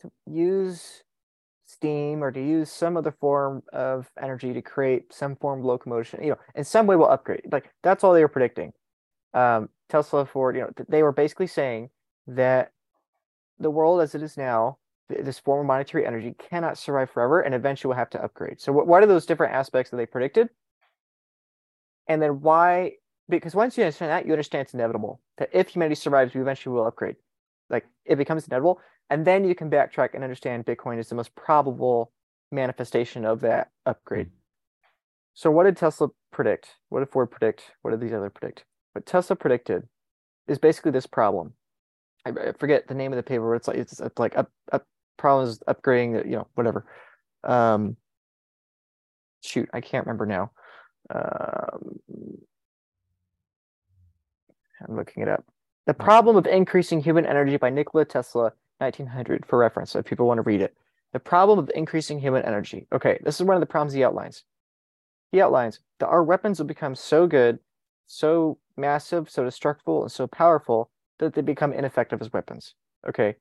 to 0.00 0.10
use 0.30 1.02
steam 1.66 2.22
or 2.22 2.32
to 2.32 2.40
use 2.40 2.70
some 2.70 2.96
other 2.96 3.12
form 3.12 3.62
of 3.72 4.10
energy 4.20 4.52
to 4.52 4.62
create 4.62 5.12
some 5.12 5.36
form 5.36 5.60
of 5.60 5.64
locomotion. 5.64 6.22
You 6.22 6.30
know, 6.30 6.38
in 6.54 6.64
some 6.64 6.86
way 6.86 6.96
we'll 6.96 7.08
upgrade. 7.08 7.42
Like 7.50 7.70
that's 7.82 8.04
all 8.04 8.12
they 8.12 8.22
were 8.22 8.28
predicting. 8.28 8.72
Um, 9.34 9.68
Tesla, 9.88 10.26
Ford, 10.26 10.56
you 10.56 10.62
know, 10.62 10.70
they 10.88 11.02
were 11.02 11.12
basically 11.12 11.46
saying 11.46 11.90
that 12.26 12.72
the 13.58 13.70
world 13.70 14.00
as 14.00 14.14
it 14.14 14.22
is 14.22 14.36
now, 14.36 14.78
this 15.08 15.38
form 15.38 15.60
of 15.60 15.66
monetary 15.66 16.06
energy 16.06 16.34
cannot 16.38 16.78
survive 16.78 17.10
forever, 17.10 17.40
and 17.40 17.54
eventually 17.54 17.88
we'll 17.88 17.98
have 17.98 18.10
to 18.10 18.22
upgrade. 18.22 18.60
So, 18.60 18.72
what, 18.72 18.86
what 18.86 19.02
are 19.02 19.06
those 19.06 19.26
different 19.26 19.54
aspects 19.54 19.90
that 19.90 19.96
they 19.96 20.06
predicted? 20.06 20.48
And 22.08 22.22
then 22.22 22.40
why? 22.40 22.92
Because 23.30 23.54
once 23.54 23.78
you 23.78 23.84
understand 23.84 24.10
that, 24.10 24.26
you 24.26 24.32
understand 24.32 24.62
it's 24.62 24.74
inevitable. 24.74 25.20
That 25.38 25.50
if 25.52 25.68
humanity 25.68 25.94
survives, 25.94 26.34
we 26.34 26.40
eventually 26.40 26.74
will 26.74 26.86
upgrade. 26.86 27.16
Like 27.68 27.86
it 28.04 28.16
becomes 28.16 28.46
inevitable. 28.46 28.80
And 29.08 29.24
then 29.24 29.44
you 29.44 29.54
can 29.54 29.70
backtrack 29.70 30.14
and 30.14 30.22
understand 30.22 30.66
Bitcoin 30.66 30.98
is 30.98 31.08
the 31.08 31.14
most 31.14 31.34
probable 31.34 32.12
manifestation 32.52 33.24
of 33.24 33.40
that 33.40 33.70
upgrade. 33.86 34.26
Hmm. 34.26 34.32
So 35.34 35.50
what 35.50 35.64
did 35.64 35.76
Tesla 35.76 36.08
predict? 36.32 36.76
What 36.88 37.00
did 37.00 37.10
Ford 37.10 37.30
predict? 37.30 37.62
What 37.82 37.92
did 37.92 38.00
these 38.00 38.12
other 38.12 38.30
predict? 38.30 38.64
What 38.92 39.06
Tesla 39.06 39.36
predicted 39.36 39.84
is 40.48 40.58
basically 40.58 40.90
this 40.90 41.06
problem. 41.06 41.54
I, 42.26 42.30
I 42.30 42.52
forget 42.58 42.88
the 42.88 42.94
name 42.94 43.12
of 43.12 43.16
the 43.16 43.22
paper. 43.22 43.54
It's 43.54 43.68
like 43.68 43.78
it's, 43.78 44.00
it's 44.00 44.18
like 44.18 44.36
up 44.36 44.50
up 44.72 44.84
problems 45.16 45.60
upgrading. 45.68 46.24
You 46.26 46.36
know 46.36 46.48
whatever. 46.54 46.86
Um, 47.44 47.96
shoot, 49.42 49.68
I 49.72 49.80
can't 49.80 50.06
remember 50.06 50.26
now. 50.26 50.50
Um, 51.08 52.00
I'm 54.88 54.96
looking 54.96 55.22
it 55.22 55.28
up. 55.28 55.44
The 55.86 55.94
problem 55.94 56.36
of 56.36 56.46
increasing 56.46 57.02
human 57.02 57.26
energy 57.26 57.56
by 57.56 57.70
Nikola 57.70 58.04
Tesla 58.04 58.52
1900 58.78 59.44
for 59.46 59.58
reference, 59.58 59.90
so 59.90 59.98
if 59.98 60.04
people 60.06 60.26
want 60.26 60.38
to 60.38 60.42
read 60.42 60.60
it. 60.60 60.76
The 61.12 61.20
problem 61.20 61.58
of 61.58 61.70
increasing 61.74 62.20
human 62.20 62.44
energy. 62.44 62.86
Okay, 62.92 63.18
this 63.24 63.40
is 63.40 63.46
one 63.46 63.56
of 63.56 63.60
the 63.60 63.66
problems 63.66 63.92
he 63.92 64.04
outlines. 64.04 64.44
He 65.32 65.40
outlines 65.40 65.80
that 65.98 66.08
our 66.08 66.22
weapons 66.22 66.58
will 66.58 66.66
become 66.66 66.94
so 66.94 67.26
good, 67.26 67.58
so 68.06 68.58
massive, 68.76 69.28
so 69.28 69.44
destructible, 69.44 70.02
and 70.02 70.12
so 70.12 70.26
powerful 70.26 70.90
that 71.18 71.34
they 71.34 71.42
become 71.42 71.72
ineffective 71.72 72.20
as 72.20 72.32
weapons. 72.32 72.74
Okay. 73.08 73.36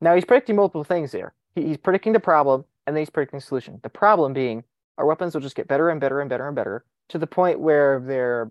Now 0.00 0.14
he's 0.14 0.24
predicting 0.24 0.56
multiple 0.56 0.84
things 0.84 1.12
there. 1.12 1.34
He, 1.54 1.66
he's 1.66 1.76
predicting 1.76 2.12
the 2.12 2.20
problem, 2.20 2.64
and 2.86 2.96
then 2.96 3.02
he's 3.02 3.10
predicting 3.10 3.38
the 3.38 3.44
solution. 3.44 3.80
The 3.82 3.88
problem 3.90 4.32
being 4.32 4.64
our 4.98 5.06
weapons 5.06 5.34
will 5.34 5.42
just 5.42 5.56
get 5.56 5.68
better 5.68 5.90
and 5.90 6.00
better 6.00 6.20
and 6.20 6.30
better 6.30 6.46
and 6.46 6.56
better 6.56 6.84
to 7.08 7.18
the 7.18 7.26
point 7.26 7.60
where 7.60 8.00
they're 8.00 8.50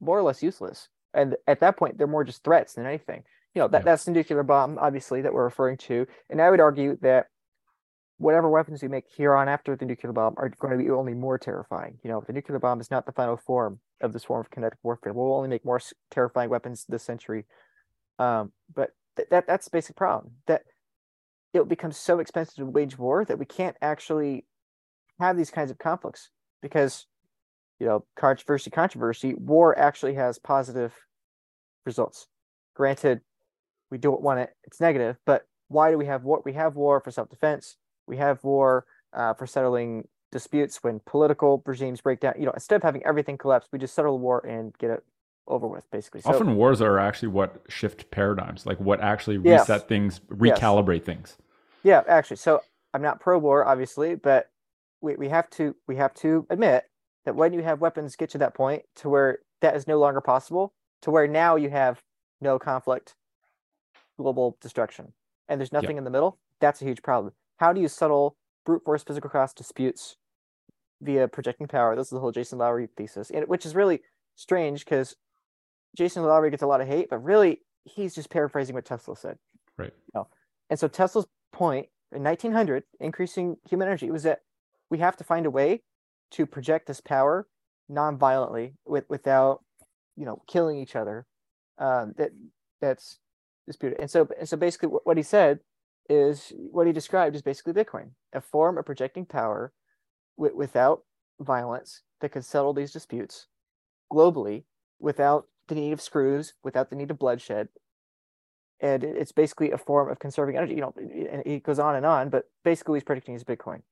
more 0.00 0.18
or 0.18 0.22
less 0.22 0.42
useless. 0.42 0.88
And 1.14 1.36
at 1.46 1.60
that 1.60 1.76
point, 1.76 1.98
they're 1.98 2.06
more 2.06 2.24
just 2.24 2.44
threats 2.44 2.74
than 2.74 2.86
anything. 2.86 3.22
You 3.54 3.62
know 3.62 3.68
that 3.68 3.80
yeah. 3.80 3.84
that's 3.84 4.04
the 4.04 4.10
nuclear 4.10 4.42
bomb 4.42 4.78
obviously 4.78 5.22
that 5.22 5.32
we're 5.32 5.44
referring 5.44 5.76
to. 5.78 6.06
And 6.28 6.42
i 6.42 6.50
would 6.50 6.60
argue 6.60 6.98
that 7.02 7.26
whatever 8.18 8.48
weapons 8.48 8.82
we 8.82 8.88
make 8.88 9.04
here 9.16 9.34
on 9.34 9.48
after 9.48 9.76
the 9.76 9.84
nuclear 9.84 10.12
bomb 10.12 10.34
are 10.36 10.48
going 10.48 10.76
to 10.76 10.82
be 10.82 10.90
only 10.90 11.14
more 11.14 11.38
terrifying. 11.38 11.98
You 12.02 12.10
know 12.10 12.24
the 12.26 12.32
nuclear 12.32 12.58
bomb 12.58 12.80
is 12.80 12.90
not 12.90 13.06
the 13.06 13.12
final 13.12 13.36
form 13.36 13.80
of 14.00 14.12
this 14.12 14.24
form 14.24 14.40
of 14.40 14.50
kinetic 14.50 14.78
warfare 14.82 15.12
we'll 15.12 15.34
only 15.34 15.48
make 15.48 15.64
more 15.64 15.80
terrifying 16.10 16.50
weapons 16.50 16.84
this 16.88 17.04
century. 17.04 17.44
Um, 18.18 18.52
but 18.74 18.90
th- 19.16 19.28
that 19.30 19.46
that's 19.46 19.66
the 19.66 19.76
basic 19.76 19.96
problem 19.96 20.32
that 20.46 20.62
it 21.52 21.68
becomes 21.68 21.96
so 21.96 22.18
expensive 22.18 22.56
to 22.56 22.66
wage 22.66 22.98
war 22.98 23.24
that 23.24 23.38
we 23.38 23.46
can't 23.46 23.76
actually 23.80 24.46
have 25.20 25.36
these 25.36 25.50
kinds 25.50 25.70
of 25.70 25.78
conflicts 25.78 26.30
because 26.60 27.06
you 27.84 27.90
know 27.90 28.04
controversy 28.16 28.70
controversy 28.70 29.34
war 29.34 29.78
actually 29.78 30.14
has 30.14 30.38
positive 30.38 30.94
results. 31.84 32.26
Granted 32.74 33.20
we 33.90 33.98
don't 33.98 34.22
want 34.22 34.40
it 34.40 34.50
it's 34.64 34.80
negative 34.80 35.18
but 35.26 35.46
why 35.68 35.90
do 35.90 35.98
we 35.98 36.06
have 36.06 36.24
war? 36.24 36.40
We 36.44 36.54
have 36.54 36.76
war 36.76 37.00
for 37.00 37.10
self-defense. 37.10 37.76
We 38.06 38.16
have 38.16 38.42
war 38.42 38.86
uh, 39.12 39.34
for 39.34 39.46
settling 39.46 40.08
disputes 40.32 40.82
when 40.82 41.00
political 41.04 41.62
regimes 41.66 42.00
break 42.00 42.20
down. 42.20 42.34
You 42.38 42.46
know 42.46 42.52
instead 42.52 42.76
of 42.76 42.82
having 42.82 43.04
everything 43.04 43.36
collapse 43.36 43.68
we 43.70 43.78
just 43.78 43.94
settle 43.94 44.16
the 44.16 44.22
war 44.22 44.44
and 44.46 44.76
get 44.78 44.90
it 44.90 45.04
over 45.46 45.66
with 45.66 45.84
basically. 45.90 46.22
So, 46.22 46.30
often 46.30 46.56
wars 46.56 46.80
are 46.80 46.98
actually 46.98 47.28
what 47.28 47.64
shift 47.68 48.10
paradigms 48.10 48.64
like 48.64 48.80
what 48.80 49.02
actually 49.02 49.36
reset 49.36 49.68
yes. 49.68 49.82
things 49.82 50.20
recalibrate 50.30 51.00
yes. 51.00 51.04
things. 51.04 51.36
Yeah 51.82 52.02
actually. 52.08 52.38
So 52.38 52.62
i'm 52.94 53.02
not 53.02 53.20
pro 53.20 53.36
war 53.36 53.66
obviously 53.66 54.14
but 54.14 54.50
we, 55.02 55.16
we 55.16 55.28
have 55.28 55.50
to 55.50 55.76
we 55.86 55.96
have 55.96 56.14
to 56.14 56.46
admit 56.48 56.84
that 57.24 57.36
when 57.36 57.52
you 57.52 57.62
have 57.62 57.80
weapons 57.80 58.16
get 58.16 58.30
to 58.30 58.38
that 58.38 58.54
point 58.54 58.82
to 58.96 59.08
where 59.08 59.38
that 59.60 59.76
is 59.76 59.86
no 59.86 59.98
longer 59.98 60.20
possible 60.20 60.74
to 61.02 61.10
where 61.10 61.26
now 61.26 61.56
you 61.56 61.70
have 61.70 62.02
no 62.40 62.58
conflict 62.58 63.14
global 64.16 64.56
destruction, 64.60 65.12
and 65.48 65.60
there's 65.60 65.72
nothing 65.72 65.96
in 65.98 66.04
the 66.04 66.10
middle, 66.10 66.38
that's 66.60 66.80
a 66.80 66.84
huge 66.84 67.02
problem. 67.02 67.32
How 67.58 67.72
do 67.72 67.80
you 67.80 67.88
settle 67.88 68.36
brute 68.64 68.84
force 68.84 69.02
physical 69.02 69.30
cost 69.30 69.56
disputes 69.56 70.16
via 71.00 71.28
projecting 71.28 71.66
power? 71.66 71.96
This 71.96 72.06
is 72.06 72.10
the 72.10 72.20
whole 72.20 72.32
Jason 72.32 72.58
Lowery 72.58 72.88
thesis, 72.96 73.30
and 73.30 73.46
which 73.48 73.66
is 73.66 73.74
really 73.74 74.00
strange 74.36 74.84
because 74.84 75.16
Jason 75.96 76.22
Lowery 76.22 76.50
gets 76.50 76.62
a 76.62 76.66
lot 76.66 76.80
of 76.80 76.88
hate, 76.88 77.08
but 77.10 77.18
really 77.18 77.60
he's 77.84 78.14
just 78.14 78.30
paraphrasing 78.30 78.74
what 78.74 78.84
Tesla 78.84 79.16
said. 79.16 79.38
Right. 79.76 79.92
You 80.06 80.20
know? 80.20 80.28
And 80.70 80.78
so 80.78 80.88
Tesla's 80.88 81.26
point 81.52 81.88
in 82.12 82.22
1900, 82.22 82.84
increasing 83.00 83.56
human 83.68 83.88
energy, 83.88 84.10
was 84.10 84.22
that 84.22 84.40
we 84.90 84.98
have 84.98 85.16
to 85.16 85.24
find 85.24 85.46
a 85.46 85.50
way 85.50 85.82
to 86.32 86.46
project 86.46 86.86
this 86.86 87.00
power 87.00 87.46
non-violently 87.88 88.74
with, 88.86 89.04
without, 89.08 89.62
you 90.16 90.24
know, 90.24 90.42
killing 90.46 90.78
each 90.78 90.96
other. 90.96 91.26
Um, 91.76 92.14
that 92.18 92.30
that's 92.80 93.18
disputed. 93.66 93.98
And 93.98 94.10
so, 94.10 94.28
and 94.38 94.48
so 94.48 94.56
basically, 94.56 94.88
what 94.88 95.16
he 95.16 95.22
said 95.22 95.60
is 96.08 96.52
what 96.70 96.86
he 96.86 96.92
described 96.92 97.34
is 97.34 97.42
basically 97.42 97.72
Bitcoin, 97.72 98.10
a 98.32 98.40
form 98.40 98.78
of 98.78 98.84
projecting 98.84 99.26
power 99.26 99.72
w- 100.36 100.56
without 100.56 101.02
violence 101.40 102.02
that 102.20 102.30
can 102.30 102.42
settle 102.42 102.72
these 102.72 102.92
disputes 102.92 103.48
globally 104.12 104.64
without 105.00 105.48
the 105.68 105.74
need 105.74 105.92
of 105.92 106.00
screws, 106.00 106.54
without 106.62 106.90
the 106.90 106.96
need 106.96 107.10
of 107.10 107.18
bloodshed. 107.18 107.68
And 108.80 109.02
it's 109.02 109.32
basically 109.32 109.70
a 109.70 109.78
form 109.78 110.10
of 110.10 110.18
conserving 110.18 110.56
energy. 110.56 110.74
You 110.74 110.82
know, 110.82 110.94
and 110.96 111.42
he 111.46 111.58
goes 111.58 111.78
on 111.78 111.96
and 111.96 112.04
on, 112.06 112.28
but 112.28 112.44
basically, 112.64 112.98
he's 112.98 113.04
predicting 113.04 113.34
is 113.34 113.44
Bitcoin. 113.44 113.82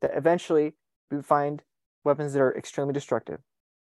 That 0.00 0.10
eventually 0.14 0.74
we 1.10 1.22
find 1.22 1.62
weapons 2.04 2.32
that 2.32 2.42
are 2.42 2.56
extremely 2.56 2.92
destructive. 2.92 3.40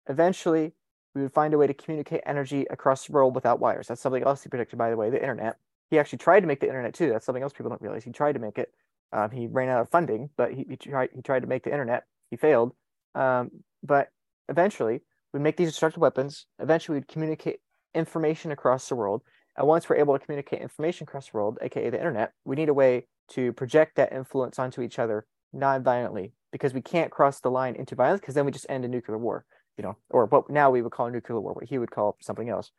Eventually, 0.07 0.73
we 1.13 1.21
would 1.21 1.33
find 1.33 1.53
a 1.53 1.57
way 1.57 1.67
to 1.67 1.73
communicate 1.73 2.21
energy 2.25 2.65
across 2.69 3.07
the 3.07 3.11
world 3.11 3.35
without 3.35 3.59
wires. 3.59 3.87
That's 3.87 4.01
something 4.01 4.23
else 4.23 4.43
he 4.43 4.49
predicted, 4.49 4.77
by 4.77 4.89
the 4.89 4.97
way, 4.97 5.09
the 5.09 5.21
internet. 5.21 5.57
He 5.89 5.99
actually 5.99 6.19
tried 6.19 6.41
to 6.41 6.47
make 6.47 6.59
the 6.59 6.67
internet 6.67 6.93
too. 6.93 7.09
That's 7.09 7.25
something 7.25 7.43
else 7.43 7.53
people 7.53 7.69
don't 7.69 7.81
realize. 7.81 8.03
He 8.03 8.11
tried 8.11 8.33
to 8.33 8.39
make 8.39 8.57
it. 8.57 8.71
Um, 9.13 9.31
he 9.31 9.47
ran 9.47 9.69
out 9.69 9.81
of 9.81 9.89
funding, 9.89 10.29
but 10.37 10.53
he, 10.53 10.65
he 10.69 10.75
tried 10.75 11.09
he 11.13 11.21
tried 11.21 11.41
to 11.41 11.47
make 11.47 11.63
the 11.63 11.71
internet. 11.71 12.03
He 12.29 12.37
failed. 12.37 12.73
Um, 13.15 13.51
but 13.81 14.09
eventually, 14.49 15.01
we'd 15.33 15.41
make 15.41 15.57
these 15.57 15.69
destructive 15.69 16.01
weapons. 16.01 16.45
Eventually, 16.59 16.97
we'd 16.97 17.07
communicate 17.07 17.59
information 17.95 18.51
across 18.51 18.89
the 18.89 18.95
world. 18.95 19.21
And 19.55 19.65
once 19.65 19.89
we're 19.89 19.95
able 19.95 20.17
to 20.17 20.23
communicate 20.23 20.61
information 20.61 21.05
across 21.05 21.29
the 21.29 21.37
world, 21.37 21.57
aka 21.61 21.89
the 21.89 21.97
internet, 21.97 22.33
we 22.45 22.55
need 22.55 22.69
a 22.69 22.73
way 22.73 23.07
to 23.29 23.53
project 23.53 23.95
that 23.95 24.13
influence 24.13 24.59
onto 24.59 24.81
each 24.81 24.99
other 24.99 25.25
non-violently 25.53 26.33
because 26.51 26.73
we 26.73 26.81
can't 26.81 27.11
cross 27.11 27.39
the 27.39 27.51
line 27.51 27.75
into 27.75 27.95
violence 27.95 28.21
because 28.21 28.35
then 28.35 28.45
we 28.45 28.51
just 28.51 28.65
end 28.69 28.85
a 28.85 28.87
nuclear 28.87 29.17
war 29.17 29.45
you 29.77 29.83
know, 29.83 29.95
or 30.09 30.25
what 30.25 30.49
now 30.49 30.71
we 30.71 30.81
would 30.81 30.91
call 30.91 31.05
a 31.05 31.11
nuclear 31.11 31.39
war, 31.39 31.53
what 31.53 31.65
he 31.65 31.77
would 31.77 31.91
call 31.91 32.17
something 32.21 32.49
else. 32.49 32.71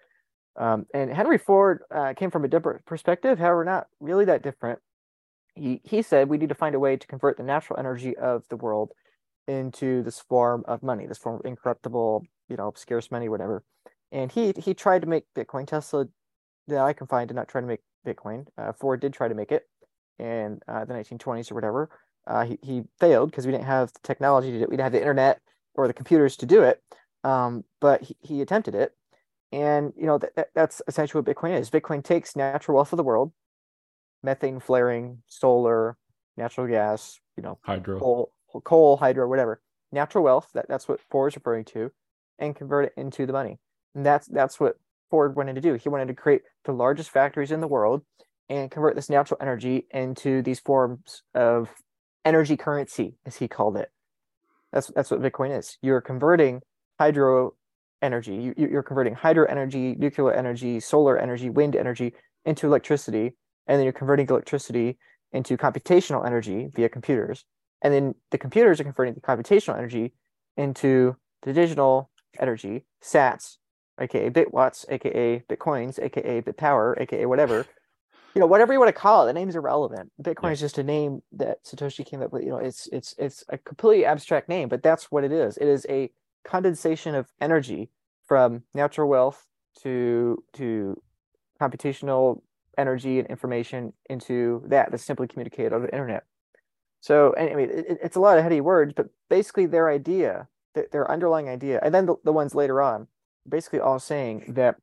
Um, 0.57 0.87
and 0.93 1.13
Henry 1.13 1.39
Ford 1.39 1.81
uh, 1.95 2.15
came 2.15 2.31
from 2.31 2.45
a 2.45 2.49
different 2.49 2.85
perspective, 2.85 3.39
however, 3.39 3.65
not 3.65 3.87
really 4.01 4.25
that 4.25 4.43
different. 4.43 4.81
He 5.55 5.81
he 5.85 6.03
said 6.03 6.29
we 6.29 6.39
need 6.39 6.49
to 6.49 6.55
find 6.55 6.75
a 6.75 6.81
way 6.81 6.97
to 6.97 7.07
convert 7.07 7.37
the 7.37 7.43
natural 7.43 7.79
energy 7.79 8.17
of 8.17 8.45
the 8.49 8.57
world 8.57 8.91
into 9.47 10.03
this 10.03 10.21
form 10.21 10.65
of 10.67 10.83
money, 10.83 11.07
this 11.07 11.19
form 11.19 11.37
of 11.37 11.47
incorruptible, 11.47 12.25
you 12.49 12.57
know, 12.57 12.73
scarce 12.77 13.11
money, 13.11 13.29
whatever. 13.29 13.63
And 14.11 14.31
he 14.33 14.53
he 14.59 14.75
tried 14.75 15.03
to 15.03 15.09
make 15.09 15.25
Bitcoin. 15.37 15.67
Tesla, 15.67 16.07
that 16.67 16.79
I 16.79 16.93
can 16.93 17.07
find, 17.07 17.29
did 17.29 17.35
not 17.35 17.49
try 17.49 17.61
to 17.61 17.67
make 17.67 17.81
Bitcoin. 18.07 18.47
Uh, 18.57 18.73
Ford 18.73 19.01
did 19.01 19.13
try 19.13 19.29
to 19.29 19.35
make 19.35 19.53
it 19.53 19.63
in 20.19 20.59
uh, 20.67 20.85
the 20.85 20.95
1920s 20.95 21.53
or 21.53 21.55
whatever. 21.55 21.91
Uh, 22.29 22.45
he 22.45 22.59
he 22.63 22.83
failed 23.01 23.31
because 23.31 23.47
we 23.47 23.53
didn't 23.53 23.65
have 23.65 23.93
the 23.93 24.01
technology 24.03 24.51
to 24.53 24.59
do 24.59 24.65
it. 24.65 24.69
We 24.69 24.77
didn't 24.77 24.85
have 24.85 24.93
the 24.93 25.01
internet 25.01 25.41
or 25.75 25.87
the 25.87 25.95
computers 25.95 26.37
to 26.37 26.47
do 26.47 26.63
it. 26.63 26.83
Um, 27.25 27.65
but 27.81 28.03
he, 28.03 28.17
he 28.21 28.41
attempted 28.43 28.75
it, 28.75 28.93
and 29.51 29.93
you 29.97 30.07
know 30.07 30.19
that, 30.19 30.51
that's 30.55 30.83
essentially 30.87 31.23
what 31.23 31.35
Bitcoin 31.35 31.59
is. 31.59 31.71
Bitcoin 31.71 32.05
takes 32.05 32.37
natural 32.37 32.77
wealth 32.77 32.93
of 32.93 32.99
the 32.99 33.03
world, 33.03 33.33
methane 34.23 34.61
flaring, 34.61 35.23
solar, 35.27 35.97
natural 36.37 36.67
gas, 36.67 37.19
you 37.37 37.43
know, 37.43 37.59
hydro, 37.63 37.99
coal, 37.99 38.33
coal, 38.63 38.97
hydro, 38.99 39.27
whatever, 39.27 39.63
natural 39.91 40.23
wealth. 40.23 40.49
That, 40.55 40.67
that's 40.69 40.87
what 40.87 41.01
Ford 41.11 41.33
is 41.33 41.37
referring 41.37 41.65
to, 41.67 41.91
and 42.39 42.55
convert 42.55 42.85
it 42.87 42.93
into 42.97 43.27
the 43.27 43.33
money. 43.33 43.59
And 43.95 44.05
that's 44.05 44.27
that's 44.27 44.61
what 44.61 44.77
Ford 45.11 45.35
wanted 45.35 45.55
to 45.55 45.61
do. 45.63 45.75
He 45.75 45.89
wanted 45.89 46.09
to 46.09 46.15
create 46.15 46.43
the 46.65 46.73
largest 46.73 47.11
factories 47.11 47.51
in 47.51 47.61
the 47.61 47.67
world 47.67 48.03
and 48.49 48.71
convert 48.71 48.95
this 48.95 49.11
natural 49.11 49.39
energy 49.41 49.87
into 49.91 50.43
these 50.43 50.61
forms 50.61 51.23
of 51.35 51.71
energy 52.29 52.57
currency, 52.57 53.17
as 53.27 53.37
he 53.37 53.49
called 53.49 53.77
it. 53.77 53.91
That's 54.73 54.89
that's 54.89 55.11
what 55.11 55.23
Bitcoin 55.23 55.59
is. 55.59 55.79
You're 55.81 56.03
converting 56.03 56.61
hydro 57.01 57.55
energy. 58.03 58.35
You, 58.35 58.55
you're 58.57 58.83
converting 58.83 59.15
hydro 59.15 59.47
energy, 59.47 59.95
nuclear 59.99 60.33
energy, 60.33 60.79
solar 60.81 61.19
energy, 61.19 61.49
wind 61.51 61.75
energy 61.75 62.13
into 62.45 62.67
electricity, 62.67 63.33
and 63.67 63.79
then 63.79 63.85
you're 63.85 63.93
converting 64.03 64.27
electricity 64.29 64.99
into 65.33 65.57
computational 65.57 66.27
energy 66.27 66.69
via 66.75 66.89
computers. 66.89 67.45
And 67.83 67.93
then 67.95 68.15
the 68.31 68.39
computers 68.39 68.81
are 68.81 68.85
converting 68.85 69.15
the 69.15 69.21
computational 69.21 69.79
energy 69.79 70.13
into 70.57 71.17
the 71.43 71.53
digital 71.53 72.11
energy, 72.39 72.85
sats, 73.03 73.57
aka 74.01 74.31
bitwatts, 74.31 74.85
aka 74.89 75.43
bitcoins, 75.49 75.99
aka 75.99 76.43
bitpower, 76.43 77.01
aka 77.01 77.27
whatever. 77.27 77.67
You 78.35 78.41
know, 78.41 78.47
whatever 78.47 78.73
you 78.73 78.79
want 78.79 78.89
to 78.89 79.01
call 79.01 79.25
it, 79.25 79.27
the 79.27 79.33
name's 79.33 79.57
irrelevant. 79.57 80.13
Bitcoin 80.23 80.45
yeah. 80.45 80.53
is 80.53 80.61
just 80.61 80.79
a 80.79 80.83
name 80.83 81.23
that 81.33 81.65
Satoshi 81.65 82.05
came 82.07 82.23
up 82.23 82.33
with. 82.33 82.43
You 82.43 82.51
know, 82.51 82.59
it's 82.59 82.87
it's 82.93 83.15
it's 83.19 83.45
a 83.49 83.59
completely 83.59 84.05
abstract 84.05 84.49
name, 84.49 84.69
but 84.69 84.83
that's 84.83 85.11
what 85.11 85.25
it 85.25 85.33
is. 85.33 85.57
It 85.57 85.67
is 85.67 85.87
a 85.89 86.11
condensation 86.45 87.15
of 87.15 87.33
energy 87.41 87.91
from 88.27 88.63
natural 88.75 89.09
wealth 89.09 89.47
to 89.83 90.43
to 90.55 91.01
computational 91.61 92.43
energy 92.77 93.19
and 93.19 93.29
information 93.29 93.93
into 94.09 94.63
that 94.67 94.91
that's 94.91 95.05
simply 95.05 95.27
communicated 95.27 95.73
on 95.73 95.83
the 95.83 95.93
internet. 95.93 96.25
So 97.01 97.33
anyway, 97.33 97.65
it, 97.65 97.99
it's 98.03 98.17
a 98.17 98.21
lot 98.21 98.39
of 98.39 98.45
heady 98.45 98.61
words, 98.61 98.93
but 98.97 99.09
basically 99.29 99.67
their 99.67 99.89
idea, 99.89 100.49
their 100.75 101.11
underlying 101.11 101.49
idea, 101.49 101.81
and 101.83 101.95
then 101.95 102.07
the, 102.07 102.17
the 102.25 102.33
ones 102.33 102.55
later 102.55 102.81
on, 102.81 103.09
basically 103.49 103.81
all 103.81 103.99
saying 103.99 104.53
that 104.55 104.77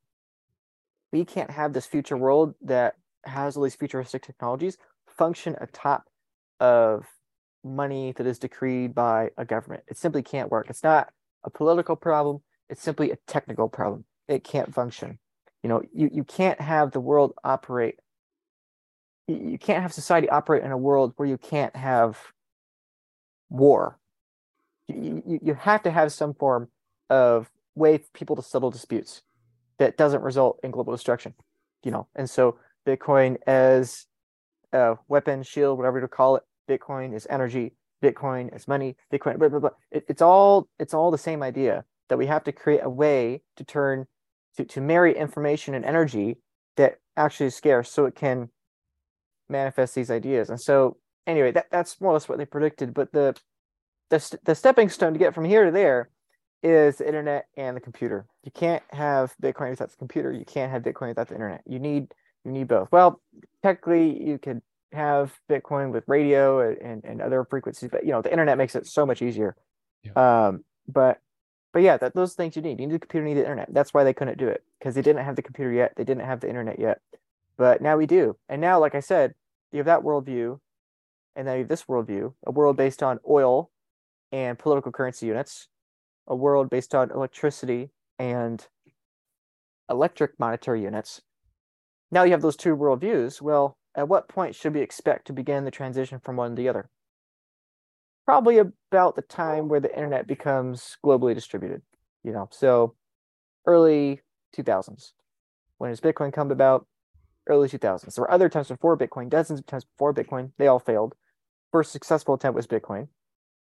we 1.12 1.24
can't 1.24 1.50
have 1.50 1.72
this 1.72 1.86
future 1.86 2.16
world 2.16 2.54
that 2.60 2.96
has 3.28 3.56
all 3.56 3.62
these 3.62 3.74
futuristic 3.74 4.22
technologies 4.22 4.78
function 5.08 5.56
atop 5.60 6.04
of 6.60 7.06
money 7.64 8.12
that 8.12 8.26
is 8.26 8.38
decreed 8.38 8.94
by 8.94 9.30
a 9.36 9.44
government. 9.44 9.82
It 9.88 9.96
simply 9.96 10.22
can't 10.22 10.50
work. 10.50 10.70
It's 10.70 10.82
not 10.82 11.10
a 11.44 11.50
political 11.50 11.96
problem. 11.96 12.42
It's 12.68 12.82
simply 12.82 13.10
a 13.10 13.18
technical 13.26 13.68
problem. 13.68 14.04
It 14.28 14.44
can't 14.44 14.74
function. 14.74 15.18
You 15.62 15.68
know, 15.68 15.82
you, 15.92 16.10
you 16.12 16.24
can't 16.24 16.60
have 16.60 16.92
the 16.92 17.00
world 17.00 17.34
operate. 17.42 17.98
You 19.26 19.58
can't 19.58 19.82
have 19.82 19.92
society 19.92 20.28
operate 20.28 20.62
in 20.62 20.70
a 20.70 20.78
world 20.78 21.14
where 21.16 21.28
you 21.28 21.38
can't 21.38 21.74
have 21.74 22.18
war. 23.48 23.98
You, 24.88 25.22
you, 25.26 25.40
you 25.42 25.54
have 25.54 25.82
to 25.82 25.90
have 25.90 26.12
some 26.12 26.34
form 26.34 26.68
of 27.10 27.50
way 27.74 27.98
for 27.98 28.08
people 28.14 28.36
to 28.36 28.42
settle 28.42 28.70
disputes 28.70 29.22
that 29.78 29.96
doesn't 29.96 30.22
result 30.22 30.60
in 30.62 30.70
global 30.70 30.92
destruction. 30.92 31.34
You 31.82 31.90
know, 31.90 32.06
and 32.14 32.28
so 32.28 32.58
Bitcoin 32.86 33.36
as 33.46 34.06
a 34.72 34.96
weapon, 35.08 35.42
shield, 35.42 35.78
whatever 35.78 36.00
to 36.00 36.08
call 36.08 36.36
it, 36.36 36.42
Bitcoin 36.68 37.14
is 37.14 37.26
energy, 37.30 37.72
Bitcoin 38.02 38.54
is 38.54 38.68
money, 38.68 38.96
Bitcoin, 39.12 39.38
blah, 39.38 39.48
blah, 39.48 39.58
blah. 39.58 39.70
It, 39.90 40.04
it's 40.08 40.22
all 40.22 40.68
it's 40.78 40.94
all 40.94 41.10
the 41.10 41.18
same 41.18 41.42
idea 41.42 41.84
that 42.08 42.18
we 42.18 42.26
have 42.26 42.44
to 42.44 42.52
create 42.52 42.80
a 42.82 42.90
way 42.90 43.42
to 43.56 43.64
turn 43.64 44.06
to, 44.56 44.64
to 44.64 44.80
marry 44.80 45.16
information 45.16 45.74
and 45.74 45.84
energy 45.84 46.38
that 46.76 46.98
actually 47.16 47.46
is 47.46 47.54
scarce 47.54 47.90
so 47.90 48.06
it 48.06 48.14
can 48.14 48.48
manifest 49.48 49.94
these 49.94 50.10
ideas. 50.10 50.50
And 50.50 50.60
so 50.60 50.96
anyway, 51.26 51.52
that, 51.52 51.66
that's 51.70 52.00
more 52.00 52.10
or 52.10 52.14
less 52.14 52.28
what 52.28 52.38
they 52.38 52.44
predicted. 52.44 52.94
But 52.94 53.12
the 53.12 53.36
the 54.10 54.38
the 54.44 54.54
stepping 54.54 54.88
stone 54.88 55.12
to 55.12 55.18
get 55.18 55.34
from 55.34 55.44
here 55.44 55.64
to 55.64 55.70
there 55.70 56.10
is 56.62 56.96
the 56.96 57.06
internet 57.06 57.46
and 57.56 57.76
the 57.76 57.80
computer. 57.80 58.26
You 58.42 58.50
can't 58.50 58.82
have 58.90 59.34
Bitcoin 59.42 59.70
without 59.70 59.90
the 59.90 59.96
computer. 59.96 60.32
You 60.32 60.44
can't 60.44 60.72
have 60.72 60.82
Bitcoin 60.82 61.08
without 61.08 61.28
the 61.28 61.34
internet. 61.34 61.62
You 61.66 61.78
need 61.78 62.12
you 62.46 62.52
need 62.52 62.68
both. 62.68 62.88
Well, 62.92 63.20
technically, 63.62 64.22
you 64.22 64.38
could 64.38 64.62
have 64.92 65.38
Bitcoin 65.50 65.92
with 65.92 66.04
radio 66.06 66.60
and, 66.60 67.04
and 67.04 67.20
other 67.20 67.44
frequencies, 67.44 67.90
but 67.90 68.04
you 68.04 68.12
know 68.12 68.22
the 68.22 68.30
internet 68.30 68.56
makes 68.56 68.74
it 68.74 68.86
so 68.86 69.04
much 69.04 69.20
easier. 69.20 69.56
Yeah. 70.02 70.46
Um, 70.46 70.64
but 70.88 71.20
but 71.72 71.82
yeah, 71.82 71.96
that 71.98 72.14
those 72.14 72.34
things 72.34 72.56
you 72.56 72.62
need. 72.62 72.80
You 72.80 72.86
need 72.86 72.94
the 72.94 72.98
computer, 73.00 73.26
you 73.26 73.34
need 73.34 73.40
the 73.40 73.44
internet. 73.44 73.74
That's 73.74 73.92
why 73.92 74.04
they 74.04 74.14
couldn't 74.14 74.38
do 74.38 74.48
it 74.48 74.62
because 74.78 74.94
they 74.94 75.02
didn't 75.02 75.24
have 75.24 75.36
the 75.36 75.42
computer 75.42 75.72
yet. 75.72 75.92
They 75.96 76.04
didn't 76.04 76.24
have 76.24 76.40
the 76.40 76.48
internet 76.48 76.78
yet. 76.78 77.00
But 77.56 77.82
now 77.82 77.96
we 77.96 78.06
do. 78.06 78.36
And 78.48 78.60
now, 78.60 78.78
like 78.78 78.94
I 78.94 79.00
said, 79.00 79.34
you 79.72 79.78
have 79.78 79.86
that 79.86 80.02
worldview, 80.02 80.60
and 81.34 81.46
then 81.46 81.56
you 81.56 81.60
have 81.60 81.68
this 81.68 81.84
worldview, 81.84 82.32
a 82.46 82.50
world 82.50 82.76
based 82.76 83.02
on 83.02 83.18
oil 83.28 83.70
and 84.32 84.58
political 84.58 84.92
currency 84.92 85.26
units, 85.26 85.68
a 86.26 86.36
world 86.36 86.70
based 86.70 86.94
on 86.94 87.10
electricity 87.10 87.90
and 88.18 88.66
electric 89.90 90.38
monetary 90.38 90.82
units. 90.82 91.22
Now 92.10 92.22
you 92.22 92.32
have 92.32 92.42
those 92.42 92.56
two 92.56 92.76
worldviews. 92.76 93.40
Well, 93.40 93.76
at 93.94 94.08
what 94.08 94.28
point 94.28 94.54
should 94.54 94.74
we 94.74 94.80
expect 94.80 95.26
to 95.26 95.32
begin 95.32 95.64
the 95.64 95.70
transition 95.70 96.18
from 96.18 96.36
one 96.36 96.50
to 96.50 96.56
the 96.56 96.68
other? 96.68 96.88
Probably 98.24 98.58
about 98.58 99.16
the 99.16 99.22
time 99.22 99.68
where 99.68 99.80
the 99.80 99.94
internet 99.94 100.26
becomes 100.26 100.96
globally 101.04 101.34
distributed, 101.34 101.82
you 102.22 102.32
know, 102.32 102.48
so 102.50 102.94
early 103.66 104.20
2000s. 104.56 105.12
When 105.78 105.90
does 105.90 106.00
Bitcoin 106.00 106.32
come 106.32 106.50
about? 106.50 106.86
Early 107.48 107.68
2000s. 107.68 108.14
There 108.14 108.22
were 108.22 108.30
other 108.30 108.46
attempts 108.46 108.70
before 108.70 108.98
Bitcoin, 108.98 109.28
dozens 109.28 109.60
of 109.60 109.64
attempts 109.64 109.84
before 109.84 110.12
Bitcoin. 110.12 110.50
They 110.58 110.66
all 110.66 110.80
failed. 110.80 111.14
First 111.70 111.92
successful 111.92 112.34
attempt 112.34 112.56
was 112.56 112.66
Bitcoin. 112.66 113.08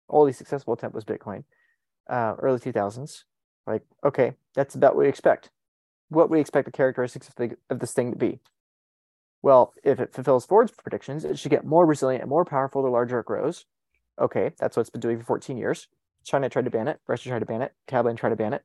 Only 0.10 0.34
successful 0.34 0.74
attempt 0.74 0.95
was 0.95 1.06
Bitcoin 1.06 1.44
uh, 2.10 2.36
early 2.40 2.60
2000s. 2.60 3.24
Like, 3.68 3.84
okay, 4.03 4.34
that's 4.56 4.76
about 4.76 4.95
what 4.95 5.03
we 5.03 5.10
expect. 5.10 5.52
What 6.10 6.30
we 6.30 6.40
expect 6.40 6.65
the 6.65 6.72
characteristics 6.72 7.27
of, 7.30 7.36
the, 7.36 7.56
of 7.69 7.80
this 7.80 7.94
thing 7.94 8.11
to 8.11 8.18
be. 8.18 8.40
Well, 9.41 9.73
if 9.84 9.99
it 9.99 10.14
fulfills 10.14 10.45
Ford's 10.45 10.72
predictions, 10.72 11.23
it 11.23 11.40
should 11.40 11.52
get 11.52 11.65
more 11.65 11.86
resilient 11.86 12.23
and 12.23 12.30
more 12.30 12.45
powerful 12.45 12.84
the 12.84 12.90
larger 12.90 13.19
it 13.19 13.26
grows. 13.26 13.65
Okay, 14.19 14.52
that's 14.60 14.76
what 14.76 14.81
it's 14.81 14.90
been 14.90 15.02
doing 15.02 15.18
for 15.18 15.23
14 15.23 15.57
years. 15.57 15.88
China 16.26 16.49
tried 16.49 16.65
to 16.65 16.72
ban 16.72 16.88
it. 16.88 16.99
Russia 17.07 17.30
tried 17.30 17.40
to 17.40 17.45
ban 17.45 17.61
it. 17.61 17.73
Thailand 17.88 18.18
tried 18.18 18.31
to 18.31 18.36
ban 18.36 18.53
it. 18.53 18.64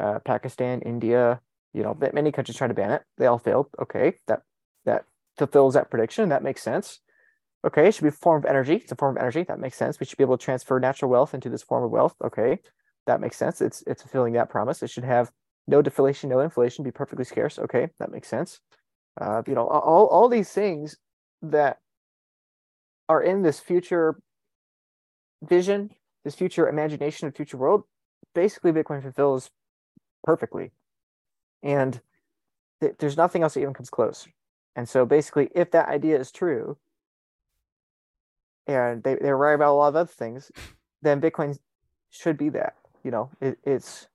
Uh, 0.00 0.18
Pakistan, 0.20 0.80
India, 0.80 1.40
you 1.74 1.82
know, 1.82 1.96
many 2.12 2.32
countries 2.32 2.56
tried 2.56 2.68
to 2.68 2.74
ban 2.74 2.90
it. 2.90 3.02
They 3.18 3.26
all 3.26 3.38
failed. 3.38 3.66
Okay, 3.80 4.14
that 4.26 4.42
that 4.84 5.04
fulfills 5.36 5.74
that 5.74 5.90
prediction. 5.90 6.30
That 6.30 6.42
makes 6.42 6.62
sense. 6.62 7.00
Okay, 7.64 7.88
it 7.88 7.94
should 7.94 8.02
be 8.02 8.08
a 8.08 8.12
form 8.12 8.42
of 8.42 8.46
energy. 8.48 8.76
It's 8.76 8.92
a 8.92 8.96
form 8.96 9.16
of 9.16 9.20
energy. 9.20 9.42
That 9.42 9.60
makes 9.60 9.76
sense. 9.76 10.00
We 10.00 10.06
should 10.06 10.18
be 10.18 10.24
able 10.24 10.38
to 10.38 10.44
transfer 10.44 10.78
natural 10.78 11.10
wealth 11.10 11.34
into 11.34 11.48
this 11.48 11.62
form 11.62 11.84
of 11.84 11.90
wealth. 11.90 12.14
Okay, 12.24 12.60
that 13.06 13.20
makes 13.20 13.36
sense. 13.36 13.60
It's 13.60 13.82
it's 13.86 14.02
fulfilling 14.02 14.32
that 14.34 14.48
promise. 14.48 14.82
It 14.82 14.90
should 14.90 15.04
have 15.04 15.30
no 15.66 15.82
deflation, 15.82 16.30
no 16.30 16.40
inflation, 16.40 16.84
be 16.84 16.90
perfectly 16.90 17.24
scarce. 17.24 17.58
Okay, 17.58 17.88
that 17.98 18.12
makes 18.12 18.28
sense. 18.28 18.60
Uh, 19.20 19.42
you 19.46 19.54
know, 19.54 19.66
all 19.66 20.06
all 20.06 20.28
these 20.28 20.50
things 20.50 20.96
that 21.42 21.78
are 23.08 23.22
in 23.22 23.42
this 23.42 23.60
future 23.60 24.20
vision, 25.42 25.90
this 26.24 26.34
future 26.34 26.68
imagination 26.68 27.28
of 27.28 27.36
future 27.36 27.56
world, 27.56 27.84
basically 28.34 28.72
Bitcoin 28.72 29.02
fulfills 29.02 29.50
perfectly, 30.22 30.72
and 31.62 32.00
th- 32.80 32.94
there's 32.98 33.16
nothing 33.16 33.42
else 33.42 33.54
that 33.54 33.60
even 33.60 33.74
comes 33.74 33.90
close. 33.90 34.26
And 34.76 34.88
so, 34.88 35.06
basically, 35.06 35.48
if 35.54 35.70
that 35.70 35.88
idea 35.88 36.18
is 36.18 36.32
true, 36.32 36.76
and 38.66 39.02
they 39.02 39.14
they're 39.14 39.36
right 39.36 39.54
about 39.54 39.72
a 39.72 39.76
lot 39.76 39.88
of 39.88 39.96
other 39.96 40.10
things, 40.10 40.50
then 41.02 41.20
Bitcoin 41.20 41.58
should 42.10 42.36
be 42.36 42.48
that 42.50 42.74
you 43.04 43.10
know 43.10 43.30
it, 43.40 43.58
it's 43.64 44.08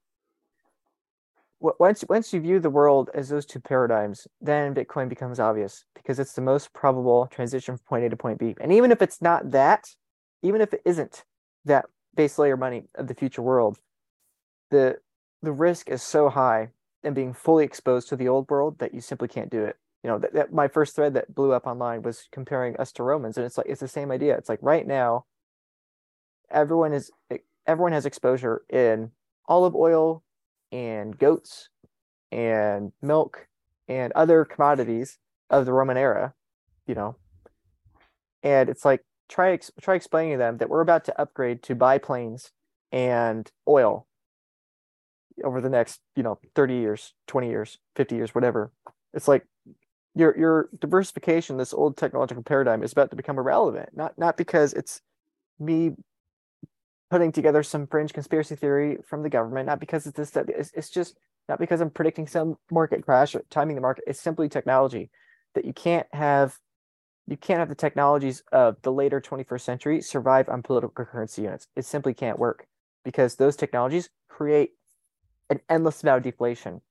once 1.59 2.03
once 2.07 2.33
you 2.33 2.39
view 2.39 2.59
the 2.59 2.69
world 2.69 3.09
as 3.13 3.29
those 3.29 3.45
two 3.45 3.59
paradigms 3.59 4.27
then 4.39 4.73
bitcoin 4.73 5.09
becomes 5.09 5.39
obvious 5.39 5.83
because 5.93 6.17
it's 6.19 6.33
the 6.33 6.41
most 6.41 6.71
probable 6.73 7.27
transition 7.27 7.75
from 7.75 7.85
point 7.85 8.05
a 8.05 8.09
to 8.09 8.15
point 8.15 8.39
b. 8.39 8.55
And 8.61 8.71
even 8.71 8.91
if 8.91 9.01
it's 9.01 9.21
not 9.21 9.51
that 9.51 9.89
even 10.41 10.61
if 10.61 10.73
it 10.73 10.81
isn't 10.85 11.25
that 11.65 11.85
base 12.15 12.37
layer 12.37 12.57
money 12.57 12.83
of 12.95 13.07
the 13.07 13.13
future 13.13 13.41
world 13.41 13.77
the 14.69 14.97
the 15.41 15.51
risk 15.51 15.89
is 15.89 16.01
so 16.01 16.29
high 16.29 16.69
in 17.03 17.13
being 17.13 17.33
fully 17.33 17.63
exposed 17.63 18.09
to 18.09 18.15
the 18.15 18.27
old 18.27 18.49
world 18.49 18.79
that 18.79 18.93
you 18.93 19.01
simply 19.01 19.27
can't 19.27 19.49
do 19.49 19.63
it. 19.63 19.77
You 20.03 20.09
know 20.09 20.19
that, 20.19 20.33
that 20.33 20.53
my 20.53 20.67
first 20.67 20.95
thread 20.95 21.13
that 21.13 21.33
blew 21.33 21.51
up 21.51 21.67
online 21.67 22.01
was 22.01 22.27
comparing 22.31 22.75
us 22.77 22.91
to 22.93 23.03
romans 23.03 23.37
and 23.37 23.45
it's 23.45 23.57
like 23.57 23.67
it's 23.67 23.81
the 23.81 23.87
same 23.87 24.11
idea. 24.11 24.37
It's 24.37 24.49
like 24.49 24.59
right 24.61 24.87
now 24.87 25.25
everyone 26.49 26.93
is 26.93 27.11
everyone 27.67 27.91
has 27.91 28.05
exposure 28.05 28.63
in 28.69 29.11
olive 29.47 29.75
oil 29.75 30.23
and 30.71 31.17
goats 31.17 31.69
and 32.31 32.91
milk 33.01 33.47
and 33.87 34.13
other 34.13 34.45
commodities 34.45 35.17
of 35.49 35.65
the 35.65 35.73
Roman 35.73 35.97
era, 35.97 36.33
you 36.87 36.95
know. 36.95 37.15
And 38.43 38.69
it's 38.69 38.85
like 38.85 39.03
try 39.27 39.57
try 39.81 39.95
explaining 39.95 40.33
to 40.33 40.37
them 40.37 40.57
that 40.57 40.69
we're 40.69 40.81
about 40.81 41.05
to 41.05 41.21
upgrade 41.21 41.63
to 41.63 41.75
biplanes 41.75 42.51
and 42.91 43.51
oil 43.67 44.07
over 45.43 45.61
the 45.61 45.69
next, 45.69 46.01
you 46.15 46.23
know, 46.23 46.39
30 46.55 46.75
years, 46.75 47.13
20 47.27 47.49
years, 47.49 47.77
50 47.95 48.15
years, 48.15 48.35
whatever. 48.35 48.71
It's 49.13 49.27
like 49.27 49.45
your 50.15 50.37
your 50.37 50.69
diversification, 50.79 51.57
this 51.57 51.73
old 51.73 51.97
technological 51.97 52.43
paradigm 52.43 52.83
is 52.83 52.91
about 52.91 53.09
to 53.11 53.15
become 53.15 53.37
irrelevant. 53.37 53.89
Not 53.93 54.17
not 54.17 54.37
because 54.37 54.73
it's 54.73 55.01
me 55.59 55.93
putting 57.09 57.31
together 57.31 57.63
some 57.63 57.87
fringe 57.87 58.13
conspiracy 58.13 58.55
theory 58.55 58.97
from 59.07 59.23
the 59.23 59.29
government, 59.29 59.67
not 59.67 59.79
because 59.79 60.05
it's 60.05 60.17
this 60.17 60.35
it's, 60.35 60.71
it's 60.73 60.89
just 60.89 61.17
not 61.47 61.59
because 61.59 61.81
I'm 61.81 61.89
predicting 61.89 62.27
some 62.27 62.57
market 62.71 63.03
crash 63.03 63.35
or 63.35 63.43
timing 63.49 63.75
the 63.75 63.81
market. 63.81 64.03
It's 64.07 64.21
simply 64.21 64.49
technology 64.49 65.09
that 65.55 65.65
you 65.65 65.73
can't 65.73 66.07
have 66.13 66.57
you 67.27 67.37
can't 67.37 67.59
have 67.59 67.69
the 67.69 67.75
technologies 67.75 68.43
of 68.51 68.81
the 68.81 68.91
later 68.91 69.21
21st 69.21 69.61
century 69.61 70.01
survive 70.01 70.49
on 70.49 70.63
political 70.63 71.05
currency 71.05 71.43
units. 71.43 71.67
It 71.75 71.85
simply 71.85 72.13
can't 72.13 72.39
work 72.39 72.65
because 73.03 73.35
those 73.35 73.55
technologies 73.55 74.09
create 74.27 74.71
an 75.49 75.59
endless 75.69 76.01
amount 76.01 76.17
of 76.17 76.23
deflation. 76.23 76.81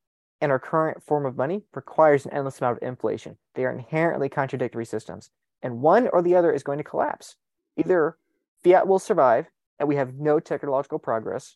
And 0.40 0.53
our 0.53 0.61
current 0.61 1.03
form 1.03 1.27
of 1.27 1.36
money 1.36 1.65
requires 1.74 2.24
an 2.24 2.32
endless 2.32 2.61
amount 2.61 2.77
of 2.77 2.86
inflation. 2.86 3.36
They 3.57 3.65
are 3.65 3.73
inherently 3.73 4.28
contradictory 4.28 4.85
systems. 4.85 5.31
And 5.62 5.81
one 5.81 6.09
or 6.12 6.23
the 6.23 6.36
other 6.36 6.53
is 6.53 6.62
going 6.62 6.78
to 6.78 6.85
collapse. 6.85 7.35
Either 7.77 8.16
fiat 8.62 8.86
will 8.86 9.01
survive 9.01 9.47
and 9.79 9.89
we 9.89 9.97
have 9.97 10.15
no 10.15 10.41
technological 10.41 10.99
progress, 10.99 11.55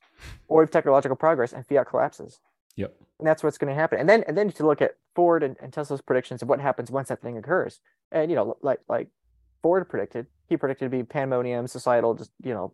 or 0.48 0.58
we 0.58 0.62
have 0.62 0.70
technological 0.70 1.16
progress 1.16 1.52
and 1.52 1.66
fiat 1.66 1.88
collapses. 1.88 2.40
Yep. 2.76 2.94
And 3.18 3.26
that's 3.26 3.42
what's 3.42 3.58
going 3.58 3.72
to 3.72 3.78
happen. 3.78 3.98
And 3.98 4.08
then 4.08 4.24
and 4.26 4.36
then 4.36 4.50
to 4.52 4.66
look 4.66 4.80
at 4.80 4.92
Ford 5.14 5.42
and, 5.42 5.56
and 5.60 5.72
Tesla's 5.72 6.00
predictions 6.00 6.42
of 6.42 6.48
what 6.48 6.60
happens 6.60 6.90
once 6.90 7.08
that 7.08 7.20
thing 7.20 7.36
occurs. 7.36 7.80
And 8.10 8.30
you 8.30 8.36
know, 8.36 8.56
like 8.62 8.80
like 8.88 9.08
Ford 9.62 9.88
predicted, 9.88 10.26
he 10.48 10.56
predicted 10.56 10.90
to 10.90 10.96
be 10.96 11.02
pandemonium, 11.02 11.66
societal, 11.66 12.14
just 12.14 12.30
you 12.42 12.54
know, 12.54 12.72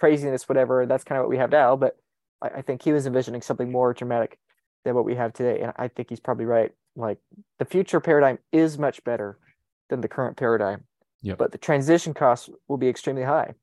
craziness, 0.00 0.48
whatever. 0.48 0.86
That's 0.86 1.04
kind 1.04 1.18
of 1.18 1.24
what 1.24 1.30
we 1.30 1.38
have 1.38 1.50
now. 1.50 1.76
But 1.76 1.96
I, 2.42 2.48
I 2.48 2.62
think 2.62 2.82
he 2.82 2.92
was 2.92 3.06
envisioning 3.06 3.42
something 3.42 3.70
more 3.70 3.92
dramatic 3.92 4.38
than 4.84 4.94
what 4.94 5.04
we 5.04 5.14
have 5.16 5.32
today. 5.32 5.60
And 5.60 5.72
I 5.76 5.88
think 5.88 6.08
he's 6.08 6.20
probably 6.20 6.46
right. 6.46 6.72
Like 6.96 7.18
the 7.58 7.64
future 7.64 8.00
paradigm 8.00 8.38
is 8.52 8.78
much 8.78 9.04
better 9.04 9.38
than 9.90 10.00
the 10.00 10.08
current 10.08 10.36
paradigm. 10.36 10.84
Yep. 11.22 11.38
But 11.38 11.52
the 11.52 11.58
transition 11.58 12.14
costs 12.14 12.48
will 12.68 12.76
be 12.76 12.88
extremely 12.88 13.24
high. 13.24 13.54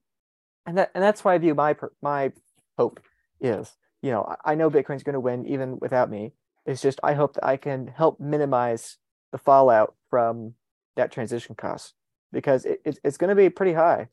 And 0.65 0.77
that 0.77 0.91
and 0.95 1.03
that's 1.03 1.23
why 1.23 1.35
I 1.35 1.37
view 1.37 1.55
my 1.55 1.75
my 2.01 2.31
hope 2.77 2.99
is, 3.39 3.75
you 4.01 4.11
know, 4.11 4.35
I 4.43 4.55
know 4.55 4.69
Bitcoin's 4.69 5.03
going 5.03 5.13
to 5.13 5.19
win 5.19 5.45
even 5.47 5.77
without 5.79 6.09
me. 6.09 6.33
It's 6.65 6.81
just 6.81 6.99
I 7.03 7.13
hope 7.13 7.33
that 7.35 7.45
I 7.45 7.57
can 7.57 7.87
help 7.87 8.19
minimize 8.19 8.97
the 9.31 9.37
fallout 9.37 9.95
from 10.09 10.53
that 10.95 11.11
transition 11.11 11.55
cost 11.55 11.93
because 12.31 12.65
it, 12.65 12.81
it 12.85 12.99
it's 13.03 13.17
going 13.17 13.29
to 13.29 13.35
be 13.35 13.49
pretty 13.49 13.73
high. 13.73 14.09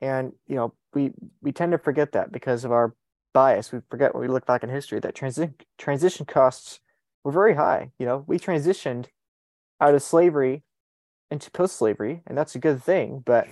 And 0.00 0.32
you 0.46 0.56
know, 0.56 0.74
we 0.94 1.12
we 1.40 1.52
tend 1.52 1.72
to 1.72 1.78
forget 1.78 2.12
that 2.12 2.32
because 2.32 2.64
of 2.64 2.72
our 2.72 2.94
bias. 3.32 3.72
We 3.72 3.80
forget 3.90 4.14
when 4.14 4.22
we 4.22 4.28
look 4.28 4.46
back 4.46 4.62
in 4.62 4.68
history 4.68 5.00
that 5.00 5.14
transition 5.14 5.54
transition 5.78 6.26
costs 6.26 6.80
were 7.24 7.32
very 7.32 7.54
high. 7.54 7.90
You 7.98 8.06
know, 8.06 8.24
we 8.26 8.38
transitioned 8.38 9.06
out 9.80 9.94
of 9.94 10.02
slavery 10.02 10.62
into 11.30 11.50
post-slavery, 11.50 12.22
and 12.26 12.36
that's 12.36 12.54
a 12.54 12.58
good 12.58 12.82
thing. 12.82 13.22
But 13.24 13.48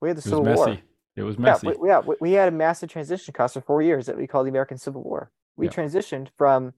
we 0.00 0.08
had 0.08 0.16
the 0.16 0.22
Civil 0.22 0.44
War. 0.44 0.78
It 1.16 1.22
was 1.22 1.38
messy. 1.38 1.68
Yeah, 1.68 1.72
we, 1.78 1.88
yeah, 1.88 2.00
we 2.20 2.32
had 2.32 2.48
a 2.48 2.56
massive 2.56 2.90
transition 2.90 3.32
cost 3.32 3.54
for 3.54 3.60
four 3.60 3.82
years 3.82 4.06
that 4.06 4.16
we 4.16 4.26
call 4.26 4.42
the 4.42 4.50
American 4.50 4.78
Civil 4.78 5.02
War. 5.02 5.30
We 5.56 5.66
yeah. 5.66 5.72
transitioned 5.72 6.28
from 6.36 6.74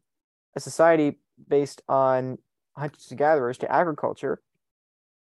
a 0.55 0.61
society 0.61 1.19
based 1.49 1.83
on 1.89 2.39
hunters 2.77 3.07
and 3.11 3.19
gatherers 3.19 3.59
to 3.59 3.73
agriculture, 3.73 4.43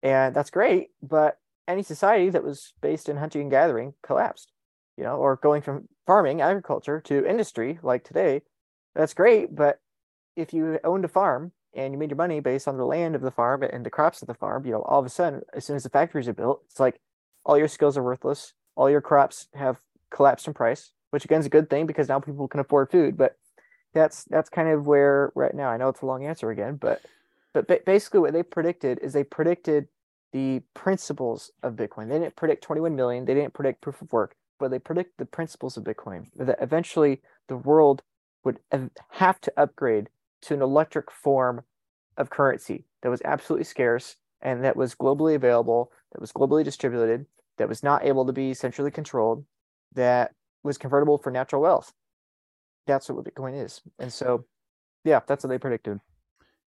and 0.03 0.35
that's 0.35 0.51
great. 0.51 0.91
But 1.03 1.39
any 1.67 1.83
society 1.83 2.31
that 2.31 2.45
was 2.45 2.75
based 2.81 3.09
in 3.09 3.17
hunting 3.17 3.43
and 3.43 3.51
gathering 3.51 3.95
collapsed 4.03 4.53
you 4.97 5.05
know, 5.05 5.17
or 5.17 5.37
going 5.37 5.63
from 5.63 5.89
farming, 6.07 6.41
agriculture 6.41 7.01
to 7.03 7.29
industry 7.29 7.79
like 7.83 8.05
today, 8.05 8.43
that's 8.95 9.15
great. 9.15 9.55
But 9.55 9.81
if 10.37 10.53
you 10.53 10.79
owned 10.85 11.05
a 11.05 11.09
farm 11.09 11.53
and 11.75 11.93
you 11.93 11.99
made 11.99 12.11
your 12.11 12.17
money 12.17 12.41
based 12.41 12.67
on 12.67 12.79
the 12.79 12.87
land 12.87 13.15
of 13.15 13.21
the 13.21 13.31
farm 13.31 13.63
and 13.63 13.85
the 13.85 13.91
crops 13.91 14.23
of 14.23 14.29
the 14.29 14.35
farm, 14.35 14.65
you 14.65 14.73
know, 14.73 14.83
all 14.83 15.01
of 15.01 15.07
a 15.07 15.11
sudden, 15.11 15.43
as 15.53 15.65
soon 15.65 15.77
as 15.77 15.83
the 15.83 15.91
factories 15.91 16.29
are 16.29 16.35
built, 16.35 16.63
it's 16.67 16.81
like 16.81 17.01
all 17.45 17.59
your 17.59 17.69
skills 17.69 17.97
are 17.97 18.03
worthless. 18.03 18.55
All 18.77 18.91
your 18.91 19.01
crops 19.01 19.49
have 19.55 19.81
collapsed 20.11 20.47
in 20.47 20.55
price, 20.55 20.93
which 21.11 21.25
again 21.25 21.41
is 21.41 21.47
a 21.47 21.51
good 21.51 21.69
thing 21.69 21.87
because 21.87 22.09
now 22.09 22.21
people 22.21 22.49
can 22.49 22.61
afford 22.61 22.91
food. 22.91 23.17
But 23.17 23.37
that's 23.95 24.25
that's 24.25 24.51
kind 24.51 24.69
of 24.69 24.87
where 24.87 25.33
right 25.35 25.55
now. 25.55 25.69
I 25.69 25.77
know 25.77 25.89
it's 25.89 26.03
a 26.03 26.07
long 26.07 26.25
answer 26.25 26.51
again, 26.51 26.77
but 26.77 27.03
but 27.53 27.85
basically 27.85 28.21
what 28.21 28.33
they 28.33 28.43
predicted 28.43 28.99
is 29.03 29.13
they 29.13 29.25
predicted 29.25 29.89
the 30.33 30.61
principles 30.75 31.51
of 31.63 31.75
Bitcoin. 31.75 32.09
They 32.09 32.19
didn't 32.19 32.37
predict 32.37 32.63
21 32.63 32.95
million. 32.95 33.25
They 33.25 33.33
didn't 33.33 33.55
predict 33.55 33.81
proof 33.81 34.03
of 34.03 34.13
work 34.13 34.37
but 34.59 34.71
they 34.71 34.79
predict 34.79 35.19
the 35.19 35.27
principles 35.27 35.77
of 35.77 35.85
Bitcoin 35.85 36.27
that 36.37 36.59
eventually 36.61 37.21
the 37.49 37.57
world 37.57 38.03
would 38.45 38.59
have 39.11 39.41
to 39.41 39.53
upgrade 39.57 40.09
to 40.43 40.55
an 40.55 40.63
electric 40.63 41.11
form 41.11 41.65
of 42.17 42.31
currency 42.31 42.85
that 43.03 43.11
was 43.11 43.23
absolutely 43.25 43.65
scarce 43.65 44.17
and 44.41 44.63
that 44.65 44.77
was 44.77 44.95
globally 44.95 45.35
available, 45.35 45.91
that 46.13 46.21
was 46.21 46.33
globally 46.33 46.63
distributed, 46.63 47.27
that 47.59 47.69
was 47.69 47.83
not 47.83 48.05
able 48.05 48.27
to 48.27 48.33
be 48.33 48.55
centrally 48.55 48.91
controlled, 48.91 49.45
that 49.95 50.33
was 50.63 50.79
convertible 50.79 51.19
for 51.19 51.31
natural 51.31 51.63
wealth. 51.63 51.93
That's 52.87 53.09
what 53.09 53.25
Bitcoin 53.25 53.65
is. 53.65 53.81
And 53.99 54.13
so, 54.13 54.45
yeah, 55.05 55.21
that's 55.27 55.45
what 55.45 55.51
they 55.51 55.59
predicted. 55.59 56.01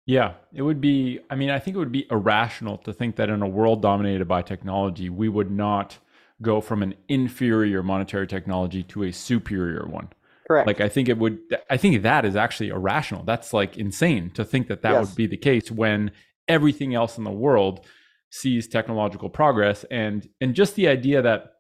Yeah, 0.06 0.32
it 0.52 0.62
would 0.62 0.80
be, 0.80 1.20
I 1.30 1.36
mean, 1.36 1.50
I 1.50 1.58
think 1.58 1.76
it 1.76 1.78
would 1.78 1.92
be 1.92 2.06
irrational 2.10 2.78
to 2.78 2.92
think 2.92 3.16
that 3.16 3.28
in 3.28 3.42
a 3.42 3.48
world 3.48 3.82
dominated 3.82 4.26
by 4.26 4.42
technology, 4.42 5.08
we 5.08 5.28
would 5.28 5.50
not 5.50 5.98
go 6.42 6.60
from 6.60 6.82
an 6.82 6.94
inferior 7.08 7.82
monetary 7.82 8.26
technology 8.26 8.82
to 8.84 9.04
a 9.04 9.12
superior 9.12 9.86
one. 9.86 10.08
Correct. 10.46 10.66
Like 10.66 10.80
I 10.80 10.88
think 10.88 11.08
it 11.08 11.18
would 11.18 11.38
I 11.68 11.76
think 11.76 12.02
that 12.02 12.24
is 12.24 12.34
actually 12.34 12.70
irrational. 12.70 13.22
That's 13.22 13.52
like 13.52 13.76
insane 13.76 14.30
to 14.30 14.44
think 14.44 14.66
that 14.66 14.82
that 14.82 14.92
yes. 14.92 15.06
would 15.06 15.16
be 15.16 15.26
the 15.28 15.36
case 15.36 15.70
when 15.70 16.10
everything 16.48 16.92
else 16.92 17.18
in 17.18 17.24
the 17.24 17.30
world 17.30 17.86
sees 18.30 18.68
technological 18.68 19.28
progress 19.28 19.84
and 19.90 20.28
and 20.40 20.54
just 20.54 20.76
the 20.76 20.86
idea 20.88 21.20
that 21.20 21.54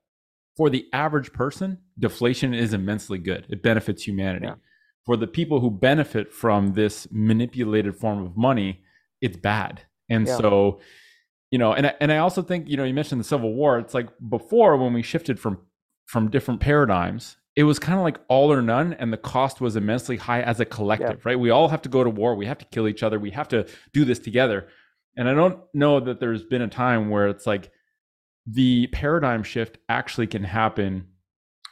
for 0.56 0.70
the 0.70 0.86
average 0.92 1.32
person 1.32 1.78
deflation 1.98 2.54
is 2.54 2.72
immensely 2.72 3.18
good. 3.18 3.46
It 3.48 3.62
benefits 3.62 4.02
humanity. 4.04 4.46
Yeah. 4.46 4.54
For 5.06 5.16
the 5.16 5.26
people 5.26 5.60
who 5.60 5.70
benefit 5.70 6.32
from 6.32 6.74
this 6.74 7.08
manipulated 7.10 7.96
form 7.96 8.24
of 8.24 8.36
money, 8.36 8.82
it's 9.20 9.36
bad. 9.36 9.82
And 10.08 10.26
yeah. 10.26 10.36
so 10.36 10.80
you 11.50 11.58
know, 11.58 11.72
and 11.72 11.88
I, 11.88 11.94
and 12.00 12.12
I 12.12 12.18
also 12.18 12.42
think 12.42 12.68
you 12.68 12.76
know 12.76 12.84
you 12.84 12.94
mentioned 12.94 13.20
the 13.20 13.24
Civil 13.24 13.52
War. 13.54 13.78
It's 13.78 13.94
like 13.94 14.08
before 14.28 14.76
when 14.76 14.92
we 14.92 15.02
shifted 15.02 15.40
from 15.40 15.58
from 16.06 16.30
different 16.30 16.60
paradigms, 16.60 17.36
it 17.56 17.64
was 17.64 17.78
kind 17.78 17.98
of 17.98 18.04
like 18.04 18.18
all 18.28 18.52
or 18.52 18.62
none, 18.62 18.92
and 18.94 19.12
the 19.12 19.16
cost 19.16 19.60
was 19.60 19.76
immensely 19.76 20.16
high 20.16 20.42
as 20.42 20.60
a 20.60 20.64
collective, 20.64 21.08
yeah. 21.08 21.22
right? 21.24 21.38
We 21.38 21.50
all 21.50 21.68
have 21.68 21.82
to 21.82 21.88
go 21.88 22.04
to 22.04 22.10
war. 22.10 22.34
We 22.36 22.46
have 22.46 22.58
to 22.58 22.64
kill 22.66 22.86
each 22.86 23.02
other. 23.02 23.18
We 23.18 23.30
have 23.32 23.48
to 23.48 23.66
do 23.92 24.04
this 24.04 24.18
together. 24.18 24.68
And 25.16 25.28
I 25.28 25.34
don't 25.34 25.60
know 25.74 26.00
that 26.00 26.20
there's 26.20 26.44
been 26.44 26.62
a 26.62 26.68
time 26.68 27.10
where 27.10 27.28
it's 27.28 27.46
like 27.46 27.70
the 28.46 28.86
paradigm 28.88 29.42
shift 29.42 29.78
actually 29.88 30.26
can 30.26 30.44
happen 30.44 31.06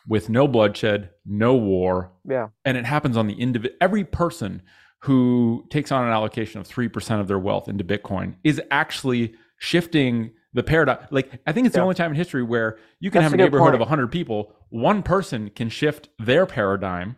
with 0.06 0.28
no 0.28 0.48
bloodshed, 0.48 1.10
no 1.26 1.54
war. 1.54 2.12
Yeah. 2.28 2.48
And 2.64 2.76
it 2.76 2.84
happens 2.84 3.16
on 3.16 3.26
the 3.26 3.34
individual. 3.34 3.76
Every 3.80 4.04
person 4.04 4.62
who 5.02 5.64
takes 5.70 5.92
on 5.92 6.04
an 6.04 6.12
allocation 6.12 6.60
of 6.60 6.66
3% 6.66 7.20
of 7.20 7.28
their 7.28 7.38
wealth 7.38 7.68
into 7.68 7.84
Bitcoin 7.84 8.34
is 8.42 8.60
actually 8.70 9.34
shifting 9.58 10.32
the 10.54 10.62
paradigm. 10.62 10.98
Like 11.10 11.40
I 11.46 11.52
think 11.52 11.66
it's 11.66 11.74
yeah. 11.74 11.80
the 11.80 11.84
only 11.84 11.94
time 11.94 12.10
in 12.10 12.16
history 12.16 12.42
where 12.42 12.78
you 13.00 13.10
can 13.10 13.22
That's 13.22 13.32
have 13.32 13.38
a, 13.38 13.42
a 13.42 13.46
neighborhood 13.46 13.66
point. 13.66 13.74
of 13.74 13.80
100 13.80 14.08
people, 14.08 14.52
one 14.70 15.02
person 15.02 15.50
can 15.50 15.68
shift 15.68 16.08
their 16.18 16.46
paradigm 16.46 17.16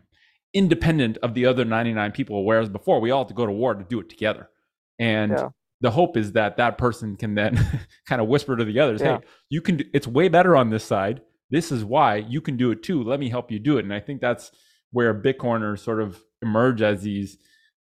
independent 0.53 1.17
of 1.19 1.35
the 1.35 1.47
other 1.47 1.65
99 1.65 2.11
people 2.11 2.45
whereas 2.45 2.69
before 2.69 3.01
we 3.01 3.13
all 3.13 3.23
had 3.23 3.29
to 3.29 3.35
go 3.35 3.47
to 3.47 3.53
war 3.53 3.75
to 3.75 3.85
do 3.85 4.01
it 4.01 4.11
together. 4.11 4.51
And 4.99 5.33
yeah. 5.33 5.49
The 5.81 5.91
hope 5.91 6.17
is 6.17 6.33
that 6.33 6.57
that 6.59 6.79
person 6.79 7.17
can 7.17 7.35
then 7.35 7.59
kind 8.07 8.21
of 8.21 8.29
whisper 8.29 8.57
to 8.57 8.65
the 8.65 8.79
others, 8.79 9.01
yeah. 9.01 9.19
"Hey, 9.19 9.25
you 9.49 9.63
can 9.63 9.79
do, 9.79 9.85
it's 9.93 10.07
way 10.07 10.29
better 10.29 10.57
on 10.57 10.71
this 10.71 10.85
side. 10.85 11.23
This 11.51 11.73
is 11.73 11.85
why 11.85 12.17
you 12.17 12.41
can 12.41 12.57
do 12.57 12.71
it 12.71 12.83
too. 12.83 13.03
Let 13.03 13.21
me 13.21 13.29
help 13.29 13.51
you 13.51 13.59
do 13.59 13.79
it." 13.79 13.85
And 13.85 13.95
I 13.95 14.01
think 14.01 14.21
that's 14.21 14.51
where 14.93 15.15
Bitcoiners 15.15 15.81
sort 15.81 16.01
of 16.01 16.21
emerge 16.43 16.83
as 16.83 17.03
these 17.03 17.39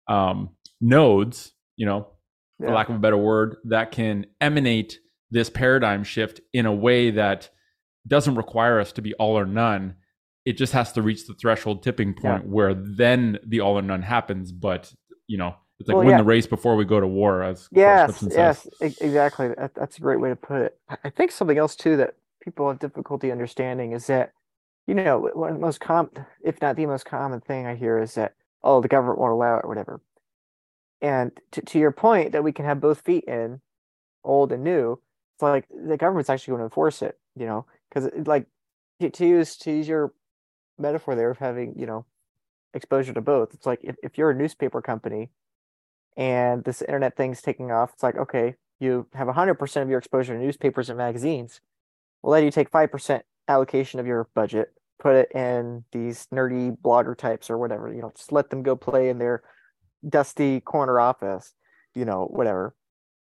um, 0.09 0.51
nodes, 0.81 1.53
you 1.77 1.87
know, 1.87 2.09
for 2.59 2.73
lack 2.73 2.89
of 2.89 2.97
a 2.97 3.01
better 3.01 3.17
word, 3.17 3.57
that 3.65 3.91
can 3.91 4.27
emanate 4.41 4.99
this 5.31 5.49
paradigm 5.49 6.05
shift 6.05 6.41
in 6.53 6.67
a 6.67 6.75
way 6.75 7.11
that 7.11 7.49
doesn't 8.07 8.35
require 8.35 8.81
us 8.81 8.93
to 8.93 9.03
be 9.03 9.15
all 9.15 9.39
or 9.39 9.47
none. 9.47 9.95
It 10.45 10.55
just 10.55 10.73
has 10.73 10.93
to 10.93 11.03
reach 11.03 11.27
the 11.27 11.35
threshold 11.35 11.83
tipping 11.83 12.15
point 12.15 12.45
yeah. 12.45 12.51
where 12.51 12.75
then 12.75 13.39
the 13.47 13.61
all 13.61 13.79
or 13.79 13.83
none 13.83 14.03
happens. 14.03 14.53
But 14.53 14.93
you 15.27 15.39
know, 15.39 15.55
it's 15.81 15.89
like 15.89 15.97
well, 15.97 16.05
win 16.05 16.13
yeah. 16.13 16.19
the 16.19 16.25
race 16.25 16.47
before 16.47 16.77
we 16.77 16.85
go 16.85 17.01
to 17.01 17.07
war. 17.09 17.43
As 17.43 17.69
yes, 17.73 18.25
yes, 18.31 18.69
exactly. 18.81 19.49
That, 19.49 19.75
that's 19.75 19.99
a 19.99 20.01
great 20.01 20.21
way 20.21 20.29
to 20.29 20.37
put 20.37 20.63
it. 20.63 20.79
I 21.05 21.11
think 21.11 21.33
something 21.33 21.59
else 21.59 21.75
too 21.75 21.97
that 21.97 22.15
people 22.41 22.69
have 22.69 22.79
difficulty 22.79 23.33
understanding 23.33 23.93
is 23.93 24.07
that 24.07 24.33
you 24.91 24.97
know, 24.97 25.31
one 25.35 25.51
of 25.51 25.55
the 25.55 25.61
most 25.61 25.81
common, 25.81 26.11
if 26.43 26.61
not 26.61 26.75
the 26.75 26.85
most 26.85 27.05
common 27.05 27.41
thing 27.41 27.65
I 27.65 27.77
hear 27.77 28.01
is 28.01 28.15
that, 28.15 28.35
oh, 28.65 28.81
the 28.81 28.89
government 28.89 29.21
won't 29.21 29.33
allow 29.33 29.57
it 29.57 29.65
or 29.65 29.69
whatever. 29.69 30.01
And 31.01 31.31
to, 31.53 31.63
to 31.63 31.79
your 31.79 31.93
point 31.93 32.33
that 32.33 32.43
we 32.43 32.51
can 32.51 32.65
have 32.65 32.81
both 32.81 33.01
feet 33.01 33.23
in, 33.29 33.61
old 34.25 34.51
and 34.51 34.65
new, 34.65 35.01
it's 35.37 35.43
like 35.43 35.67
the 35.71 35.97
government's 35.97 36.29
actually 36.29 36.53
going 36.53 36.59
to 36.59 36.65
enforce 36.65 37.03
it, 37.03 37.19
you 37.37 37.47
know, 37.47 37.67
because 37.89 38.11
like 38.27 38.47
to 39.01 39.27
use 39.27 39.57
to 39.59 39.71
use 39.71 39.87
your 39.87 40.13
metaphor 40.77 41.15
there 41.15 41.31
of 41.31 41.39
having, 41.39 41.75
you 41.79 41.87
know, 41.87 42.05
exposure 42.75 43.13
to 43.13 43.21
both. 43.21 43.55
It's 43.55 43.67
like 43.67 43.79
if, 43.85 43.95
if 44.03 44.19
you're 44.19 44.31
a 44.31 44.35
newspaper 44.35 44.83
company 44.83 45.31
and 46.21 46.63
this 46.65 46.83
internet 46.83 47.17
thing's 47.17 47.41
taking 47.41 47.73
off, 47.73 47.95
it's 47.95 48.03
like, 48.03 48.17
okay, 48.17 48.55
you 48.79 49.07
have 49.15 49.27
100% 49.27 49.83
of 49.83 49.89
your 49.89 49.99
exposure 49.99 50.35
to 50.35 50.39
newspapers 50.39 50.91
and 50.91 50.99
magazines. 50.99 51.63
Well, 52.23 52.35
then 52.35 52.45
you 52.45 52.51
take 52.51 52.71
5% 52.71 53.23
allocation 53.49 53.99
of 54.01 54.07
your 54.07 54.29
budget, 54.35 54.69
put 54.99 55.17
it 55.17 55.33
in 55.35 55.85
these 55.93 56.27
nerdy 56.31 56.77
blogger 56.77 57.17
types 57.17 57.49
or 57.49 57.57
whatever, 57.57 57.91
you 57.91 58.03
know, 58.03 58.13
just 58.15 58.33
let 58.33 58.51
them 58.51 58.63
go 58.63 58.77
play 58.77 59.09
in 59.09 59.17
their 59.17 59.43
dusty 60.07 60.61
corner 60.61 61.01
office, 61.01 61.55
you 61.95 62.05
know, 62.05 62.27
whatever. 62.27 62.75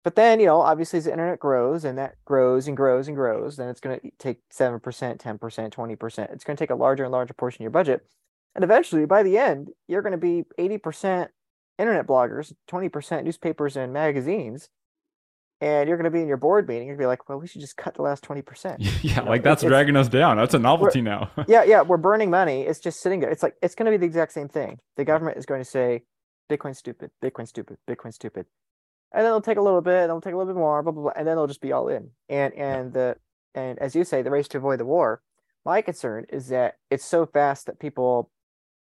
But 0.05 0.15
then, 0.15 0.39
you 0.39 0.45
know, 0.45 0.61
obviously 0.61 0.97
as 0.97 1.03
the 1.03 1.11
internet 1.11 1.39
grows 1.39 1.83
and 1.83 1.97
that 1.97 2.15
grows 2.23 2.69
and 2.69 2.77
grows 2.77 3.09
and 3.09 3.17
grows, 3.17 3.57
then 3.57 3.67
it's 3.67 3.81
going 3.81 3.99
to 3.99 4.11
take 4.19 4.37
7%, 4.53 4.79
10%, 4.79 5.19
20%. 5.19 6.31
It's 6.31 6.45
going 6.45 6.55
to 6.55 6.63
take 6.63 6.69
a 6.69 6.75
larger 6.75 7.03
and 7.03 7.11
larger 7.11 7.33
portion 7.33 7.61
of 7.61 7.65
your 7.65 7.71
budget. 7.71 8.05
And 8.53 8.63
eventually, 8.63 9.05
by 9.05 9.21
the 9.23 9.37
end, 9.37 9.71
you're 9.89 10.01
going 10.01 10.11
to 10.11 10.17
be 10.17 10.45
80% 10.57 11.27
internet 11.77 12.07
bloggers, 12.07 12.53
20% 12.69 13.23
newspapers 13.23 13.75
and 13.75 13.93
magazines, 13.93 14.69
and 15.61 15.87
you're 15.87 15.97
going 15.97 16.05
to 16.05 16.11
be 16.11 16.21
in 16.21 16.27
your 16.27 16.37
board 16.37 16.67
meeting. 16.67 16.87
You're 16.87 16.95
going 16.95 17.03
to 17.03 17.03
be 17.03 17.07
like, 17.07 17.29
well, 17.29 17.39
we 17.39 17.47
should 17.47 17.61
just 17.61 17.77
cut 17.77 17.95
the 17.95 18.01
last 18.01 18.23
20%. 18.23 18.75
yeah, 18.79 18.91
you 19.01 19.15
know, 19.15 19.23
like 19.23 19.43
that's 19.43 19.63
dragging 19.63 19.95
us 19.95 20.09
down. 20.09 20.37
That's 20.37 20.53
a 20.53 20.59
novelty 20.59 21.01
now. 21.01 21.31
yeah, 21.47 21.63
yeah, 21.63 21.81
we're 21.81 21.97
burning 21.97 22.29
money. 22.29 22.63
It's 22.63 22.79
just 22.79 23.01
sitting 23.01 23.19
there. 23.21 23.29
It's 23.29 23.43
like, 23.43 23.55
it's 23.61 23.75
going 23.75 23.85
to 23.85 23.91
be 23.91 23.97
the 23.97 24.05
exact 24.05 24.33
same 24.33 24.49
thing. 24.49 24.79
The 24.97 25.05
government 25.05 25.37
is 25.37 25.45
going 25.45 25.61
to 25.61 25.69
say, 25.69 26.03
Bitcoin 26.49 26.75
stupid, 26.75 27.11
Bitcoin 27.23 27.47
stupid, 27.47 27.77
Bitcoin 27.89 28.13
stupid. 28.13 28.45
And 29.11 29.21
then 29.21 29.27
it'll 29.27 29.41
take 29.41 29.57
a 29.57 29.61
little 29.61 29.81
bit, 29.81 29.95
and 29.95 30.05
it'll 30.05 30.21
take 30.21 30.33
a 30.33 30.37
little 30.37 30.53
bit 30.53 30.59
more, 30.59 30.83
blah, 30.83 30.91
blah, 30.91 31.03
blah, 31.03 31.11
and 31.15 31.27
then 31.27 31.35
they'll 31.35 31.47
just 31.47 31.61
be 31.61 31.71
all 31.71 31.87
in. 31.87 32.11
And 32.29 32.53
and 32.53 32.93
the 32.93 33.15
and 33.53 33.79
as 33.79 33.95
you 33.95 34.03
say, 34.03 34.21
the 34.21 34.31
race 34.31 34.47
to 34.49 34.57
avoid 34.57 34.79
the 34.79 34.85
war. 34.85 35.21
My 35.65 35.81
concern 35.81 36.25
is 36.29 36.49
that 36.49 36.75
it's 36.91 37.05
so 37.05 37.25
fast 37.25 37.65
that 37.65 37.79
people 37.79 38.29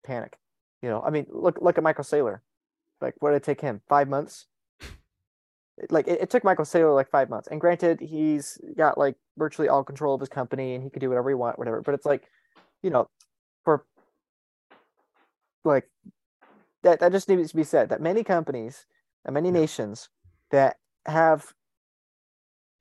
panic. 0.03 0.37
You 0.81 0.89
know, 0.89 1.01
I 1.01 1.11
mean, 1.11 1.27
look 1.29 1.59
look 1.61 1.77
at 1.77 1.83
Michael 1.83 2.03
Saylor. 2.03 2.39
Like, 3.03 3.13
what 3.19 3.31
did 3.31 3.37
it 3.37 3.43
take 3.43 3.61
him? 3.61 3.81
Five 3.87 4.07
months 4.09 4.47
like 5.89 6.07
it, 6.07 6.21
it, 6.21 6.29
took 6.29 6.43
Michael 6.43 6.65
Saylor 6.65 6.93
like 6.93 7.09
five 7.09 7.29
months. 7.29 7.47
And 7.49 7.59
granted, 7.59 7.99
he's 7.99 8.59
got 8.77 8.97
like 8.97 9.15
virtually 9.37 9.67
all 9.67 9.83
control 9.83 10.13
of 10.13 10.19
his 10.19 10.29
company 10.29 10.75
and 10.75 10.83
he 10.83 10.89
can 10.89 10.99
do 10.99 11.09
whatever 11.09 11.29
he 11.29 11.35
want, 11.35 11.57
whatever. 11.57 11.81
But 11.81 11.95
it's 11.95 12.05
like, 12.05 12.23
you 12.81 12.89
know, 12.89 13.09
for 13.63 13.85
like 15.63 15.89
that 16.83 16.99
that 16.99 17.11
just 17.11 17.29
needs 17.29 17.51
to 17.51 17.55
be 17.55 17.63
said 17.63 17.89
that 17.89 18.01
many 18.01 18.23
companies 18.23 18.85
and 19.25 19.33
many 19.33 19.51
nations 19.51 20.09
that 20.51 20.77
have 21.05 21.53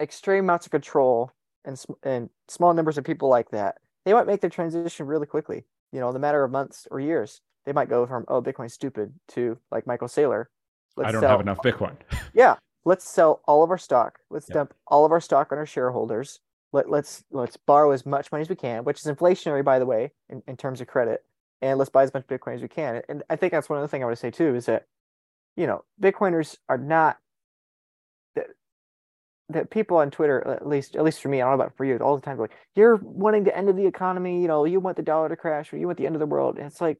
extreme 0.00 0.44
amounts 0.44 0.66
of 0.66 0.72
control 0.72 1.30
and 1.64 1.82
and 2.02 2.28
small 2.48 2.74
numbers 2.74 2.98
of 2.98 3.04
people 3.04 3.28
like 3.28 3.50
that, 3.50 3.76
they 4.04 4.12
might 4.12 4.26
make 4.26 4.40
the 4.40 4.50
transition 4.50 5.06
really 5.06 5.26
quickly. 5.26 5.64
You 5.92 6.00
know, 6.00 6.08
in 6.08 6.14
the 6.14 6.20
matter 6.20 6.42
of 6.44 6.50
months 6.50 6.86
or 6.90 7.00
years, 7.00 7.40
they 7.66 7.72
might 7.72 7.88
go 7.88 8.06
from 8.06 8.24
oh 8.28 8.42
Bitcoin's 8.42 8.74
stupid 8.74 9.12
to 9.28 9.58
like 9.70 9.86
Michael 9.86 10.08
Saylor. 10.08 10.46
I 11.02 11.12
don't 11.12 11.20
sell. 11.20 11.30
have 11.30 11.40
enough 11.40 11.58
Bitcoin. 11.58 11.96
yeah, 12.34 12.56
let's 12.84 13.08
sell 13.08 13.42
all 13.46 13.62
of 13.62 13.70
our 13.70 13.78
stock. 13.78 14.18
Let's 14.30 14.48
yep. 14.48 14.54
dump 14.54 14.74
all 14.86 15.04
of 15.04 15.12
our 15.12 15.20
stock 15.20 15.52
on 15.52 15.58
our 15.58 15.66
shareholders. 15.66 16.40
Let, 16.72 16.90
let's 16.90 17.24
let's 17.30 17.56
borrow 17.56 17.90
as 17.90 18.06
much 18.06 18.32
money 18.32 18.42
as 18.42 18.48
we 18.48 18.56
can, 18.56 18.84
which 18.84 18.98
is 18.98 19.06
inflationary, 19.06 19.64
by 19.64 19.78
the 19.78 19.86
way, 19.86 20.12
in, 20.28 20.42
in 20.46 20.56
terms 20.56 20.80
of 20.80 20.86
credit. 20.86 21.24
And 21.60 21.78
let's 21.78 21.90
buy 21.90 22.02
as 22.02 22.12
much 22.12 22.26
Bitcoin 22.26 22.56
as 22.56 22.62
we 22.62 22.68
can. 22.68 23.02
And 23.08 23.22
I 23.30 23.36
think 23.36 23.52
that's 23.52 23.68
one 23.68 23.78
of 23.78 23.82
the 23.82 23.88
things 23.88 24.02
I 24.02 24.06
want 24.06 24.16
to 24.16 24.20
say 24.20 24.30
too 24.30 24.54
is 24.56 24.66
that, 24.66 24.86
you 25.54 25.66
know, 25.66 25.84
Bitcoiners 26.00 26.56
are 26.68 26.78
not 26.78 27.18
that 28.34 28.46
that 29.50 29.70
people 29.70 29.98
on 29.98 30.10
Twitter, 30.10 30.46
at 30.48 30.66
least 30.66 30.96
at 30.96 31.04
least 31.04 31.20
for 31.20 31.28
me, 31.28 31.40
I 31.40 31.44
don't 31.44 31.58
know 31.58 31.62
about 31.62 31.76
for 31.76 31.84
you, 31.84 31.96
all 31.98 32.16
the 32.16 32.22
time 32.22 32.38
like, 32.38 32.56
you're 32.74 32.96
wanting 32.96 33.44
the 33.44 33.56
end 33.56 33.68
of 33.68 33.76
the 33.76 33.86
economy, 33.86 34.40
you 34.40 34.48
know, 34.48 34.64
you 34.64 34.80
want 34.80 34.96
the 34.96 35.02
dollar 35.02 35.28
to 35.28 35.36
crash 35.36 35.72
or 35.72 35.76
you 35.76 35.86
want 35.86 35.98
the 35.98 36.06
end 36.06 36.16
of 36.16 36.20
the 36.20 36.26
world. 36.26 36.56
And 36.56 36.66
it's 36.66 36.80
like, 36.80 36.98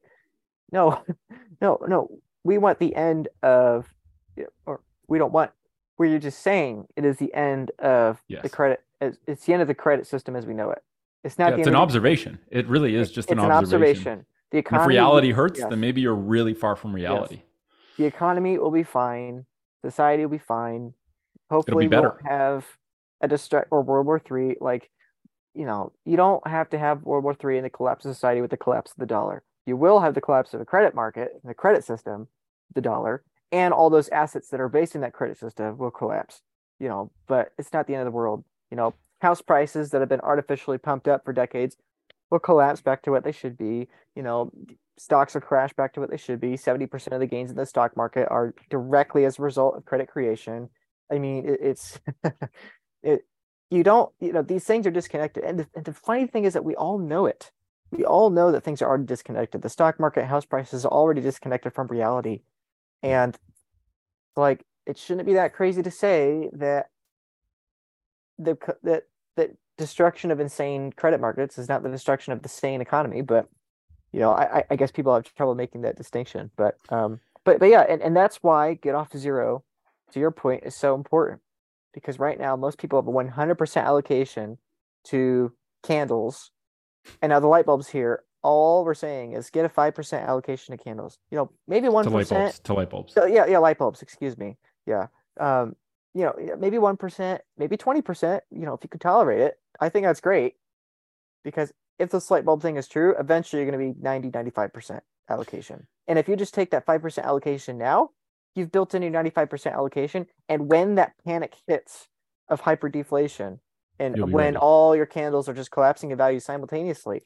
no, 0.71 1.03
no, 1.61 1.79
no. 1.87 2.09
We 2.43 2.57
want 2.57 2.79
the 2.79 2.95
end 2.95 3.29
of 3.41 3.93
or 4.65 4.81
we 5.07 5.17
don't 5.17 5.31
want 5.31 5.51
where 5.97 6.09
you're 6.09 6.19
just 6.19 6.39
saying 6.39 6.87
it 6.95 7.05
is 7.05 7.17
the 7.17 7.33
end 7.33 7.71
of 7.79 8.21
yes. 8.27 8.41
the 8.43 8.49
credit. 8.49 8.81
It's 9.27 9.45
the 9.45 9.53
end 9.53 9.61
of 9.61 9.67
the 9.67 9.75
credit 9.75 10.07
system 10.07 10.35
as 10.35 10.45
we 10.45 10.53
know 10.53 10.71
it. 10.71 10.81
It's 11.23 11.37
not. 11.37 11.53
Yeah, 11.53 11.59
it's 11.59 11.67
an 11.67 11.75
observation. 11.75 12.39
The, 12.51 12.59
it 12.59 12.67
really 12.67 12.95
is 12.95 13.11
just 13.11 13.31
an, 13.31 13.39
an, 13.39 13.51
observation. 13.51 13.99
observation. 13.99 14.25
The 14.51 14.57
economy. 14.59 14.83
And 14.83 14.91
if 14.91 14.95
reality 14.95 15.31
hurts, 15.31 15.59
yes. 15.59 15.69
then 15.69 15.79
maybe 15.79 16.01
you're 16.01 16.15
really 16.15 16.53
far 16.53 16.75
from 16.75 16.93
reality. 16.93 17.35
Yes. 17.35 17.43
The 17.97 18.05
economy 18.05 18.57
will 18.57 18.71
be 18.71 18.83
fine. 18.83 19.45
Society 19.85 20.23
will 20.23 20.31
be 20.31 20.37
fine. 20.37 20.93
Hopefully, 21.49 21.87
be 21.87 21.95
we 21.95 22.01
won't 22.01 22.25
have 22.25 22.65
a 23.21 23.27
destruct 23.27 23.65
or 23.71 23.81
World 23.81 24.05
War 24.05 24.19
Three. 24.19 24.55
Like, 24.59 24.89
you 25.53 25.65
know, 25.65 25.91
you 26.05 26.17
don't 26.17 26.45
have 26.47 26.69
to 26.71 26.79
have 26.79 27.03
World 27.03 27.23
War 27.23 27.33
Three 27.33 27.57
and 27.57 27.65
the 27.65 27.69
collapse 27.69 28.05
of 28.05 28.13
society 28.13 28.41
with 28.41 28.51
the 28.51 28.57
collapse 28.57 28.91
of 28.91 28.97
the 28.97 29.05
dollar. 29.05 29.43
You 29.65 29.77
will 29.77 29.99
have 30.01 30.13
the 30.13 30.21
collapse 30.21 30.53
of 30.53 30.59
the 30.59 30.65
credit 30.65 30.93
market, 30.93 31.41
the 31.43 31.53
credit 31.53 31.83
system, 31.83 32.27
the 32.73 32.81
dollar, 32.81 33.23
and 33.51 33.73
all 33.73 33.89
those 33.89 34.09
assets 34.09 34.49
that 34.49 34.59
are 34.59 34.69
based 34.69 34.95
in 34.95 35.01
that 35.01 35.13
credit 35.13 35.37
system 35.37 35.77
will 35.77 35.91
collapse 35.91 36.41
you 36.83 36.89
know 36.89 37.11
but 37.27 37.53
it's 37.57 37.73
not 37.73 37.87
the 37.87 37.93
end 37.93 38.01
of 38.01 38.05
the 38.05 38.15
world. 38.15 38.43
You 38.69 38.77
know 38.77 38.93
house 39.21 39.41
prices 39.41 39.89
that 39.91 40.01
have 40.01 40.09
been 40.09 40.19
artificially 40.19 40.77
pumped 40.77 41.07
up 41.07 41.23
for 41.23 41.31
decades 41.31 41.77
will 42.29 42.39
collapse 42.39 42.81
back 42.81 43.01
to 43.03 43.11
what 43.11 43.23
they 43.23 43.31
should 43.31 43.57
be. 43.57 43.87
You 44.15 44.23
know 44.23 44.51
stocks 44.97 45.33
will 45.33 45.41
crash 45.41 45.73
back 45.73 45.93
to 45.93 45.99
what 45.99 46.11
they 46.11 46.17
should 46.17 46.39
be. 46.39 46.53
70% 46.53 47.13
of 47.13 47.19
the 47.19 47.25
gains 47.25 47.49
in 47.49 47.55
the 47.55 47.65
stock 47.65 47.97
market 47.97 48.27
are 48.29 48.53
directly 48.69 49.25
as 49.25 49.39
a 49.39 49.41
result 49.41 49.75
of 49.75 49.85
credit 49.85 50.07
creation. 50.09 50.69
I 51.11 51.19
mean 51.19 51.47
it, 51.47 51.59
it's 51.61 51.99
it 53.03 53.25
you 53.71 53.83
don't 53.83 54.11
you 54.19 54.33
know 54.33 54.41
these 54.41 54.65
things 54.65 54.85
are 54.85 54.91
disconnected. 54.91 55.43
And 55.43 55.59
the, 55.59 55.67
and 55.73 55.85
the 55.85 55.93
funny 55.93 56.27
thing 56.27 56.43
is 56.43 56.53
that 56.53 56.65
we 56.65 56.75
all 56.75 56.97
know 56.97 57.25
it 57.27 57.51
we 57.93 58.05
all 58.05 58.29
know 58.29 58.51
that 58.51 58.63
things 58.63 58.81
are 58.81 58.89
already 58.89 59.05
disconnected 59.05 59.61
the 59.61 59.69
stock 59.69 59.99
market 59.99 60.25
house 60.25 60.45
prices 60.45 60.85
are 60.85 60.91
already 60.91 61.21
disconnected 61.21 61.73
from 61.73 61.87
reality 61.87 62.41
and 63.01 63.37
like 64.35 64.65
it 64.85 64.97
shouldn't 64.97 65.25
be 65.25 65.33
that 65.33 65.53
crazy 65.53 65.81
to 65.81 65.91
say 65.91 66.49
that 66.53 66.87
the 68.37 68.57
that 68.83 69.03
that 69.35 69.51
destruction 69.77 70.31
of 70.31 70.39
insane 70.39 70.91
credit 70.91 71.19
markets 71.19 71.57
is 71.57 71.69
not 71.69 71.83
the 71.83 71.89
destruction 71.89 72.33
of 72.33 72.41
the 72.41 72.49
sane 72.49 72.81
economy, 72.81 73.21
but 73.21 73.47
you 74.11 74.19
know, 74.19 74.31
I, 74.31 74.63
I 74.69 74.75
guess 74.75 74.91
people 74.91 75.13
have 75.13 75.23
trouble 75.33 75.55
making 75.55 75.81
that 75.81 75.97
distinction. 75.97 76.51
But 76.55 76.75
um 76.89 77.19
but 77.43 77.59
but 77.59 77.69
yeah, 77.69 77.85
and, 77.87 78.01
and 78.01 78.15
that's 78.15 78.37
why 78.37 78.75
get 78.75 78.95
off 78.95 79.15
zero, 79.15 79.63
to 80.11 80.19
your 80.19 80.31
point, 80.31 80.63
is 80.65 80.75
so 80.75 80.95
important. 80.95 81.41
Because 81.93 82.19
right 82.19 82.39
now 82.39 82.55
most 82.55 82.77
people 82.79 82.99
have 82.99 83.07
a 83.07 83.11
one 83.11 83.29
hundred 83.29 83.55
percent 83.55 83.87
allocation 83.87 84.57
to 85.05 85.53
candles. 85.83 86.51
And 87.21 87.29
now 87.29 87.39
the 87.39 87.47
light 87.47 87.65
bulbs 87.65 87.89
here. 87.89 88.23
All 88.41 88.83
we're 88.83 88.93
saying 88.93 89.33
is 89.33 89.49
get 89.49 89.63
a 89.63 89.69
5% 89.69 90.27
allocation 90.27 90.77
to 90.77 90.83
candles. 90.83 91.17
You 91.31 91.37
know 91.37 91.51
maybe 91.67 91.87
1% 91.87 92.03
to 92.03 92.09
light 92.73 92.89
bulbs. 92.89 93.13
So, 93.13 93.25
yeah 93.25 93.45
yeah 93.45 93.59
light 93.59 93.77
bulbs 93.77 94.01
excuse 94.01 94.37
me. 94.37 94.57
Yeah. 94.85 95.07
Um 95.39 95.75
you 96.13 96.23
know 96.23 96.35
maybe 96.59 96.77
1% 96.77 97.39
maybe 97.57 97.77
20% 97.77 98.41
you 98.51 98.65
know 98.65 98.73
if 98.73 98.83
you 98.83 98.89
could 98.89 99.01
tolerate 99.01 99.41
it. 99.41 99.59
I 99.79 99.89
think 99.89 100.05
that's 100.05 100.21
great. 100.21 100.55
Because 101.43 101.71
if 101.99 102.09
this 102.09 102.29
light 102.31 102.45
bulb 102.45 102.61
thing 102.61 102.77
is 102.77 102.87
true 102.87 103.15
eventually 103.17 103.61
you're 103.61 103.71
going 103.71 103.93
to 103.93 103.93
be 103.93 104.01
90 104.01 104.29
95% 104.29 104.99
allocation. 105.29 105.87
And 106.07 106.19
if 106.19 106.27
you 106.27 106.35
just 106.35 106.53
take 106.53 106.71
that 106.71 106.85
5% 106.85 107.23
allocation 107.23 107.77
now 107.77 108.09
you've 108.55 108.71
built 108.71 108.93
in 108.93 109.01
your 109.01 109.11
95% 109.11 109.73
allocation. 109.73 110.27
And 110.49 110.69
when 110.69 110.95
that 110.95 111.13
panic 111.25 111.55
hits 111.67 112.07
of 112.47 112.61
hyperdeflation 112.61 113.59
and 113.99 114.31
when 114.31 114.57
all 114.57 114.95
your 114.95 115.05
candles 115.05 115.47
are 115.47 115.53
just 115.53 115.71
collapsing 115.71 116.11
in 116.11 116.17
value 116.17 116.39
simultaneously 116.39 117.21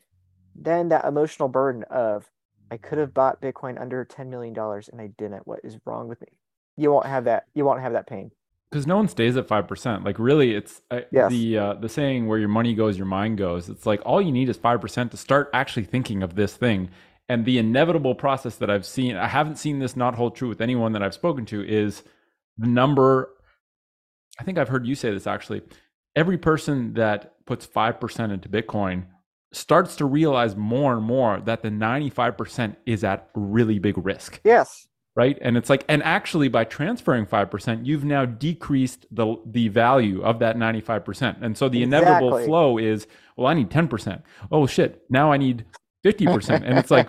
then 0.55 0.89
that 0.89 1.05
emotional 1.05 1.47
burden 1.47 1.83
of 1.83 2.29
I 2.71 2.77
could 2.77 2.97
have 2.97 3.13
bought 3.13 3.41
Bitcoin 3.41 3.79
under 3.79 4.03
ten 4.03 4.29
million 4.29 4.53
dollars 4.53 4.89
and 4.89 4.99
I 4.99 5.07
didn't. 5.17 5.47
What 5.47 5.59
is 5.63 5.77
wrong 5.85 6.07
with 6.07 6.19
me? 6.21 6.27
You 6.75 6.91
won't 6.91 7.05
have 7.05 7.25
that. 7.25 7.45
You 7.53 7.65
won't 7.65 7.81
have 7.81 7.93
that 7.93 8.07
pain 8.07 8.31
because 8.69 8.85
no 8.85 8.97
one 8.97 9.07
stays 9.07 9.37
at 9.37 9.47
five 9.47 9.67
percent. 9.67 10.03
Like 10.03 10.19
really, 10.19 10.53
it's 10.53 10.81
uh, 10.91 11.01
yes. 11.11 11.31
the 11.31 11.57
uh, 11.57 11.73
the 11.75 11.89
saying 11.89 12.27
where 12.27 12.39
your 12.39 12.49
money 12.49 12.73
goes, 12.73 12.97
your 12.97 13.07
mind 13.07 13.37
goes. 13.37 13.69
It's 13.69 13.85
like 13.85 14.01
all 14.05 14.21
you 14.21 14.31
need 14.31 14.49
is 14.49 14.57
five 14.57 14.81
percent 14.81 15.11
to 15.11 15.17
start 15.17 15.49
actually 15.53 15.85
thinking 15.85 16.23
of 16.23 16.35
this 16.35 16.55
thing. 16.55 16.89
And 17.29 17.45
the 17.45 17.57
inevitable 17.57 18.15
process 18.15 18.55
that 18.55 18.69
I've 18.69 18.85
seen, 18.85 19.17
I 19.17 19.27
haven't 19.27 19.57
seen 19.57 19.79
this 19.79 19.97
not 19.97 20.15
hold 20.15 20.35
true 20.35 20.47
with 20.47 20.61
anyone 20.61 20.93
that 20.93 21.03
I've 21.03 21.13
spoken 21.13 21.45
to, 21.47 21.65
is 21.65 22.03
the 22.57 22.67
number. 22.67 23.29
I 24.39 24.43
think 24.43 24.57
I've 24.57 24.69
heard 24.69 24.85
you 24.85 24.95
say 24.95 25.11
this 25.11 25.27
actually. 25.27 25.61
Every 26.17 26.37
person 26.37 26.93
that 26.95 27.45
puts 27.45 27.65
five 27.65 28.01
percent 28.01 28.33
into 28.33 28.49
Bitcoin 28.49 29.05
starts 29.53 29.95
to 29.97 30.05
realize 30.05 30.55
more 30.55 30.93
and 30.93 31.03
more 31.03 31.39
that 31.39 31.61
the 31.61 31.69
95% 31.69 32.75
is 32.85 33.03
at 33.05 33.29
really 33.33 33.79
big 33.79 33.97
risk. 33.97 34.41
Yes. 34.43 34.87
right? 35.15 35.37
And 35.41 35.57
it's 35.57 35.69
like, 35.69 35.83
and 35.89 36.03
actually 36.03 36.47
by 36.47 36.63
transferring 36.63 37.25
5%, 37.25 37.85
you've 37.85 38.05
now 38.05 38.23
decreased 38.25 39.07
the 39.11 39.35
the 39.45 39.67
value 39.67 40.21
of 40.21 40.39
that 40.39 40.55
95%. 40.57 41.41
And 41.41 41.57
so 41.57 41.67
the 41.67 41.81
inevitable 41.83 42.43
flow 42.45 42.77
is, 42.77 43.07
well, 43.35 43.47
I 43.47 43.53
need 43.55 43.69
10%. 43.69 44.21
Oh 44.51 44.67
shit, 44.67 45.03
now 45.09 45.31
I 45.31 45.37
need 45.37 45.65
50%. 46.07 46.61
And 46.63 46.77
it's 46.79 46.91
like, 46.91 47.07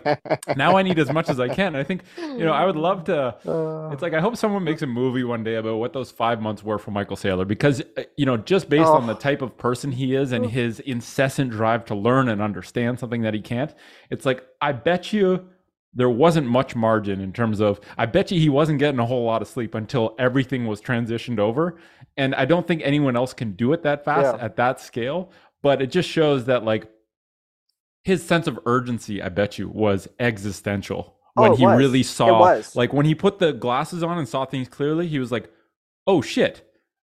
now 0.57 0.77
I 0.77 0.83
need 0.83 0.99
as 0.99 1.12
much 1.12 1.29
as 1.29 1.39
I 1.41 1.49
can. 1.49 1.69
And 1.69 1.77
I 1.77 1.85
think, 1.85 2.03
you 2.19 2.45
know, 2.45 2.53
I 2.53 2.65
would 2.65 2.77
love 2.77 3.05
to 3.05 3.19
Uh, 3.47 3.91
it's 3.93 4.03
like 4.03 4.15
I 4.15 4.20
hope 4.20 4.37
someone 4.37 4.65
makes 4.65 4.83
a 4.83 4.87
movie 4.87 5.25
one 5.25 5.43
day 5.45 5.57
about 5.57 5.77
what 5.77 5.93
those 5.93 6.11
five 6.11 6.41
months 6.41 6.62
were 6.65 6.79
for 6.79 6.91
Michael 6.91 7.16
Saylor 7.16 7.47
because 7.47 7.81
uh, 7.97 8.03
you 8.16 8.27
know 8.27 8.37
just 8.37 8.69
based 8.69 8.89
on 8.89 9.05
Oh. 9.05 9.07
the 9.07 9.15
type 9.15 9.43
of 9.43 9.57
person 9.57 9.93
he 9.93 10.15
is 10.15 10.33
and 10.33 10.47
his 10.47 10.81
incessant 10.81 11.51
drive 11.51 11.85
to 11.87 11.95
learn 11.95 12.29
and 12.29 12.41
understand 12.43 12.99
something 12.99 13.23
that 13.23 13.35
he 13.35 13.41
can't, 13.41 13.75
it's 14.11 14.25
like 14.27 14.45
I 14.61 14.73
bet 14.73 15.12
you 15.12 15.47
there 15.95 16.11
wasn't 16.11 16.47
much 16.47 16.77
margin 16.77 17.20
in 17.20 17.33
terms 17.33 17.61
of 17.61 17.81
I 17.97 18.07
bet 18.07 18.31
you 18.31 18.39
he 18.41 18.49
wasn't 18.49 18.79
getting 18.79 19.01
a 19.01 19.07
whole 19.07 19.25
lot 19.25 19.41
of 19.43 19.49
sleep 19.49 19.75
until 19.75 20.15
everything 20.19 20.66
was 20.66 20.81
transitioned 20.81 21.39
over, 21.39 21.79
and 22.16 22.35
I 22.35 22.45
don't 22.45 22.66
think 22.66 22.83
anyone 22.85 23.16
else 23.16 23.33
can 23.35 23.53
do 23.53 23.73
it 23.73 23.83
that 23.85 24.05
fast 24.05 24.37
Yeah. 24.37 24.45
at 24.45 24.57
that 24.57 24.81
scale. 24.81 25.31
But 25.62 25.83
it 25.83 25.91
just 25.91 26.09
shows 26.09 26.45
that 26.45 26.65
like 26.65 26.89
his 28.09 28.24
sense 28.24 28.47
of 28.47 28.59
urgency, 28.66 29.22
I 29.22 29.28
bet 29.28 29.59
you, 29.59 29.68
was 29.68 30.09
existential 30.18 31.14
Oh, 31.36 31.43
when 31.43 31.52
it 31.52 31.59
he 31.59 31.66
was. 31.66 31.78
really 31.78 32.02
saw 32.02 32.60
like 32.74 32.93
when 32.93 33.06
he 33.06 33.14
put 33.14 33.39
the 33.39 33.52
glasses 33.52 34.02
on 34.02 34.18
and 34.18 34.26
saw 34.28 34.44
things 34.44 34.66
clearly, 34.68 35.06
he 35.06 35.18
was 35.18 35.30
like, 35.30 35.51
"Oh 36.06 36.20
shit. 36.22 36.64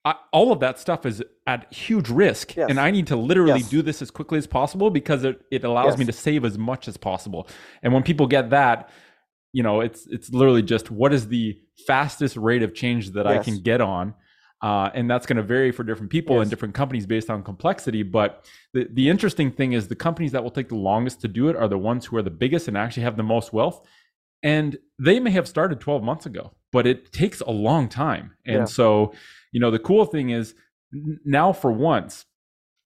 I, 0.04 0.14
all 0.32 0.52
of 0.52 0.60
that 0.60 0.78
stuff 0.78 1.04
is 1.04 1.22
at 1.46 1.72
huge 1.72 2.08
risk 2.08 2.56
Yes. 2.56 2.70
and 2.70 2.78
I 2.80 2.90
need 2.92 3.08
to 3.08 3.16
literally 3.16 3.60
Yes. 3.60 3.68
do 3.68 3.82
this 3.82 4.00
as 4.02 4.10
quickly 4.10 4.38
as 4.38 4.46
possible 4.46 4.88
because 4.90 5.24
it, 5.24 5.42
it 5.50 5.64
allows 5.64 5.98
me 5.98 6.04
to 6.06 6.12
save 6.12 6.44
as 6.44 6.56
much 6.56 6.88
as 6.88 6.96
possible." 6.96 7.46
And 7.82 7.92
when 7.92 8.02
people 8.02 8.26
get 8.26 8.50
that, 8.50 8.88
you 9.52 9.62
know, 9.62 9.80
it's 9.82 10.06
it's 10.06 10.30
literally 10.30 10.62
just 10.62 10.90
what 10.90 11.12
is 11.12 11.28
the 11.28 11.56
fastest 11.86 12.36
rate 12.36 12.62
of 12.62 12.74
change 12.74 13.10
that 13.12 13.26
I 13.26 13.38
can 13.38 13.58
get 13.62 13.80
on. 13.80 14.14
Uh, 14.62 14.90
and 14.94 15.08
that's 15.10 15.26
going 15.26 15.36
to 15.36 15.42
vary 15.42 15.70
for 15.70 15.84
different 15.84 16.10
people 16.10 16.40
and 16.40 16.48
different 16.48 16.74
companies 16.74 17.06
based 17.06 17.28
on 17.28 17.42
complexity. 17.42 18.02
But 18.02 18.44
the, 18.72 18.88
the 18.90 19.08
interesting 19.08 19.50
thing 19.52 19.74
is 19.74 19.88
the 19.88 19.94
companies 19.94 20.32
that 20.32 20.42
will 20.42 20.50
take 20.50 20.68
the 20.70 20.76
longest 20.76 21.20
to 21.20 21.28
do 21.28 21.48
it 21.48 21.56
are 21.56 21.68
the 21.68 21.76
ones 21.78 22.06
who 22.06 22.16
are 22.16 22.22
the 22.22 22.30
biggest 22.30 22.66
and 22.66 22.76
actually 22.76 23.02
have 23.02 23.16
the 23.18 23.22
most 23.22 23.52
wealth. 23.52 23.86
And 24.42 24.78
they 24.98 25.20
may 25.20 25.30
have 25.32 25.46
started 25.46 25.80
12 25.80 26.02
months 26.02 26.24
ago, 26.24 26.52
but 26.72 26.86
it 26.86 27.12
takes 27.12 27.40
a 27.42 27.50
long 27.50 27.88
time. 27.88 28.32
And 28.46 28.60
Yeah. 28.60 28.64
so, 28.64 29.12
you 29.52 29.60
know, 29.60 29.70
the 29.70 29.78
cool 29.78 30.06
thing 30.06 30.30
is 30.30 30.54
now 30.92 31.52
for 31.52 31.70
once, 31.70 32.24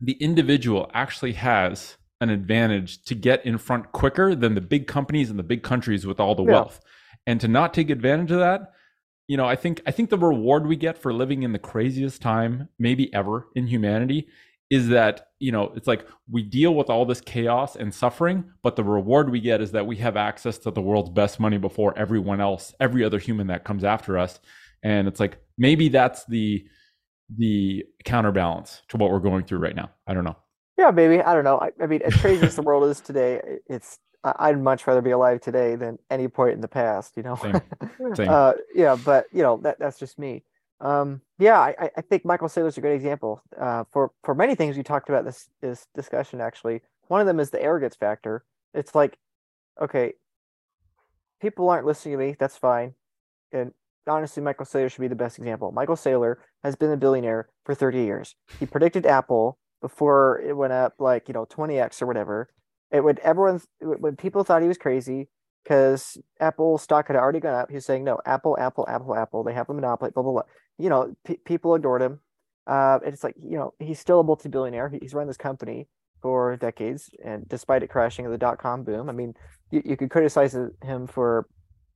the 0.01 0.15
individual 0.15 0.91
actually 0.93 1.35
has 1.35 1.99
an 2.21 2.31
advantage 2.31 3.03
to 3.05 3.15
get 3.15 3.45
in 3.47 3.59
front 3.59 3.93
quicker 3.93 4.35
than 4.35 4.55
the 4.55 4.61
big 4.61 4.87
companies 4.87 5.31
and 5.31 5.39
the 5.39 5.43
big 5.45 5.63
countries 5.63 6.07
with 6.07 6.19
all 6.19 6.35
the 6.35 6.43
Yeah. 6.45 6.53
wealth. 6.53 6.81
And 7.27 7.41
to 7.41 7.49
not 7.49 7.73
take 7.75 7.91
advantage 7.91 8.31
of 8.33 8.39
that, 8.39 8.73
you 9.31 9.37
know, 9.37 9.47
I 9.47 9.55
think 9.55 9.81
I 9.87 9.93
think 9.93 10.11
the 10.11 10.19
reward 10.19 10.67
we 10.67 10.75
get 10.75 10.99
for 10.99 11.13
living 11.13 11.45
in 11.45 11.53
the 11.53 11.59
craziest 11.61 12.21
time 12.21 12.69
maybe 12.81 13.15
ever 13.15 13.47
in 13.55 13.69
humanity 13.69 14.27
is 14.71 14.89
that, 14.89 15.29
you 15.39 15.53
know, 15.53 15.73
it's 15.77 15.87
like 15.87 16.05
we 16.29 16.43
deal 16.43 16.75
with 16.75 16.91
all 16.91 17.07
this 17.07 17.21
chaos 17.21 17.77
and 17.77 17.95
suffering, 17.95 18.43
but 18.65 18.75
the 18.75 18.83
reward 18.83 19.31
we 19.31 19.39
get 19.39 19.61
is 19.61 19.71
that 19.71 19.87
we 19.87 19.95
have 19.99 20.17
access 20.17 20.59
to 20.59 20.73
the 20.73 20.81
world's 20.81 21.11
best 21.11 21.39
money 21.39 21.59
before 21.59 21.97
everyone 21.97 22.41
else, 22.41 22.75
every 22.81 23.05
other 23.05 23.21
human 23.21 23.47
that 23.47 23.63
comes 23.63 23.85
after 23.85 24.19
us. 24.19 24.41
And 24.83 25.07
it's 25.07 25.21
like 25.21 25.39
maybe 25.57 25.89
that's 25.89 26.25
the 26.25 26.67
the 27.39 27.85
counterbalance 28.05 28.83
to 28.89 28.97
what 28.97 29.13
we're 29.13 29.21
going 29.21 29.45
through 29.45 29.59
right 29.59 29.77
now. 29.77 29.93
I 30.09 30.15
don't 30.15 30.25
know. 30.25 30.39
Yeah, 30.77 30.91
maybe. 30.91 31.23
I 31.23 31.35
don't 31.35 31.45
know. 31.45 31.61
I, 31.61 31.71
I 31.81 31.87
mean, 31.87 32.03
as 32.03 32.17
crazy 32.17 32.45
as 32.45 32.57
the 32.57 32.63
world 32.63 32.83
is 32.91 33.01
today, 33.01 33.41
it's 33.69 34.01
I- 34.25 34.35
I'd 34.51 34.61
much 34.61 34.87
rather 34.87 35.01
be 35.03 35.11
alive 35.11 35.41
today 35.41 35.77
than 35.77 35.99
any 36.11 36.29
point 36.29 36.55
in 36.55 36.61
the 36.61 36.69
past, 36.69 37.17
you 37.17 37.23
know. 37.23 37.37
Same. 37.37 37.61
Same. 38.15 38.29
Uh, 38.29 38.53
yeah, 38.75 38.97
but 39.05 39.27
you 39.33 39.43
know 39.43 39.57
that 39.59 39.79
that's 39.79 39.99
just 39.99 40.19
me. 40.19 40.45
Um, 40.81 41.21
yeah, 41.39 41.59
I, 41.61 41.75
I- 41.79 41.91
I 41.99 42.01
think 42.01 42.25
Michael 42.25 42.49
Saylor's 42.49 42.79
a 42.79 42.81
great 42.81 42.95
example. 42.97 43.43
Uh, 43.59 43.85
for 43.91 44.13
for 44.25 44.35
many 44.35 44.55
things 44.55 44.77
we 44.77 44.83
talked 44.83 45.09
about 45.09 45.25
this 45.25 45.49
this 45.61 45.87
discussion 45.95 46.41
actually. 46.41 46.81
One 47.09 47.21
of 47.21 47.27
them 47.27 47.41
is 47.41 47.51
the 47.51 47.61
arrogance 47.63 47.97
factor. 47.97 48.45
It's 48.73 48.95
like, 48.95 49.19
okay, 49.83 50.13
people 51.41 51.69
aren't 51.69 51.87
listening 51.87 52.19
to 52.19 52.25
me. 52.25 52.37
That's 52.39 52.57
fine. 52.57 52.95
And 53.53 53.73
honestly, 54.07 54.43
Michael 54.43 54.67
Saylor 54.67 54.91
should 54.91 55.01
be 55.01 55.09
the 55.09 55.15
best 55.17 55.39
example. 55.39 55.73
Michael 55.73 55.97
Saylor 55.97 56.37
has 56.63 56.77
been 56.77 56.91
a 56.93 56.97
billionaire 56.97 57.49
for 57.65 57.75
30 57.75 58.03
years. 58.03 58.37
He 58.61 58.67
predicted 58.67 59.07
Apple 59.07 59.59
before 59.81 60.41
it 60.47 60.57
went 60.57 60.73
up 60.73 60.95
like, 60.99 61.27
you 61.27 61.35
know, 61.35 61.47
20x 61.47 62.01
or 62.03 62.07
whatever. 62.07 62.49
It 62.91 63.05
would 63.05 63.19
everyone 63.21 63.61
when 63.81 64.17
people 64.17 64.45
thought 64.45 64.63
he 64.63 64.69
was 64.69 64.79
crazy 64.79 65.29
because 65.63 66.19
Apple 66.41 66.79
stock 66.79 67.07
had 67.07 67.17
already 67.17 67.41
gone 67.41 67.55
up. 67.55 67.69
He 67.69 67.77
was 67.77 67.85
saying, 67.85 68.05
no, 68.05 68.19
Apple, 68.25 68.57
Apple, 68.59 68.87
Apple, 68.89 69.15
Apple. 69.15 69.45
They 69.45 69.55
have 69.55 69.69
a 69.71 69.75
monopoly, 69.75 70.11
blah, 70.11 70.23
blah, 70.23 70.33
blah. 70.33 70.43
You 70.79 70.89
know, 70.89 71.15
pe 71.25 71.37
people 71.37 71.75
adored 71.75 72.03
him. 72.03 72.21
Uh, 72.67 72.99
it's 73.05 73.23
like, 73.25 73.35
you 73.43 73.59
know, 73.59 73.75
he's 73.79 73.99
still 73.99 74.21
a 74.21 74.25
multi-billionaire. 74.25 74.93
He's 75.01 75.15
run 75.15 75.27
this 75.27 75.37
company 75.37 75.89
for 76.23 76.57
decades, 76.57 77.11
and 77.25 77.49
despite 77.49 77.83
it 77.83 77.89
crashing 77.89 78.27
in 78.27 78.31
the 78.31 78.39
dot-com 78.39 78.85
boom, 78.85 79.09
I 79.09 79.13
mean, 79.13 79.35
you, 79.71 79.83
you 79.85 79.97
could 79.97 80.11
criticize 80.11 80.55
him 80.83 81.07
for 81.07 81.47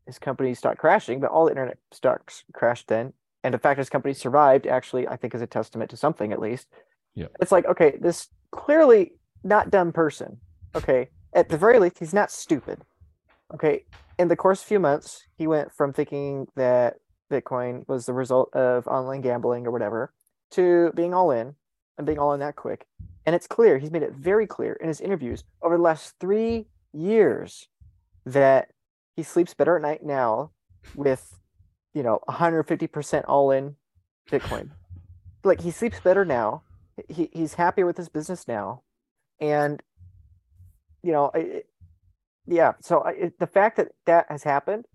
his 0.06 0.18
company 0.18 0.54
stock 0.54 0.78
crashing, 0.78 1.20
but 1.20 1.30
all 1.30 1.44
the 1.44 1.50
internet 1.50 1.78
stocks 1.92 2.44
crashed 2.52 2.88
then. 2.88 3.12
And 3.42 3.52
the 3.52 3.58
fact 3.58 3.78
his 3.78 3.90
company 3.90 4.14
survived 4.14 4.66
actually, 4.66 5.06
I 5.06 5.16
think, 5.16 5.34
is 5.34 5.42
a 5.42 5.46
testament 5.46 5.90
to 5.90 5.96
something 5.96 6.32
at 6.32 6.40
least. 6.40 6.68
Yeah. 7.14 7.26
It's 7.40 7.52
like, 7.52 7.66
okay, 7.66 7.98
this 8.00 8.28
clearly 8.50 9.12
not 9.42 9.70
dumb 9.70 9.92
person. 9.92 10.40
Okay. 10.74 11.08
At 11.32 11.48
the 11.48 11.58
very 11.58 11.78
least, 11.78 11.98
he's 11.98 12.14
not 12.14 12.30
stupid. 12.30 12.80
Okay. 13.52 13.84
In 14.18 14.28
the 14.28 14.36
course 14.36 14.60
of 14.60 14.66
a 14.66 14.68
few 14.68 14.80
months, 14.80 15.24
he 15.36 15.46
went 15.46 15.72
from 15.72 15.92
thinking 15.92 16.46
that 16.56 16.96
Bitcoin 17.30 17.86
was 17.88 18.06
the 18.06 18.12
result 18.12 18.54
of 18.54 18.86
online 18.86 19.20
gambling 19.20 19.66
or 19.66 19.70
whatever 19.70 20.12
to 20.52 20.92
being 20.94 21.14
all 21.14 21.30
in 21.30 21.54
and 21.98 22.06
being 22.06 22.18
all 22.18 22.32
in 22.32 22.40
that 22.40 22.56
quick. 22.56 22.86
And 23.26 23.34
it's 23.34 23.46
clear, 23.46 23.78
he's 23.78 23.90
made 23.90 24.02
it 24.02 24.12
very 24.12 24.46
clear 24.46 24.74
in 24.74 24.88
his 24.88 25.00
interviews 25.00 25.44
over 25.62 25.76
the 25.76 25.82
last 25.82 26.14
three 26.20 26.66
years 26.92 27.68
that 28.26 28.68
he 29.16 29.22
sleeps 29.22 29.54
better 29.54 29.76
at 29.76 29.82
night 29.82 30.04
now 30.04 30.50
with, 30.94 31.40
you 31.94 32.02
know, 32.02 32.20
150% 32.28 33.24
all 33.26 33.50
in 33.50 33.76
Bitcoin. 34.30 34.70
Like 35.42 35.60
he 35.60 35.70
sleeps 35.70 36.00
better 36.00 36.24
now. 36.24 36.62
He, 37.08 37.30
he's 37.32 37.54
happier 37.54 37.86
with 37.86 37.96
his 37.96 38.08
business 38.08 38.46
now. 38.46 38.82
And, 39.40 39.82
you 41.04 41.12
know, 41.12 41.30
it, 41.34 41.66
yeah. 42.46 42.72
So 42.80 43.04
the 43.38 43.46
fact 43.46 43.76
that 43.76 43.88
that 44.06 44.26
has 44.30 44.42
happened 44.42 44.86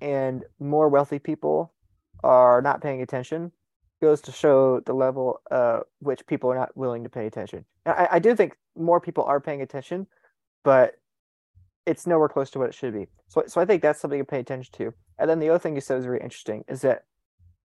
and 0.00 0.44
more 0.60 0.88
wealthy 0.88 1.18
people 1.18 1.72
are 2.22 2.62
not 2.62 2.80
paying 2.80 3.02
attention 3.02 3.52
goes 4.00 4.20
to 4.20 4.32
show 4.32 4.80
the 4.80 4.92
level 4.92 5.40
uh 5.50 5.80
which 5.98 6.24
people 6.26 6.50
are 6.50 6.54
not 6.54 6.76
willing 6.76 7.02
to 7.02 7.10
pay 7.10 7.26
attention. 7.26 7.64
I, 7.84 8.08
I 8.12 8.18
do 8.20 8.34
think 8.36 8.56
more 8.76 9.00
people 9.00 9.24
are 9.24 9.40
paying 9.40 9.60
attention, 9.62 10.06
but 10.64 10.94
it's 11.86 12.06
nowhere 12.06 12.28
close 12.28 12.50
to 12.50 12.60
what 12.60 12.68
it 12.68 12.74
should 12.74 12.94
be. 12.94 13.08
So 13.26 13.42
so 13.48 13.60
I 13.60 13.64
think 13.64 13.82
that's 13.82 14.00
something 14.00 14.20
to 14.20 14.24
pay 14.24 14.38
attention 14.40 14.72
to. 14.78 14.94
And 15.18 15.28
then 15.28 15.40
the 15.40 15.48
other 15.48 15.58
thing 15.58 15.74
you 15.74 15.80
said 15.80 15.96
was 15.96 16.04
very 16.04 16.20
interesting 16.20 16.64
is 16.68 16.82
that 16.82 17.04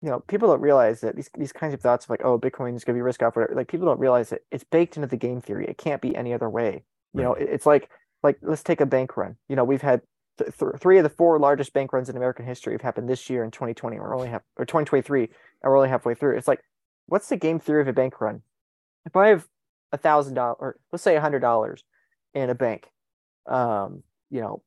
you 0.02 0.10
know 0.10 0.20
people 0.20 0.48
don't 0.48 0.60
realize 0.60 1.00
that 1.00 1.16
these 1.16 1.30
these 1.38 1.52
kinds 1.52 1.72
of 1.72 1.80
thoughts 1.80 2.04
of 2.04 2.10
like 2.10 2.24
oh 2.24 2.38
Bitcoin 2.38 2.76
is 2.76 2.84
going 2.84 2.94
to 2.94 2.98
be 2.98 3.02
risk 3.02 3.22
off 3.22 3.36
whatever 3.36 3.54
like 3.54 3.68
people 3.68 3.86
don't 3.86 4.00
realize 4.00 4.28
that 4.28 4.42
it's 4.50 4.64
baked 4.64 4.96
into 4.96 5.08
the 5.08 5.16
game 5.16 5.40
theory. 5.40 5.66
It 5.66 5.78
can't 5.78 6.02
be 6.02 6.14
any 6.14 6.34
other 6.34 6.50
way. 6.50 6.84
You 7.14 7.22
know, 7.22 7.34
it's 7.34 7.66
like 7.66 7.88
like 8.22 8.38
let's 8.42 8.62
take 8.62 8.80
a 8.80 8.86
bank 8.86 9.16
run. 9.16 9.36
You 9.48 9.56
know, 9.56 9.64
we've 9.64 9.82
had 9.82 10.02
th- 10.38 10.56
th- 10.58 10.72
three 10.78 10.98
of 10.98 11.04
the 11.04 11.10
four 11.10 11.38
largest 11.38 11.72
bank 11.72 11.92
runs 11.92 12.08
in 12.08 12.16
American 12.16 12.46
history 12.46 12.74
have 12.74 12.82
happened 12.82 13.08
this 13.08 13.28
year 13.30 13.44
in 13.44 13.50
2020. 13.50 13.98
We're 13.98 14.14
only 14.14 14.28
have 14.28 14.42
or 14.56 14.64
2023, 14.64 15.22
and 15.22 15.30
we're 15.64 15.76
only 15.76 15.88
halfway 15.88 16.14
through. 16.14 16.36
It's 16.36 16.48
like, 16.48 16.60
what's 17.06 17.28
the 17.28 17.36
game 17.36 17.58
theory 17.58 17.82
of 17.82 17.88
a 17.88 17.92
bank 17.92 18.20
run? 18.20 18.42
If 19.06 19.16
I 19.16 19.28
have 19.28 19.46
a 19.92 19.96
thousand 19.96 20.34
dollars, 20.34 20.56
or 20.60 20.76
let's 20.92 21.02
say 21.02 21.16
a 21.16 21.20
hundred 21.20 21.40
dollars 21.40 21.84
in 22.34 22.50
a 22.50 22.54
bank, 22.54 22.86
um, 23.46 24.02
you 24.30 24.40
know, 24.40 24.62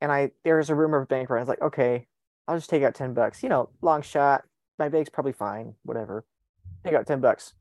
and 0.00 0.10
I 0.10 0.30
there's 0.44 0.70
a 0.70 0.74
rumor 0.74 0.98
of 0.98 1.04
a 1.04 1.06
bank 1.06 1.30
run. 1.30 1.40
It's 1.40 1.48
like, 1.48 1.62
okay, 1.62 2.06
I'll 2.48 2.56
just 2.56 2.70
take 2.70 2.82
out 2.82 2.94
ten 2.94 3.14
bucks. 3.14 3.42
You 3.42 3.48
know, 3.48 3.70
long 3.82 4.02
shot. 4.02 4.44
My 4.78 4.88
bank's 4.88 5.10
probably 5.10 5.32
fine. 5.32 5.74
Whatever. 5.82 6.24
Take 6.84 6.94
out 6.94 7.06
ten 7.06 7.20
bucks, 7.20 7.52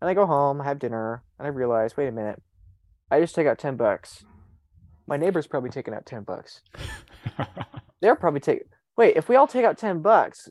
and 0.00 0.08
I 0.08 0.14
go 0.14 0.24
home, 0.26 0.60
I 0.60 0.64
have 0.64 0.78
dinner, 0.78 1.22
and 1.38 1.46
I 1.46 1.50
realize, 1.50 1.96
wait 1.96 2.08
a 2.08 2.12
minute, 2.12 2.42
I 3.10 3.20
just 3.20 3.34
take 3.34 3.46
out 3.46 3.58
ten 3.58 3.76
bucks. 3.76 4.24
My 5.06 5.16
neighbor's 5.16 5.46
probably 5.46 5.70
taking 5.70 5.94
out 5.94 6.06
ten 6.06 6.22
bucks. 6.22 6.60
They're 8.00 8.16
probably 8.16 8.40
taking. 8.40 8.66
Wait, 8.96 9.16
if 9.16 9.28
we 9.28 9.36
all 9.36 9.46
take 9.46 9.64
out 9.64 9.78
ten 9.78 10.00
bucks, 10.02 10.48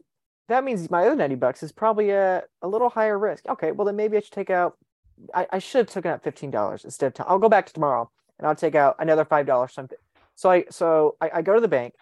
that 0.48 0.64
means 0.64 0.90
my 0.90 1.04
other 1.06 1.16
ninety 1.16 1.36
bucks 1.36 1.64
is 1.64 1.72
probably 1.72 2.10
a, 2.12 2.44
a 2.62 2.68
little 2.68 2.90
higher 2.90 3.18
risk. 3.18 3.46
Okay, 3.48 3.72
well 3.72 3.86
then 3.86 3.96
maybe 3.96 4.18
I 4.18 4.20
should 4.22 4.32
take 4.32 4.50
out. 4.50 4.78
I, 5.34 5.48
I 5.52 5.60
should 5.60 5.80
have 5.80 5.88
taken 5.94 6.12
out 6.12 6.24
fifteen 6.24 6.52
dollars 6.52 6.84
instead 6.86 7.08
of. 7.08 7.14
10. 7.16 7.26
I'll 7.30 7.40
go 7.40 7.50
back 7.50 7.66
to 7.68 7.74
tomorrow 7.74 8.10
and 8.40 8.48
I'll 8.48 8.56
take 8.56 8.76
out 8.76 8.96
another 9.00 9.26
five 9.26 9.46
dollars 9.46 9.74
something. 9.74 9.98
So 10.36 10.50
I 10.52 10.66
so 10.70 11.16
I, 11.22 11.30
I 11.36 11.42
go 11.42 11.54
to 11.56 11.62
the 11.62 11.68
bank. 11.68 11.94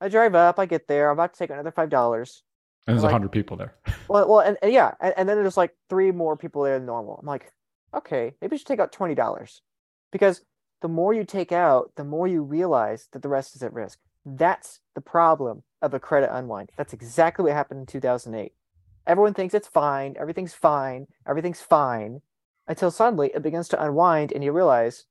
I 0.00 0.08
drive 0.08 0.34
up. 0.34 0.58
I 0.58 0.66
get 0.66 0.88
there. 0.88 1.10
I'm 1.10 1.14
about 1.14 1.34
to 1.34 1.38
take 1.38 1.50
another 1.50 1.70
five 1.72 1.90
dollars. 1.90 2.42
And 2.86 2.94
there's 2.96 3.02
a 3.02 3.06
Like- 3.06 3.12
hundred 3.12 3.32
people 3.32 3.56
there. 3.56 3.74
Well, 4.08 4.28
well, 4.28 4.40
and, 4.40 4.56
and 4.60 4.72
yeah, 4.72 4.94
and, 5.00 5.14
and 5.16 5.28
then 5.28 5.36
there's 5.36 5.56
like 5.56 5.72
three 5.88 6.10
more 6.10 6.36
people 6.36 6.64
there 6.64 6.76
than 6.78 6.86
normal. 6.86 7.18
I'm 7.20 7.26
like, 7.26 7.52
okay, 7.94 8.34
maybe 8.40 8.54
I 8.54 8.56
should 8.56 8.66
take 8.66 8.80
out 8.80 8.90
twenty 8.90 9.14
dollars, 9.14 9.62
because 10.10 10.42
the 10.82 10.88
more 10.88 11.12
you 11.12 11.24
take 11.24 11.52
out, 11.52 11.92
the 11.96 12.04
more 12.04 12.26
you 12.26 12.42
realize 12.42 13.08
that 13.12 13.22
the 13.22 13.28
rest 13.28 13.54
is 13.54 13.62
at 13.62 13.72
risk. 13.72 13.98
That's 14.24 14.80
the 14.94 15.00
problem 15.00 15.62
of 15.82 15.94
a 15.94 16.00
credit 16.00 16.30
unwind. 16.32 16.70
That's 16.76 16.92
exactly 16.92 17.44
what 17.44 17.52
happened 17.52 17.80
in 17.80 17.86
2008. 17.86 18.52
Everyone 19.06 19.34
thinks 19.34 19.54
it's 19.54 19.68
fine, 19.68 20.14
everything's 20.18 20.54
fine, 20.54 21.06
everything's 21.26 21.60
fine, 21.60 22.20
until 22.66 22.90
suddenly 22.90 23.30
it 23.34 23.42
begins 23.42 23.68
to 23.68 23.82
unwind 23.82 24.32
and 24.32 24.44
you 24.44 24.52
realize 24.52 25.06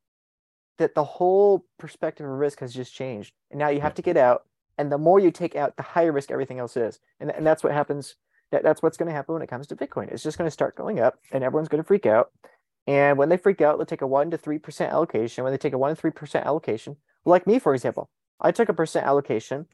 that 0.77 0.95
the 0.95 1.03
whole 1.03 1.65
perspective 1.77 2.25
of 2.25 2.31
risk 2.31 2.59
has 2.61 2.73
just 2.73 2.93
changed. 2.93 3.33
And 3.51 3.59
now 3.59 3.69
you 3.69 3.81
have 3.81 3.95
to 3.95 4.01
get 4.01 4.17
out. 4.17 4.45
And 4.77 4.91
the 4.91 4.97
more 4.97 5.19
you 5.19 5.29
take 5.29 5.55
out, 5.55 5.75
the 5.75 5.83
higher 5.83 6.13
risk 6.13 6.31
everything 6.31 6.57
else 6.57 6.77
is. 6.77 6.99
And, 7.19 7.29
and 7.31 7.45
that's 7.45 7.63
what 7.63 7.73
happens. 7.73 8.15
That, 8.51 8.63
that's 8.63 8.81
what's 8.81 8.95
going 8.95 9.09
to 9.09 9.13
happen 9.13 9.33
when 9.33 9.41
it 9.41 9.49
comes 9.49 9.67
to 9.67 9.75
Bitcoin. 9.75 10.09
It's 10.09 10.23
just 10.23 10.37
going 10.37 10.47
to 10.47 10.51
start 10.51 10.77
going 10.77 10.99
up 10.99 11.19
and 11.31 11.43
everyone's 11.43 11.67
going 11.67 11.83
to 11.83 11.87
freak 11.87 12.05
out. 12.05 12.31
And 12.89 13.19
when 13.19 13.29
they 13.29 13.37
freak 13.37 13.61
out, 13.61 13.77
they'll 13.77 13.85
take 13.85 14.01
a 14.01 14.07
one 14.07 14.31
to 14.31 14.37
three 14.37 14.57
percent 14.57 14.91
allocation. 14.91 15.43
When 15.43 15.53
they 15.53 15.59
take 15.59 15.73
a 15.73 15.77
one 15.77 15.91
to 15.91 15.95
three 15.95 16.09
percent 16.09 16.47
allocation, 16.47 16.95
like 17.23 17.45
me, 17.45 17.59
for 17.59 17.75
example, 17.75 18.09
I 18.41 18.51
took 18.51 18.67
a 18.67 18.73
percent 18.73 19.05
allocation. 19.05 19.67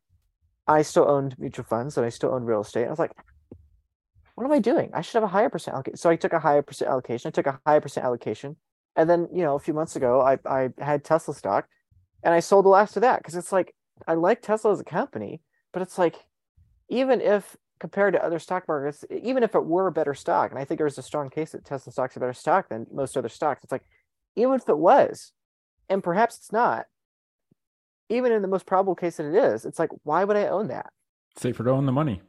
I 0.67 0.81
still 0.81 1.09
owned 1.09 1.39
mutual 1.39 1.63
funds 1.63 1.95
and 1.95 2.05
I 2.05 2.09
still 2.09 2.33
owned 2.33 2.45
real 2.45 2.59
estate. 2.59 2.87
I 2.87 2.89
was 2.89 2.99
like, 2.99 3.13
what 4.35 4.43
am 4.43 4.51
I 4.51 4.59
doing? 4.59 4.89
I 4.93 4.99
should 4.99 5.13
have 5.13 5.23
a 5.23 5.27
higher 5.27 5.49
percent 5.49 5.75
allocation. 5.75 5.95
So 5.95 6.09
I 6.09 6.17
took 6.17 6.33
a 6.33 6.39
higher 6.39 6.61
percent 6.61 6.91
allocation. 6.91 7.29
I 7.29 7.31
took 7.31 7.47
a 7.47 7.57
higher 7.65 7.79
percent 7.79 8.05
allocation. 8.05 8.57
And 8.97 9.09
then, 9.09 9.29
you 9.31 9.43
know, 9.43 9.55
a 9.55 9.59
few 9.59 9.73
months 9.73 9.95
ago, 9.95 10.19
I, 10.19 10.37
I 10.45 10.71
had 10.77 11.05
Tesla 11.05 11.33
stock 11.33 11.67
and 12.21 12.33
I 12.33 12.41
sold 12.41 12.65
the 12.65 12.69
last 12.69 12.97
of 12.97 13.01
that 13.03 13.19
because 13.19 13.35
it's 13.35 13.53
like, 13.53 13.73
I 14.05 14.15
like 14.15 14.41
Tesla 14.41 14.73
as 14.73 14.81
a 14.81 14.83
company, 14.83 15.41
but 15.71 15.81
it's 15.81 15.97
like, 15.97 16.15
even 16.89 17.21
if 17.21 17.55
compared 17.79 18.13
to 18.13 18.23
other 18.23 18.39
stock 18.39 18.67
markets, 18.67 19.03
even 19.09 19.43
if 19.43 19.55
it 19.55 19.65
were 19.65 19.87
a 19.87 19.91
better 19.91 20.13
stock, 20.13 20.51
and 20.51 20.59
I 20.59 20.65
think 20.65 20.77
there's 20.79 20.97
a 20.97 21.03
strong 21.03 21.29
case 21.29 21.51
that 21.51 21.65
Tesla 21.65 21.91
stock's 21.91 22.15
a 22.15 22.19
better 22.19 22.33
stock 22.33 22.69
than 22.69 22.87
most 22.91 23.17
other 23.17 23.29
stocks, 23.29 23.63
it's 23.63 23.71
like, 23.71 23.85
even 24.35 24.53
if 24.53 24.67
it 24.69 24.77
was, 24.77 25.33
and 25.89 26.03
perhaps 26.03 26.37
it's 26.37 26.51
not, 26.51 26.85
even 28.09 28.31
in 28.31 28.41
the 28.41 28.47
most 28.47 28.65
probable 28.65 28.95
case 28.95 29.17
that 29.17 29.25
it 29.25 29.35
is, 29.35 29.65
it's 29.65 29.79
like, 29.79 29.89
why 30.03 30.23
would 30.23 30.37
I 30.37 30.47
own 30.47 30.67
that? 30.67 30.93
Safer 31.37 31.63
to 31.63 31.71
own 31.71 31.85
the 31.85 31.91
money. 31.91 32.21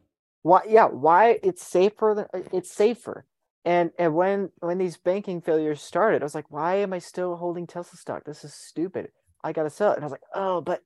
Why? 0.43 0.63
Yeah, 0.69 0.87
why? 0.87 1.39
It's 1.43 1.67
safer. 1.67 2.15
Than, 2.15 2.27
uh, 2.33 2.49
it's 2.53 2.71
safer. 2.71 3.25
And 3.65 3.91
and 3.99 4.15
when 4.15 4.51
when 4.61 4.79
these 4.79 4.97
banking 4.97 5.41
failures 5.41 5.83
started, 5.83 6.23
I 6.23 6.25
was 6.25 6.35
like, 6.35 6.51
why 6.51 6.77
am 6.77 6.93
I 6.93 6.99
still 7.01 7.37
holding 7.37 7.67
Tesla 7.67 7.99
stock? 7.99 8.25
This 8.25 8.45
is 8.45 8.55
stupid. 8.55 9.11
I 9.43 9.53
gotta 9.53 9.71
sell 9.71 9.91
it. 9.93 9.97
And 9.97 10.05
I 10.05 10.07
was 10.07 10.13
like, 10.13 10.29
oh, 10.35 10.61
but 10.61 10.83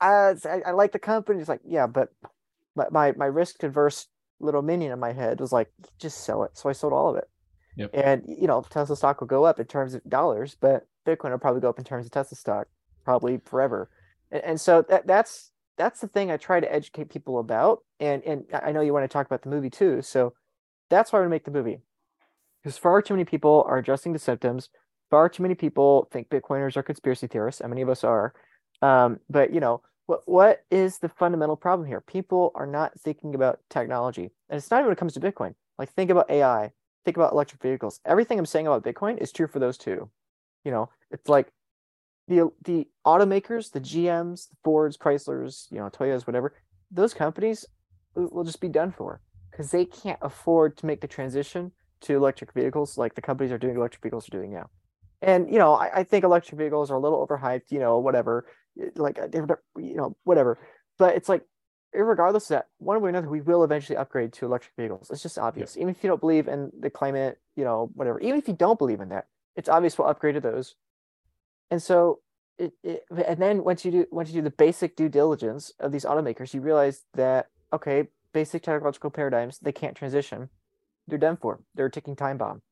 uh, 0.00 0.34
I 0.44 0.48
I, 0.48 0.60
I 0.66 0.70
like 0.72 0.92
the 0.92 0.98
company. 0.98 1.40
It's 1.40 1.48
like, 1.48 1.60
yeah, 1.64 1.86
but 1.86 2.10
my, 2.76 2.86
my 2.90 3.12
my 3.16 3.26
risk 3.26 3.62
adverse 3.62 4.06
little 4.38 4.62
minion 4.62 4.92
in 4.92 5.00
my 5.00 5.12
head 5.12 5.40
was 5.40 5.52
like, 5.52 5.70
just 5.98 6.24
sell 6.24 6.44
it. 6.44 6.50
So 6.54 6.68
I 6.68 6.72
sold 6.72 6.92
all 6.92 7.10
of 7.10 7.16
it. 7.16 7.28
Yep. 7.76 7.90
And 7.94 8.22
you 8.26 8.46
know, 8.46 8.64
Tesla 8.68 8.96
stock 8.96 9.20
will 9.20 9.28
go 9.28 9.44
up 9.44 9.58
in 9.58 9.66
terms 9.66 9.94
of 9.94 10.04
dollars, 10.08 10.56
but 10.60 10.86
Bitcoin 11.06 11.30
will 11.30 11.38
probably 11.38 11.60
go 11.60 11.68
up 11.68 11.78
in 11.78 11.84
terms 11.84 12.06
of 12.06 12.12
Tesla 12.12 12.36
stock, 12.36 12.68
probably 13.04 13.40
forever. 13.44 13.90
And, 14.30 14.44
and 14.44 14.60
so 14.60 14.82
that 14.88 15.06
that's 15.06 15.50
that's 15.76 16.00
the 16.00 16.08
thing 16.08 16.30
I 16.30 16.36
try 16.36 16.60
to 16.60 16.72
educate 16.72 17.10
people 17.10 17.38
about. 17.38 17.80
And 18.00 18.22
and 18.24 18.44
I 18.52 18.72
know 18.72 18.80
you 18.80 18.92
want 18.92 19.04
to 19.04 19.12
talk 19.12 19.26
about 19.26 19.42
the 19.42 19.50
movie 19.50 19.70
too. 19.70 20.02
So 20.02 20.32
that's 20.88 21.12
why 21.12 21.18
I 21.18 21.22
would 21.22 21.30
make 21.30 21.44
the 21.44 21.50
movie. 21.50 21.80
Because 22.62 22.78
far 22.78 23.02
too 23.02 23.14
many 23.14 23.24
people 23.24 23.64
are 23.68 23.78
adjusting 23.78 24.12
to 24.12 24.18
symptoms. 24.18 24.70
Far 25.10 25.28
too 25.28 25.42
many 25.42 25.54
people 25.54 26.08
think 26.12 26.28
Bitcoiners 26.28 26.76
are 26.76 26.82
conspiracy 26.82 27.28
theorists, 27.28 27.60
and 27.60 27.70
many 27.70 27.82
of 27.82 27.88
us 27.88 28.02
are. 28.02 28.34
Um, 28.82 29.20
but 29.30 29.52
you 29.52 29.60
know, 29.60 29.82
what 30.06 30.22
what 30.26 30.64
is 30.70 30.98
the 30.98 31.08
fundamental 31.08 31.56
problem 31.56 31.86
here? 31.86 32.00
People 32.00 32.52
are 32.54 32.66
not 32.66 32.98
thinking 33.00 33.34
about 33.34 33.60
technology. 33.68 34.30
And 34.48 34.56
it's 34.56 34.70
not 34.70 34.78
even 34.78 34.86
when 34.86 34.92
it 34.92 34.98
comes 34.98 35.14
to 35.14 35.20
Bitcoin. 35.20 35.54
Like 35.78 35.92
think 35.92 36.10
about 36.10 36.30
AI, 36.30 36.72
think 37.04 37.16
about 37.16 37.32
electric 37.32 37.62
vehicles. 37.62 38.00
Everything 38.04 38.38
I'm 38.38 38.46
saying 38.46 38.66
about 38.66 38.84
Bitcoin 38.84 39.18
is 39.18 39.32
true 39.32 39.46
for 39.46 39.58
those 39.58 39.76
two. 39.76 40.10
You 40.64 40.70
know, 40.70 40.90
it's 41.10 41.28
like 41.28 41.48
the 42.28 42.50
the 42.64 42.88
automakers, 43.06 43.70
the 43.70 43.80
GMs, 43.80 44.48
the 44.48 44.56
Fords, 44.64 44.96
Chryslers, 44.96 45.70
you 45.70 45.78
know, 45.78 45.88
Toyotas, 45.88 46.26
whatever, 46.26 46.54
those 46.90 47.14
companies 47.14 47.64
will 48.14 48.44
just 48.44 48.60
be 48.60 48.68
done 48.68 48.92
for 48.92 49.20
because 49.50 49.70
they 49.70 49.84
can't 49.84 50.18
afford 50.22 50.76
to 50.78 50.86
make 50.86 51.00
the 51.00 51.06
transition 51.06 51.72
to 52.00 52.14
electric 52.14 52.52
vehicles 52.52 52.98
like 52.98 53.14
the 53.14 53.22
companies 53.22 53.52
are 53.52 53.58
doing 53.58 53.76
electric 53.76 54.02
vehicles 54.02 54.28
are 54.28 54.36
doing 54.36 54.52
now. 54.52 54.68
And 55.22 55.50
you 55.50 55.58
know, 55.58 55.74
I, 55.74 56.00
I 56.00 56.04
think 56.04 56.24
electric 56.24 56.58
vehicles 56.58 56.90
are 56.90 56.96
a 56.96 57.00
little 57.00 57.26
overhyped, 57.26 57.70
you 57.70 57.78
know, 57.78 57.98
whatever, 57.98 58.46
like 58.96 59.18
you 59.76 59.96
know, 59.96 60.16
whatever. 60.24 60.58
But 60.98 61.16
it's 61.16 61.28
like, 61.28 61.42
regardless 61.92 62.44
of 62.44 62.56
that, 62.56 62.66
one 62.78 63.00
way 63.00 63.08
or 63.08 63.10
another, 63.10 63.28
we 63.28 63.40
will 63.40 63.64
eventually 63.64 63.96
upgrade 63.96 64.32
to 64.34 64.46
electric 64.46 64.74
vehicles. 64.76 65.10
It's 65.10 65.22
just 65.22 65.38
obvious. 65.38 65.76
Even 65.76 65.90
if 65.90 66.02
you 66.02 66.08
don't 66.08 66.20
believe 66.20 66.48
in 66.48 66.70
the 66.78 66.90
climate, 66.90 67.38
you 67.54 67.64
know, 67.64 67.90
whatever. 67.94 68.20
Even 68.20 68.38
if 68.38 68.48
you 68.48 68.54
don't 68.54 68.78
believe 68.78 69.00
in 69.00 69.10
that, 69.10 69.26
it's 69.54 69.68
obvious 69.68 69.98
we'll 69.98 70.08
upgrade 70.08 70.34
to 70.34 70.40
those. 70.40 70.74
And 71.70 71.82
so 71.82 72.20
it, 72.58 72.72
it, 72.82 73.04
and 73.26 73.40
then 73.40 73.64
once 73.64 73.84
you 73.84 73.90
do 73.90 74.06
once 74.10 74.30
you 74.30 74.36
do 74.36 74.42
the 74.42 74.50
basic 74.50 74.96
due 74.96 75.08
diligence 75.08 75.72
of 75.80 75.92
these 75.92 76.04
automakers, 76.04 76.54
you 76.54 76.60
realize 76.60 77.04
that 77.14 77.48
okay, 77.72 78.08
basic 78.32 78.62
technological 78.62 79.10
paradigms 79.10 79.58
they 79.58 79.72
can't 79.72 79.96
transition. 79.96 80.48
They're 81.08 81.18
done 81.18 81.36
for. 81.36 81.60
They're 81.74 81.86
a 81.86 81.90
ticking 81.90 82.16
time 82.16 82.38
bomb. 82.38 82.62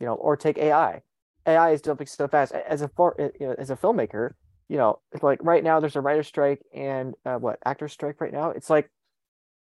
You 0.00 0.06
know, 0.06 0.14
or 0.14 0.36
take 0.36 0.58
AI. 0.58 1.02
AI 1.46 1.70
is 1.70 1.80
developing 1.80 2.06
so 2.06 2.28
fast. 2.28 2.52
As 2.52 2.82
a 2.82 2.88
for, 2.88 3.16
you 3.40 3.46
know, 3.48 3.54
as 3.58 3.70
a 3.70 3.76
filmmaker, 3.76 4.32
you 4.68 4.76
know, 4.76 5.00
it's 5.12 5.22
like 5.22 5.38
right 5.42 5.64
now 5.64 5.80
there's 5.80 5.96
a 5.96 6.00
writer 6.00 6.22
strike 6.22 6.62
and 6.74 7.14
uh, 7.24 7.36
what 7.36 7.58
actor 7.64 7.88
strike 7.88 8.20
right 8.20 8.32
now. 8.32 8.50
It's 8.50 8.70
like 8.70 8.90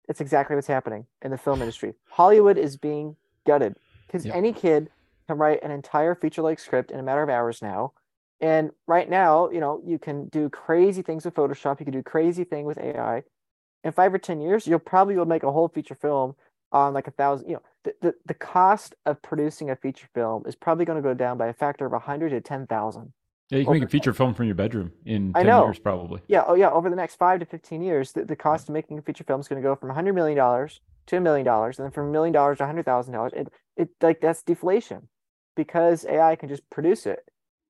it's 0.09 0.21
exactly 0.21 0.57
what's 0.57 0.69
happening 0.69 1.07
in 1.23 1.31
the 1.31 1.39
film 1.39 1.61
industry. 1.61 1.95
Hollywood 2.11 2.59
is 2.59 2.77
being 2.77 3.17
gutted 3.47 3.77
because 4.07 4.25
yep. 4.25 4.35
any 4.35 4.53
kid 4.53 4.89
can 5.27 5.39
write 5.39 5.63
an 5.63 5.71
entire 5.71 6.15
feature 6.15 6.43
length 6.43 6.63
script 6.63 6.91
in 6.91 7.01
a 7.01 7.03
matter 7.03 7.23
of 7.23 7.29
hours 7.29 7.61
now 7.61 7.93
and 8.41 8.71
right 8.87 9.09
now, 9.09 9.49
you 9.51 9.61
know, 9.61 9.81
you 9.85 9.99
can 9.99 10.29
do 10.29 10.51
crazy 10.51 11.03
things 11.03 11.25
with 11.25 11.35
Photoshop. 11.35 11.81
You 11.81 11.87
can 11.87 11.95
do 11.95 12.03
crazy 12.03 12.45
thing 12.45 12.67
with 12.67 12.79
AI. 12.79 13.23
In 13.83 13.93
five 13.93 14.13
or 14.13 14.19
ten 14.19 14.41
years, 14.41 14.67
you'll 14.67 14.79
probably 14.79 15.17
will 15.17 15.27
make 15.27 15.43
a 15.43 15.53
whole 15.53 15.69
feature 15.69 15.95
film 15.95 16.35
on 16.73 16.93
like 16.93 17.07
a 17.07 17.13
thousand. 17.13 17.49
You 17.49 17.55
know, 17.55 17.63
the, 17.85 17.95
the, 18.03 18.15
the 18.27 18.35
cost 18.35 18.95
of 19.07 19.23
producing 19.23 19.71
a 19.71 19.77
feature 19.77 20.09
film 20.13 20.45
is 20.47 20.55
probably 20.55 20.85
going 20.85 21.03
to 21.03 21.09
go 21.09 21.15
down 21.15 21.39
by 21.39 21.47
a 21.47 21.53
factor 21.53 21.87
of 21.87 21.93
a 21.93 22.01
hundred 22.01 22.31
to 22.31 22.41
ten 22.41 22.67
thousand. 22.67 23.13
Yeah, 23.51 23.59
you 23.59 23.65
can 23.65 23.75
make 23.75 23.83
a 23.85 23.89
feature 23.89 24.13
film 24.13 24.35
from 24.35 24.47
your 24.47 24.57
bedroom 24.57 24.93
in 25.05 25.33
10 25.33 25.47
I 25.47 25.49
know. 25.49 25.65
years, 25.67 25.79
probably. 25.79 26.21
Yeah. 26.27 26.45
Oh, 26.47 26.55
yeah. 26.55 26.71
Over 26.71 26.91
the 26.91 26.97
next 26.97 27.15
five 27.15 27.39
to 27.41 27.47
15 27.47 27.81
years, 27.81 28.13
the, 28.13 28.25
the 28.25 28.35
cost 28.35 28.69
of 28.69 28.73
making 28.73 28.99
a 28.99 29.03
feature 29.03 29.23
film 29.23 29.41
is 29.41 29.47
going 29.47 29.63
to 29.63 29.67
go 29.67 29.77
from 29.77 29.91
$100 29.91 30.15
million 30.15 30.37
to 30.37 31.17
a 31.17 31.21
million 31.21 31.45
dollars, 31.45 31.79
and 31.79 31.85
then 31.85 31.93
from 31.93 32.09
a 32.09 32.11
million 32.11 32.33
dollars 32.33 32.59
to 32.59 32.65
$100,000. 32.65 33.33
It, 33.35 33.53
it, 33.77 33.89
like, 34.01 34.21
that's 34.21 34.43
deflation 34.43 35.09
because 35.55 36.05
AI 36.07 36.35
can 36.35 36.49
just 36.49 36.69
produce 36.71 37.07
it. 37.07 37.21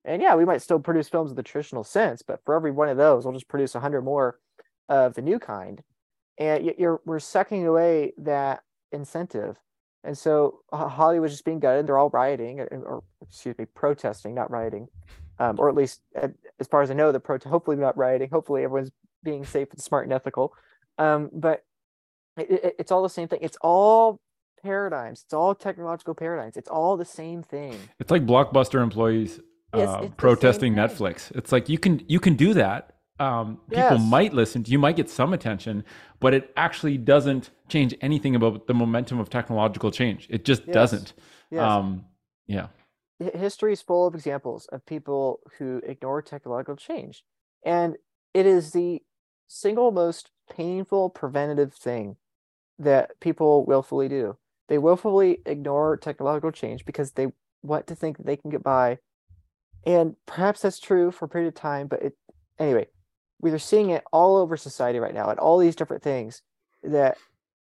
And 0.03 0.21
yeah, 0.21 0.35
we 0.35 0.45
might 0.45 0.61
still 0.61 0.79
produce 0.79 1.09
films 1.09 1.31
in 1.31 1.35
the 1.35 1.43
traditional 1.43 1.83
sense, 1.83 2.21
but 2.21 2.39
for 2.45 2.55
every 2.55 2.71
one 2.71 2.89
of 2.89 2.97
those, 2.97 3.25
we'll 3.25 3.33
just 3.33 3.49
produce 3.49 3.75
a 3.75 3.79
hundred 3.79 4.01
more 4.03 4.39
of 4.89 5.13
the 5.15 5.21
new 5.21 5.37
kind. 5.37 5.83
And 6.37 6.71
you're 6.77 7.01
we're 7.05 7.19
sucking 7.19 7.67
away 7.67 8.13
that 8.19 8.63
incentive. 8.91 9.57
And 10.03 10.17
so 10.17 10.59
Hollywood's 10.71 11.33
just 11.33 11.43
being 11.43 11.59
gutted. 11.59 11.87
They're 11.87 11.97
all 11.97 12.09
rioting, 12.09 12.61
or 12.61 13.03
excuse 13.21 13.57
me, 13.57 13.65
protesting, 13.65 14.33
not 14.33 14.49
rioting, 14.49 14.87
um, 15.39 15.59
or 15.59 15.69
at 15.69 15.75
least 15.75 16.01
as 16.59 16.67
far 16.67 16.81
as 16.81 16.91
I 16.91 16.93
know, 16.93 17.11
the 17.11 17.19
pro. 17.19 17.37
Hopefully, 17.45 17.77
not 17.77 17.97
rioting. 17.97 18.29
Hopefully, 18.29 18.63
everyone's 18.63 18.91
being 19.23 19.45
safe 19.45 19.67
and 19.71 19.81
smart 19.81 20.05
and 20.05 20.13
ethical. 20.13 20.53
Um, 20.97 21.29
but 21.33 21.63
it, 22.37 22.51
it, 22.51 22.75
it's 22.79 22.91
all 22.91 23.03
the 23.03 23.09
same 23.09 23.27
thing. 23.27 23.39
It's 23.41 23.57
all 23.61 24.19
paradigms. 24.63 25.23
It's 25.23 25.33
all 25.33 25.55
technological 25.55 26.15
paradigms. 26.15 26.57
It's 26.57 26.69
all 26.69 26.97
the 26.97 27.05
same 27.05 27.43
thing. 27.43 27.77
It's 27.99 28.11
like 28.11 28.25
blockbuster 28.25 28.81
employees 28.81 29.39
uh, 29.73 30.07
protesting 30.17 30.73
Netflix. 30.73 31.31
It's 31.35 31.51
like 31.51 31.69
you 31.69 31.77
can 31.77 32.03
you 32.07 32.19
can 32.19 32.35
do 32.35 32.53
that. 32.53 32.93
Um, 33.19 33.59
people 33.69 33.97
yes. 33.97 34.09
might 34.09 34.33
listen. 34.33 34.63
You 34.67 34.77
might 34.77 34.95
get 34.95 35.09
some 35.09 35.33
attention, 35.33 35.83
but 36.19 36.33
it 36.33 36.51
actually 36.55 36.97
doesn't 36.97 37.49
change 37.67 37.95
anything 38.01 38.35
about 38.35 38.67
the 38.67 38.73
momentum 38.73 39.19
of 39.19 39.29
technological 39.29 39.91
change. 39.91 40.27
It 40.29 40.45
just 40.45 40.65
yes. 40.67 40.73
doesn't. 40.73 41.13
Yes. 41.49 41.61
Um, 41.61 42.05
yeah. 42.45 42.67
History 43.19 43.73
is 43.73 43.81
full 43.81 44.07
of 44.07 44.15
examples 44.15 44.67
of 44.67 44.85
people 44.85 45.39
who 45.57 45.81
ignore 45.85 46.21
technological 46.21 46.75
change, 46.75 47.23
and 47.65 47.95
it 48.33 48.45
is 48.45 48.71
the 48.71 49.01
single 49.47 49.91
most 49.91 50.29
painful 50.51 51.09
preventative 51.09 51.73
thing 51.73 52.17
that 52.77 53.19
people 53.19 53.65
willfully 53.65 54.07
do. 54.07 54.37
They 54.67 54.77
willfully 54.77 55.39
ignore 55.45 55.97
technological 55.97 56.51
change 56.51 56.85
because 56.85 57.13
they 57.13 57.27
want 57.63 57.87
to 57.87 57.95
think 57.95 58.17
they 58.17 58.37
can 58.37 58.51
get 58.51 58.63
by 58.63 58.99
and 59.87 60.17
perhaps 60.25 60.61
that's 60.61 60.79
true 60.79 61.11
for 61.11 61.25
a 61.25 61.29
period 61.29 61.47
of 61.47 61.55
time, 61.55 61.87
but 61.87 62.01
it 62.01 62.17
anyway, 62.59 62.87
we're 63.39 63.57
seeing 63.57 63.89
it 63.89 64.03
all 64.11 64.35
over 64.35 64.57
society 64.57 64.99
right 64.99 65.13
now 65.13 65.29
and 65.29 65.39
all 65.39 65.57
these 65.57 65.77
different 65.77 66.03
things 66.03 66.41
that 66.83 67.17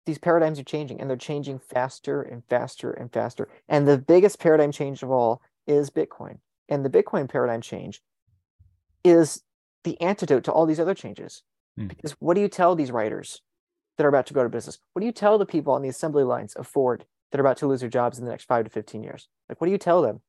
these 0.05 0.17
paradigms 0.17 0.59
are 0.59 0.63
changing 0.63 0.99
and 0.99 1.09
they're 1.09 1.17
changing 1.17 1.59
faster 1.59 2.21
and 2.21 2.43
faster 2.45 2.91
and 2.91 3.11
faster. 3.11 3.47
And 3.67 3.87
the 3.87 3.97
biggest 3.97 4.39
paradigm 4.39 4.71
change 4.71 5.03
of 5.03 5.11
all 5.11 5.41
is 5.67 5.89
Bitcoin. 5.89 6.39
And 6.69 6.85
the 6.85 6.89
Bitcoin 6.89 7.29
paradigm 7.29 7.61
change 7.61 8.01
is 9.03 9.43
the 9.83 9.99
antidote 10.01 10.43
to 10.45 10.51
all 10.51 10.65
these 10.65 10.79
other 10.79 10.95
changes. 10.95 11.43
Mm. 11.79 11.87
Because 11.87 12.11
what 12.13 12.35
do 12.35 12.41
you 12.41 12.47
tell 12.47 12.75
these 12.75 12.91
writers 12.91 13.41
that 13.97 14.05
are 14.05 14.09
about 14.09 14.25
to 14.27 14.33
go 14.33 14.43
to 14.43 14.49
business? 14.49 14.79
What 14.93 15.01
do 15.01 15.05
you 15.05 15.11
tell 15.11 15.37
the 15.37 15.45
people 15.45 15.73
on 15.73 15.81
the 15.81 15.89
assembly 15.89 16.23
lines 16.23 16.53
of 16.53 16.67
Ford 16.67 17.05
that 17.31 17.39
are 17.39 17.43
about 17.43 17.57
to 17.57 17.67
lose 17.67 17.81
their 17.81 17.89
jobs 17.89 18.17
in 18.17 18.25
the 18.25 18.31
next 18.31 18.45
five 18.45 18.65
to 18.65 18.71
15 18.71 19.03
years? 19.03 19.27
Like, 19.49 19.59
what 19.59 19.67
do 19.67 19.71
you 19.71 19.77
tell 19.77 20.01
them? 20.01 20.21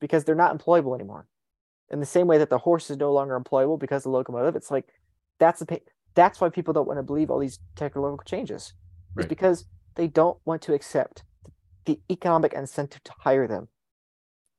because 0.00 0.24
they're 0.24 0.34
not 0.34 0.56
employable 0.56 0.94
anymore. 0.94 1.26
In 1.90 2.00
the 2.00 2.06
same 2.06 2.26
way 2.26 2.38
that 2.38 2.50
the 2.50 2.58
horse 2.58 2.90
is 2.90 2.98
no 2.98 3.12
longer 3.12 3.38
employable 3.38 3.78
because 3.78 4.04
of 4.04 4.12
the 4.12 4.16
locomotive, 4.16 4.56
it's 4.56 4.70
like 4.70 4.86
that's 5.38 5.60
the 5.60 5.80
that's 6.14 6.40
why 6.40 6.48
people 6.48 6.74
don't 6.74 6.88
want 6.88 6.98
to 6.98 7.02
believe 7.02 7.30
all 7.30 7.38
these 7.38 7.58
technological 7.76 8.24
changes. 8.24 8.74
Right. 9.18 9.24
It's 9.24 9.28
because 9.28 9.64
they 9.96 10.06
don't 10.06 10.38
want 10.44 10.62
to 10.62 10.74
accept 10.74 11.24
the 11.84 12.00
economic 12.10 12.52
incentive 12.52 13.02
to 13.04 13.12
hire 13.18 13.48
them. 13.48 13.68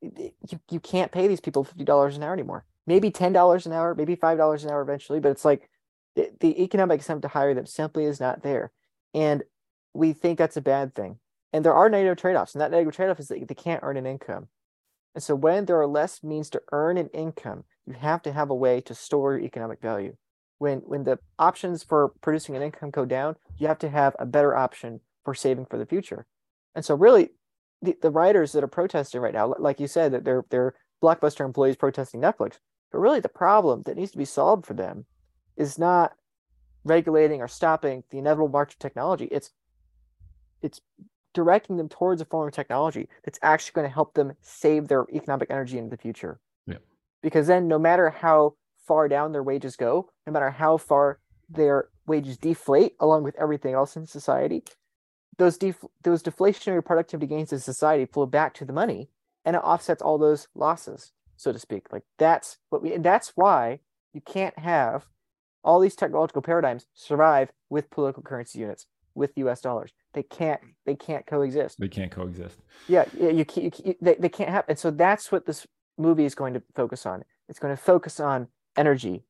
You, 0.02 0.60
you 0.70 0.80
can't 0.80 1.12
pay 1.12 1.28
these 1.28 1.40
people 1.40 1.64
$50 1.64 2.16
an 2.16 2.24
hour 2.24 2.34
anymore. 2.34 2.66
Maybe 2.86 3.12
$10 3.12 3.66
an 3.66 3.72
hour, 3.72 3.96
maybe 3.96 4.16
$5 4.16 4.64
an 4.64 4.70
hour 4.70 4.82
eventually, 4.82 5.20
but 5.20 5.32
it's 5.32 5.46
like 5.46 5.70
the, 6.16 6.32
the 6.40 6.62
economic 6.64 7.00
incentive 7.00 7.22
to 7.24 7.28
hire 7.30 7.54
them 7.54 7.66
simply 7.66 8.06
is 8.06 8.20
not 8.20 8.44
there. 8.44 8.72
And 9.14 9.44
we 9.94 10.14
think 10.14 10.38
that's 10.38 10.58
a 10.58 10.62
bad 10.62 10.94
thing. 10.96 11.20
And 11.54 11.64
there 11.64 11.74
are 11.74 11.90
negative 11.90 12.18
trade 12.18 12.36
offs, 12.36 12.54
and 12.54 12.62
that 12.62 12.72
negative 12.72 12.96
trade 12.96 13.10
off 13.10 13.20
is 13.20 13.28
that 13.30 13.48
they 13.48 13.56
can't 13.56 13.84
earn 13.84 13.98
an 13.98 14.06
income. 14.06 14.48
And 15.16 15.24
so 15.24 15.36
when 15.36 15.66
there 15.66 15.80
are 15.80 15.88
less 15.88 16.24
means 16.24 16.50
to 16.52 16.62
earn 16.72 16.98
an 16.98 17.10
income, 17.10 17.64
you 17.86 17.94
have 17.94 18.22
to 18.24 18.32
have 18.32 18.50
a 18.50 18.56
way 18.56 18.82
to 18.82 18.94
store 18.94 19.34
your 19.34 19.42
economic 19.42 19.82
value. 19.82 20.16
When 20.60 20.80
when 20.80 21.04
the 21.04 21.20
options 21.38 21.84
for 21.84 22.14
producing 22.22 22.56
an 22.56 22.62
income 22.62 22.92
go 22.92 23.06
down, 23.06 23.36
you 23.58 23.68
have 23.68 23.80
to 23.80 23.90
have 23.90 24.16
a 24.20 24.26
better 24.26 24.56
option 24.56 25.02
for 25.26 25.34
saving 25.34 25.66
for 25.66 25.78
the 25.78 25.86
future. 25.86 26.26
And 26.76 26.86
so 26.86 26.96
really 26.96 27.30
the, 27.82 27.96
the 28.02 28.12
writers 28.12 28.52
that 28.52 28.64
are 28.64 28.68
protesting 28.68 29.22
right 29.22 29.34
now, 29.34 29.56
like 29.58 29.80
you 29.80 29.88
said, 29.88 30.12
that 30.12 30.26
they're 30.26 30.46
they're 30.50 30.76
blockbuster 31.02 31.46
employees 31.46 31.78
protesting 31.78 32.22
Netflix, 32.22 32.60
but 32.92 33.00
really 33.00 33.20
the 33.20 33.30
problem 33.30 33.84
that 33.86 33.98
needs 33.98 34.12
to 34.12 34.18
be 34.18 34.26
solved 34.26 34.66
for 34.66 34.74
them 34.74 35.06
is 35.56 35.80
not 35.80 36.14
regulating 36.84 37.42
or 37.42 37.48
stopping 37.48 38.04
the 38.10 38.18
inevitable 38.18 38.50
march 38.50 38.74
of 38.74 38.80
technology. 38.80 39.28
It's 39.32 39.52
it's 40.62 40.82
directing 41.34 41.78
them 41.78 41.90
towards 41.90 42.22
a 42.22 42.26
form 42.26 42.48
of 42.48 42.54
technology 42.54 43.08
that's 43.24 43.40
actually 43.42 43.74
going 43.74 43.88
to 43.88 43.94
help 43.94 44.14
them 44.14 44.34
save 44.42 44.88
their 44.88 45.06
economic 45.14 45.50
energy 45.50 45.78
in 45.78 45.90
the 45.90 45.98
future. 45.98 46.40
Yeah. 46.66 46.78
Because 47.22 47.48
then 47.48 47.68
no 47.68 47.80
matter 47.80 48.10
how 48.10 48.56
far 48.90 49.08
down 49.08 49.32
their 49.32 49.44
wages 49.44 49.76
go, 49.76 50.10
no 50.26 50.34
matter 50.34 50.50
how 50.50 50.76
far 50.76 51.20
their 51.48 51.90
wages 52.08 52.38
deflate 52.38 52.96
along 53.00 53.24
with 53.24 53.36
everything 53.36 53.76
else 53.76 53.96
in 53.96 54.08
society, 54.08 54.64
those 55.38 55.60
def- 55.60 55.86
those 56.04 56.24
deflationary 56.24 56.84
productivity 56.84 57.28
gains 57.28 57.54
in 57.54 57.60
society 57.60 58.06
flow 58.06 58.26
back 58.26 58.56
to 58.56 58.66
the 58.66 58.74
money 58.74 59.10
and 59.46 59.56
it 59.56 59.60
offsets 59.60 60.02
all 60.02 60.18
those 60.18 60.48
losses, 60.56 61.14
so 61.38 61.52
to 61.52 61.60
speak. 61.60 61.94
Like 61.94 62.04
that's 62.18 62.58
what 62.72 62.82
we 62.82 62.92
and 62.92 63.06
that's 63.06 63.34
why 63.36 63.80
you 64.12 64.22
can't 64.22 64.58
have 64.58 65.06
all 65.64 65.80
these 65.80 65.96
technological 65.96 66.42
paradigms 66.42 66.88
survive 66.96 67.52
with 67.70 67.92
political 67.92 68.24
currency 68.24 68.58
units 68.58 68.88
with 69.14 69.38
US 69.38 69.62
dollars. 69.62 69.92
They 70.14 70.24
can't 70.24 70.62
they 70.88 70.96
can't 70.96 71.28
coexist. 71.28 71.80
They 71.80 71.88
can't 71.88 72.12
coexist. 72.12 72.58
Yeah, 72.88 73.06
yeah 73.16 73.30
you, 73.30 73.46
you, 73.56 73.72
you 73.86 73.96
they, 74.02 74.16
they 74.16 74.30
can't 74.30 74.50
happen. 74.50 74.72
And 74.72 74.80
so 74.80 74.90
that's 74.90 75.32
what 75.32 75.46
this 75.46 75.68
movie 75.96 76.26
is 76.26 76.34
going 76.34 76.56
to 76.56 76.64
focus 76.76 77.06
on. 77.06 77.24
It's 77.48 77.60
going 77.60 77.76
to 77.76 77.82
focus 77.82 78.20
on 78.20 78.48
energy. 78.80 79.24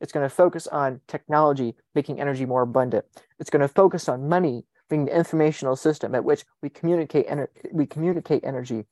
It's 0.00 0.12
going 0.12 0.28
to 0.28 0.34
focus 0.34 0.66
on 0.66 1.00
technology 1.08 1.74
making 1.94 2.20
energy 2.20 2.44
more 2.44 2.62
abundant. 2.62 3.06
It's 3.38 3.50
going 3.50 3.62
to 3.62 3.68
focus 3.68 4.08
on 4.08 4.28
money 4.28 4.66
being 4.90 5.06
the 5.06 5.16
informational 5.16 5.76
system 5.76 6.14
at 6.14 6.24
which 6.24 6.44
we 6.62 6.68
communicate 6.68 7.28
ener- 7.28 7.48
we 7.72 7.86
communicate 7.86 8.44
energy 8.44 8.84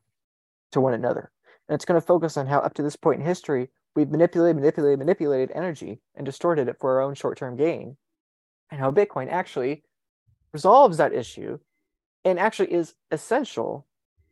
to 0.73 0.81
one 0.81 0.95
another. 0.95 1.31
And 1.69 1.75
it's 1.75 1.85
going 1.85 2.01
to 2.01 2.07
focus 2.07 2.37
on 2.37 2.47
how 2.47 2.61
up 2.61 2.75
to 2.75 2.83
this 2.83 2.97
point 2.97 3.21
in 3.21 3.27
history 3.27 3.69
we've 3.95 4.11
manipulated 4.11 4.57
manipulated 4.57 4.99
manipulated 4.99 5.51
energy 5.55 6.01
and 6.15 6.27
distorted 6.27 6.69
it 6.69 6.79
for 6.79 6.93
our 6.93 7.01
own 7.01 7.15
short-term 7.15 7.57
gain 7.57 7.97
and 8.71 8.81
how 8.81 8.91
bitcoin 8.91 9.31
actually 9.31 9.85
resolves 10.53 10.97
that 10.97 11.13
issue 11.13 11.59
and 12.25 12.39
actually 12.39 12.73
is 12.73 12.95
essential 13.11 13.87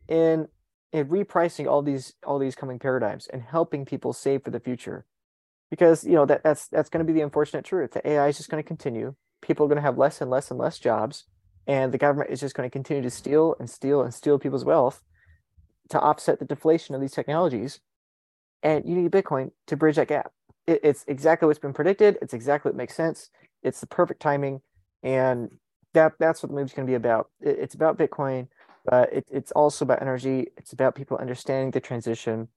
in 0.07 0.47
in 0.91 1.07
repricing 1.07 1.67
all 1.67 1.81
these 1.81 2.13
all 2.25 2.39
these 2.39 2.55
coming 2.55 2.79
paradigms 2.79 3.27
and 3.27 3.41
helping 3.41 3.85
people 3.85 4.13
save 4.13 4.43
for 4.43 4.51
the 4.51 4.59
future 4.59 5.05
because 5.73 6.03
you 6.03 6.13
know 6.13 6.25
that 6.27 6.43
that's 6.43 6.67
that's 6.67 6.89
going 6.89 7.03
to 7.03 7.11
be 7.11 7.17
the 7.17 7.25
unfortunate 7.25 7.65
truth. 7.65 7.93
The 7.93 8.07
ai 8.07 8.27
is 8.27 8.37
just 8.37 8.49
going 8.49 8.61
to 8.61 8.67
continue. 8.67 9.15
People 9.41 9.65
are 9.65 9.69
going 9.69 9.77
to 9.77 9.81
have 9.81 9.97
less 9.97 10.21
and 10.21 10.29
less 10.29 10.51
and 10.51 10.59
less 10.59 10.77
jobs 10.77 11.25
and 11.67 11.91
the 11.91 11.97
government 11.97 12.29
is 12.29 12.39
just 12.39 12.55
going 12.55 12.69
to 12.69 12.71
continue 12.71 13.01
to 13.01 13.09
steal 13.09 13.55
and 13.59 13.69
steal 13.69 14.01
and 14.01 14.13
steal 14.13 14.37
people's 14.37 14.65
wealth 14.65 15.01
to 15.89 15.99
offset 15.99 16.39
the 16.39 16.45
deflation 16.45 16.93
of 16.93 17.01
these 17.01 17.11
technologies. 17.11 17.79
And 18.61 18.87
you 18.87 18.95
need 18.95 19.11
bitcoin 19.11 19.51
to 19.67 19.77
bridge 19.77 19.95
that 19.95 20.07
gap. 20.07 20.31
It, 20.67 20.81
it's 20.83 21.03
exactly 21.07 21.47
what's 21.47 21.59
been 21.59 21.73
predicted. 21.73 22.17
It's 22.21 22.33
exactly 22.33 22.69
what 22.69 22.77
makes 22.77 22.95
sense. 22.95 23.29
It's 23.63 23.79
the 23.79 23.87
perfect 23.87 24.21
timing 24.21 24.61
and 25.01 25.49
that 25.93 26.13
that's 26.19 26.41
what 26.41 26.49
the 26.49 26.55
movie's 26.55 26.73
going 26.73 26.87
to 26.87 26.91
be 26.91 26.95
about. 26.95 27.29
It, 27.41 27.57
it's 27.59 27.75
about 27.75 27.97
Bitcoin, 27.97 28.47
but 28.85 29.11
it, 29.13 29.27
it's 29.31 29.51
also 29.51 29.85
about 29.85 30.01
energy. 30.01 30.47
It's 30.57 30.73
about 30.73 30.95
people 30.95 31.17
understanding 31.17 31.71
the 31.71 31.79
transition, 31.79 32.47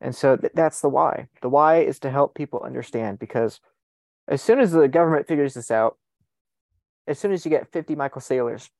and 0.00 0.14
so 0.14 0.36
th- 0.36 0.52
that's 0.54 0.80
the 0.80 0.88
why. 0.88 1.28
The 1.42 1.48
why 1.48 1.80
is 1.80 1.98
to 2.00 2.10
help 2.10 2.34
people 2.34 2.62
understand 2.62 3.18
because 3.18 3.60
as 4.28 4.42
soon 4.42 4.60
as 4.60 4.72
the 4.72 4.88
government 4.88 5.28
figures 5.28 5.54
this 5.54 5.70
out, 5.70 5.96
as 7.06 7.18
soon 7.18 7.32
as 7.32 7.44
you 7.44 7.50
get 7.50 7.72
fifty 7.72 7.94
Michael 7.94 8.20
Saylors, 8.20 8.70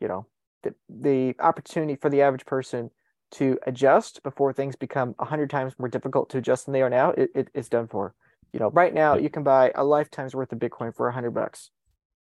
you 0.00 0.08
know 0.08 0.26
the 0.62 0.74
the 0.88 1.34
opportunity 1.40 1.96
for 1.96 2.10
the 2.10 2.22
average 2.22 2.46
person 2.46 2.90
to 3.32 3.58
adjust 3.66 4.22
before 4.22 4.52
things 4.52 4.76
become 4.76 5.14
a 5.18 5.24
hundred 5.24 5.50
times 5.50 5.74
more 5.78 5.88
difficult 5.88 6.30
to 6.30 6.38
adjust 6.38 6.66
than 6.66 6.72
they 6.72 6.82
are 6.82 6.90
now, 6.90 7.10
it, 7.10 7.30
it, 7.34 7.48
it's 7.54 7.68
done 7.68 7.88
for. 7.88 8.14
You 8.52 8.60
know, 8.60 8.70
right 8.70 8.94
now 8.94 9.16
you 9.16 9.28
can 9.28 9.42
buy 9.42 9.72
a 9.74 9.84
lifetime's 9.84 10.34
worth 10.34 10.52
of 10.52 10.58
Bitcoin 10.58 10.94
for 10.94 11.08
a 11.08 11.12
hundred 11.12 11.32
bucks. 11.32 11.70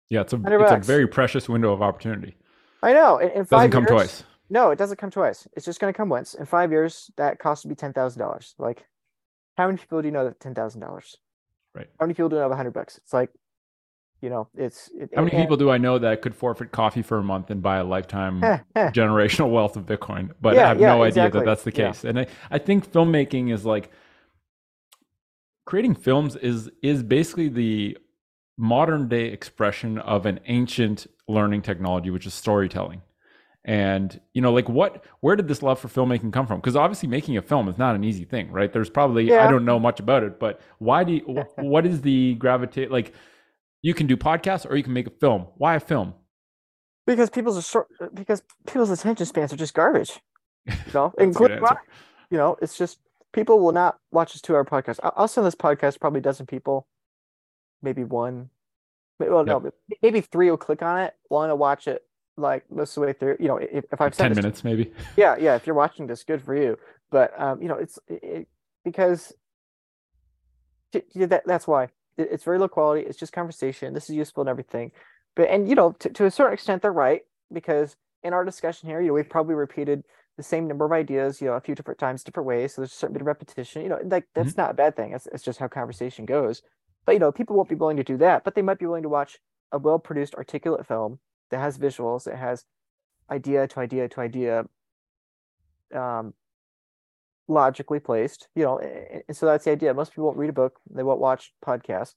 Yeah, 0.09 0.21
it's 0.21 0.33
a 0.33 0.41
it's 0.45 0.71
a 0.71 0.77
very 0.77 1.07
precious 1.07 1.49
window 1.49 1.73
of 1.73 1.81
opportunity. 1.81 2.35
I 2.83 2.93
know. 2.93 3.17
In, 3.17 3.29
in 3.31 3.43
doesn't 3.45 3.71
come 3.71 3.83
years, 3.83 3.91
twice. 3.91 4.23
No, 4.51 4.69
it 4.71 4.77
doesn't 4.77 4.97
come 4.97 5.09
twice. 5.09 5.47
It's 5.53 5.65
just 5.65 5.79
going 5.79 5.91
to 5.93 5.97
come 5.97 6.09
once. 6.09 6.33
In 6.33 6.45
five 6.45 6.71
years, 6.71 7.09
that 7.15 7.39
cost 7.39 7.63
would 7.63 7.69
be 7.69 7.75
ten 7.75 7.93
thousand 7.93 8.19
dollars. 8.19 8.53
Like, 8.59 8.85
how 9.57 9.65
many 9.65 9.77
people 9.77 10.01
do 10.01 10.09
you 10.09 10.11
know 10.11 10.25
that 10.25 10.41
ten 10.41 10.53
thousand 10.53 10.81
dollars? 10.81 11.15
Right. 11.73 11.87
How 11.97 12.05
many 12.05 12.15
people 12.15 12.27
do 12.27 12.35
you 12.35 12.41
know 12.41 12.43
have 12.43 12.51
a 12.51 12.57
hundred 12.57 12.73
bucks? 12.73 12.97
It's 12.97 13.13
like, 13.13 13.29
you 14.21 14.29
know, 14.29 14.49
it's. 14.53 14.89
It, 14.93 15.09
how 15.15 15.21
many 15.21 15.37
and, 15.37 15.41
people 15.41 15.55
do 15.55 15.71
I 15.71 15.77
know 15.77 15.97
that 15.99 16.21
could 16.21 16.35
forfeit 16.35 16.73
coffee 16.73 17.01
for 17.01 17.17
a 17.17 17.23
month 17.23 17.49
and 17.49 17.63
buy 17.63 17.77
a 17.77 17.85
lifetime 17.85 18.41
generational 18.75 19.49
wealth 19.49 19.77
of 19.77 19.85
Bitcoin? 19.85 20.31
But 20.41 20.55
yeah, 20.55 20.65
I 20.65 20.67
have 20.67 20.81
yeah, 20.81 20.95
no 20.95 21.03
exactly. 21.03 21.39
idea 21.39 21.39
that 21.39 21.45
that's 21.45 21.63
the 21.63 21.71
case. 21.71 22.03
Yeah. 22.03 22.09
And 22.09 22.19
I, 22.19 22.27
I 22.51 22.57
think 22.57 22.91
filmmaking 22.91 23.53
is 23.53 23.65
like 23.65 23.89
creating 25.63 25.95
films 25.95 26.35
is 26.35 26.69
is 26.83 27.03
basically 27.03 27.47
the 27.47 27.97
modern 28.57 29.07
day 29.07 29.27
expression 29.27 29.97
of 29.97 30.25
an 30.25 30.41
ancient 30.47 31.07
learning 31.29 31.61
technology, 31.61 32.09
which 32.09 32.25
is 32.25 32.33
storytelling. 32.33 33.01
And 33.63 34.19
you 34.33 34.41
know, 34.41 34.51
like 34.51 34.67
what, 34.69 35.05
where 35.19 35.35
did 35.35 35.47
this 35.47 35.61
love 35.61 35.79
for 35.79 35.87
filmmaking 35.87 36.33
come 36.33 36.47
from? 36.47 36.59
Because 36.59 36.75
obviously, 36.75 37.07
making 37.07 37.37
a 37.37 37.41
film 37.41 37.67
is 37.67 37.77
not 37.77 37.95
an 37.95 38.03
easy 38.03 38.25
thing, 38.25 38.51
right? 38.51 38.71
There's 38.71 38.89
probably 38.89 39.29
yeah. 39.29 39.47
I 39.47 39.51
don't 39.51 39.65
know 39.65 39.79
much 39.79 39.99
about 39.99 40.23
it, 40.23 40.39
but 40.39 40.59
why 40.79 41.03
do 41.03 41.13
you? 41.13 41.43
what 41.57 41.85
is 41.85 42.01
the 42.01 42.35
gravitate? 42.35 42.89
Like, 42.89 43.13
you 43.81 43.93
can 43.93 44.07
do 44.07 44.17
podcasts 44.17 44.69
or 44.69 44.75
you 44.75 44.83
can 44.83 44.93
make 44.93 45.07
a 45.07 45.11
film. 45.11 45.47
Why 45.57 45.75
a 45.75 45.79
film? 45.79 46.15
Because 47.05 47.29
people's 47.29 47.65
short, 47.67 47.87
uh, 47.99 48.07
because 48.13 48.41
people's 48.65 48.89
attention 48.89 49.25
spans 49.25 49.53
are 49.53 49.57
just 49.57 49.73
garbage. 49.73 50.19
You 50.67 50.93
know, 50.93 51.13
including 51.17 51.59
you 52.29 52.37
know, 52.37 52.55
it's 52.61 52.77
just 52.77 52.99
people 53.33 53.59
will 53.59 53.71
not 53.71 53.97
watch 54.11 54.33
this 54.33 54.41
two-hour 54.43 54.63
podcast. 54.63 54.99
I'll 55.03 55.27
send 55.27 55.47
this 55.47 55.55
podcast 55.55 55.99
probably 55.99 56.19
a 56.19 56.21
dozen 56.21 56.45
people 56.45 56.85
maybe 57.81 58.03
one. 58.03 58.49
Well, 59.19 59.45
yep. 59.47 59.63
no, 59.63 59.71
maybe 60.01 60.21
three 60.21 60.49
will 60.49 60.57
click 60.57 60.81
on 60.81 60.99
it. 60.99 61.13
One 61.29 61.49
will 61.49 61.57
watch 61.57 61.87
it 61.87 62.03
like 62.37 62.63
most 62.71 62.91
of 62.91 63.01
the 63.01 63.07
way 63.07 63.13
through. 63.13 63.37
You 63.39 63.47
know, 63.47 63.57
if, 63.57 63.85
if 63.91 64.01
I've 64.01 64.13
said 64.15 64.29
ten 64.29 64.35
minutes, 64.35 64.63
maybe. 64.63 64.91
Yeah, 65.17 65.35
yeah. 65.39 65.55
If 65.55 65.65
you're 65.65 65.75
watching 65.75 66.07
this, 66.07 66.23
good 66.23 66.41
for 66.41 66.55
you. 66.55 66.77
But 67.09 67.39
um, 67.39 67.61
you 67.61 67.67
know, 67.67 67.75
it's 67.75 67.99
it, 68.07 68.47
because 68.83 69.33
that 70.93 71.43
that's 71.45 71.67
why 71.67 71.83
it, 72.17 72.29
it's 72.31 72.43
very 72.43 72.59
low 72.59 72.67
quality. 72.67 73.05
It's 73.05 73.17
just 73.17 73.33
conversation. 73.33 73.93
This 73.93 74.09
is 74.09 74.15
useful 74.15 74.41
and 74.41 74.49
everything. 74.49 74.91
But 75.35 75.49
and 75.49 75.69
you 75.69 75.75
know, 75.75 75.91
to, 75.99 76.09
to 76.09 76.25
a 76.25 76.31
certain 76.31 76.53
extent, 76.53 76.81
they're 76.81 76.91
right 76.91 77.21
because 77.51 77.95
in 78.23 78.33
our 78.33 78.45
discussion 78.45 78.87
here, 78.89 79.01
you 79.01 79.07
know, 79.07 79.13
we've 79.13 79.29
probably 79.29 79.55
repeated 79.55 80.03
the 80.37 80.43
same 80.43 80.67
number 80.67 80.85
of 80.85 80.91
ideas, 80.91 81.41
you 81.41 81.47
know, 81.47 81.53
a 81.53 81.61
few 81.61 81.75
different 81.75 81.99
times, 81.99 82.23
different 82.23 82.47
ways. 82.47 82.73
So 82.73 82.81
there's 82.81 82.93
a 82.93 82.95
certain 82.95 83.13
bit 83.13 83.21
of 83.21 83.27
repetition. 83.27 83.83
You 83.83 83.89
know, 83.89 83.99
like 84.03 84.27
that's 84.33 84.51
mm-hmm. 84.51 84.61
not 84.61 84.71
a 84.71 84.75
bad 84.75 84.95
thing. 84.95 85.13
It's, 85.13 85.27
it's 85.27 85.43
just 85.43 85.59
how 85.59 85.67
conversation 85.67 86.25
goes. 86.25 86.61
But 87.05 87.13
you 87.13 87.19
know, 87.19 87.31
people 87.31 87.55
won't 87.55 87.69
be 87.69 87.75
willing 87.75 87.97
to 87.97 88.03
do 88.03 88.17
that, 88.17 88.43
but 88.43 88.55
they 88.55 88.61
might 88.61 88.79
be 88.79 88.85
willing 88.85 89.03
to 89.03 89.09
watch 89.09 89.39
a 89.71 89.77
well-produced, 89.77 90.35
articulate 90.35 90.85
film 90.85 91.19
that 91.51 91.59
has 91.59 91.77
visuals, 91.77 92.27
it 92.27 92.35
has 92.35 92.65
idea 93.29 93.67
to 93.67 93.79
idea 93.79 94.09
to 94.09 94.21
idea, 94.21 94.65
um, 95.93 96.33
logically 97.47 97.99
placed. 97.99 98.47
You 98.55 98.63
know, 98.63 98.79
and 98.79 99.35
so 99.35 99.45
that's 99.45 99.65
the 99.65 99.71
idea. 99.71 99.93
Most 99.93 100.11
people 100.11 100.25
won't 100.25 100.37
read 100.37 100.49
a 100.49 100.53
book, 100.53 100.79
they 100.89 101.03
won't 101.03 101.19
watch 101.19 101.53
podcasts, 101.65 102.15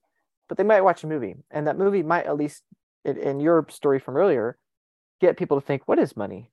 but 0.48 0.56
they 0.56 0.64
might 0.64 0.80
watch 0.80 1.04
a 1.04 1.06
movie, 1.06 1.36
and 1.50 1.66
that 1.66 1.78
movie 1.78 2.02
might 2.02 2.26
at 2.26 2.36
least, 2.36 2.62
in 3.04 3.40
your 3.40 3.66
story 3.68 3.98
from 3.98 4.16
earlier, 4.16 4.58
get 5.20 5.36
people 5.36 5.60
to 5.60 5.66
think, 5.66 5.86
what 5.86 5.98
is 5.98 6.16
money? 6.16 6.50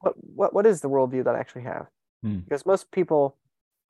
What 0.00 0.14
what 0.16 0.54
what 0.54 0.66
is 0.66 0.80
the 0.80 0.90
worldview 0.90 1.24
that 1.24 1.34
I 1.34 1.40
actually 1.40 1.62
have? 1.62 1.86
Hmm. 2.22 2.38
Because 2.38 2.66
most 2.66 2.90
people 2.90 3.36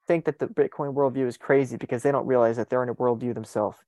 think 0.07 0.25
that 0.25 0.39
the 0.39 0.47
Bitcoin 0.47 0.95
worldview 0.95 1.27
is 1.27 1.37
crazy 1.37 1.77
because 1.77 2.03
they 2.03 2.13
don't 2.13 2.27
realize 2.27 2.57
that 2.57 2.69
they're 2.69 2.83
in 2.83 2.89
a 2.89 2.95
worldview 2.95 3.35
themselves. 3.35 3.79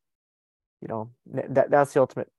You 0.80 0.88
know, 0.88 1.10
that 1.26 1.70
that's 1.70 1.94
the 1.94 2.00
ultimate 2.00 2.30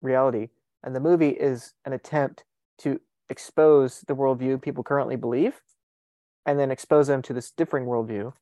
reality. 0.00 0.48
And 0.82 0.94
the 0.94 1.00
movie 1.00 1.30
is 1.30 1.74
an 1.84 1.92
attempt 1.92 2.44
to 2.78 3.00
expose 3.28 4.00
the 4.06 4.16
worldview 4.16 4.60
people 4.60 4.82
currently 4.82 5.16
believe 5.16 5.60
and 6.46 6.58
then 6.58 6.70
expose 6.70 7.06
them 7.06 7.22
to 7.22 7.32
this 7.32 7.50
differing 7.50 7.84
worldview 7.86 8.32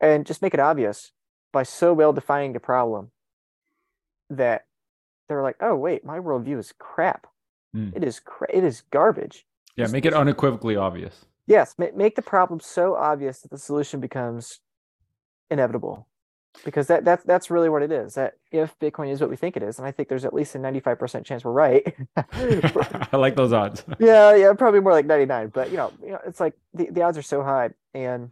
and 0.00 0.26
just 0.26 0.42
make 0.42 0.54
it 0.54 0.60
obvious 0.60 1.12
by 1.52 1.62
so 1.62 1.92
well 1.92 2.12
defining 2.12 2.52
the 2.52 2.60
problem 2.60 3.10
that 4.28 4.66
they're 5.28 5.42
like, 5.42 5.56
oh 5.60 5.76
wait, 5.76 6.04
my 6.04 6.18
worldview 6.18 6.58
is 6.58 6.72
crap. 6.78 7.26
Hmm. 7.72 7.90
It 7.94 8.02
is 8.02 8.20
cra- 8.20 8.52
it 8.52 8.64
is 8.64 8.82
garbage. 8.90 9.46
Yeah, 9.76 9.86
make 9.86 10.04
it 10.04 10.12
unequivocally 10.12 10.76
obvious. 10.76 11.24
Yes, 11.46 11.74
ma- 11.78 11.86
make 11.94 12.16
the 12.16 12.22
problem 12.22 12.60
so 12.60 12.96
obvious 12.96 13.40
that 13.40 13.50
the 13.50 13.58
solution 13.58 14.00
becomes 14.00 14.60
inevitable. 15.50 16.06
Because 16.64 16.88
that 16.88 17.04
that's 17.04 17.24
that's 17.24 17.50
really 17.50 17.68
what 17.68 17.82
it 17.82 17.92
is. 17.92 18.14
That 18.14 18.34
if 18.50 18.78
Bitcoin 18.78 19.10
is 19.10 19.20
what 19.20 19.30
we 19.30 19.36
think 19.36 19.56
it 19.56 19.62
is, 19.62 19.78
and 19.78 19.86
I 19.86 19.92
think 19.92 20.08
there's 20.08 20.24
at 20.24 20.34
least 20.34 20.54
a 20.54 20.58
95% 20.58 21.24
chance 21.24 21.44
we're 21.44 21.52
right. 21.52 21.94
I 22.16 23.16
like 23.16 23.36
those 23.36 23.52
odds. 23.52 23.84
yeah, 23.98 24.34
yeah, 24.34 24.52
probably 24.54 24.80
more 24.80 24.92
like 24.92 25.06
99, 25.06 25.48
but 25.54 25.70
you 25.70 25.76
know, 25.76 25.92
you 26.02 26.10
know, 26.10 26.18
it's 26.26 26.40
like 26.40 26.54
the, 26.74 26.88
the 26.90 27.02
odds 27.02 27.16
are 27.16 27.22
so 27.22 27.42
high 27.42 27.70
and 27.94 28.30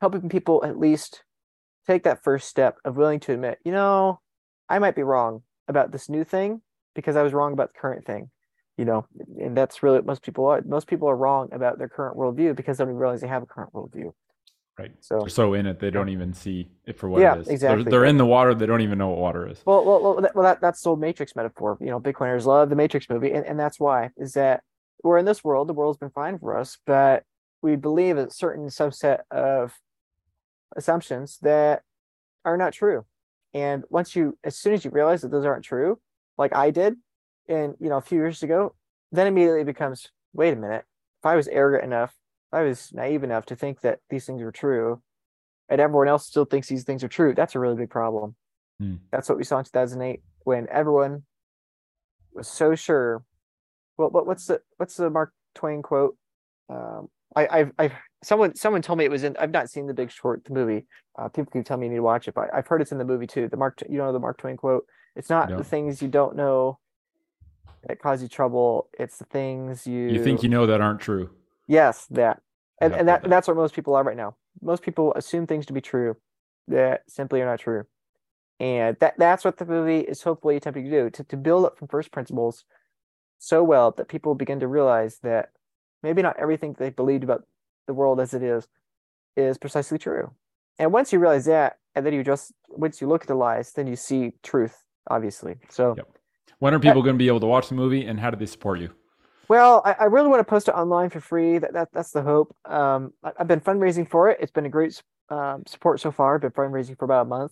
helping 0.00 0.28
people 0.28 0.64
at 0.64 0.78
least 0.78 1.22
take 1.86 2.02
that 2.02 2.22
first 2.22 2.48
step 2.48 2.78
of 2.84 2.96
willing 2.96 3.20
to 3.20 3.32
admit, 3.32 3.58
you 3.64 3.72
know, 3.72 4.20
I 4.68 4.78
might 4.78 4.96
be 4.96 5.02
wrong 5.02 5.42
about 5.68 5.92
this 5.92 6.08
new 6.08 6.24
thing 6.24 6.62
because 6.94 7.16
I 7.16 7.22
was 7.22 7.32
wrong 7.32 7.52
about 7.52 7.72
the 7.72 7.80
current 7.80 8.04
thing. 8.04 8.30
You 8.76 8.86
know, 8.86 9.06
and 9.38 9.54
that's 9.54 9.82
really 9.82 9.98
what 9.98 10.06
most 10.06 10.22
people 10.22 10.46
are. 10.46 10.62
Most 10.62 10.86
people 10.86 11.06
are 11.06 11.16
wrong 11.16 11.50
about 11.52 11.76
their 11.76 11.88
current 11.88 12.16
worldview 12.16 12.56
because 12.56 12.78
they 12.78 12.84
don't 12.84 12.92
even 12.92 12.98
realize 12.98 13.20
they 13.20 13.28
have 13.28 13.42
a 13.42 13.46
current 13.46 13.74
worldview. 13.74 14.12
Right. 14.80 14.92
So 15.00 15.20
They're 15.20 15.28
so 15.28 15.52
in 15.52 15.66
it 15.66 15.78
they 15.78 15.90
don't 15.90 16.08
even 16.08 16.32
see 16.32 16.70
it 16.86 16.98
for 16.98 17.10
what 17.10 17.20
Yeah, 17.20 17.34
it 17.34 17.40
is. 17.40 17.46
They're- 17.46 17.52
exactly. 17.54 17.90
They're, 17.90 18.06
in 18.06 18.16
the 18.16 18.24
water. 18.24 18.54
They 18.54 18.64
don't 18.64 18.80
even 18.80 18.96
know 18.96 19.08
what 19.08 19.18
water 19.18 19.46
is. 19.46 19.62
Well, 19.66 19.84
well, 19.84 20.02
well, 20.02 20.20
that, 20.22 20.34
well 20.34 20.44
that, 20.44 20.62
that's 20.62 20.80
the 20.80 20.88
old 20.90 21.00
Matrix 21.00 21.36
metaphor. 21.36 21.76
You 21.80 21.88
know, 21.88 22.00
Bitcoiners 22.00 22.46
love 22.46 22.70
the 22.70 22.76
Matrix 22.76 23.10
movie, 23.10 23.32
and, 23.32 23.44
and 23.44 23.60
that's 23.60 23.78
why 23.78 24.10
is 24.16 24.32
that 24.32 24.62
we're 25.04 25.18
in 25.18 25.26
this 25.26 25.44
world. 25.44 25.68
The 25.68 25.74
world's 25.74 25.98
been 25.98 26.10
fine 26.10 26.38
for 26.38 26.56
us, 26.56 26.78
but 26.86 27.24
we 27.60 27.76
believe 27.76 28.16
a 28.16 28.30
certain 28.30 28.68
subset 28.68 29.20
of 29.30 29.74
assumptions 30.76 31.38
that 31.42 31.82
are 32.46 32.56
not 32.56 32.72
true. 32.72 33.04
And 33.52 33.84
once 33.90 34.16
you, 34.16 34.38
as 34.44 34.56
soon 34.56 34.72
as 34.72 34.84
you 34.84 34.90
realize 34.90 35.20
that 35.22 35.30
those 35.30 35.44
aren't 35.44 35.64
true, 35.64 35.98
like 36.38 36.54
I 36.54 36.70
did, 36.70 36.94
and 37.48 37.74
you 37.80 37.90
know, 37.90 37.98
a 37.98 38.02
few 38.02 38.18
years 38.18 38.42
ago, 38.42 38.74
then 39.12 39.26
immediately 39.26 39.60
it 39.60 39.66
becomes, 39.66 40.08
wait 40.32 40.54
a 40.54 40.56
minute, 40.56 40.84
if 41.20 41.26
I 41.26 41.36
was 41.36 41.48
arrogant 41.48 41.84
enough, 41.84 42.14
I 42.52 42.62
was 42.62 42.92
naive 42.92 43.22
enough 43.22 43.46
to 43.46 43.56
think 43.56 43.80
that 43.82 44.00
these 44.10 44.26
things 44.26 44.42
were 44.42 44.52
true, 44.52 45.02
and 45.68 45.80
everyone 45.80 46.08
else 46.08 46.26
still 46.26 46.44
thinks 46.44 46.68
these 46.68 46.84
things 46.84 47.04
are 47.04 47.08
true, 47.08 47.34
that's 47.34 47.54
a 47.54 47.60
really 47.60 47.76
big 47.76 47.90
problem. 47.90 48.34
Hmm. 48.78 48.96
That's 49.12 49.28
what 49.28 49.38
we 49.38 49.44
saw 49.44 49.58
in 49.58 49.64
2008 49.64 50.22
when 50.44 50.66
everyone 50.70 51.22
was 52.32 52.48
so 52.48 52.74
sure. 52.74 53.22
Well, 53.96 54.10
what, 54.10 54.26
what's 54.26 54.46
the 54.46 54.60
what's 54.78 54.96
the 54.96 55.10
Mark 55.10 55.32
Twain 55.54 55.82
quote? 55.82 56.16
Um, 56.68 57.08
I, 57.36 57.46
I've 57.50 57.72
I've 57.78 57.92
someone 58.24 58.54
someone 58.56 58.82
told 58.82 58.98
me 58.98 59.04
it 59.04 59.10
was 59.10 59.22
in. 59.24 59.36
I've 59.38 59.50
not 59.50 59.70
seen 59.70 59.86
The 59.86 59.94
Big 59.94 60.10
Short, 60.10 60.44
the 60.44 60.54
movie. 60.54 60.86
Uh, 61.18 61.28
people 61.28 61.50
keep 61.52 61.64
telling 61.66 61.82
me 61.82 61.86
you 61.86 61.90
need 61.90 61.96
to 61.98 62.02
watch 62.02 62.26
it, 62.26 62.34
but 62.34 62.48
I've 62.52 62.66
heard 62.66 62.80
it's 62.80 62.92
in 62.92 62.98
the 62.98 63.04
movie 63.04 63.26
too. 63.26 63.48
The 63.48 63.56
Mark, 63.56 63.80
you 63.88 63.98
know 63.98 64.12
the 64.12 64.18
Mark 64.18 64.38
Twain 64.38 64.56
quote. 64.56 64.86
It's 65.14 65.28
not 65.28 65.50
No. 65.50 65.58
the 65.58 65.64
things 65.64 66.00
you 66.00 66.08
don't 66.08 66.34
know 66.36 66.78
that 67.86 68.00
cause 68.00 68.22
you 68.22 68.28
trouble. 68.28 68.88
It's 68.98 69.18
the 69.18 69.24
things 69.26 69.86
you 69.86 70.08
You 70.08 70.24
think 70.24 70.42
you 70.42 70.48
know 70.48 70.66
that 70.66 70.80
aren't 70.80 71.00
true. 71.00 71.30
Yes, 71.70 72.06
that. 72.10 72.42
And, 72.80 72.92
and 72.94 73.08
that 73.08 73.22
that- 73.22 73.30
that's 73.30 73.46
what 73.48 73.56
most 73.56 73.74
people 73.74 73.94
are 73.94 74.02
right 74.02 74.16
now. 74.16 74.34
Most 74.60 74.82
people 74.82 75.12
assume 75.14 75.46
things 75.46 75.66
to 75.66 75.72
be 75.72 75.80
true 75.80 76.16
that 76.66 77.02
simply 77.08 77.40
are 77.40 77.46
not 77.46 77.60
true. 77.60 77.84
And 78.58 78.96
that 78.98 79.14
that's 79.16 79.44
what 79.44 79.56
the 79.56 79.64
movie 79.64 80.00
is 80.00 80.22
hopefully 80.22 80.56
attempting 80.56 80.84
to 80.84 80.90
do, 80.90 81.10
to, 81.10 81.24
to 81.24 81.36
build 81.36 81.64
up 81.64 81.78
from 81.78 81.86
first 81.88 82.10
principles 82.10 82.64
so 83.38 83.62
well 83.62 83.92
that 83.92 84.08
people 84.08 84.34
begin 84.34 84.58
to 84.60 84.66
realize 84.66 85.18
that 85.22 85.52
maybe 86.02 86.22
not 86.22 86.36
everything 86.38 86.74
they 86.76 86.90
believed 86.90 87.22
about 87.22 87.46
the 87.86 87.94
world 87.94 88.20
as 88.20 88.34
it 88.34 88.42
is 88.42 88.66
is 89.36 89.56
precisely 89.56 89.96
true. 89.96 90.32
And 90.78 90.92
once 90.92 91.12
you 91.12 91.20
realize 91.20 91.44
that, 91.44 91.78
and 91.94 92.04
then 92.04 92.12
you 92.14 92.24
just 92.24 92.52
once 92.68 93.00
you 93.00 93.06
look 93.06 93.22
at 93.22 93.28
the 93.28 93.34
lies, 93.34 93.72
then 93.72 93.86
you 93.86 93.96
see 93.96 94.32
truth, 94.42 94.82
obviously. 95.08 95.56
So 95.68 95.94
Yep. 95.96 96.08
When 96.58 96.74
are 96.74 96.80
people 96.80 97.02
going 97.02 97.14
to 97.14 97.18
be 97.18 97.28
able 97.28 97.40
to 97.40 97.46
watch 97.46 97.68
the 97.68 97.74
movie 97.76 98.04
and 98.04 98.18
how 98.18 98.30
do 98.30 98.36
they 98.36 98.46
support 98.46 98.80
you? 98.80 98.90
Well, 99.50 99.82
I, 99.84 99.96
I 99.98 100.04
really 100.04 100.28
want 100.28 100.38
to 100.38 100.48
post 100.48 100.68
it 100.68 100.76
online 100.76 101.10
for 101.10 101.18
free. 101.18 101.58
That, 101.58 101.72
that 101.72 101.88
that's 101.92 102.12
the 102.12 102.22
hope. 102.22 102.54
Um, 102.66 103.12
I, 103.24 103.32
I've 103.36 103.48
been 103.48 103.60
fundraising 103.60 104.08
for 104.08 104.30
it. 104.30 104.38
It's 104.40 104.52
been 104.52 104.64
a 104.64 104.68
great 104.68 105.02
um, 105.28 105.64
support 105.66 105.98
so 105.98 106.12
far. 106.12 106.36
I've 106.36 106.40
been 106.40 106.52
fundraising 106.52 106.96
for 106.96 107.04
about 107.04 107.22
a 107.22 107.28
month. 107.28 107.50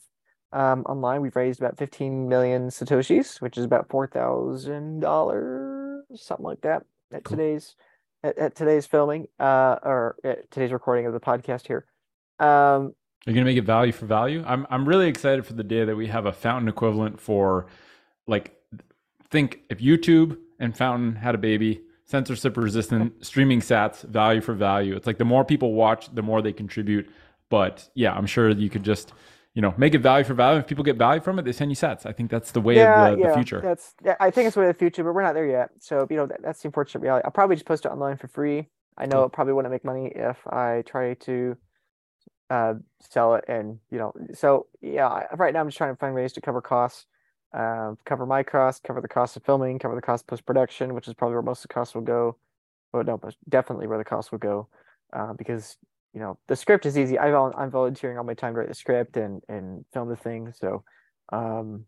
Um, 0.53 0.83
online, 0.83 1.23
we've 1.23 1.35
raised 1.35 1.61
about 1.61 1.77
15 1.77 2.29
million 2.29 2.69
satoshis, 2.69 3.41
which 3.41 3.59
is 3.59 3.65
about 3.65 3.89
four 3.89 4.07
thousand 4.07 5.01
dollars, 5.01 6.05
something 6.15 6.47
like 6.47 6.61
that. 6.61 6.85
At 7.13 7.25
Cool. 7.25 7.37
today's 7.37 7.75
at, 8.23 8.39
at 8.39 8.55
today's 8.55 8.87
filming, 8.87 9.27
uh, 9.41 9.79
or 9.83 10.15
at 10.23 10.49
today's 10.53 10.71
recording 10.71 11.05
of 11.07 11.13
the 11.13 11.19
podcast 11.19 11.67
here. 11.67 11.85
Um, 12.39 12.47
Are 12.47 12.93
you 13.27 13.35
going 13.35 13.39
to 13.39 13.45
make 13.45 13.59
it 13.59 13.65
value 13.65 13.91
for 13.91 14.07
value? 14.07 14.45
I'm 14.47 14.69
I'm 14.71 14.89
really 14.89 15.09
excited 15.09 15.45
for 15.45 15.55
the 15.55 15.65
day 15.65 15.85
that 15.85 15.97
we 15.97 16.07
have 16.07 16.27
a 16.27 16.33
fountain 16.33 16.69
equivalent 16.69 17.19
for 17.19 17.67
like 18.29 18.55
think 19.33 19.63
if 19.69 19.79
YouTube 19.79 20.39
and 20.61 20.77
Fountain 20.77 21.17
had 21.17 21.35
a 21.35 21.39
baby, 21.39 21.83
censorship 22.09 22.57
resistant 22.57 23.25
streaming 23.25 23.61
sats, 23.61 24.03
value 24.03 24.41
for 24.41 24.55
value. 24.55 24.97
It's 24.97 25.07
like 25.07 25.19
the 25.19 25.27
more 25.27 25.45
people 25.45 25.75
watch, 25.75 26.13
the 26.15 26.23
more 26.23 26.41
they 26.43 26.53
contribute. 26.53 27.09
But 27.51 27.89
yeah, 27.95 28.13
I'm 28.13 28.27
sure 28.27 28.51
you 28.51 28.71
could 28.71 28.83
just 28.83 29.13
you 29.55 29.63
know 29.63 29.75
make 29.77 29.95
it 29.95 30.01
value 30.01 30.25
for 30.25 30.35
value. 30.35 30.59
If 30.59 30.67
people 30.67 30.85
get 30.85 30.97
value 30.97 31.21
from 31.21 31.39
it, 31.39 31.45
they 31.45 31.53
send 31.53 31.71
you 31.71 31.77
sats. 31.77 32.07
I 32.07 32.13
think 32.13 32.31
that's 32.31 32.51
the 32.51 32.61
way 32.61 32.81
of 32.81 33.19
the, 33.19 33.29
the 33.29 33.35
future. 33.35 33.61
That's 33.61 33.95
I 34.21 34.31
think 34.31 34.47
it's 34.47 34.55
the 34.55 34.61
way 34.61 34.69
of 34.69 34.75
the 34.75 34.79
future, 34.79 35.05
but 35.05 35.15
we're 35.15 35.23
not 35.23 35.35
there 35.35 35.47
yet. 35.47 35.71
So 35.81 36.07
you 36.11 36.17
know 36.17 36.27
that, 36.27 36.41
that's 36.43 36.63
the 36.63 36.69
unfortunate 36.69 37.03
reality. 37.03 37.25
I'll 37.25 37.31
probably 37.31 37.57
just 37.57 37.67
post 37.67 37.85
it 37.85 37.91
online 37.91 38.17
for 38.17 38.29
free. 38.29 38.69
I 38.97 39.07
know 39.07 39.25
it 39.25 39.33
probably 39.33 39.53
wouldn't 39.53 39.73
make 39.73 39.85
money 39.85 40.11
if 40.15 40.37
I 40.49 40.83
try 40.85 41.15
to 41.15 41.57
uh, 42.51 42.75
sell 43.01 43.35
it, 43.35 43.45
and 43.49 43.79
you 43.91 43.99
know, 43.99 44.13
so 44.35 44.67
yeah. 44.81 45.25
Right 45.37 45.53
now, 45.53 45.61
I'm 45.61 45.69
just 45.69 45.79
trying 45.79 45.93
to 45.95 45.99
find 45.99 46.15
ways 46.15 46.33
to 46.33 46.41
cover 46.41 46.61
costs, 46.61 47.07
um, 47.53 47.99
cover 48.05 48.27
my 48.27 48.43
cost, 48.43 48.83
cover 48.85 49.01
the 49.01 49.09
cost 49.09 49.37
of 49.37 49.45
filming, 49.45 49.79
cover 49.79 49.95
the 49.95 50.03
cost 50.03 50.25
of 50.25 50.27
post 50.27 50.47
production, 50.47 50.95
which 50.95 51.09
is 51.09 51.15
probably 51.15 51.35
where 51.35 51.43
most 51.43 51.65
of 51.65 51.69
the 51.69 51.75
costs 51.75 51.95
will 51.95 52.03
go. 52.03 52.37
Well, 52.93 53.05
no, 53.05 53.17
but 53.17 53.35
definitely 53.49 53.87
where 53.87 53.99
the 53.99 54.05
costs 54.05 54.33
will 54.33 54.39
go, 54.39 54.69
uh, 55.13 55.33
because 55.35 55.77
you 56.15 56.21
know 56.21 56.39
the 56.49 56.57
script 56.57 56.87
is 56.87 56.97
easy. 56.99 57.19
I 57.19 57.31
vol- 57.31 57.55
I'm 57.57 57.71
volunteering 57.71 58.19
all 58.19 58.25
my 58.25 58.35
time 58.35 58.55
to 58.55 58.61
write 58.61 58.69
the 58.69 58.75
script 58.75 59.17
and 59.17 59.43
and 59.49 59.85
film 59.93 60.09
the 60.09 60.17
thing, 60.17 60.53
so. 60.59 60.85
Um, 61.31 61.85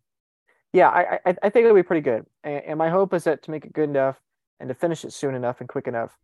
yeah, 0.73 0.89
I, 0.89 1.19
I 1.25 1.37
I 1.43 1.51
think 1.51 1.65
it'll 1.65 1.75
be 1.75 1.83
pretty 1.83 2.03
good. 2.03 2.27
And, 2.45 2.63
and 2.65 2.79
my 2.79 2.91
hope 2.91 3.13
is 3.15 3.25
that 3.25 3.43
to 3.45 3.51
make 3.51 3.65
it 3.65 3.73
good 3.73 3.89
enough 3.89 4.21
and 4.61 4.69
to 4.69 4.75
finish 4.75 5.05
it 5.05 5.13
soon 5.13 5.35
enough 5.35 5.61
and 5.61 5.69
quick 5.69 5.89
enough 5.89 6.17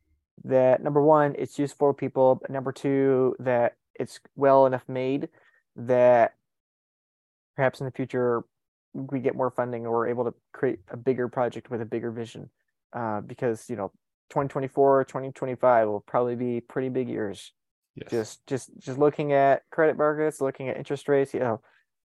that 0.44 0.82
number 0.82 1.02
one, 1.02 1.34
it's 1.38 1.58
useful 1.58 1.88
for 1.88 1.94
people. 1.94 2.40
Number 2.48 2.72
two, 2.72 3.34
that 3.38 3.76
it's 3.94 4.20
well 4.34 4.66
enough 4.66 4.84
made 4.88 5.28
that 5.76 6.34
perhaps 7.56 7.80
in 7.80 7.86
the 7.86 7.92
future 7.92 8.44
we 9.10 9.20
get 9.20 9.34
more 9.34 9.50
funding 9.50 9.86
or 9.86 9.92
we're 9.92 10.08
able 10.08 10.24
to 10.24 10.34
create 10.52 10.80
a 10.90 10.96
bigger 10.96 11.28
project 11.28 11.70
with 11.70 11.80
a 11.80 11.84
bigger 11.84 12.10
vision. 12.10 12.50
Uh, 12.92 13.20
because 13.20 13.68
you 13.68 13.76
know, 13.76 13.88
2024, 14.30 15.04
2025 15.04 15.88
will 15.88 16.00
probably 16.00 16.36
be 16.36 16.60
pretty 16.60 16.88
big 16.88 17.08
years. 17.08 17.52
Yes. 17.94 18.10
just 18.10 18.46
just 18.46 18.70
just 18.78 18.98
looking 18.98 19.32
at 19.32 19.62
credit 19.70 19.96
markets 19.96 20.42
looking 20.42 20.68
at 20.68 20.76
interest 20.76 21.08
rates 21.08 21.32
you 21.32 21.40
know 21.40 21.62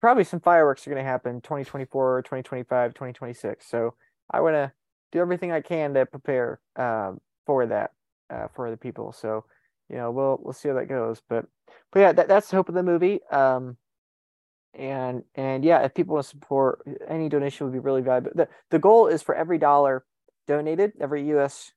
probably 0.02 0.26
some 0.26 0.42
fireworks 0.42 0.86
are 0.86 0.90
going 0.90 1.02
to 1.02 1.10
happen 1.10 1.40
2024 1.40 2.22
2025 2.24 2.94
2026 2.94 3.66
so 3.66 3.94
i 4.30 4.42
want 4.42 4.56
to 4.56 4.74
do 5.14 5.20
everything 5.20 5.54
i 5.54 5.62
can 5.62 5.94
to 5.94 6.06
prepare 6.06 6.60
um, 6.76 7.22
for 7.46 7.66
that 7.66 7.92
uh, 8.30 8.48
for 8.54 8.68
other 8.68 8.78
people. 8.78 9.12
So 9.12 9.46
you 9.90 9.98
know 9.98 10.12
we'll 10.12 10.40
we'll 10.42 10.54
see 10.54 10.70
how 10.70 10.76
that 10.76 10.88
goes. 10.88 11.22
But 11.28 11.46
but 11.92 12.00
yeah 12.00 12.12
that, 12.12 12.28
that's 12.28 12.50
the 12.50 12.58
hope 12.58 12.70
of 12.70 12.76
the 12.76 12.84
movie. 12.84 13.22
Um 13.32 13.78
and 14.74 15.24
and 15.36 15.64
yeah 15.66 15.84
if 15.84 15.94
people 15.94 16.14
want 16.14 16.24
to 16.24 16.30
support 16.30 16.82
any 17.08 17.28
donation 17.28 17.66
would 17.66 17.74
be 17.74 17.80
really 17.80 18.02
valuable 18.02 18.32
the, 18.36 18.48
the 18.70 18.80
goal 18.80 19.08
is 19.08 19.22
for 19.22 19.34
every 19.34 19.58
dollar 19.58 20.06
donated 20.48 20.94
every 21.00 21.24
us 21.24 21.72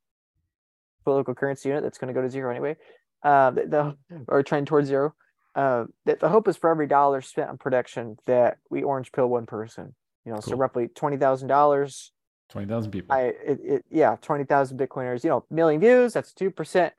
political 1.05 1.35
currency 1.35 1.69
unit 1.69 1.83
that's 1.83 1.99
going 1.99 2.13
to 2.13 2.15
go 2.15 2.23
to 2.23 2.31
zero 2.31 2.51
anyway 2.51 2.77
uh, 3.23 3.51
the, 3.51 3.67
the 4.09 4.25
or 4.29 4.43
trend 4.43 4.67
towards 4.67 4.89
zero. 4.89 5.15
Uh, 5.55 5.85
that 6.07 6.21
the 6.21 6.29
hope 6.29 6.49
is 6.49 6.57
for 6.57 6.71
every 6.71 6.87
dollar 6.87 7.21
spent 7.21 7.51
on 7.51 7.59
production 7.59 8.17
that 8.27 8.57
we 8.71 8.83
orange 8.83 9.13
pill 9.13 9.27
one 9.29 9.47
person. 9.47 9.95
You 10.25 10.33
know, 10.33 10.41
so 10.41 10.57
roughly 10.57 10.89
twenty 10.89 11.17
thousand 11.17 11.49
dollars. 11.49 12.13
Twenty 12.49 12.67
thousand 12.67 12.91
people. 12.91 13.15
I 13.15 13.21
it, 13.21 13.61
it 13.63 13.85
yeah, 13.91 14.17
twenty 14.23 14.45
thousand 14.45 14.79
Bitcoiners. 14.79 15.25
You 15.25 15.31
know, 15.31 15.45
million 15.51 15.81
views. 15.81 16.15
That's 16.15 16.33
two 16.33 16.51
percent 16.51 16.95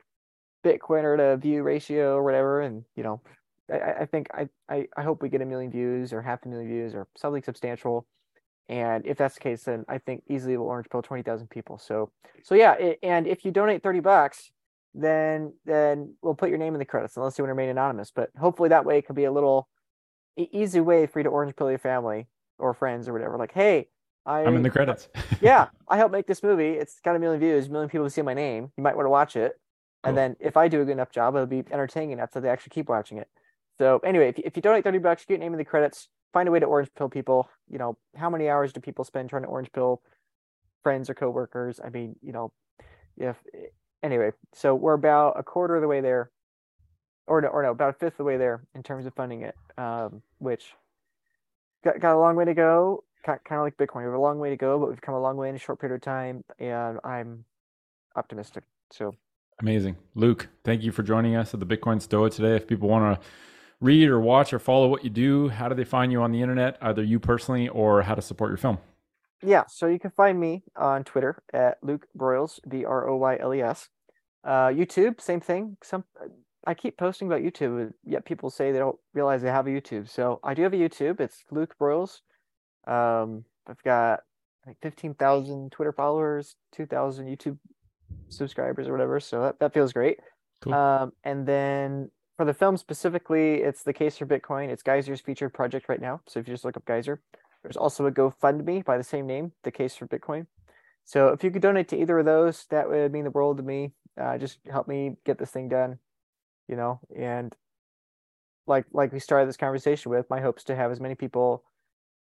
Bitcoiner 0.64 1.18
to 1.18 1.38
view 1.38 1.64
ratio 1.64 2.16
or 2.16 2.24
whatever. 2.24 2.62
And 2.62 2.84
you 2.96 3.04
know, 3.04 3.22
I- 3.72 4.02
I, 4.02 4.06
think 4.06 4.28
I, 4.34 4.50
I 4.70 4.88
I 4.98 5.04
hope 5.04 5.22
we 5.22 5.30
get 5.30 5.42
a 5.42 5.46
million 5.46 5.72
views 5.72 6.12
or 6.14 6.22
half 6.22 6.46
a 6.46 6.50
million 6.50 6.68
views 6.70 6.94
or 6.96 7.08
something 7.16 7.44
substantial. 7.44 8.06
And 8.70 9.06
if 9.06 9.18
that's 9.18 9.36
the 9.36 9.42
case, 9.42 9.64
then 9.64 9.86
I 9.90 9.98
think 9.98 10.24
easily 10.30 10.56
we'll 10.58 10.68
orange 10.68 10.88
pill 10.90 11.02
twenty 11.02 11.24
thousand 11.24 11.50
people. 11.50 11.78
So 11.78 12.12
so 12.44 12.56
yeah, 12.56 12.74
it, 12.74 13.00
and 13.04 13.28
if 13.28 13.44
you 13.46 13.52
donate 13.52 13.84
thirty 13.84 14.00
bucks, 14.00 14.52
then 14.94 15.54
then 15.66 16.16
we'll 16.22 16.36
put 16.36 16.50
your 16.50 16.58
name 16.58 16.74
in 16.76 16.80
the 16.80 16.86
credits 16.86 17.18
unless 17.18 17.38
you 17.38 17.44
want 17.44 17.50
to 17.50 17.54
remain 17.56 17.70
anonymous. 17.70 18.12
But 18.12 18.30
hopefully 18.38 18.70
that 18.70 18.86
way 18.86 18.98
it 19.00 19.06
can 19.06 19.16
be 19.16 19.26
a 19.26 19.32
little 19.32 19.68
easy 20.38 20.80
way 20.80 21.06
for 21.06 21.20
you 21.20 21.24
to 21.24 21.30
orange 21.30 21.56
pill 21.56 21.70
your 21.70 21.80
family 21.80 22.28
or 22.58 22.74
friends 22.74 23.08
or 23.08 23.14
whatever. 23.14 23.38
Like, 23.38 23.54
hey, 23.54 23.90
I 24.26 24.42
I'm 24.42 24.56
in 24.56 24.64
the 24.64 24.70
credits. 24.70 25.10
yeah, 25.42 25.68
I 25.90 25.98
helped 25.98 26.14
make 26.14 26.28
this 26.28 26.42
movie. 26.44 26.70
It's 26.70 27.00
got 27.02 27.16
a 27.16 27.20
million 27.20 27.40
views, 27.40 27.68
a 27.68 27.70
million 27.70 27.90
people 27.90 28.10
see 28.10 28.22
my 28.22 28.34
name. 28.34 28.72
You 28.78 28.84
might 28.84 28.96
want 28.96 29.06
to 29.06 29.10
watch 29.12 29.36
it. 29.36 29.60
Cool. 30.04 30.10
And 30.10 30.18
then 30.18 30.36
if 30.40 30.58
I 30.58 30.68
do 30.68 30.82
a 30.82 30.86
good 30.86 30.92
enough 30.92 31.12
job, 31.12 31.36
it'll 31.36 31.48
be 31.48 31.64
entertaining 31.72 32.12
enough 32.12 32.32
so 32.34 32.40
they 32.40 32.50
actually 32.50 32.72
keep 32.72 32.90
watching 32.90 33.18
it. 33.18 33.28
So 33.84 34.00
anyway, 34.00 34.30
if 34.30 34.40
if 34.40 34.56
you 34.56 34.62
donate 34.62 34.86
30 34.86 35.00
bucks, 35.00 35.26
get 35.26 35.42
name 35.42 35.52
in 35.52 35.58
the 35.58 35.66
credits. 35.66 36.08
find 36.32 36.48
a 36.48 36.52
way 36.54 36.60
to 36.62 36.66
orange 36.66 36.90
pill 36.98 37.10
people. 37.10 37.50
You 37.70 37.78
know, 37.78 37.98
how 38.16 38.30
many 38.30 38.48
hours 38.48 38.72
do 38.72 38.80
people 38.80 39.04
spend 39.04 39.30
trying 39.30 39.42
to 39.42 39.50
orange 39.50 39.74
pill 39.74 40.02
friends 40.84 41.10
or 41.10 41.14
coworkers? 41.16 41.82
I 41.84 41.90
mean, 41.90 42.16
you 42.22 42.32
know, 42.32 42.54
if 43.18 43.36
anyway, 44.02 44.32
so 44.54 44.74
we're 44.74 44.94
about 44.94 45.38
a 45.38 45.44
quarter 45.44 45.76
of 45.76 45.82
the 45.82 45.90
way 45.90 46.00
there, 46.00 46.32
or 47.28 47.42
no, 47.42 47.50
or 47.50 47.62
no, 47.62 47.72
about 47.72 47.90
a 47.90 47.94
fifth 47.94 48.14
of 48.14 48.18
the 48.20 48.24
way 48.24 48.38
there 48.38 48.64
in 48.74 48.84
terms 48.84 49.06
of 49.06 49.14
funding 49.16 49.42
it, 49.42 49.56
um, 49.78 50.22
which 50.38 50.64
got, 51.84 52.00
got 52.00 52.16
a 52.16 52.20
long 52.20 52.38
way 52.38 52.46
to 52.46 52.54
go. 52.54 53.04
Kind 53.26 53.40
of 53.52 53.64
like 53.64 53.76
Bitcoin, 53.76 53.98
we 53.98 54.04
have 54.04 54.14
a 54.14 54.18
long 54.18 54.40
way 54.40 54.50
to 54.50 54.56
go, 54.56 54.80
but 54.80 54.88
we've 54.88 55.02
come 55.02 55.16
a 55.16 55.22
long 55.22 55.36
way 55.36 55.50
in 55.50 55.56
a 55.56 55.60
short 55.60 55.82
period 55.82 55.96
of 55.96 56.02
time, 56.02 56.46
and 56.58 57.00
I'm 57.04 57.44
optimistic. 58.16 58.64
So 58.92 59.14
amazing, 59.60 59.98
Luke. 60.16 60.48
Thank 60.64 60.84
you 60.84 60.94
for 60.94 61.04
joining 61.04 61.36
us 61.36 61.54
at 61.54 61.60
the 61.60 61.66
Bitcoin 61.66 62.02
Stoa 62.02 62.30
today. 62.30 62.56
If 62.56 62.66
people 62.66 62.88
want 62.88 63.20
to 63.20 63.28
read 63.84 64.08
or 64.10 64.20
watch 64.20 64.54
or 64.54 64.60
follow 64.60 64.88
what 64.88 65.04
you 65.04 65.10
do, 65.10 65.50
how 65.50 65.68
do 65.68 65.76
they 65.76 65.84
find 65.84 66.12
you 66.12 66.22
on 66.22 66.32
the 66.32 66.42
internet, 66.42 66.78
either 66.82 67.04
you 67.04 67.20
personally 67.20 67.68
or 67.68 68.02
how 68.02 68.16
to 68.16 68.22
support 68.22 68.50
your 68.50 68.58
film? 68.58 68.78
Yeah, 69.44 69.66
so 69.68 69.88
you 69.88 70.00
can 70.00 70.12
find 70.12 70.40
me 70.40 70.64
on 70.76 71.04
Twitter 71.04 71.44
at 71.54 71.78
Luke 71.84 72.08
Broyles, 72.18 72.60
B 72.68 72.86
R 72.86 73.10
O 73.10 73.18
Y 73.18 73.38
L 73.40 73.54
E 73.54 73.62
S. 73.62 73.90
Uh, 74.44 74.68
YouTube, 74.68 75.20
same 75.20 75.42
thing. 75.42 75.78
Some 75.84 76.06
I 76.66 76.74
keep 76.74 76.98
posting 76.98 77.28
about 77.28 77.42
YouTube, 77.42 77.92
yet 78.06 78.24
people 78.24 78.50
say 78.50 78.72
they 78.72 78.80
don't 78.80 78.98
realize 79.14 79.42
they 79.42 79.50
have 79.50 79.68
a 79.68 79.70
YouTube. 79.70 80.08
So 80.08 80.40
I 80.46 80.54
do 80.54 80.64
have 80.64 80.74
a 80.74 80.78
YouTube. 80.78 81.20
It's 81.20 81.44
Luke 81.52 81.76
Broyles. 81.78 82.22
Um, 82.88 83.44
I've 83.68 83.84
got 83.84 84.22
like 84.66 84.78
fifteen 84.82 85.14
thousand 85.14 85.74
Twitter 85.74 85.92
followers, 85.92 86.56
two 86.72 86.86
thousand 86.86 87.28
YouTube 87.28 87.58
subscribers 88.30 88.88
or 88.88 88.94
whatever. 88.94 89.20
So 89.20 89.42
that, 89.42 89.60
that 89.60 89.74
feels 89.74 89.92
great. 89.92 90.20
Cool. 90.62 90.74
Um, 90.74 91.12
and 91.26 91.46
then 91.46 92.12
for 92.38 92.46
the 92.46 92.54
film 92.54 92.78
specifically, 92.78 93.62
it's 93.62 93.84
the 93.84 93.94
case 93.94 94.18
for 94.18 94.26
Bitcoin. 94.26 94.70
It's 94.70 94.84
Geyser's 94.84 95.22
featured 95.22 95.54
project 95.54 95.88
right 95.88 96.02
now. 96.02 96.22
So 96.28 96.40
if 96.40 96.48
you 96.48 96.54
just 96.54 96.66
look 96.66 96.78
up 96.78 96.86
Geyser, 96.86 97.22
there's 97.62 97.78
also 97.78 98.06
a 98.06 98.12
GoFundMe 98.12 98.84
by 98.84 98.98
the 98.98 99.04
same 99.04 99.28
name, 99.28 99.52
The 99.64 99.72
Case 99.72 99.96
for 99.96 100.08
Bitcoin. 100.08 100.48
So 101.06 101.30
if 101.30 101.44
you 101.44 101.52
could 101.52 101.62
donate 101.62 101.90
to 101.90 102.02
either 102.02 102.20
of 102.20 102.26
those, 102.26 102.66
that 102.70 102.90
would 102.90 103.12
mean 103.12 103.24
the 103.24 103.32
world 103.32 103.58
to 103.58 103.64
me. 103.64 103.92
Uh, 104.20 104.38
just 104.38 104.60
help 104.70 104.88
me 104.88 105.18
get 105.26 105.38
this 105.38 105.52
thing 105.52 105.70
done, 105.70 106.00
you 106.68 106.76
know. 106.76 107.00
And 107.18 107.54
like 108.68 108.86
like 108.94 109.12
we 109.12 109.20
started 109.20 109.50
this 109.50 109.58
conversation 109.58 110.12
with, 110.12 110.30
my 110.30 110.40
hopes 110.40 110.64
to 110.66 110.76
have 110.76 110.92
as 110.92 111.00
many 111.00 111.16
people 111.16 111.64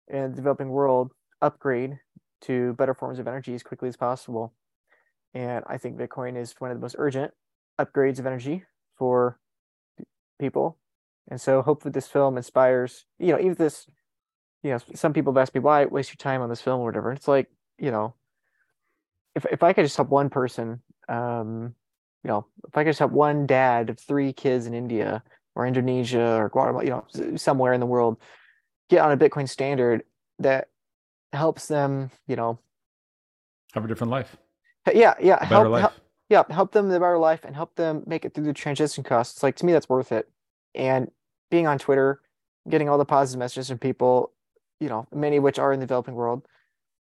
in 0.09 0.31
the 0.31 0.37
developing 0.37 0.71
world 0.71 1.13
upgrade 1.41 1.99
to 2.43 2.73
better 2.75 2.95
forms 2.95 3.19
of 3.19 3.29
energy 3.29 3.55
as 3.55 3.63
quickly 3.63 3.89
as 3.89 3.97
possible. 3.97 4.53
And 5.35 5.65
I 5.67 5.79
think 5.79 5.97
Bitcoin 5.97 6.37
is 6.37 6.55
one 6.59 6.71
of 6.71 6.77
the 6.77 6.81
most 6.81 6.97
urgent 6.99 7.33
upgrades 7.79 8.19
of 8.19 8.27
energy 8.27 8.65
for 8.99 9.39
people. 10.39 10.79
And 11.29 11.41
so 11.41 11.63
hopefully 11.63 11.93
this 11.93 12.07
film 12.07 12.37
inspires, 12.37 13.07
you 13.19 13.29
know, 13.29 13.41
even 13.41 13.55
this 13.55 13.87
you 14.65 14.71
know, 14.71 14.79
some 14.95 15.13
people 15.13 15.33
have 15.33 15.41
asked 15.41 15.55
me 15.55 15.61
why 15.61 15.85
waste 15.85 16.11
your 16.11 16.17
time 16.17 16.41
on 16.41 16.49
this 16.49 16.63
film 16.63 16.81
or 16.81 16.87
whatever. 16.87 17.13
It's 17.13 17.29
like, 17.29 17.49
you 17.79 17.91
know, 17.91 18.15
if 19.35 19.45
if 19.53 19.63
I 19.63 19.73
could 19.75 19.85
just 19.85 19.97
help 19.97 20.09
one 20.09 20.31
person, 20.31 20.81
um, 21.09 21.75
you 22.25 22.29
know, 22.29 22.47
if 22.67 22.77
I 22.77 22.83
could 22.83 22.91
just 22.91 22.99
help 22.99 23.13
one 23.13 23.47
dad 23.47 23.91
of 23.91 23.99
three 23.99 24.33
kids 24.33 24.67
in 24.67 24.73
India 24.73 25.23
or 25.55 25.67
Indonesia 25.67 26.41
or 26.41 26.49
Guatemala, 26.49 26.85
you 26.85 26.91
know, 26.91 27.37
somewhere 27.37 27.75
in 27.75 27.81
the 27.81 27.87
world, 27.87 28.17
get 28.89 29.01
on 29.01 29.13
a 29.13 29.17
Bitcoin 29.19 29.49
standard 29.49 30.03
that 30.39 30.69
helps 31.35 31.69
them, 31.69 32.11
you 32.27 32.37
know, 32.37 32.59
have 33.75 33.85
a 33.85 33.89
different 33.89 34.11
life. 34.11 34.35
Yeah, 34.93 35.15
yeah, 35.21 35.45
help, 35.45 35.79
help, 35.79 35.93
yeah, 36.29 36.43
help 36.51 36.73
them 36.73 36.89
live 36.89 37.03
a 37.03 37.05
better 37.05 37.19
life 37.19 37.45
and 37.45 37.55
help 37.55 37.75
them 37.77 38.03
make 38.07 38.25
it 38.25 38.35
through 38.35 38.45
the 38.45 38.53
transition 38.53 39.05
costs. 39.05 39.43
Like 39.43 39.57
to 39.57 39.67
me, 39.67 39.73
that's 39.73 39.89
worth 39.89 40.13
it. 40.13 40.29
And 40.75 41.11
being 41.51 41.67
on 41.67 41.79
Twitter, 41.79 42.21
getting 42.69 42.89
all 42.89 42.99
the 42.99 43.05
positive 43.05 43.39
messages 43.39 43.69
from 43.69 43.79
people, 43.79 44.33
you 44.81 44.89
know, 44.89 45.07
many 45.13 45.37
of 45.37 45.43
which 45.43 45.59
are 45.59 45.73
in 45.73 45.81
the 45.81 45.87
developing 45.87 46.15
world. 46.15 46.47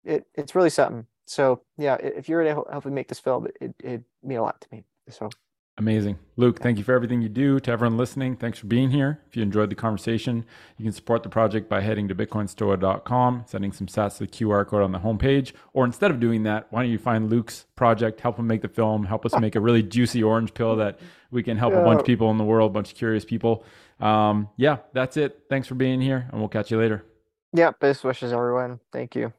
It 0.03 0.25
it's 0.35 0.55
really 0.55 0.69
something. 0.69 1.05
So 1.25 1.61
yeah, 1.77 1.95
if 1.95 2.29
you're 2.29 2.41
able 2.41 2.63
to 2.63 2.71
help 2.71 2.85
me 2.85 2.91
make 2.91 3.07
this 3.09 3.19
film, 3.19 3.47
it 3.59 3.73
it 3.79 4.03
mean 4.23 4.37
a 4.37 4.43
lot 4.43 4.61
to 4.61 4.67
me. 4.71 4.83
So 5.09 5.29
amazing, 5.77 6.17
Luke. 6.35 6.59
Thank 6.59 6.77
you 6.77 6.83
for 6.83 6.93
everything 6.93 7.21
you 7.21 7.29
do. 7.29 7.59
To 7.59 7.71
everyone 7.71 7.97
listening, 7.97 8.35
thanks 8.35 8.59
for 8.59 8.67
being 8.67 8.89
here. 8.89 9.19
If 9.27 9.35
you 9.37 9.43
enjoyed 9.43 9.69
the 9.69 9.75
conversation, 9.75 10.45
you 10.77 10.83
can 10.83 10.91
support 10.91 11.23
the 11.23 11.29
project 11.29 11.69
by 11.69 11.81
heading 11.81 12.07
to 12.07 12.15
bitcoinstoa.com, 12.15 13.43
sending 13.47 13.71
some 13.71 13.87
sats 13.87 14.17
to 14.17 14.25
the 14.25 14.27
QR 14.27 14.65
code 14.65 14.81
on 14.81 14.91
the 14.91 14.99
homepage. 14.99 15.53
Or 15.73 15.85
instead 15.85 16.11
of 16.11 16.19
doing 16.19 16.43
that, 16.43 16.67
why 16.71 16.83
don't 16.83 16.91
you 16.91 16.97
find 16.97 17.29
Luke's 17.29 17.65
project, 17.75 18.21
help 18.21 18.37
him 18.37 18.47
make 18.47 18.61
the 18.61 18.67
film, 18.67 19.05
help 19.05 19.25
us 19.25 19.37
make 19.39 19.55
a 19.55 19.59
really 19.59 19.83
juicy 19.83 20.23
orange 20.23 20.53
pill 20.53 20.75
that 20.77 20.99
we 21.31 21.43
can 21.43 21.57
help 21.57 21.73
yeah. 21.73 21.81
a 21.81 21.85
bunch 21.85 21.99
of 21.99 22.05
people 22.05 22.31
in 22.31 22.37
the 22.37 22.43
world, 22.43 22.71
a 22.71 22.73
bunch 22.73 22.91
of 22.91 22.97
curious 22.97 23.25
people. 23.25 23.63
Um, 23.99 24.49
yeah, 24.57 24.77
that's 24.93 25.17
it. 25.17 25.43
Thanks 25.49 25.67
for 25.67 25.75
being 25.75 26.01
here, 26.01 26.27
and 26.31 26.39
we'll 26.39 26.49
catch 26.49 26.71
you 26.71 26.79
later. 26.79 27.05
Yeah, 27.53 27.71
best 27.79 28.03
wishes, 28.03 28.33
everyone. 28.33 28.79
Thank 28.91 29.15
you. 29.15 29.33